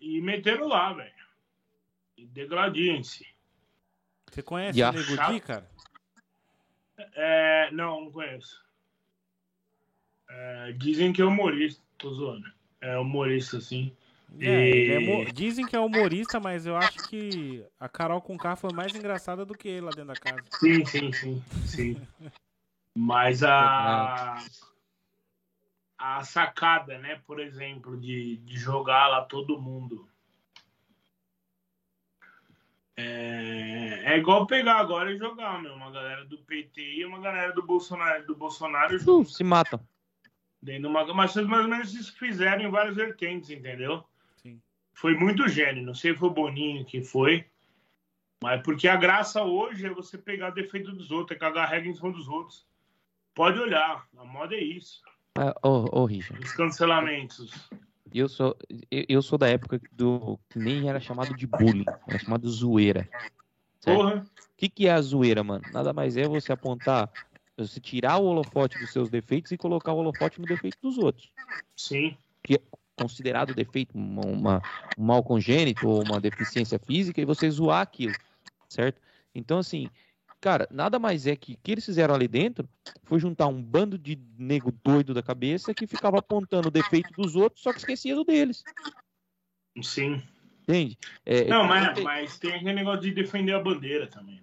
e 0.00 0.20
meteram 0.20 0.68
lá, 0.68 0.92
velho. 0.92 1.12
E 2.16 2.26
degradiem-se. 2.26 3.26
Você 4.30 4.42
conhece 4.42 4.80
o 4.82 4.92
Nego 4.92 5.32
Di, 5.32 5.40
cara? 5.40 5.68
É, 7.14 7.70
não, 7.72 8.02
não 8.02 8.12
conheço. 8.12 8.67
É, 10.28 10.72
dizem 10.72 11.12
que 11.12 11.22
é 11.22 11.24
humorista, 11.24 11.82
tô 11.96 12.12
zoando. 12.12 12.46
É 12.80 12.98
humorista, 12.98 13.58
assim. 13.58 13.92
É, 14.40 14.70
e... 14.70 15.22
é, 15.22 15.24
dizem 15.26 15.66
que 15.66 15.74
é 15.74 15.80
humorista, 15.80 16.38
mas 16.38 16.66
eu 16.66 16.76
acho 16.76 17.08
que 17.08 17.64
a 17.80 17.88
Carol 17.88 18.20
com 18.20 18.36
K 18.36 18.56
foi 18.56 18.72
mais 18.72 18.94
engraçada 18.94 19.44
do 19.44 19.54
que 19.54 19.68
ele 19.68 19.82
lá 19.82 19.90
dentro 19.90 20.08
da 20.08 20.14
casa. 20.14 20.42
Sim, 20.50 20.84
sim, 20.84 21.12
sim, 21.12 21.42
sim. 21.64 22.02
mas 22.94 23.42
a 23.42 24.38
a 25.98 26.22
sacada, 26.22 26.96
né, 26.98 27.20
por 27.26 27.40
exemplo, 27.40 27.96
de, 27.96 28.36
de 28.36 28.56
jogar 28.56 29.08
lá 29.08 29.22
todo 29.22 29.60
mundo 29.60 30.08
é, 33.00 34.12
é 34.12 34.18
igual 34.18 34.44
pegar 34.44 34.78
agora 34.78 35.12
e 35.12 35.18
jogar, 35.18 35.62
meu. 35.62 35.72
Uma 35.72 35.88
galera 35.92 36.24
do 36.24 36.36
PT 36.38 36.80
e 36.80 37.04
uma 37.04 37.20
galera 37.20 37.52
do 37.52 37.62
Bolsonaro, 37.62 38.26
do 38.26 38.34
Bolsonaro 38.34 38.96
uh, 38.96 39.24
se 39.24 39.44
matam. 39.44 39.80
Dentro 40.60 40.88
uma, 40.88 41.04
mas 41.14 41.34
mais 41.36 41.64
ou 41.64 41.68
menos 41.68 41.94
isso 41.94 42.16
fizeram 42.18 42.64
em 42.64 42.70
várias 42.70 42.96
vertentes, 42.96 43.50
entendeu? 43.50 44.04
Sim. 44.36 44.60
Foi 44.92 45.14
muito 45.14 45.48
gênio. 45.48 45.84
Não 45.84 45.94
sei 45.94 46.12
se 46.12 46.18
foi 46.18 46.28
o 46.28 46.32
Boninho 46.32 46.84
que 46.84 47.02
foi. 47.02 47.44
Mas 48.42 48.62
porque 48.62 48.88
a 48.88 48.96
graça 48.96 49.42
hoje 49.42 49.86
é 49.86 49.90
você 49.90 50.16
pegar 50.16 50.50
o 50.50 50.54
defeito 50.54 50.92
dos 50.92 51.10
outros, 51.10 51.36
é 51.36 51.38
cagar 51.38 51.68
regra 51.68 51.88
em 51.88 51.94
cima 51.94 52.12
dos 52.12 52.28
outros. 52.28 52.66
Pode 53.34 53.58
olhar, 53.58 54.06
a 54.16 54.24
moda 54.24 54.54
é 54.54 54.62
isso. 54.62 55.00
Ah, 55.36 55.54
oh, 55.62 55.86
oh, 55.92 56.04
Richard. 56.04 56.44
Os 56.44 56.52
cancelamentos. 56.52 57.70
Eu 58.12 58.28
sou, 58.28 58.56
eu 58.90 59.22
sou 59.22 59.38
da 59.38 59.48
época 59.48 59.80
do 59.92 60.38
que 60.48 60.58
nem 60.58 60.88
era 60.88 60.98
chamado 60.98 61.36
de 61.36 61.46
bullying, 61.46 61.84
era 62.08 62.18
chamado 62.18 62.48
zoeira. 62.48 63.08
Porra. 63.84 64.16
O 64.16 64.56
que, 64.56 64.68
que 64.68 64.86
é 64.88 64.92
a 64.92 65.00
zoeira, 65.00 65.44
mano? 65.44 65.62
Nada 65.72 65.92
mais 65.92 66.16
é 66.16 66.26
você 66.26 66.52
apontar, 66.52 67.10
você 67.66 67.80
tirar 67.80 68.18
o 68.18 68.26
holofote 68.26 68.78
dos 68.78 68.92
seus 68.92 69.10
defeitos 69.10 69.52
e 69.52 69.56
colocar 69.56 69.92
o 69.92 69.98
holofote 69.98 70.40
no 70.40 70.46
defeito 70.46 70.78
dos 70.82 70.98
outros. 70.98 71.32
Sim. 71.76 72.16
Que 72.42 72.54
é 72.54 72.60
considerado 72.96 73.54
defeito, 73.54 73.96
uma, 73.96 74.26
uma, 74.26 74.62
um 74.96 75.04
mal 75.04 75.22
congênito 75.22 75.88
ou 75.88 76.02
uma 76.02 76.20
deficiência 76.20 76.78
física, 76.78 77.20
e 77.20 77.24
você 77.24 77.50
zoar 77.50 77.82
aquilo, 77.82 78.14
certo? 78.68 79.00
Então, 79.34 79.58
assim, 79.58 79.88
Cara, 80.40 80.68
nada 80.70 80.98
mais 81.00 81.26
é 81.26 81.34
que 81.34 81.54
o 81.54 81.58
que 81.58 81.72
eles 81.72 81.84
fizeram 81.84 82.14
ali 82.14 82.28
dentro 82.28 82.68
foi 83.02 83.18
juntar 83.18 83.48
um 83.48 83.60
bando 83.60 83.98
de 83.98 84.16
nego 84.38 84.70
doido 84.84 85.12
da 85.12 85.22
cabeça 85.22 85.74
que 85.74 85.86
ficava 85.86 86.18
apontando 86.18 86.68
o 86.68 86.70
defeito 86.70 87.10
dos 87.12 87.34
outros, 87.34 87.62
só 87.62 87.72
que 87.72 87.78
esquecia 87.78 88.14
do 88.14 88.24
deles. 88.24 88.62
Sim. 89.82 90.22
Entende? 90.62 90.96
É, 91.26 91.44
Não, 91.46 91.66
mas, 91.66 92.00
mas 92.02 92.38
tem 92.38 92.54
aquele 92.54 92.74
negócio 92.74 93.00
de 93.00 93.10
defender 93.10 93.52
a 93.52 93.60
bandeira 93.60 94.06
também. 94.06 94.40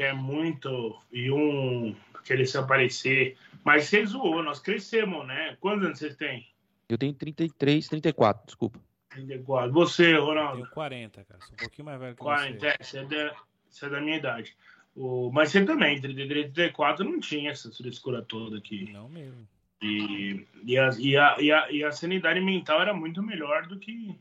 Que 0.00 0.02
é 0.04 0.12
muito. 0.12 1.00
E 1.12 1.30
um 1.30 1.94
querer 2.24 2.46
se 2.46 2.58
aparecer. 2.58 3.36
Mas 3.64 3.84
você 3.84 4.04
zoou, 4.06 4.42
nós 4.42 4.60
crescemos, 4.60 5.26
né? 5.26 5.56
Quantos 5.60 5.84
anos 5.84 5.98
você 5.98 6.14
tem? 6.14 6.46
Eu 6.88 6.98
tenho 6.98 7.12
33, 7.12 7.88
34, 7.88 8.46
desculpa. 8.46 8.80
34. 9.10 9.72
Você, 9.72 10.14
Ronaldo? 10.14 10.60
Eu 10.60 10.62
tenho 10.64 10.74
40, 10.74 11.24
cara. 11.24 11.40
Sou 11.40 11.52
um 11.52 11.56
pouquinho 11.56 11.86
mais 11.86 12.00
velho 12.00 12.14
que 12.14 12.22
40, 12.22 12.58
você. 12.58 12.66
É, 12.66 12.76
você 12.80 12.98
é 12.98 13.04
da, 13.04 13.36
você 13.68 13.86
é 13.86 13.88
da 13.88 14.00
minha 14.00 14.16
idade. 14.16 14.56
O, 14.96 15.30
mas 15.32 15.50
você 15.50 15.64
também, 15.64 16.00
33 16.00 16.46
e 16.46 16.52
34 16.52 17.04
não 17.04 17.20
tinha 17.20 17.50
essa 17.50 17.70
frescura 17.70 18.22
toda 18.22 18.58
aqui. 18.58 18.90
Não 18.92 19.08
mesmo. 19.08 19.46
E, 19.82 20.46
e, 20.64 20.78
a, 20.78 20.90
e, 20.98 21.16
a, 21.16 21.36
e, 21.38 21.52
a, 21.52 21.70
e 21.70 21.84
a 21.84 21.92
sanidade 21.92 22.40
mental 22.40 22.82
era 22.82 22.92
muito 22.92 23.22
melhor 23.22 23.66
do 23.66 23.78
que. 23.78 24.18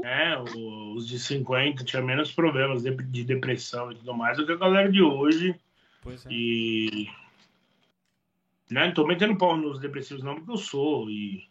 Né, 0.00 0.38
os 0.94 1.06
de 1.06 1.18
50 1.18 1.84
tinha 1.84 2.02
menos 2.02 2.32
problemas 2.32 2.82
de, 2.82 2.90
de, 2.90 3.24
depressão 3.24 3.92
e 3.92 3.96
tudo 3.96 4.14
mais 4.14 4.36
do 4.36 4.46
que 4.46 4.52
a 4.52 4.56
galera 4.56 4.90
de 4.90 5.02
hoje. 5.02 5.54
Pois 6.02 6.24
é. 6.26 6.28
E. 6.30 7.08
Né, 8.70 8.86
não 8.86 8.94
tô 8.94 9.06
metendo 9.06 9.36
pau 9.36 9.56
nos 9.56 9.80
depressivos, 9.80 10.22
não, 10.22 10.36
porque 10.36 10.50
eu 10.50 10.56
sou. 10.56 11.10
E, 11.10 11.48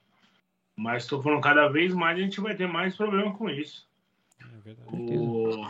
mas 0.76 1.06
tô 1.06 1.22
falando, 1.22 1.42
cada 1.42 1.68
vez 1.68 1.94
mais 1.94 2.18
a 2.18 2.22
gente 2.22 2.42
vai 2.42 2.56
ter 2.56 2.68
mais 2.68 2.96
problema 2.96 3.36
com 3.36 3.50
isso. 3.50 3.88
É 4.42 4.62
verdade. 4.64 4.90
O, 4.92 5.68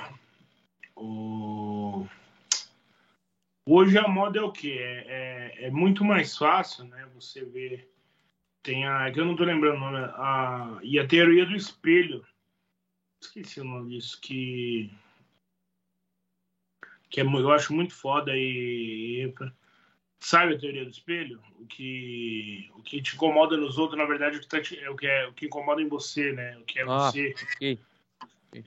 o, 0.95 2.07
Hoje 3.72 3.99
a 3.99 4.07
moda 4.07 4.39
é 4.39 4.41
o 4.41 4.51
quê? 4.51 4.77
É, 4.80 5.06
é, 5.07 5.68
é, 5.68 5.69
muito 5.69 6.03
mais 6.03 6.35
fácil, 6.35 6.85
né? 6.85 7.07
Você 7.14 7.45
vê. 7.45 7.88
Tem 8.64 8.88
a. 8.88 9.07
É 9.07 9.11
que 9.11 9.19
eu 9.19 9.26
não 9.26 9.35
tô 9.35 9.43
lembrando 9.43 9.76
o 9.76 9.80
nome. 9.80 9.97
A, 10.15 10.80
e 10.81 10.97
a 10.97 11.07
teoria 11.07 11.45
do 11.45 11.56
espelho. 11.56 12.26
Esqueci 13.21 13.61
o 13.61 13.65
nome 13.65 13.89
disso. 13.89 14.19
Que. 14.21 14.91
que 17.09 17.21
é, 17.21 17.23
eu 17.23 17.51
acho 17.51 17.73
muito 17.73 17.93
foda 17.93 18.31
e, 18.35 19.33
sabe 20.19 20.55
a 20.55 20.59
teoria 20.59 20.85
do 20.85 20.91
espelho? 20.91 21.41
O 21.59 21.65
que, 21.65 22.69
o 22.75 22.81
que 22.81 23.01
te 23.01 23.15
incomoda 23.15 23.57
nos 23.57 23.77
outros, 23.77 23.97
na 23.97 24.05
verdade, 24.05 24.37
o 24.37 24.39
que 24.39 24.47
tá 24.47 24.61
te, 24.61 24.79
é 24.79 24.89
o 24.89 24.95
que 24.95 25.07
é 25.07 25.27
o 25.27 25.33
que 25.33 25.45
incomoda 25.45 25.81
em 25.81 25.87
você, 25.87 26.31
né? 26.33 26.57
O 26.57 26.63
que 26.63 26.79
é 26.79 26.83
ah, 26.83 26.85
você. 26.85 27.33
Okay. 27.55 27.79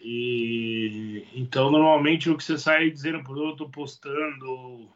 E 0.01 1.27
então 1.35 1.71
normalmente 1.71 2.31
o 2.31 2.37
que 2.37 2.45
você 2.45 2.57
sai 2.57 2.91
dizendo 2.91 3.23
pro 3.25 3.41
outro, 3.41 3.69
postando 3.69 4.89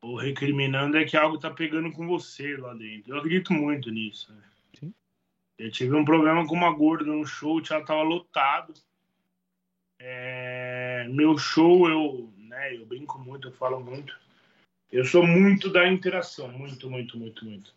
ou 0.00 0.16
recriminando 0.16 0.96
é 0.96 1.04
que 1.04 1.16
algo 1.16 1.38
tá 1.38 1.50
pegando 1.50 1.90
com 1.92 2.06
você 2.06 2.56
lá 2.56 2.74
dentro. 2.74 3.12
Eu 3.12 3.18
acredito 3.18 3.52
muito 3.52 3.90
nisso. 3.90 4.32
Né? 4.32 4.42
Sim. 4.78 4.94
Eu 5.58 5.70
tive 5.70 5.94
um 5.94 6.04
problema 6.04 6.46
com 6.46 6.54
uma 6.54 6.72
gorda 6.72 7.04
no 7.04 7.26
show, 7.26 7.60
ela 7.70 7.84
tava 7.84 8.02
lotado. 8.02 8.72
É, 9.98 11.08
meu 11.10 11.36
show, 11.36 11.88
eu, 11.88 12.32
né, 12.36 12.76
eu 12.76 12.86
brinco 12.86 13.18
muito, 13.18 13.48
eu 13.48 13.52
falo 13.52 13.80
muito. 13.80 14.16
Eu 14.90 15.04
sou 15.04 15.26
muito 15.26 15.68
da 15.68 15.86
interação, 15.88 16.48
muito, 16.50 16.88
muito, 16.88 17.18
muito, 17.18 17.44
muito. 17.44 17.74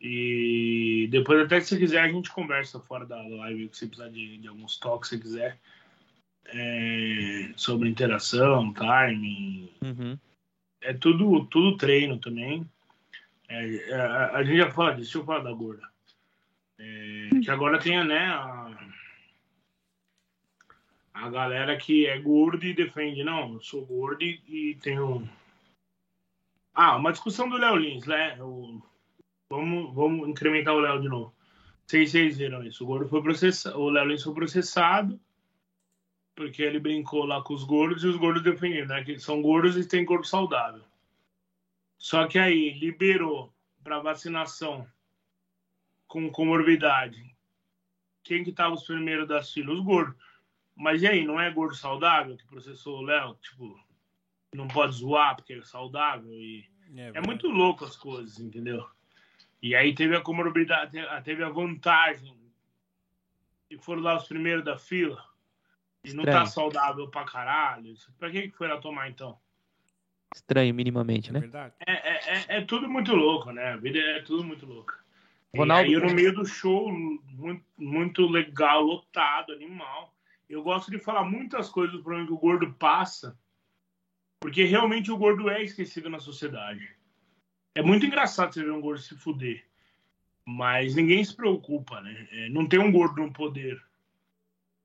E 0.00 1.08
depois, 1.10 1.40
até 1.40 1.60
se 1.60 1.68
você 1.68 1.78
quiser, 1.78 2.00
a 2.00 2.08
gente 2.08 2.30
conversa 2.30 2.80
fora 2.80 3.06
da 3.06 3.22
live, 3.22 3.70
se 3.72 3.86
precisar 3.86 4.10
de, 4.10 4.38
de 4.38 4.48
alguns 4.48 4.76
toques, 4.76 5.08
se 5.08 5.18
quiser, 5.18 5.58
é, 6.46 7.52
sobre 7.56 7.88
interação, 7.88 8.72
timing. 8.72 9.70
Uhum. 9.82 10.18
É 10.80 10.92
tudo, 10.92 11.46
tudo 11.46 11.76
treino 11.76 12.18
também. 12.18 12.68
É, 13.48 13.94
a, 13.94 14.36
a, 14.36 14.44
gente 14.44 14.58
já 14.58 14.70
fala 14.70 14.90
disso, 14.90 15.02
deixa 15.02 15.18
eu 15.18 15.24
falar 15.24 15.44
da 15.44 15.52
gorda. 15.52 15.95
É, 16.78 17.28
que 17.42 17.50
agora 17.50 17.78
tem 17.78 18.04
né, 18.04 18.26
a, 18.26 18.76
a 21.14 21.30
galera 21.30 21.76
que 21.76 22.06
é 22.06 22.18
gorda 22.18 22.66
e 22.66 22.74
defende, 22.74 23.24
não, 23.24 23.54
eu 23.54 23.60
sou 23.60 23.84
gordo 23.86 24.22
e, 24.22 24.76
tenho. 24.82 25.28
Ah, 26.74 26.96
uma 26.96 27.12
discussão 27.12 27.48
do 27.48 27.56
Léo 27.56 27.76
Lins, 27.76 28.06
né? 28.06 28.36
O, 28.42 28.82
vamos, 29.48 29.94
vamos 29.94 30.28
incrementar 30.28 30.74
o 30.74 30.80
Léo 30.80 31.00
de 31.00 31.08
novo. 31.08 31.34
Se 31.86 32.06
vocês 32.06 32.36
viram 32.36 32.62
isso. 32.64 32.84
O 32.84 32.86
gordo 32.86 33.08
foi 33.08 33.22
processado, 33.22 33.80
o 33.80 33.88
Léo 33.88 34.06
Lins 34.06 34.22
foi 34.22 34.34
processado 34.34 35.18
porque 36.36 36.62
ele 36.62 36.78
brincou 36.78 37.24
lá 37.24 37.42
com 37.42 37.54
os 37.54 37.64
gordos 37.64 38.04
e 38.04 38.08
os 38.08 38.16
gordos 38.16 38.42
defendiam, 38.42 38.86
né? 38.86 39.02
Que 39.02 39.18
são 39.18 39.40
gordos 39.40 39.74
e 39.76 39.88
têm 39.88 40.04
corpo 40.04 40.26
saudável. 40.26 40.84
Só 41.98 42.26
que 42.28 42.38
aí 42.38 42.78
liberou 42.78 43.50
para 43.82 44.00
vacinação 44.00 44.86
com 46.06 46.30
comorbidade. 46.30 47.34
Quem 48.22 48.44
que 48.44 48.52
tava 48.52 48.74
os 48.74 48.84
primeiros 48.84 49.28
das 49.28 49.52
filas? 49.52 49.78
Os 49.78 49.84
gordos. 49.84 50.16
Mas 50.74 51.02
e 51.02 51.06
aí, 51.06 51.24
não 51.24 51.40
é 51.40 51.50
gordo 51.50 51.74
saudável 51.74 52.36
que 52.36 52.46
processou 52.46 52.98
o 52.98 53.02
Léo? 53.02 53.34
Tipo, 53.36 53.78
não 54.54 54.68
pode 54.68 54.94
zoar 54.94 55.36
porque 55.36 55.54
é 55.54 55.62
saudável 55.62 56.32
e... 56.32 56.68
É, 56.94 57.12
é 57.14 57.20
muito 57.20 57.48
louco 57.48 57.84
as 57.84 57.96
coisas, 57.96 58.38
entendeu? 58.38 58.86
E 59.60 59.74
aí 59.74 59.94
teve 59.94 60.14
a 60.14 60.20
comorbidade, 60.20 60.96
teve 61.24 61.42
a 61.42 61.48
vantagem 61.48 62.36
e 63.70 63.76
foram 63.76 64.02
lá 64.02 64.16
os 64.16 64.28
primeiros 64.28 64.64
da 64.64 64.78
fila 64.78 65.24
e 66.04 66.12
não 66.12 66.24
tá 66.24 66.46
saudável 66.46 67.08
pra 67.08 67.24
caralho. 67.24 67.94
Pra 68.18 68.30
que 68.30 68.50
foi 68.50 68.68
lá 68.68 68.78
tomar 68.78 69.08
então? 69.08 69.38
Estranho, 70.34 70.74
minimamente, 70.74 71.32
né? 71.32 71.40
É, 71.86 71.92
é, 71.92 72.14
é, 72.14 72.44
é, 72.58 72.60
tudo 72.60 72.88
muito 72.88 73.14
louco, 73.14 73.50
né? 73.50 73.72
A 73.72 73.76
vida 73.76 73.98
é 73.98 74.20
tudo 74.22 74.44
muito 74.44 74.66
louca. 74.66 74.98
Ronaldo... 75.56 75.90
E 75.90 75.94
aí, 75.94 76.00
no 76.00 76.14
meio 76.14 76.34
do 76.34 76.44
show, 76.44 76.92
muito, 76.92 77.64
muito 77.76 78.26
legal, 78.26 78.82
lotado, 78.82 79.52
animal. 79.52 80.14
Eu 80.48 80.62
gosto 80.62 80.90
de 80.90 80.98
falar 80.98 81.24
muitas 81.24 81.68
coisas 81.68 81.96
do 81.96 82.02
problema 82.02 82.26
que 82.26 82.32
o 82.32 82.38
gordo 82.38 82.72
passa, 82.74 83.38
porque 84.40 84.64
realmente 84.64 85.10
o 85.10 85.16
gordo 85.16 85.48
é 85.50 85.62
esquecido 85.62 86.08
na 86.08 86.20
sociedade. 86.20 86.96
É 87.74 87.82
muito 87.82 88.06
engraçado 88.06 88.54
você 88.54 88.62
ver 88.62 88.70
um 88.70 88.80
gordo 88.80 89.00
se 89.00 89.16
fuder, 89.16 89.66
mas 90.44 90.94
ninguém 90.94 91.22
se 91.24 91.34
preocupa, 91.34 92.00
né? 92.00 92.28
É, 92.30 92.48
não 92.48 92.66
tem 92.66 92.78
um 92.78 92.92
gordo 92.92 93.20
no 93.20 93.32
poder, 93.32 93.82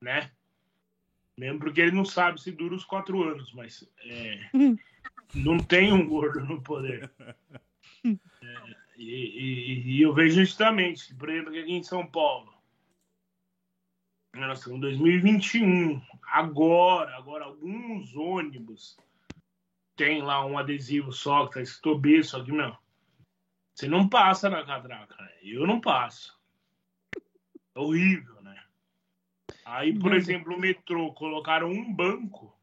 né? 0.02 0.32
Mesmo 1.38 1.60
porque 1.60 1.82
ele 1.82 1.92
não 1.92 2.06
sabe 2.06 2.42
se 2.42 2.52
dura 2.52 2.76
os 2.76 2.84
quatro 2.84 3.24
anos, 3.24 3.54
mas 3.54 3.88
é, 4.04 4.50
não 5.34 5.58
tem 5.58 5.94
um 5.94 6.08
gordo 6.08 6.42
no 6.42 6.62
poder. 6.62 7.12
E, 9.02 9.14
e, 9.14 9.98
e, 9.98 10.02
eu 10.02 10.14
vejo 10.14 10.40
justamente, 10.40 11.14
por 11.16 11.30
exemplo, 11.30 11.50
aqui 11.50 11.72
em 11.72 11.84
São 11.84 12.06
Paulo. 12.06 12.54
Nós 14.36 14.60
estamos 14.60 14.78
em 14.78 14.82
2021. 14.82 16.02
Agora, 16.24 17.18
agora, 17.18 17.46
alguns 17.46 18.16
ônibus 18.16 18.98
tem 19.96 20.22
lá 20.22 20.46
um 20.46 20.58
adesivo 20.58 21.12
só 21.12 21.48
que 21.48 21.56
tá 21.56 21.62
escrito 21.62 21.98
B, 21.98 22.24
só 22.24 22.44
que, 22.44 22.52
meu, 22.52 22.76
você 23.74 23.88
não 23.88 24.08
passa 24.08 24.50
na 24.50 24.64
catraca, 24.64 25.16
né? 25.22 25.32
Eu 25.42 25.66
não 25.66 25.82
passo. 25.82 26.40
É 27.76 27.80
horrível. 27.80 28.42
Aí, 29.66 29.98
por 29.98 30.14
exemplo, 30.14 30.54
o 30.54 30.60
metrô 30.60 31.14
colocaram 31.14 31.70
um 31.70 31.94
banco, 31.94 32.54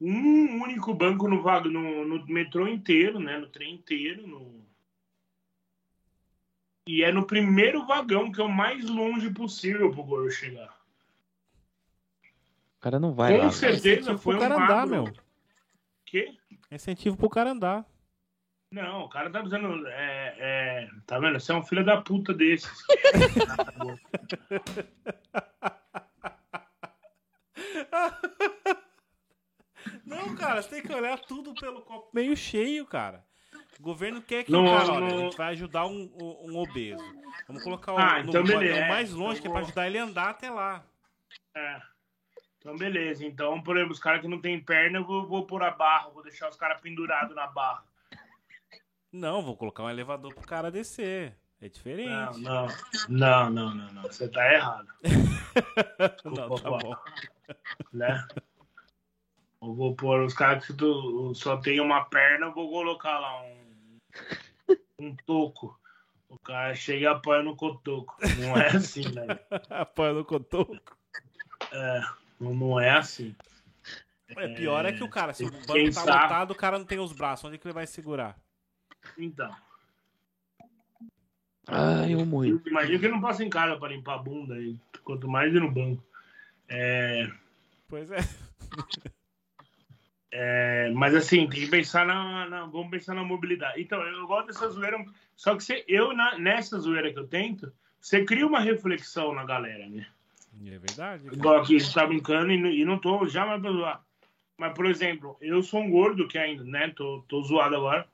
um 0.00 0.62
único 0.62 0.94
banco 0.94 1.26
no, 1.28 1.42
no, 1.42 2.04
no 2.04 2.26
metrô 2.26 2.68
inteiro, 2.68 3.18
né? 3.18 3.38
No 3.38 3.48
trem 3.48 3.74
inteiro. 3.74 4.26
No... 4.26 4.64
E 6.86 7.02
é 7.02 7.10
no 7.10 7.26
primeiro 7.26 7.86
vagão, 7.86 8.30
que 8.30 8.40
é 8.40 8.44
o 8.44 8.48
mais 8.48 8.84
longe 8.88 9.30
possível 9.30 9.90
pro 9.90 10.02
Goro 10.04 10.30
chegar. 10.30 10.76
O 12.76 12.80
cara 12.80 13.00
não 13.00 13.14
vai 13.14 13.38
Com 13.38 13.44
lá. 13.44 13.50
certeza 13.50 14.12
é 14.12 14.18
foi 14.18 14.36
um 14.36 14.40
cara 14.40 14.62
andar, 14.62 14.86
meu. 14.86 15.10
Que? 16.04 16.38
É 16.70 16.74
incentivo 16.74 17.16
pro 17.16 17.30
cara 17.30 17.52
andar. 17.52 17.86
Não, 18.70 19.04
o 19.04 19.08
cara 19.08 19.30
tá 19.30 19.40
dizendo. 19.40 19.86
É, 19.86 20.34
é, 20.38 20.88
tá 21.06 21.18
vendo? 21.18 21.40
Você 21.40 21.52
é 21.52 21.54
um 21.54 21.62
filho 21.62 21.84
da 21.84 22.02
puta 22.02 22.34
desses. 22.34 22.68
Não, 30.04 30.34
cara, 30.34 30.60
você 30.60 30.68
tem 30.68 30.82
que 30.82 30.92
olhar 30.92 31.18
tudo 31.20 31.54
pelo 31.54 31.82
copo 31.82 32.10
meio 32.12 32.36
cheio, 32.36 32.84
cara. 32.86 33.24
O 33.84 33.92
governo 33.92 34.22
quer 34.22 34.44
que 34.44 34.50
não, 34.50 34.64
o 34.64 34.78
cara, 34.78 34.92
olha, 34.92 35.14
a 35.14 35.18
gente 35.18 35.36
vai 35.36 35.52
ajudar 35.52 35.84
um, 35.84 36.10
um 36.18 36.56
obeso. 36.56 37.04
Vamos 37.46 37.62
colocar 37.62 37.92
o, 37.92 37.98
ah, 37.98 38.18
então 38.18 38.42
no, 38.42 38.56
o 38.56 38.88
mais 38.88 39.12
longe, 39.12 39.42
que 39.42 39.46
é 39.46 39.50
pra 39.50 39.60
ajudar 39.60 39.86
ele 39.86 39.98
a 39.98 40.04
andar 40.04 40.30
até 40.30 40.50
lá. 40.50 40.82
É. 41.54 41.82
Então, 42.56 42.74
beleza. 42.76 43.26
Então, 43.26 43.62
por 43.62 43.76
exemplo, 43.76 43.92
os 43.92 43.98
caras 43.98 44.22
que 44.22 44.26
não 44.26 44.40
tem 44.40 44.58
perna, 44.58 45.00
eu 45.00 45.04
vou, 45.04 45.28
vou 45.28 45.46
pôr 45.46 45.62
a 45.62 45.70
barra, 45.70 46.08
vou 46.08 46.22
deixar 46.22 46.48
os 46.48 46.56
caras 46.56 46.80
pendurados 46.80 47.36
na 47.36 47.46
barra. 47.46 47.84
Não, 49.12 49.42
vou 49.42 49.54
colocar 49.54 49.82
um 49.82 49.90
elevador 49.90 50.34
pro 50.34 50.46
cara 50.46 50.70
descer. 50.70 51.36
É 51.60 51.68
diferente. 51.68 52.40
Não, 52.40 52.66
não, 53.10 53.50
não, 53.50 53.74
não, 53.74 53.92
não. 53.92 54.02
Você 54.04 54.26
tá 54.30 54.50
errado. 54.50 54.88
não, 56.24 56.54
tá 56.56 56.70
bom. 56.70 56.96
Né? 57.92 58.26
Eu 59.60 59.74
vou 59.74 59.94
pôr 59.94 60.22
os 60.22 60.32
caras 60.32 60.66
que 60.66 60.72
tu, 60.72 61.34
só 61.34 61.58
tem 61.58 61.80
uma 61.80 62.06
perna, 62.06 62.46
eu 62.46 62.54
vou 62.54 62.70
colocar 62.70 63.18
lá 63.18 63.42
um, 63.42 63.63
um 64.98 65.14
toco. 65.26 65.78
O 66.28 66.38
cara 66.38 66.74
chega 66.74 67.00
e 67.00 67.06
apoia 67.06 67.42
no 67.42 67.56
cotoco. 67.56 68.16
Não 68.40 68.56
é 68.56 68.68
assim, 68.68 69.08
né? 69.12 69.26
apoia 69.70 70.12
no 70.12 70.24
cotoco? 70.24 70.96
É, 71.72 72.00
não 72.40 72.80
é 72.80 72.90
assim. 72.90 73.34
É, 74.28 74.48
pior 74.54 74.84
é 74.84 74.92
que 74.92 75.04
o 75.04 75.08
cara, 75.08 75.32
se 75.32 75.44
o 75.44 75.50
banco 75.50 75.94
tá 75.94 76.00
lotado, 76.00 76.50
o 76.50 76.56
cara 76.56 76.78
não 76.78 76.84
tem 76.84 76.98
os 76.98 77.12
braços. 77.12 77.44
Onde 77.44 77.56
é 77.56 77.58
que 77.58 77.66
ele 77.66 77.74
vai 77.74 77.86
segurar? 77.86 78.36
Então. 79.18 79.54
Ah, 81.66 82.08
eu 82.08 82.24
morri. 82.26 82.60
Imagina 82.66 82.98
que 82.98 83.06
ele 83.06 83.14
não 83.14 83.20
passa 83.20 83.44
em 83.44 83.50
casa 83.50 83.78
para 83.78 83.92
limpar 83.92 84.14
a 84.14 84.18
bunda, 84.18 84.54
aí, 84.54 84.76
quanto 85.02 85.28
mais 85.28 85.54
ir 85.54 85.60
no 85.60 85.70
banco. 85.70 86.02
É... 86.68 87.30
Pois 87.88 88.10
é. 88.10 88.18
é. 90.36 90.90
Mas 90.90 91.14
assim, 91.14 91.48
tem 91.48 91.60
que 91.60 91.68
pensar 91.68 92.04
na, 92.04 92.48
na, 92.48 92.66
Vamos 92.66 92.90
pensar 92.90 93.14
na 93.14 93.22
mobilidade. 93.22 93.80
Então, 93.80 94.02
eu 94.02 94.26
gosto 94.26 94.48
dessa 94.48 94.68
zoeira. 94.68 95.02
Só 95.36 95.54
que 95.54 95.62
você, 95.62 95.84
eu, 95.86 96.12
na, 96.12 96.36
nessa 96.36 96.76
zoeira 96.80 97.12
que 97.12 97.18
eu 97.20 97.28
tento, 97.28 97.72
você 98.00 98.24
cria 98.24 98.44
uma 98.44 98.58
reflexão 98.58 99.32
na 99.32 99.44
galera, 99.44 99.88
né? 99.88 100.06
É 100.66 100.78
verdade. 100.78 101.28
Igual 101.28 101.58
aqui, 101.58 101.78
você 101.78 101.94
tá 101.94 102.04
brincando 102.04 102.50
e, 102.50 102.80
e 102.80 102.84
não 102.84 102.98
tô 102.98 103.28
jamais 103.28 103.60
pra 103.62 103.70
zoar. 103.70 104.04
Mas, 104.58 104.74
por 104.74 104.86
exemplo, 104.86 105.36
eu 105.40 105.62
sou 105.62 105.80
um 105.80 105.90
gordo 105.90 106.26
que 106.26 106.36
ainda, 106.36 106.64
né? 106.64 106.92
Tô, 106.96 107.24
tô 107.28 107.40
zoado 107.42 107.76
agora. 107.76 108.04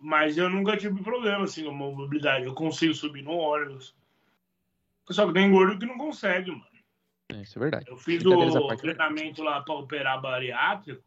Mas 0.00 0.38
eu 0.38 0.48
nunca 0.48 0.76
tive 0.76 1.02
problema 1.02 1.44
assim 1.44 1.64
com 1.64 1.72
mobilidade. 1.72 2.46
Eu 2.46 2.54
consigo 2.54 2.94
subir 2.94 3.22
no 3.22 3.32
ônibus. 3.32 3.94
Só 5.10 5.26
que 5.26 5.34
tem 5.34 5.50
gordo 5.50 5.78
que 5.78 5.86
não 5.86 5.98
consegue, 5.98 6.50
mano. 6.50 6.64
É, 7.30 7.42
isso 7.42 7.58
é 7.58 7.60
verdade. 7.60 7.84
Eu 7.88 7.96
fiz 7.98 8.24
o 8.24 8.76
treinamento 8.76 9.42
lá 9.42 9.60
para 9.60 9.74
operar 9.74 10.20
bariátrico. 10.20 11.02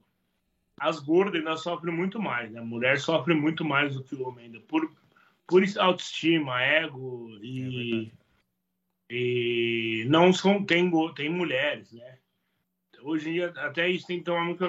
As 0.80 1.00
gordas 1.00 1.36
ainda 1.36 1.58
sofrem 1.58 1.94
muito 1.94 2.20
mais, 2.22 2.52
né? 2.52 2.60
A 2.60 2.64
mulher 2.64 3.00
sofre 3.00 3.34
muito 3.34 3.66
mais 3.66 3.96
do 3.96 4.04
que 4.04 4.16
o 4.16 4.28
homem 4.28 4.46
ainda. 4.46 4.60
Por, 4.62 4.92
por 5.48 5.64
autoestima, 5.78 6.62
ego 6.62 7.30
e. 7.42 8.12
É 8.16 8.20
e 9.10 10.06
não 10.08 10.32
são. 10.32 10.64
Tem, 10.64 10.90
tem 11.16 11.30
mulheres, 11.30 11.92
né? 11.92 12.20
hoje 13.02 13.30
em 13.30 13.34
dia, 13.34 13.54
até 13.58 13.90
isso 13.90 14.06
tem 14.06 14.20
que 14.20 14.26
tomar 14.26 14.44
muito. 14.44 14.64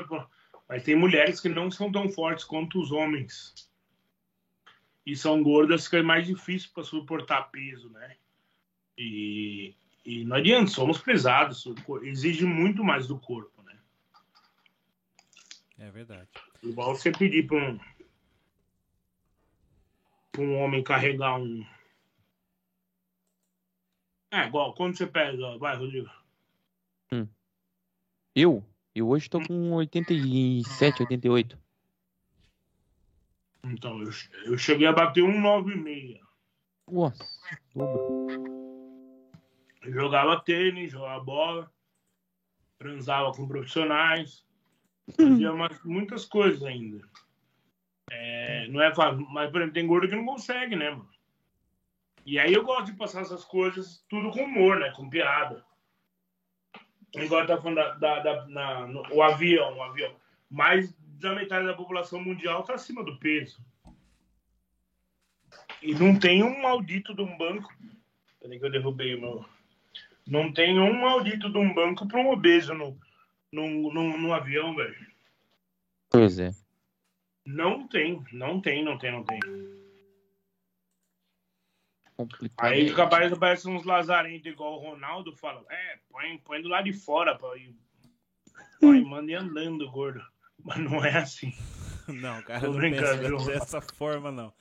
Mas 0.69 0.85
tem 0.85 0.95
mulheres 0.95 1.41
que 1.41 1.49
não 1.49 1.71
são 1.71 1.91
tão 1.91 2.09
fortes 2.09 2.45
quanto 2.45 2.81
os 2.81 2.93
homens. 2.93 3.69
E 5.05 5.17
são 5.17 5.43
gordas 5.43 5.89
que 5.89 5.97
é 5.97 6.03
mais 6.03 6.27
difícil 6.27 6.71
para 6.73 6.85
suportar 6.85 7.51
peso, 7.51 7.91
né? 7.91 8.17
E, 8.97 9.75
e 10.05 10.25
não 10.25 10.37
adianta, 10.37 10.71
somos 10.71 10.99
pesados, 10.99 11.65
exige 12.03 12.45
muito 12.45 12.85
mais 12.85 13.09
do 13.09 13.19
corpo? 13.19 13.60
É 15.81 15.91
verdade. 15.91 16.29
Igual 16.63 16.95
você 16.95 17.11
pedir 17.11 17.47
para 17.47 17.57
um, 17.57 17.81
pra 20.31 20.43
um 20.43 20.59
homem 20.59 20.85
carregar 20.85 21.39
um. 21.39 21.67
É, 24.31 24.47
igual, 24.47 24.75
quando 24.75 24.97
você 24.97 25.07
pesa, 25.07 25.57
vai, 25.57 25.77
Rodrigo. 25.77 26.11
Hum. 27.11 27.27
Eu? 28.37 28.63
Eu 28.95 29.09
hoje 29.09 29.31
tô 29.31 29.41
com 29.41 29.73
87, 29.73 31.01
88. 31.01 31.59
Então, 33.65 34.03
eu, 34.03 34.11
eu 34.45 34.59
cheguei 34.59 34.87
a 34.87 34.93
bater 34.93 35.25
um 35.25 35.41
9,6. 35.41 36.21
Nossa, 36.91 37.25
dobro. 37.75 38.27
Jogava 39.83 40.41
tênis, 40.43 40.93
jogava 40.93 41.25
bola, 41.25 41.73
transava 42.79 43.33
com 43.33 43.49
profissionais, 43.49 44.45
fazia 45.13 45.53
umas, 45.53 45.83
muitas 45.85 46.25
coisas 46.25 46.63
ainda. 46.63 47.01
É, 48.11 48.67
não 48.69 48.83
é 48.83 48.95
fácil, 48.95 49.27
mas, 49.31 49.51
por 49.51 49.61
exemplo, 49.61 49.75
tem 49.75 49.87
gordo 49.87 50.09
que 50.09 50.17
não 50.17 50.27
consegue, 50.27 50.75
né, 50.75 50.91
mano? 50.91 51.09
E 52.27 52.39
aí 52.39 52.53
eu 52.53 52.65
gosto 52.65 52.87
de 52.87 52.99
passar 52.99 53.23
essas 53.23 53.45
coisas 53.45 54.05
tudo 54.09 54.31
com 54.31 54.45
humor, 54.45 54.79
né? 54.79 54.91
Com 54.91 55.09
piada. 55.09 55.65
Agora 57.17 57.47
tá 57.47 57.61
falando 57.61 57.77
da, 57.77 57.95
da, 57.95 58.21
da 58.21 58.47
na, 58.47 58.87
no, 58.87 59.03
o 59.13 59.23
avião, 59.23 59.77
o 59.77 59.83
avião. 59.83 60.15
Mais 60.49 60.93
da 61.19 61.35
metade 61.35 61.67
da 61.67 61.75
população 61.75 62.23
mundial 62.23 62.63
tá 62.63 62.75
acima 62.75 63.03
do 63.03 63.19
peso. 63.19 63.65
E 65.83 65.95
não 65.95 66.19
tem 66.19 66.43
um 66.43 66.63
maldito 66.63 67.15
de 67.15 67.23
um 67.23 67.37
banco. 67.37 67.73
Peraí 68.41 68.59
que 68.59 68.65
eu 68.65 68.71
derrubei 68.71 69.15
o 69.15 69.21
meu. 69.21 69.45
Não 70.27 70.53
tem 70.53 70.79
um 70.79 71.01
maldito 71.01 71.51
de 71.51 71.59
um 71.59 71.73
banco 71.75 72.07
para 72.07 72.21
um 72.21 72.31
obeso 72.31 72.75
no, 72.75 72.97
no, 73.53 73.93
no, 73.93 74.19
no 74.19 74.33
avião, 74.33 74.75
velho. 74.75 74.97
Pois 76.09 76.39
é. 76.39 76.51
Não 77.47 77.87
tem, 77.89 78.23
não 78.33 78.61
tem, 78.61 78.85
não 78.85 78.99
tem, 78.99 79.13
não 79.13 79.25
tem. 79.25 79.41
Aí 82.59 82.93
capaz 82.95 83.33
aparece 83.33 83.69
uns 83.69 83.85
lazarentos 83.85 84.47
igual 84.47 84.75
o 84.75 84.91
Ronaldo 84.91 85.35
fala, 85.37 85.65
é, 85.71 85.99
põe, 86.11 86.37
põe 86.39 86.61
do 86.61 86.69
lado 86.69 86.85
de 86.85 86.93
fora, 86.93 87.37
põe, 87.39 87.75
põe 88.79 89.03
manda 89.03 89.33
ir 89.33 89.37
andando, 89.37 89.91
gordo. 89.91 90.23
Mas 90.63 90.79
não 90.79 91.03
é 91.05 91.17
assim. 91.17 91.53
Não, 92.09 92.43
cara, 92.43 92.61
Tô 92.61 92.73
não 92.73 92.77
brincando, 92.77 93.23
pensa 93.23 93.29
viu? 93.29 93.47
dessa 93.47 93.81
forma, 93.81 94.33
não. 94.33 94.53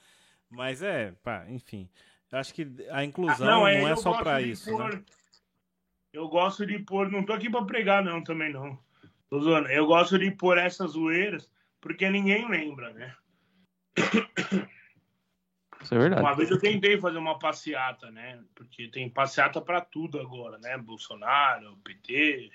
Mas 0.48 0.82
é, 0.82 1.10
pá, 1.20 1.44
enfim. 1.48 1.90
Eu 2.30 2.38
acho 2.38 2.54
que 2.54 2.64
a 2.90 3.02
inclusão 3.02 3.48
Ah, 3.48 3.50
não, 3.50 3.66
é, 3.66 3.82
é 3.82 3.90
eu 3.90 3.96
só 3.96 4.22
de 4.22 4.50
isso, 4.50 4.70
né? 4.78 5.02
Eu 6.12 6.28
gosto 6.28 6.66
de 6.66 6.78
pôr, 6.80 7.10
não 7.10 7.24
tô 7.24 7.32
aqui 7.32 7.48
pra 7.48 7.64
pregar 7.64 8.04
não, 8.04 8.22
também 8.22 8.52
não. 8.52 8.78
Tô 9.28 9.40
zoando. 9.40 9.68
Eu 9.68 9.86
gosto 9.86 10.18
de 10.18 10.30
pôr 10.30 10.58
essas 10.58 10.92
zoeiras 10.92 11.50
porque 11.80 12.10
ninguém 12.10 12.48
lembra, 12.48 12.92
né? 12.92 13.16
Isso 15.80 15.94
é 15.94 15.98
verdade. 15.98 16.22
Uma 16.22 16.34
vez 16.34 16.50
eu 16.50 16.58
tentei 16.58 17.00
fazer 17.00 17.18
uma 17.18 17.38
passeata, 17.38 18.10
né? 18.10 18.42
Porque 18.54 18.88
tem 18.88 19.08
passeata 19.08 19.60
pra 19.60 19.80
tudo 19.80 20.20
agora, 20.20 20.58
né? 20.58 20.76
Bolsonaro, 20.76 21.78
PT. 21.84 22.50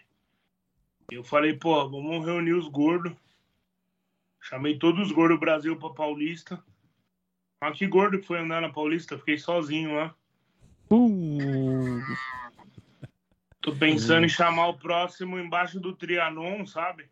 Eu 1.11 1.23
falei, 1.23 1.53
pô, 1.53 1.89
vamos 1.89 2.25
reunir 2.25 2.53
os 2.53 2.67
gordos. 2.67 3.13
Chamei 4.39 4.77
todos 4.77 5.07
os 5.07 5.11
gordos 5.11 5.37
do 5.37 5.39
Brasil 5.39 5.77
pra 5.77 5.89
Paulista. 5.89 6.63
Mas 7.59 7.77
que 7.77 7.87
gordo 7.87 8.19
que 8.19 8.27
foi 8.27 8.39
andar 8.39 8.61
na 8.61 8.69
Paulista, 8.69 9.17
fiquei 9.17 9.37
sozinho 9.37 9.95
lá. 9.95 10.15
Uh, 10.91 11.99
Tô 13.65 13.75
pensando 13.75 14.25
em 14.25 14.29
chamar 14.29 14.67
o 14.67 14.77
próximo 14.77 15.39
embaixo 15.39 15.79
do 15.79 15.91
Trianon, 15.91 16.67
sabe? 16.67 17.09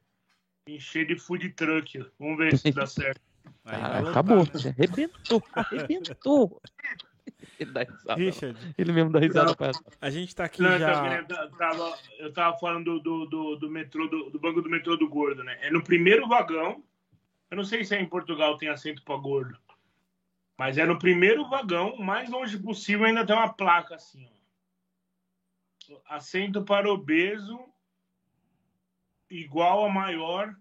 Encher 0.67 1.07
de 1.07 1.17
food 1.17 1.49
truck. 1.49 2.05
Vamos 2.19 2.38
ver 2.38 2.55
se 2.55 2.71
dá 2.71 2.85
certo. 2.88 3.19
Aí 3.65 3.81
lotar, 3.81 4.07
acabou. 4.11 4.38
né? 4.38 4.75
Arrebentou. 4.77 5.43
Arrebentou. 5.51 6.61
Ele 7.59 7.71
dá 7.71 7.81
risada. 7.84 8.15
Richard, 8.21 8.75
Ele 8.77 8.91
mesmo 8.91 9.11
dá 9.11 9.19
risada 9.19 9.55
pra 9.55 9.67
essa. 9.69 9.84
a 9.99 10.09
gente 10.11 10.35
tá 10.35 10.43
aqui 10.45 10.61
Não, 10.61 10.77
já. 10.77 11.17
eu, 11.17 11.51
tava, 11.57 11.97
eu 12.19 12.31
tava- 12.34 12.57
falando 12.59 12.99
do, 12.99 12.99
do, 12.99 13.25
do, 13.25 13.55
do 13.57 13.69
metrô, 13.69 14.07
do, 14.07 14.30
do 14.30 14.39
banco 14.39 14.61
do 14.61 14.69
metrô 14.69 14.95
do 14.95 15.09
gordo, 15.09 15.43
né? 15.43 15.57
É 15.61 15.71
no 15.71 15.84
primeiro 15.84 16.27
vagão. 16.27 16.84
Eu 17.49 17.57
não 17.57 17.63
sei 17.63 17.84
se 17.84 17.95
é 17.95 17.99
em 18.01 18.05
Portugal 18.05 18.57
tem 18.57 18.69
assento 18.69 19.01
pra 19.03 19.17
gordo. 19.17 19.57
Mas 20.57 20.77
é 20.77 20.85
no 20.85 20.99
primeiro 20.99 21.49
vagão, 21.49 21.95
o 21.95 22.03
mais 22.03 22.30
longe 22.30 22.59
possível, 22.59 23.05
ainda 23.05 23.25
tem 23.25 23.35
uma 23.35 23.51
placa 23.51 23.95
assim, 23.95 24.23
ó. 24.30 24.32
Assento 26.07 26.64
para 26.64 26.91
obeso 26.91 27.60
igual 29.30 29.85
a 29.85 29.89
maior 29.89 30.55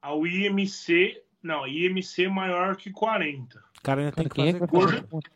ao 0.00 0.26
IMC. 0.26 1.22
Não, 1.42 1.66
IMC 1.66 2.28
maior 2.28 2.76
que 2.76 2.90
40. 2.90 3.58
O 3.58 3.82
cara 3.82 4.00
ainda 4.00 4.12
tem 4.12 4.28
que 4.28 4.34
quem 4.34 4.48
é 4.48 4.52
fazer 4.52 5.06
conta? 5.06 5.30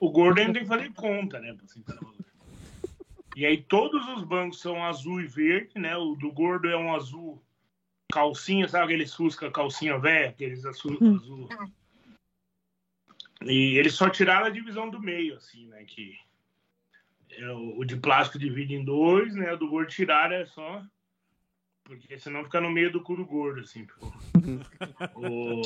O 0.00 0.10
gordo 0.10 0.40
ainda 0.40 0.52
tem 0.52 0.62
que 0.62 0.68
fazer 0.68 0.92
conta, 0.92 1.40
né? 1.40 1.56
E 3.36 3.46
aí 3.46 3.62
todos 3.62 4.06
os 4.08 4.24
bancos 4.24 4.60
são 4.60 4.84
azul 4.84 5.20
e 5.20 5.26
verde, 5.26 5.78
né? 5.78 5.96
O 5.96 6.14
do 6.14 6.32
gordo 6.32 6.68
é 6.68 6.76
um 6.76 6.94
azul 6.94 7.42
calcinha, 8.12 8.68
sabe 8.68 8.84
aqueles 8.84 9.14
Fusca 9.14 9.50
calcinha 9.50 9.98
velha, 9.98 10.30
aqueles 10.30 10.64
azul, 10.64 10.98
azul. 11.16 11.48
E 13.42 13.76
eles 13.78 13.94
só 13.94 14.08
tiraram 14.10 14.46
a 14.46 14.50
divisão 14.50 14.90
do 14.90 15.00
meio, 15.00 15.36
assim, 15.36 15.66
né? 15.68 15.84
Que 15.84 16.18
é 17.30 17.50
o, 17.50 17.84
de 17.84 17.96
plástico 17.96 18.38
divide 18.38 18.74
em 18.74 18.84
dois, 18.84 19.34
né? 19.34 19.52
O 19.52 19.56
do 19.56 19.68
gordo 19.68 19.90
tiraram 19.90 20.36
é 20.36 20.46
só. 20.46 20.82
Porque 21.84 22.18
senão 22.18 22.44
fica 22.44 22.60
no 22.60 22.70
meio 22.70 22.92
do 22.92 23.02
cu 23.02 23.16
do 23.16 23.24
gordo, 23.24 23.60
assim. 23.60 23.86
O- 25.14 25.62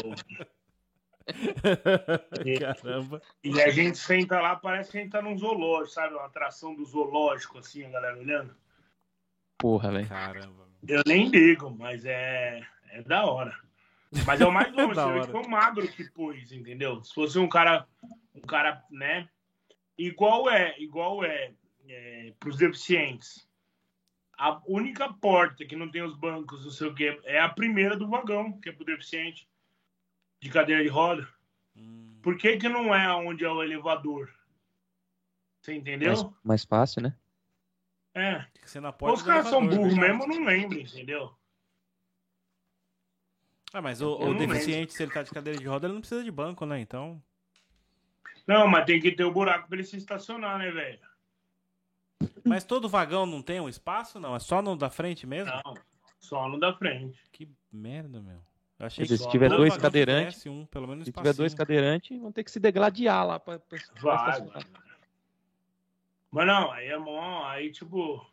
Caramba. 2.82 3.22
E 3.44 3.62
a 3.62 3.70
gente 3.70 3.98
senta 3.98 4.40
lá, 4.40 4.56
parece 4.56 4.90
que 4.90 4.98
a 4.98 5.00
gente 5.00 5.12
tá 5.12 5.22
num 5.22 5.38
zoológico, 5.38 5.94
sabe? 5.94 6.14
Uma 6.14 6.26
atração 6.26 6.74
do 6.74 6.84
zoológico, 6.84 7.58
assim, 7.58 7.84
a 7.84 7.90
galera 7.90 8.18
olhando. 8.18 8.54
Porra, 9.58 9.92
velho. 9.92 10.08
Caramba. 10.08 10.68
Eu 10.86 11.02
nem 11.06 11.28
ligo, 11.28 11.70
mas 11.70 12.04
é, 12.04 12.66
é 12.90 13.02
da 13.02 13.24
hora. 13.24 13.56
Mas 14.26 14.40
é 14.40 14.46
o 14.46 14.52
mais 14.52 14.72
longe, 14.74 14.94
você 14.94 15.12
vê 15.12 15.20
que 15.20 15.30
foi 15.30 15.42
o 15.42 15.48
magro 15.48 15.88
que 15.88 16.10
pôs, 16.10 16.52
entendeu? 16.52 17.02
Se 17.04 17.14
fosse 17.14 17.38
um 17.38 17.48
cara, 17.48 17.86
um 18.34 18.40
cara, 18.40 18.82
né? 18.90 19.28
Igual 20.06 20.50
é, 20.50 20.78
igual 20.80 21.24
é, 21.24 21.52
é 21.88 22.32
pros 22.40 22.56
deficientes. 22.56 23.46
A 24.36 24.60
única 24.66 25.12
porta 25.12 25.64
que 25.64 25.76
não 25.76 25.88
tem 25.88 26.02
os 26.02 26.16
bancos, 26.16 26.64
não 26.64 26.72
sei 26.72 26.88
o 26.88 26.94
quê, 26.94 27.20
é 27.24 27.40
a 27.40 27.48
primeira 27.48 27.96
do 27.96 28.08
vagão, 28.08 28.58
que 28.60 28.68
é 28.68 28.72
pro 28.72 28.84
deficiente. 28.84 29.48
De 30.40 30.50
cadeira 30.50 30.82
de 30.82 30.88
roda. 30.88 31.28
Hum, 31.76 32.18
Por 32.20 32.36
que 32.36 32.56
que 32.56 32.68
não 32.68 32.92
é 32.92 33.14
onde 33.14 33.44
é 33.44 33.48
o 33.48 33.62
elevador? 33.62 34.28
Você 35.60 35.74
entendeu? 35.74 36.12
Mais, 36.12 36.34
mais 36.42 36.64
fácil, 36.64 37.02
né? 37.02 37.16
É. 38.14 38.40
tem 38.52 38.62
que 38.62 38.70
ser 38.70 38.80
na 38.80 38.92
porta 38.92 39.14
Os 39.14 39.22
caras 39.22 39.46
são 39.46 39.64
burros 39.64 39.94
verdade. 39.94 40.18
mesmo, 40.18 40.22
eu 40.24 40.40
não 40.40 40.44
lembro, 40.44 40.80
entendeu? 40.80 41.32
Ah, 43.72 43.80
mas 43.80 44.02
o, 44.02 44.12
o 44.18 44.34
deficiente, 44.34 44.92
se 44.92 45.02
ele 45.02 45.12
tá 45.12 45.22
de 45.22 45.30
cadeira 45.30 45.58
de 45.58 45.66
roda, 45.66 45.86
ele 45.86 45.94
não 45.94 46.00
precisa 46.00 46.24
de 46.24 46.30
banco, 46.30 46.66
né? 46.66 46.80
Então. 46.80 47.22
Não, 48.46 48.66
mas 48.66 48.84
tem 48.84 49.00
que 49.00 49.12
ter 49.12 49.24
o 49.24 49.32
buraco 49.32 49.68
pra 49.68 49.76
ele 49.78 49.86
se 49.86 49.96
estacionar, 49.96 50.58
né, 50.58 50.70
velho? 50.70 50.98
Mas 52.44 52.64
todo 52.64 52.88
vagão 52.88 53.24
não 53.26 53.40
tem 53.42 53.60
um 53.60 53.68
espaço, 53.68 54.18
não? 54.20 54.34
É 54.34 54.38
só 54.38 54.60
no 54.62 54.76
da 54.76 54.90
frente 54.90 55.26
mesmo? 55.26 55.52
Não, 55.64 55.74
só 56.18 56.48
no 56.48 56.58
da 56.58 56.72
frente. 56.74 57.18
Que 57.32 57.48
merda, 57.72 58.20
meu. 58.20 58.40
Eu 58.78 58.86
achei 58.86 59.02
Mas 59.04 59.10
que 59.10 59.18
se 59.18 59.28
tiver 59.30 59.48
dois 59.48 59.76
cadeirantes- 59.76 60.44
um, 60.46 60.66
pelo 60.66 60.88
menos 60.88 61.04
Se 61.04 61.12
tiver 61.12 61.34
dois 61.34 61.54
cadeirantes, 61.54 62.18
vão 62.20 62.32
ter 62.32 62.42
que 62.42 62.50
se 62.50 62.58
degladiar 62.58 63.24
lá 63.26 63.38
pra, 63.38 63.58
pra, 63.60 63.78
pra 63.78 64.00
Vai. 64.02 64.30
estacionar. 64.30 64.66
Mas 66.30 66.46
não, 66.46 66.72
aí 66.72 66.88
é 66.88 66.98
mó, 66.98 67.44
aí 67.44 67.70
tipo, 67.70 68.14
o 68.16 68.26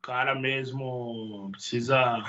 cara 0.00 0.34
mesmo 0.34 1.48
precisa. 1.52 2.22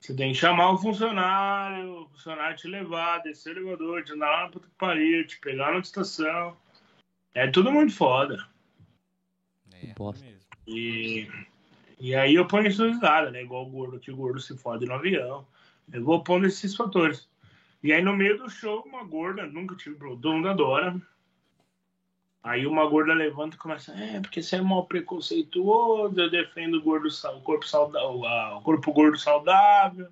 Você 0.00 0.14
tem 0.14 0.32
que 0.32 0.38
chamar 0.38 0.72
o 0.72 0.78
funcionário, 0.78 2.02
o 2.02 2.08
funcionário 2.08 2.56
te 2.56 2.66
levar, 2.66 3.18
descer 3.18 3.56
o 3.56 3.60
elevador, 3.60 4.02
te 4.02 4.12
andar 4.12 4.30
lá 4.30 4.42
na 4.44 4.48
puta 4.48 4.66
que 4.66 4.74
pariu, 4.76 5.26
te 5.26 5.38
pegar 5.38 5.72
na 5.72 5.78
estação. 5.78 6.56
É 7.34 7.46
tudo 7.48 7.70
muito 7.70 7.92
foda. 7.92 8.48
É, 9.72 9.94
mesmo. 9.98 10.40
E, 10.66 11.28
e 11.98 12.14
aí 12.14 12.34
eu 12.34 12.46
ponho 12.46 12.66
isso 12.66 12.86
risada, 12.86 13.30
né? 13.30 13.42
Igual 13.42 13.66
o 13.66 13.70
gordo, 13.70 14.00
que 14.00 14.10
o 14.10 14.16
gordo 14.16 14.40
se 14.40 14.56
fode 14.56 14.86
no 14.86 14.94
avião. 14.94 15.46
Eu 15.92 16.02
vou 16.02 16.24
pondo 16.24 16.46
esses 16.46 16.74
fatores. 16.74 17.28
E 17.82 17.92
aí 17.92 18.02
no 18.02 18.16
meio 18.16 18.38
do 18.38 18.48
show, 18.48 18.82
uma 18.86 19.04
gorda, 19.04 19.46
nunca 19.46 19.76
tive 19.76 19.96
problema, 19.96 20.22
todo 20.22 20.34
mundo 20.34 20.48
adora. 20.48 21.00
Aí 22.42 22.66
uma 22.66 22.86
gorda 22.86 23.12
levanta 23.12 23.54
e 23.54 23.58
começa, 23.58 23.92
é, 23.92 24.18
porque 24.18 24.42
você 24.42 24.56
é 24.56 24.62
mal 24.62 24.86
preconceituoso, 24.86 26.18
eu 26.18 26.30
defendo 26.30 26.74
o, 26.78 26.82
gordo, 26.82 27.06
o 27.08 27.40
corpo 27.42 27.66
saudável, 27.66 28.56
o 28.56 28.62
corpo 28.62 28.92
gordo 28.92 29.18
saudável, 29.18 30.08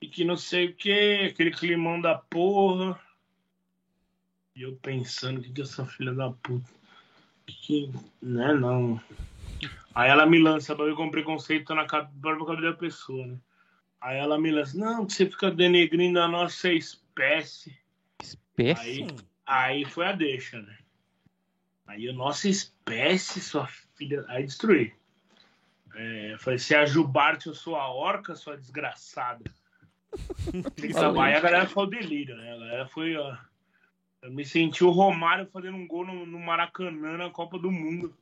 e 0.00 0.06
que 0.06 0.24
não 0.24 0.36
sei 0.36 0.66
o 0.66 0.74
que, 0.74 1.30
aquele 1.32 1.50
climão 1.50 2.00
da 2.00 2.14
porra. 2.14 2.98
E 4.54 4.62
eu 4.62 4.76
pensando, 4.76 5.38
o 5.38 5.42
que 5.42 5.52
que 5.52 5.62
essa 5.62 5.84
filha 5.84 6.14
da 6.14 6.30
puta. 6.30 6.70
Que, 7.44 7.90
né, 8.22 8.54
não. 8.54 9.00
Aí 9.92 10.08
ela 10.08 10.24
me 10.24 10.38
lança 10.38 10.74
eu 10.74 10.94
com 10.94 11.10
preconceito 11.10 11.74
na 11.74 11.86
cabeça 11.86 12.62
da 12.62 12.72
pessoa, 12.72 13.26
né? 13.26 13.36
Aí 14.00 14.16
ela 14.16 14.38
me 14.38 14.50
lança, 14.50 14.78
não, 14.78 15.04
que 15.04 15.12
você 15.12 15.26
fica 15.26 15.50
denegrindo 15.50 16.20
a 16.20 16.28
nossa 16.28 16.72
espécie. 16.72 17.76
Espécie? 18.22 19.02
Aí, 19.02 19.06
aí 19.44 19.84
foi 19.84 20.06
a 20.06 20.12
deixa, 20.12 20.62
né? 20.62 20.78
Aí 21.90 22.08
a 22.08 22.12
nossa 22.12 22.48
espécie, 22.48 23.40
sua 23.40 23.66
filha. 23.96 24.24
Aí 24.28 24.44
destruí. 24.44 24.92
É, 25.96 26.36
falei, 26.38 26.58
se 26.60 26.72
é 26.72 26.78
a 26.78 26.86
Jubarte, 26.86 27.48
eu 27.48 27.54
sou 27.54 27.74
a 27.74 27.92
orca, 27.92 28.36
sua 28.36 28.56
desgraçada. 28.56 29.42
Aí 31.20 31.34
a 31.34 31.40
galera 31.40 31.66
foi 31.66 31.82
o 31.82 31.86
delírio, 31.86 32.36
né? 32.36 32.52
A 32.52 32.58
galera 32.58 32.86
foi, 32.86 33.16
ó. 33.16 33.36
Eu 34.22 34.30
me 34.32 34.44
senti 34.44 34.84
o 34.84 34.90
Romário 34.90 35.48
fazendo 35.52 35.76
um 35.76 35.86
gol 35.86 36.06
no, 36.06 36.24
no 36.24 36.38
Maracanã 36.38 37.16
na 37.16 37.30
Copa 37.30 37.58
do 37.58 37.72
Mundo. 37.72 38.16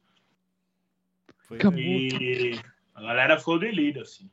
Foi 1.41 1.59
E 1.77 2.59
a 2.95 3.03
galera 3.03 3.39
foi 3.39 3.57
o 3.57 3.61
delírio, 3.61 4.01
assim. 4.01 4.31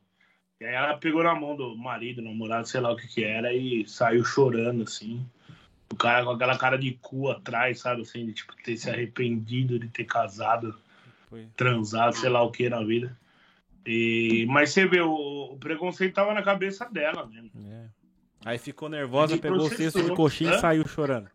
E 0.58 0.64
aí 0.64 0.74
ela 0.74 0.96
pegou 0.96 1.22
na 1.22 1.34
mão 1.34 1.54
do 1.54 1.76
marido, 1.76 2.22
namorado, 2.22 2.66
sei 2.66 2.80
lá 2.80 2.90
o 2.90 2.96
que 2.96 3.06
que 3.06 3.22
era, 3.22 3.52
e 3.52 3.86
saiu 3.86 4.24
chorando, 4.24 4.84
assim. 4.84 5.28
O 5.90 5.96
cara 5.96 6.24
com 6.24 6.30
aquela 6.30 6.58
cara 6.58 6.76
de 6.76 6.92
cu 7.00 7.30
atrás, 7.30 7.80
sabe, 7.80 8.02
assim, 8.02 8.26
de 8.26 8.32
tipo, 8.32 8.54
ter 8.56 8.76
se 8.76 8.90
arrependido 8.90 9.78
de 9.78 9.88
ter 9.88 10.04
casado, 10.04 10.76
Foi. 11.28 11.46
transado, 11.56 12.16
sei 12.16 12.28
lá 12.28 12.42
o 12.42 12.50
que 12.50 12.68
na 12.68 12.82
vida. 12.82 13.16
E... 13.86 14.44
Mas 14.48 14.70
você 14.70 14.86
vê, 14.86 15.00
o, 15.00 15.52
o 15.52 15.56
preconceito 15.58 16.14
tava 16.14 16.34
na 16.34 16.42
cabeça 16.42 16.84
dela 16.86 17.24
mesmo. 17.26 17.50
É. 17.70 17.86
Aí 18.44 18.58
ficou 18.58 18.88
nervosa, 18.88 19.38
pegou 19.38 19.58
o 19.58 19.68
cesto 19.68 20.02
de 20.02 20.14
coxinha 20.14 20.50
né? 20.50 20.56
e 20.56 20.60
saiu 20.60 20.86
chorando. 20.86 21.30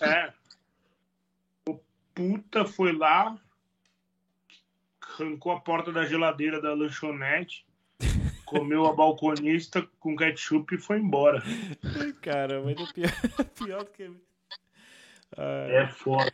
É. 0.00 0.32
O 1.68 1.78
puta 2.14 2.64
foi 2.64 2.92
lá, 2.92 3.36
arrancou 5.00 5.52
a 5.52 5.60
porta 5.60 5.92
da 5.92 6.04
geladeira 6.04 6.60
da 6.60 6.72
lanchonete, 6.74 7.66
comeu 8.50 8.86
a 8.86 8.92
balconista 8.92 9.82
com 10.00 10.16
ketchup 10.16 10.74
e 10.74 10.78
foi 10.78 10.98
embora. 10.98 11.42
Cara, 12.20 12.60
mas 12.62 12.76
é 12.78 12.92
pior, 12.92 13.12
pior 13.56 13.84
do 13.84 13.90
que. 13.90 14.10
Ah, 15.36 15.66
É 15.68 15.86
foda. 15.88 16.32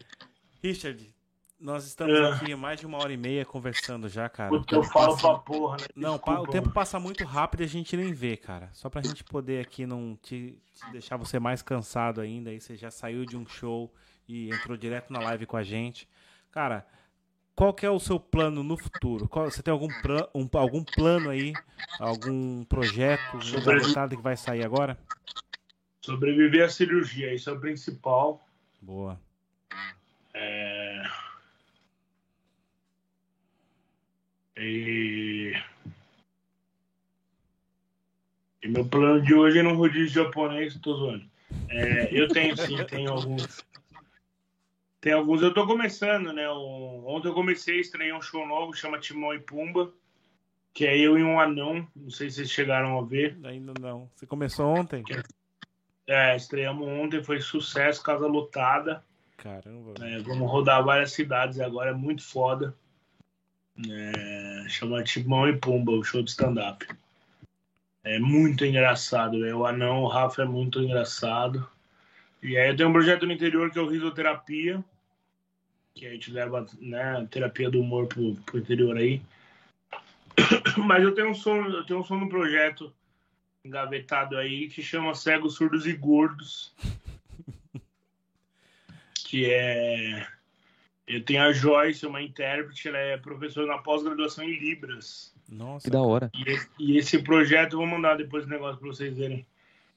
Richard, 0.63 1.15
nós 1.61 1.87
estamos 1.87 2.19
É. 2.19 2.31
aqui 2.33 2.55
mais 2.55 2.81
de 2.81 2.87
uma 2.87 2.99
hora 2.99 3.13
e 3.13 3.17
meia 3.17 3.45
conversando 3.45 4.09
já, 4.09 4.29
cara. 4.29 4.51
Puta, 4.51 4.75
eu 4.75 4.83
falo 4.83 5.17
pra 5.17 5.35
porra, 5.39 5.77
né? 5.79 5.87
Não, 5.95 6.19
pa- 6.19 6.33
o 6.33 6.35
Desculpa, 6.37 6.53
tempo 6.53 6.71
passa 6.71 6.99
muito 6.99 7.25
rápido 7.25 7.61
e 7.61 7.65
a 7.65 7.69
gente 7.69 7.97
nem 7.97 8.13
vê, 8.13 8.37
cara. 8.37 8.71
Só 8.73 8.89
pra 8.89 9.03
gente 9.03 9.23
poder 9.23 9.61
aqui 9.65 9.87
não 9.87 10.17
te, 10.23 10.59
te 10.75 10.91
deixar 10.93 11.17
você 11.17 11.39
mais 11.39 11.63
cansado 11.63 12.21
ainda. 12.21 12.51
Aí 12.51 12.61
você 12.61 12.77
já 12.77 12.91
saiu 12.91 13.25
de 13.27 13.37
um 13.37 13.47
show 13.47 13.93
e 14.27 14.49
entrou 14.51 14.77
direto 14.77 15.13
na 15.13 15.21
live 15.21 15.47
com 15.47 15.57
a 15.57 15.63
gente. 15.63 16.09
Cara, 16.51 16.87
qual 17.57 17.73
que 17.75 17.87
é 17.87 17.91
o 17.91 17.99
seu 17.99 18.21
plano 18.21 18.63
no 18.63 18.77
futuro? 18.77 19.27
Qual- 19.27 19.51
você 19.51 19.63
tem 19.63 19.73
algum, 19.73 19.89
plan, 20.03 20.29
um- 20.35 20.49
algum 20.53 20.85
plano 20.85 21.31
aí? 21.31 21.55
Algum 21.99 22.63
projeto 22.65 23.43
Sobre- 23.43 23.77
engavetado 23.79 24.15
que 24.17 24.23
vai 24.23 24.37
sair 24.37 24.63
agora? 24.65 24.99
Sobreviver 26.03 26.65
à 26.65 26.69
cirurgia, 26.69 27.35
isso 27.35 27.49
é 27.51 27.53
o 27.55 27.59
principal. 27.61 28.47
Boa. 28.81 29.19
É... 30.35 31.03
E... 34.59 35.53
e 38.63 38.69
meu 38.69 38.85
plano 38.87 39.21
de 39.23 39.35
hoje 39.35 39.59
é 39.59 39.63
no 39.63 39.75
rodízio 39.75 40.25
japonês, 40.25 40.79
tô 40.81 40.95
zoando. 40.95 41.25
É, 41.69 42.09
eu 42.13 42.29
tenho 42.29 42.57
sim, 42.57 42.77
tenho 42.85 43.13
alguns. 43.13 43.65
Tem 45.07 45.13
alguns, 45.13 45.41
eu 45.41 45.55
tô 45.55 45.65
começando, 45.69 46.33
né? 46.33 46.51
O- 46.51 47.05
Ontem 47.07 47.29
eu 47.29 47.33
comecei, 47.33 47.79
estreiei 47.79 48.13
um 48.13 48.21
show 48.21 48.45
novo, 48.45 48.75
chama 48.75 48.99
Timão 48.99 49.33
e 49.33 49.39
Pumba, 49.39 49.93
que 50.75 50.85
é 50.85 50.99
eu 50.99 51.17
e 51.17 51.23
um 51.23 51.39
anão, 51.39 51.87
não 51.95 52.11
sei 52.11 52.29
se 52.29 52.39
vocês 52.39 52.51
chegaram 52.51 52.99
a 52.99 53.05
ver. 53.05 53.39
Ainda 53.45 53.73
não. 53.81 54.11
Você 54.17 54.27
começou 54.27 54.67
ontem? 54.67 55.05
É, 56.09 56.35
estreamos 56.35 56.89
ontem, 56.89 57.23
foi 57.23 57.41
sucesso, 57.41 58.03
casa 58.03 58.27
lotada. 58.27 59.05
Caramba. 59.37 59.95
É, 60.05 60.19
vamos 60.19 60.51
rodar 60.51 60.83
várias 60.85 61.13
cidades 61.13 61.61
agora, 61.61 61.91
é 61.91 61.95
muito 61.95 62.25
foda. 62.25 62.75
É, 63.89 64.65
chama 64.69 65.05
Timão 65.05 65.49
e 65.49 65.57
Pumba, 65.57 65.93
o 65.93 66.03
show 66.03 66.21
de 66.21 66.31
stand-up. 66.31 66.85
É 68.03 68.19
muito 68.19 68.65
engraçado, 68.65 69.39
né? 69.39 69.55
O 69.55 69.65
anão, 69.65 70.03
o 70.03 70.09
Rafa 70.09 70.43
é 70.43 70.47
muito 70.47 70.81
engraçado. 70.83 71.65
E 72.43 72.57
aí 72.59 72.71
eu 72.71 72.77
tenho 72.77 72.89
um 72.89 72.93
projeto 72.93 73.25
no 73.25 73.31
interior 73.33 73.71
que 73.71 73.79
é 73.79 73.83
o 73.83 73.89
Risoterapia, 73.89 74.85
que 75.97 76.07
a 76.07 76.11
gente 76.11 76.31
leva 76.31 76.67
né, 76.79 77.17
a 77.17 77.27
terapia 77.27 77.71
do 77.71 77.81
humor 77.81 78.07
pro, 78.07 78.35
pro 78.37 78.59
interior 78.59 78.97
aí. 78.97 79.23
Mas 80.77 81.03
eu 81.03 81.15
tenho 81.15 81.31
um 81.31 81.35
som, 81.35 81.57
eu 81.65 81.85
tenho 81.85 82.01
um 82.01 82.05
som 82.05 82.19
no 82.19 82.29
projeto 82.29 82.93
engavetado 83.65 84.37
aí 84.37 84.69
que 84.69 84.83
chama 84.83 85.15
Cegos, 85.15 85.55
Surdos 85.55 85.87
e 85.87 85.95
Gordos. 85.95 86.75
que 89.27 89.51
é. 89.51 90.27
Eu 91.07 91.25
tenho 91.25 91.43
a 91.43 91.53
Joyce, 91.53 92.05
uma 92.05 92.21
intérprete, 92.21 92.89
ela 92.89 92.99
é 92.99 93.17
professora 93.17 93.67
na 93.67 93.79
pós-graduação 93.79 94.45
em 94.45 94.59
Libras. 94.59 95.33
Nossa. 95.49 95.85
Que 95.85 95.91
da 95.91 96.03
hora. 96.03 96.31
E 96.35 96.51
esse, 96.51 96.69
e 96.79 96.99
esse 96.99 97.23
projeto, 97.23 97.75
eu 97.75 97.79
vou 97.79 97.87
mandar 97.87 98.17
depois 98.17 98.45
o 98.45 98.49
negócio 98.49 98.79
para 98.79 98.89
vocês 98.89 99.17
verem. 99.17 99.47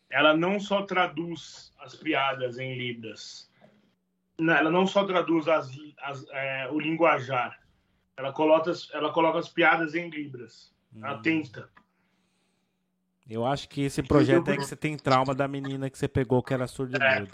Ela 0.10 0.38
não 0.38 0.60
só 0.60 0.84
traduz 0.84 1.74
as 1.80 1.96
piadas 1.96 2.58
em 2.60 2.78
Libras, 2.78 3.49
ela 4.40 4.72
não 4.72 4.88
só 4.88 5.04
traduz 5.04 5.48
as, 5.48 5.70
as, 6.02 6.26
é, 6.32 6.70
o 6.72 6.80
linguajar, 6.80 7.60
ela 8.16 8.32
coloca, 8.32 8.72
as, 8.72 8.90
ela 8.94 9.12
coloca 9.12 9.40
as 9.40 9.50
piadas 9.50 9.96
em 9.96 10.10
Libras. 10.10 10.74
Ela 10.96 11.18
Hum. 11.18 11.22
tenta. 11.22 11.70
Eu 13.30 13.46
acho 13.46 13.70
que 13.70 13.82
esse 13.82 14.02
projeto 14.02 14.50
é 14.50 14.58
que 14.58 14.66
você 14.66 14.76
tem 14.76 14.98
trauma 14.98 15.36
da 15.36 15.48
menina 15.48 15.90
que 15.90 15.98
você 15.98 16.08
pegou 16.08 16.42
que 16.42 16.54
era 16.54 16.68
surdo 16.68 16.98
e 16.98 17.04
É. 17.04 17.28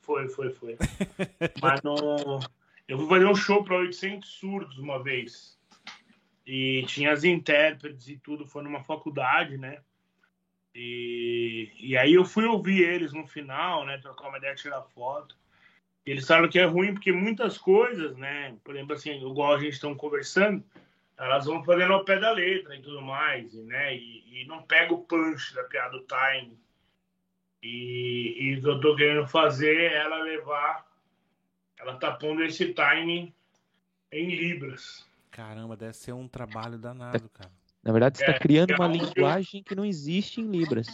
Foi, 0.00 0.28
foi, 0.28 0.50
foi. 0.50 0.76
Mas 1.60 1.82
não. 1.82 2.40
Eu 2.86 2.98
fui 2.98 3.08
fazer 3.08 3.26
um 3.26 3.34
show 3.34 3.64
para 3.64 3.76
800 3.76 4.28
surdos 4.28 4.78
uma 4.78 5.02
vez. 5.02 5.58
E 6.46 6.84
tinha 6.86 7.12
as 7.12 7.24
intérpretes 7.24 8.08
e 8.08 8.16
tudo, 8.16 8.46
foi 8.46 8.62
numa 8.62 8.82
faculdade, 8.82 9.58
né? 9.58 9.82
E, 10.72 11.72
e 11.80 11.96
aí 11.96 12.14
eu 12.14 12.24
fui 12.24 12.44
ouvir 12.44 12.82
eles 12.82 13.12
no 13.12 13.26
final, 13.26 13.84
né? 13.84 13.98
Trocar 13.98 14.28
uma 14.28 14.38
ideia, 14.38 14.54
tirar 14.54 14.82
foto. 14.82 15.36
E 16.06 16.10
eles 16.12 16.26
falaram 16.26 16.48
que 16.48 16.58
é 16.58 16.64
ruim 16.64 16.94
porque 16.94 17.10
muitas 17.10 17.58
coisas, 17.58 18.16
né? 18.16 18.56
Por 18.62 18.74
exemplo, 18.76 18.94
assim, 18.94 19.10
igual 19.28 19.54
a 19.54 19.58
gente 19.58 19.72
estão 19.72 19.94
conversando, 19.94 20.62
elas 21.18 21.46
vão 21.46 21.64
fazendo 21.64 21.92
ao 21.94 22.04
pé 22.04 22.18
da 22.20 22.30
letra 22.30 22.76
e 22.76 22.80
tudo 22.80 23.02
mais, 23.02 23.52
e, 23.54 23.62
né? 23.62 23.96
E, 23.96 24.42
e 24.42 24.46
não 24.46 24.62
pega 24.62 24.94
o 24.94 25.02
punch 25.04 25.52
da 25.54 25.64
piada, 25.64 25.96
o 25.96 26.06
time. 26.06 26.56
E, 27.62 28.36
e 28.38 28.56
o 28.56 28.62
que 28.62 28.68
eu 28.68 28.80
tô 28.80 28.94
querendo 28.94 29.26
fazer 29.26 29.76
é 29.76 29.96
ela 29.96 30.22
levar. 30.22 30.86
Ela 31.78 31.96
tá 31.96 32.12
pondo 32.12 32.42
esse 32.44 32.72
timing 32.72 33.34
em 34.12 34.34
Libras. 34.34 35.04
Caramba, 35.30 35.76
deve 35.76 35.94
ser 35.94 36.12
um 36.12 36.28
trabalho 36.28 36.78
danado, 36.78 37.28
cara. 37.30 37.50
Na 37.82 37.92
verdade, 37.92 38.18
você 38.18 38.24
está 38.24 38.36
É, 38.36 38.38
criando 38.38 38.72
uma 38.74 38.86
onde 38.86 38.98
eu- 39.00 39.06
linguagem 39.06 39.62
que 39.62 39.74
não 39.74 39.84
existe 39.84 40.40
em 40.40 40.50
Libras. 40.50 40.86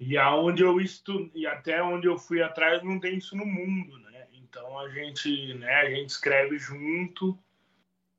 E 0.00 0.16
aonde 0.16 0.62
eu 0.62 0.80
estu... 0.80 1.30
e 1.34 1.46
até 1.46 1.82
onde 1.82 2.06
eu 2.06 2.16
fui 2.16 2.40
atrás 2.42 2.82
não 2.82 2.98
tem 3.00 3.16
isso 3.18 3.36
no 3.36 3.44
mundo, 3.44 3.98
né? 4.00 4.07
Então 4.48 4.78
a 4.78 4.88
gente, 4.88 5.54
né, 5.54 5.72
a 5.74 5.90
gente 5.90 6.10
escreve 6.10 6.58
junto 6.58 7.38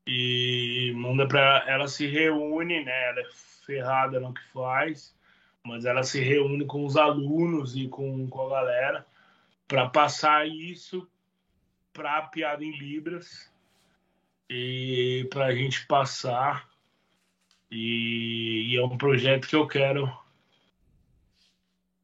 e 0.05 0.93
manda 0.95 1.27
para 1.27 1.65
ela 1.67 1.87
se 1.87 2.05
reúne, 2.07 2.83
né? 2.83 3.09
Ela 3.09 3.21
é 3.21 3.29
ferrada 3.65 4.19
no 4.19 4.33
que 4.33 4.43
faz, 4.53 5.15
mas 5.65 5.85
ela 5.85 6.03
se 6.03 6.19
reúne 6.19 6.65
com 6.65 6.85
os 6.85 6.97
alunos 6.97 7.75
e 7.75 7.87
com, 7.87 8.27
com 8.27 8.47
a 8.47 8.49
galera 8.49 9.05
para 9.67 9.89
passar 9.89 10.47
isso 10.47 11.07
para 11.93 12.21
piada 12.23 12.63
em 12.63 12.77
libras 12.77 13.51
e 14.49 15.27
para 15.29 15.47
a 15.47 15.55
gente 15.55 15.85
passar 15.85 16.67
e, 17.69 18.71
e 18.71 18.77
é 18.77 18.83
um 18.83 18.97
projeto 18.97 19.47
que 19.47 19.55
eu 19.55 19.67
quero 19.67 20.11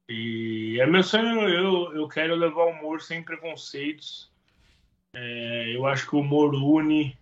e 0.08 0.78
é 0.80 0.86
meu 0.86 1.02
sonho, 1.02 1.48
eu, 1.48 1.94
eu 1.94 2.08
quero 2.08 2.34
levar 2.34 2.64
o 2.64 2.70
humor 2.70 3.00
sem 3.00 3.22
preconceitos. 3.22 4.30
É, 5.12 5.74
eu 5.74 5.86
acho 5.86 6.08
que 6.08 6.14
o 6.14 6.20
humor 6.20 6.54
une, 6.54 7.16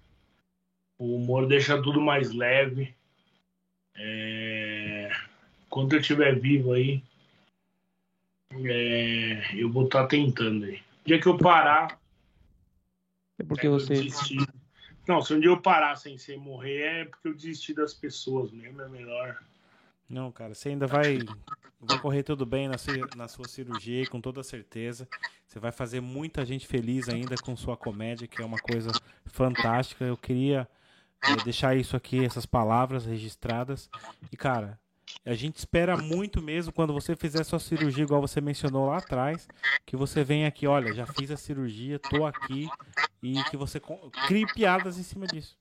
o 0.98 1.16
humor 1.16 1.46
deixa 1.46 1.80
tudo 1.80 2.00
mais 2.00 2.32
leve. 2.32 2.94
É, 3.96 5.10
quando 5.70 5.94
eu 5.94 6.00
estiver 6.00 6.38
vivo 6.38 6.72
aí, 6.72 7.02
é, 8.52 9.54
eu 9.54 9.70
vou 9.70 9.84
estar 9.84 10.06
tentando 10.06 10.66
aí. 10.66 10.76
O 10.76 11.06
dia 11.06 11.20
que 11.20 11.26
eu 11.26 11.38
parar, 11.38 11.98
É 13.38 13.44
porque 13.44 13.66
É, 13.66 13.68
eu 13.68 13.72
você. 13.72 14.06
Não, 15.06 15.20
se 15.20 15.34
um 15.34 15.40
dia 15.40 15.50
eu 15.50 15.60
parar 15.60 15.96
sem 15.96 16.16
ser 16.16 16.38
morrer, 16.38 16.82
é 16.82 17.04
porque 17.04 17.28
eu 17.28 17.34
desisti 17.34 17.74
das 17.74 17.92
pessoas 17.92 18.50
mesmo, 18.50 18.80
é 18.80 18.88
melhor. 18.88 19.42
Não, 20.08 20.32
cara, 20.32 20.54
você 20.54 20.70
ainda 20.70 20.86
vai, 20.86 21.18
vai 21.86 21.98
correr 21.98 22.22
tudo 22.22 22.44
bem 22.46 22.68
na, 22.68 22.78
ci- 22.78 23.10
na 23.14 23.28
sua 23.28 23.46
cirurgia, 23.46 24.06
com 24.06 24.20
toda 24.20 24.42
certeza. 24.42 25.08
Você 25.46 25.58
vai 25.58 25.72
fazer 25.72 26.00
muita 26.00 26.44
gente 26.44 26.66
feliz 26.66 27.08
ainda 27.08 27.38
com 27.38 27.56
sua 27.56 27.76
comédia, 27.76 28.26
que 28.28 28.40
é 28.42 28.44
uma 28.44 28.58
coisa 28.58 28.96
fantástica. 29.26 30.04
Eu 30.04 30.16
queria 30.16 30.68
eh, 31.22 31.40
deixar 31.40 31.76
isso 31.76 31.96
aqui, 31.96 32.24
essas 32.24 32.46
palavras 32.46 33.04
registradas. 33.06 33.90
E, 34.32 34.36
cara, 34.36 34.80
a 35.24 35.34
gente 35.34 35.56
espera 35.56 35.96
muito 35.96 36.42
mesmo 36.42 36.72
quando 36.72 36.92
você 36.92 37.16
fizer 37.16 37.44
sua 37.44 37.58
cirurgia, 37.58 38.04
igual 38.04 38.20
você 38.20 38.40
mencionou 38.40 38.86
lá 38.86 38.98
atrás, 38.98 39.48
que 39.86 39.96
você 39.96 40.24
venha 40.24 40.48
aqui, 40.48 40.66
olha, 40.66 40.92
já 40.92 41.06
fiz 41.06 41.30
a 41.30 41.36
cirurgia, 41.36 41.98
tô 41.98 42.24
aqui, 42.24 42.74
e 43.22 43.44
que 43.44 43.56
você 43.56 43.80
crie 44.24 44.46
piadas 44.46 44.98
em 44.98 45.02
cima 45.02 45.26
disso. 45.28 45.56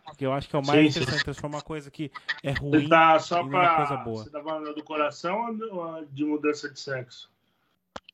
Porque 0.00 0.24
eu 0.24 0.32
acho 0.32 0.48
que 0.48 0.56
é 0.56 0.58
o 0.58 0.66
mais 0.66 0.80
Sim, 0.86 0.90
sim. 0.90 0.98
interessante, 1.00 1.24
transformar 1.24 1.56
uma 1.58 1.62
coisa 1.62 1.90
que 1.90 2.10
é 2.42 2.52
ruim 2.52 2.82
Você 2.82 2.88
tá 2.88 3.18
só 3.18 3.40
e 3.40 3.44
numa 3.44 3.76
coisa 3.76 3.96
boa. 3.98 4.24
Você 4.24 4.30
tá 4.30 4.42
falando 4.42 4.74
do 4.74 4.82
coração 4.84 5.58
ou 5.70 6.04
de 6.06 6.24
mudança 6.24 6.68
de 6.70 6.80
sexo? 6.80 7.30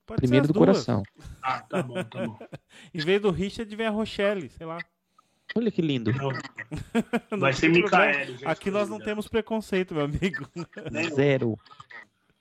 Pode 0.06 0.20
ser 0.20 0.26
Primeiro 0.26 0.46
do 0.46 0.52
duas. 0.55 0.66
coração. 0.66 1.02
Ah, 1.42 1.60
tá 1.60 1.82
bom, 1.82 2.02
tá 2.05 2.26
bom. 2.26 2.38
Em 2.94 2.98
vez 3.00 3.20
do 3.20 3.30
Richard, 3.30 3.74
vem 3.76 3.86
a 3.86 3.90
Rochelle, 3.90 4.48
sei 4.48 4.66
lá. 4.66 4.78
Olha 5.55 5.70
que 5.70 5.80
lindo. 5.82 6.12
Não, 6.12 6.30
vai 7.38 7.52
ser. 7.52 7.68
Micael. 7.68 8.34
Aqui 8.44 8.70
nós 8.70 8.88
não 8.88 8.98
temos 8.98 9.28
preconceito, 9.28 9.94
meu 9.94 10.05
amigo. 10.05 10.46
Nenhum, 10.90 11.14
Zero. 11.14 11.59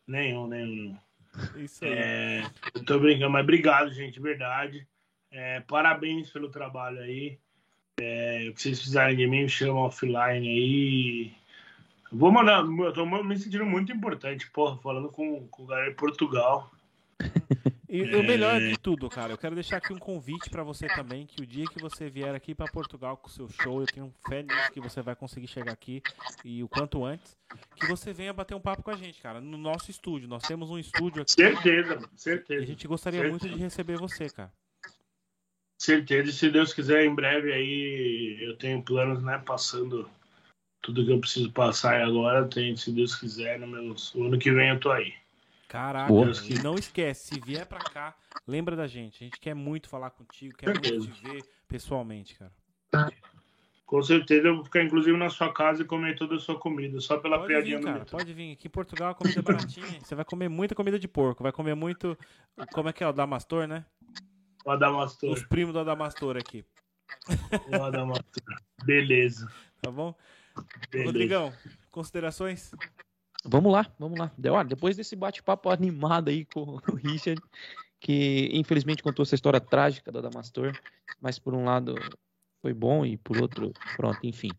nenhum, 0.05 0.47
nenhum. 0.47 0.97
Isso 1.55 1.85
aí. 1.85 1.93
É, 1.93 2.43
eu 2.73 2.83
tô 2.83 2.99
brincando, 2.99 3.29
mas 3.31 3.43
obrigado, 3.43 3.91
gente, 3.93 4.13
de 4.13 4.19
verdade. 4.19 4.87
É, 5.31 5.59
parabéns 5.61 6.29
pelo 6.29 6.49
trabalho 6.49 6.99
aí. 6.99 7.39
É, 7.99 8.47
o 8.49 8.53
que 8.53 8.61
vocês 8.61 8.81
fizerem 8.81 9.17
de 9.17 9.27
mim, 9.27 9.43
me 9.43 9.49
chamam 9.49 9.83
offline 9.83 10.47
aí. 10.47 11.31
Vou 12.11 12.31
mandar, 12.31 12.63
eu 12.63 12.93
tô 12.93 13.05
me 13.05 13.37
sentindo 13.37 13.65
muito 13.65 13.91
importante, 13.91 14.49
porra, 14.51 14.77
falando 14.77 15.09
com, 15.09 15.47
com 15.47 15.63
o 15.63 15.65
galera 15.65 15.89
de 15.89 15.95
Portugal. 15.95 16.71
E 17.89 18.01
o 18.17 18.21
melhor 18.21 18.59
de 18.59 18.77
tudo, 18.77 19.09
cara, 19.09 19.31
eu 19.31 19.37
quero 19.37 19.55
deixar 19.55 19.77
aqui 19.77 19.93
um 19.93 19.97
convite 19.97 20.49
pra 20.49 20.61
você 20.61 20.87
também, 20.87 21.25
que 21.25 21.41
o 21.41 21.45
dia 21.45 21.63
que 21.71 21.81
você 21.81 22.09
vier 22.09 22.35
aqui 22.35 22.53
pra 22.53 22.67
Portugal 22.67 23.15
com 23.15 23.29
o 23.29 23.31
seu 23.31 23.47
show, 23.47 23.79
eu 23.79 23.85
tenho 23.87 24.13
fé 24.27 24.43
nisso 24.43 24.71
que 24.73 24.81
você 24.81 25.01
vai 25.01 25.15
conseguir 25.15 25.47
chegar 25.47 25.71
aqui 25.71 26.03
e 26.43 26.61
o 26.61 26.67
quanto 26.67 27.05
antes, 27.05 27.37
que 27.77 27.87
você 27.87 28.11
venha 28.11 28.33
bater 28.33 28.55
um 28.55 28.59
papo 28.59 28.83
com 28.83 28.91
a 28.91 28.97
gente, 28.97 29.21
cara, 29.21 29.39
no 29.39 29.57
nosso 29.57 29.89
estúdio. 29.89 30.27
Nós 30.27 30.43
temos 30.43 30.69
um 30.69 30.77
estúdio 30.77 31.21
aqui 31.21 31.31
Certeza, 31.31 31.93
e 31.93 32.03
a 32.03 32.17
certeza. 32.17 32.65
gente 32.65 32.85
gostaria 32.89 33.21
Certo. 33.21 33.31
muito 33.31 33.47
de 33.47 33.55
receber 33.55 33.97
você, 33.97 34.29
cara. 34.29 34.51
Certeza, 35.79 36.29
e 36.29 36.33
se 36.33 36.49
Deus 36.49 36.73
quiser, 36.73 37.05
em 37.05 37.13
breve 37.13 37.53
aí 37.53 38.37
eu 38.41 38.57
tenho 38.57 38.81
planos, 38.81 39.21
né? 39.21 39.37
Passando 39.45 40.09
tudo 40.81 41.05
que 41.05 41.11
eu 41.11 41.19
preciso 41.19 41.51
passar 41.51 41.95
aí 41.95 42.01
agora. 42.01 42.47
Tenho, 42.47 42.75
se 42.75 42.91
Deus 42.91 43.15
quiser, 43.15 43.59
no 43.59 43.67
meu, 43.67 43.95
o 44.15 44.23
ano 44.23 44.39
que 44.39 44.51
vem 44.51 44.69
eu 44.69 44.79
tô 44.79 44.91
aí. 44.91 45.13
Caraca, 45.67 46.13
e 46.49 46.63
não 46.63 46.75
esquece, 46.75 47.27
se 47.27 47.39
vier 47.41 47.65
pra 47.65 47.79
cá, 47.79 48.15
lembra 48.47 48.75
da 48.75 48.87
gente. 48.87 49.23
A 49.23 49.27
gente 49.27 49.39
quer 49.39 49.53
muito 49.53 49.89
falar 49.89 50.09
contigo, 50.11 50.57
quer 50.57 50.67
muito 50.67 50.83
Certeza. 50.83 51.11
te 51.11 51.21
ver 51.21 51.43
pessoalmente, 51.67 52.35
cara. 52.35 52.51
Com 53.85 54.01
certeza 54.01 54.47
eu 54.47 54.55
vou 54.55 54.65
ficar 54.65 54.83
inclusive 54.83 55.15
na 55.15 55.29
sua 55.29 55.53
casa 55.53 55.81
e 55.81 55.85
comer 55.85 56.15
toda 56.15 56.35
a 56.35 56.39
sua 56.39 56.59
comida, 56.59 56.99
só 56.99 57.17
pela 57.17 57.37
Pode 57.37 57.47
piadinha 57.47 57.77
vir, 57.77 57.81
do 57.81 57.87
cara, 57.87 58.05
pode 58.05 58.33
vir. 58.33 58.53
Aqui 58.53 58.67
em 58.67 58.71
Portugal 58.71 59.11
a 59.11 59.15
comida 59.15 59.39
é 59.39 59.41
baratinha. 59.41 59.99
Você 60.01 60.15
vai 60.15 60.25
comer 60.25 60.49
muita 60.49 60.73
comida 60.73 60.97
de 60.97 61.07
porco, 61.07 61.43
vai 61.43 61.51
comer 61.51 61.75
muito. 61.75 62.17
Como 62.73 62.89
é 62.89 62.93
que 62.93 63.03
é? 63.03 63.07
O 63.07 63.13
Damastor, 63.13 63.67
né? 63.67 63.85
O 64.67 64.71
Adamastor. 64.71 65.31
Os 65.31 65.43
primos 65.45 65.71
do 65.71 65.79
Adamastor 65.79 66.35
aqui, 66.35 66.65
O 67.71 67.83
Adamastor. 67.83 68.43
Beleza. 68.83 69.49
tá 69.81 69.89
bom? 69.89 70.13
beleza. 70.91 71.07
Rodrigão, 71.07 71.53
considerações? 71.89 72.71
Vamos 73.45 73.71
lá, 73.71 73.89
vamos 73.97 74.19
lá. 74.19 74.29
Depois 74.65 74.97
desse 74.97 75.15
bate-papo 75.15 75.69
animado 75.69 76.27
aí 76.27 76.43
com 76.43 76.81
o 76.85 76.95
Richard, 76.95 77.41
que 77.97 78.49
infelizmente 78.51 79.01
contou 79.01 79.23
essa 79.23 79.35
história 79.35 79.61
trágica 79.61 80.11
da 80.11 80.19
Damastor, 80.19 80.77
mas 81.21 81.39
por 81.39 81.53
um 81.53 81.63
lado 81.63 81.95
foi 82.61 82.73
bom 82.73 83.05
e 83.05 83.15
por 83.15 83.41
outro, 83.41 83.71
pronto, 83.95 84.19
enfim. 84.21 84.51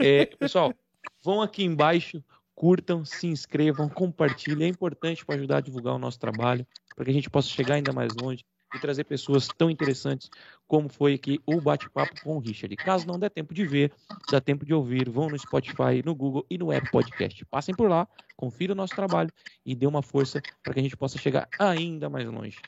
É, 0.00 0.26
pessoal, 0.26 0.74
vão 1.22 1.40
aqui 1.40 1.62
embaixo, 1.62 2.20
curtam, 2.52 3.04
se 3.04 3.28
inscrevam, 3.28 3.88
compartilhem. 3.88 4.66
É 4.66 4.68
importante 4.68 5.24
para 5.24 5.36
ajudar 5.36 5.58
a 5.58 5.60
divulgar 5.60 5.94
o 5.94 6.00
nosso 6.00 6.18
trabalho, 6.18 6.66
para 6.96 7.04
que 7.04 7.12
a 7.12 7.14
gente 7.14 7.30
possa 7.30 7.46
chegar 7.46 7.76
ainda 7.76 7.92
mais 7.92 8.12
longe 8.20 8.44
e 8.74 8.78
trazer 8.78 9.04
pessoas 9.04 9.48
tão 9.48 9.70
interessantes 9.70 10.30
como 10.66 10.88
foi 10.88 11.14
aqui 11.14 11.40
o 11.46 11.60
bate-papo 11.60 12.20
com 12.22 12.36
o 12.36 12.38
Richard. 12.38 12.74
Caso 12.76 13.06
não 13.06 13.18
dê 13.18 13.28
tempo 13.28 13.52
de 13.52 13.66
ver, 13.66 13.92
dá 14.30 14.40
tempo 14.40 14.64
de 14.64 14.72
ouvir, 14.72 15.08
vão 15.08 15.28
no 15.28 15.38
Spotify, 15.38 16.02
no 16.04 16.14
Google 16.14 16.46
e 16.50 16.56
no 16.56 16.70
Apple 16.70 16.90
Podcast. 16.90 17.44
Passem 17.46 17.74
por 17.74 17.88
lá, 17.90 18.08
confira 18.36 18.72
o 18.72 18.76
nosso 18.76 18.94
trabalho 18.94 19.30
e 19.64 19.74
dê 19.74 19.86
uma 19.86 20.02
força 20.02 20.40
para 20.62 20.74
que 20.74 20.80
a 20.80 20.82
gente 20.82 20.96
possa 20.96 21.18
chegar 21.18 21.48
ainda 21.58 22.08
mais 22.08 22.26
longe. 22.26 22.58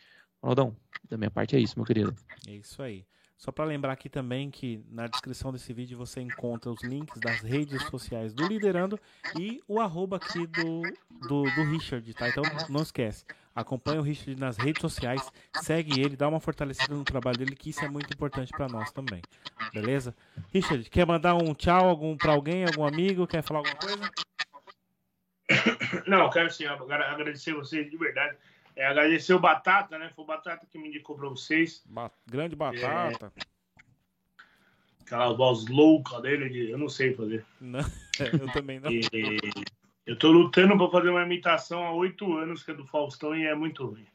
Ronaldão, 0.43 0.77
da 1.09 1.17
minha 1.17 1.31
parte 1.31 1.57
é 1.57 1.59
isso, 1.59 1.79
meu 1.79 1.87
querido. 1.87 2.15
É 2.47 2.53
isso 2.53 2.83
aí. 2.83 3.07
Só 3.45 3.53
para 3.53 3.67
lembrar 3.67 3.93
aqui 3.93 4.09
também 4.09 4.51
que 4.51 4.83
na 4.91 5.07
descrição 5.07 5.53
desse 5.53 5.71
vídeo 5.75 5.99
você 5.99 6.19
encontra 6.19 6.71
os 6.71 6.83
links 6.83 7.21
das 7.21 7.43
redes 7.43 7.83
sociais 7.89 8.33
do 8.33 8.47
Liderando 8.47 8.99
e 9.39 9.63
o 9.69 9.79
arroba 9.83 10.17
aqui 10.17 10.47
do, 10.47 10.81
do, 11.29 11.43
do 11.43 11.63
Richard, 11.71 12.15
tá? 12.15 12.27
Então 12.27 12.43
não 12.71 12.81
esquece. 12.81 13.27
Acompanha 13.55 14.01
o 14.01 14.03
Richard 14.03 14.41
nas 14.41 14.57
redes 14.57 14.81
sociais, 14.81 15.31
segue 15.61 16.01
ele, 16.01 16.17
dá 16.17 16.27
uma 16.27 16.41
fortalecida 16.41 16.95
no 16.95 17.05
trabalho 17.05 17.37
dele, 17.37 17.55
que 17.55 17.69
isso 17.69 17.85
é 17.85 17.89
muito 17.89 18.11
importante 18.15 18.51
para 18.51 18.67
nós 18.67 18.91
também. 18.91 19.21
Beleza? 19.75 20.17
Richard, 20.51 20.89
quer 20.89 21.07
mandar 21.07 21.35
um 21.35 21.53
tchau 21.53 21.87
algum 21.87 22.17
para 22.17 22.33
alguém, 22.33 22.65
algum 22.65 22.87
amigo? 22.87 23.27
Quer 23.27 23.43
falar 23.43 23.59
alguma 23.59 23.77
coisa? 23.77 24.11
Não, 26.09 26.31
quero 26.31 26.51
sim 26.51 26.65
agra- 26.65 27.13
agradecer 27.13 27.53
vocês 27.53 27.91
de 27.91 27.97
verdade. 27.99 28.39
É, 28.77 28.87
agradecer 28.87 29.33
o 29.35 29.39
Batata, 29.39 29.99
né? 29.99 30.11
Foi 30.15 30.25
o 30.25 30.27
Batata 30.27 30.67
que 30.67 30.79
me 30.79 30.89
indicou 30.89 31.17
pra 31.17 31.29
vocês. 31.29 31.83
Ba- 31.87 32.11
grande 32.27 32.57
batata. 32.57 33.33
Aquela 35.03 35.33
voz 35.35 35.67
louca 35.69 36.21
dele, 36.21 36.49
de- 36.49 36.71
eu 36.71 36.79
não 36.79 36.89
sei 36.89 37.15
fazer. 37.15 37.45
Não, 37.61 37.81
eu 38.49 38.53
também 38.53 38.81
não. 38.81 38.91
E 38.91 39.07
eu 40.07 40.19
tô 40.19 40.33
lutando 40.33 40.77
pra 40.77 40.91
fazer 40.91 41.11
uma 41.11 41.23
imitação 41.23 41.85
há 41.85 41.93
oito 41.93 42.37
anos, 42.37 42.63
que 42.63 42.71
é 42.71 42.75
do 42.75 42.87
Faustão, 42.87 43.37
e 43.37 43.47
é 43.47 43.55
muito 43.55 43.87
ruim. 43.87 44.07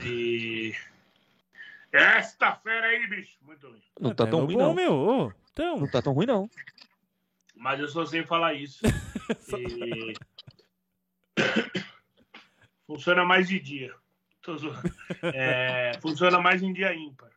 E. 0.00 0.74
Esta 1.90 2.54
fera 2.54 2.86
aí, 2.86 3.06
bicho! 3.08 3.38
Muito 3.42 3.66
ruim. 3.66 3.82
Não 3.98 4.14
tá 4.14 4.26
tão 4.26 4.40
no 4.40 4.46
ruim, 4.46 4.54
bom, 4.56 4.60
não. 4.60 4.74
meu. 4.74 5.32
Então, 5.52 5.78
Não 5.80 5.90
tá 5.90 6.00
tão 6.02 6.12
ruim, 6.12 6.26
não. 6.26 6.48
Mas 7.56 7.80
eu 7.80 7.88
só 7.88 8.04
sei 8.06 8.24
falar 8.24 8.54
isso. 8.54 8.84
E... 9.58 10.14
Funciona 12.88 13.22
mais 13.22 13.48
de 13.48 13.60
dia. 13.60 13.94
Tô 14.40 14.56
zoando. 14.56 14.90
É, 15.22 15.92
funciona 16.00 16.40
mais 16.40 16.62
em 16.62 16.72
dia 16.72 16.94
ímpar. 16.94 17.28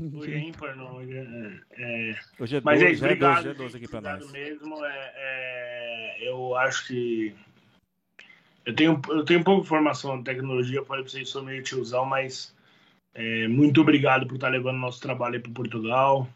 Hoje 0.00 0.32
é 0.32 0.38
ímpar, 0.38 0.74
não. 0.74 0.96
Hoje 0.96 1.12
é, 1.12 1.60
é... 1.72 2.18
hoje 2.40 2.56
é 2.56 2.60
Mas 2.64 2.80
12, 2.80 2.84
é 2.84 2.92
isso, 2.94 3.04
é 3.04 3.08
12, 3.08 3.24
obrigado. 3.24 3.46
é 3.46 3.54
12 3.54 3.62
gente, 3.64 3.76
aqui 3.76 3.88
pra 3.88 3.98
obrigado 3.98 4.22
nós. 4.22 4.32
mesmo. 4.32 4.84
É, 4.86 5.12
é, 5.16 6.28
eu 6.28 6.56
acho 6.56 6.86
que. 6.86 7.34
Eu 8.64 8.74
tenho, 8.74 9.02
eu 9.10 9.24
tenho 9.26 9.44
pouca 9.44 9.66
informação 9.66 10.16
de 10.16 10.24
tecnologia, 10.24 10.78
eu 10.78 10.86
falei 10.86 11.04
pra 11.04 11.12
vocês, 11.12 11.28
sou 11.28 11.42
meio 11.42 11.62
tiozão, 11.62 12.06
mas 12.06 12.56
é, 13.12 13.46
muito 13.46 13.82
obrigado 13.82 14.26
por 14.26 14.36
estar 14.36 14.48
levando 14.48 14.78
nosso 14.78 14.98
trabalho 14.98 15.34
aí 15.34 15.40
para 15.40 15.52
Portugal, 15.52 16.26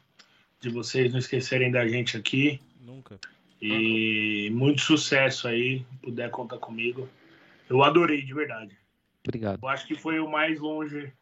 de 0.61 0.69
vocês 0.69 1.11
não 1.11 1.19
esquecerem 1.19 1.71
da 1.71 1.89
gente 1.89 2.19
aqui. 2.19 2.61
Nunca. 2.83 3.19
E 3.61 4.51
muito 4.53 4.83
sucesso 4.83 5.49
aí, 5.49 5.83
puder 6.03 6.31
contar 6.31 6.59
comigo. 6.59 7.09
Eu 7.69 7.83
adorei, 7.83 8.23
de 8.23 8.33
verdade. 8.35 8.77
Obrigado. 9.27 9.61
Eu 9.63 9.69
acho 9.69 9.87
que 9.87 9.95
foi 9.95 10.19
o 10.21 10.29
mais 10.29 10.59
longe. 10.59 11.13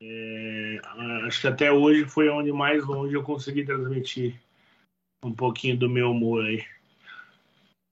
é, 0.00 0.80
acho 1.26 1.40
que 1.40 1.46
até 1.46 1.72
hoje 1.72 2.04
foi 2.04 2.28
onde 2.28 2.52
mais 2.52 2.84
longe 2.84 3.14
eu 3.14 3.22
consegui 3.22 3.64
transmitir 3.64 4.38
um 5.22 5.32
pouquinho 5.32 5.76
do 5.76 5.88
meu 5.88 6.10
humor 6.10 6.44
aí. 6.44 6.64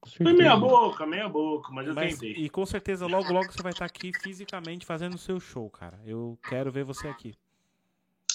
Foi 0.04 0.32
meia 0.32 0.56
boca, 0.56 1.06
meia 1.06 1.28
boca, 1.28 1.70
mas 1.72 1.86
eu 1.86 1.94
Mas, 1.94 2.18
tentei. 2.18 2.44
e 2.44 2.50
com 2.50 2.66
certeza 2.66 3.06
logo 3.06 3.32
logo 3.32 3.52
você 3.52 3.62
vai 3.62 3.70
estar 3.72 3.84
aqui 3.84 4.12
fisicamente 4.20 4.84
fazendo 4.84 5.14
o 5.14 5.18
seu 5.18 5.38
show, 5.38 5.70
cara. 5.70 5.98
Eu 6.04 6.36
quero 6.48 6.72
ver 6.72 6.84
você 6.84 7.06
aqui. 7.06 7.34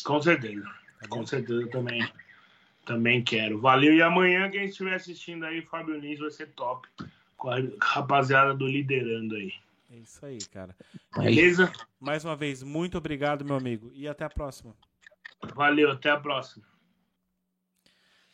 Com 0.05 0.21
certeza. 0.21 0.63
Tá? 0.63 1.07
Com 1.09 1.25
certeza 1.25 1.61
eu 1.61 1.69
também. 1.69 2.09
Também 2.85 3.21
quero. 3.21 3.59
Valeu. 3.59 3.93
E 3.93 4.01
amanhã, 4.01 4.49
quem 4.49 4.63
estiver 4.63 4.95
assistindo 4.95 5.45
aí, 5.45 5.61
Fábio 5.61 5.99
Lins 5.99 6.19
vai 6.19 6.31
ser 6.31 6.47
top. 6.53 6.87
Rapaziada 7.81 8.53
do 8.53 8.67
Liderando 8.67 9.35
aí. 9.35 9.53
É 9.91 9.97
isso 9.97 10.25
aí, 10.25 10.37
cara. 10.51 10.75
Beleza? 11.17 11.71
Mais 11.99 12.25
uma 12.25 12.35
vez, 12.35 12.61
muito 12.61 12.97
obrigado, 12.97 13.45
meu 13.45 13.55
amigo. 13.55 13.89
E 13.93 14.07
até 14.07 14.25
a 14.25 14.29
próxima. 14.29 14.75
Valeu, 15.55 15.91
até 15.91 16.09
a 16.09 16.19
próxima. 16.19 16.65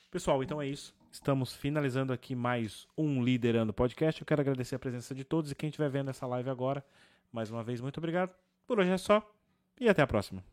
Pessoal, 0.09 0.43
então 0.43 0.61
é 0.61 0.67
isso. 0.67 0.95
Estamos 1.11 1.53
finalizando 1.53 2.11
aqui 2.11 2.35
mais 2.35 2.87
um 2.97 3.23
Liderando 3.23 3.71
Podcast. 3.71 4.19
Eu 4.19 4.25
quero 4.25 4.41
agradecer 4.41 4.75
a 4.75 4.79
presença 4.79 5.13
de 5.13 5.23
todos 5.23 5.51
e 5.51 5.55
quem 5.55 5.69
estiver 5.69 5.89
vendo 5.89 6.09
essa 6.09 6.25
live 6.25 6.49
agora. 6.49 6.83
Mais 7.31 7.51
uma 7.51 7.63
vez, 7.63 7.81
muito 7.81 7.97
obrigado. 7.97 8.33
Por 8.65 8.79
hoje 8.79 8.89
é 8.89 8.97
só. 8.97 9.21
E 9.79 9.87
até 9.87 10.01
a 10.01 10.07
próxima. 10.07 10.43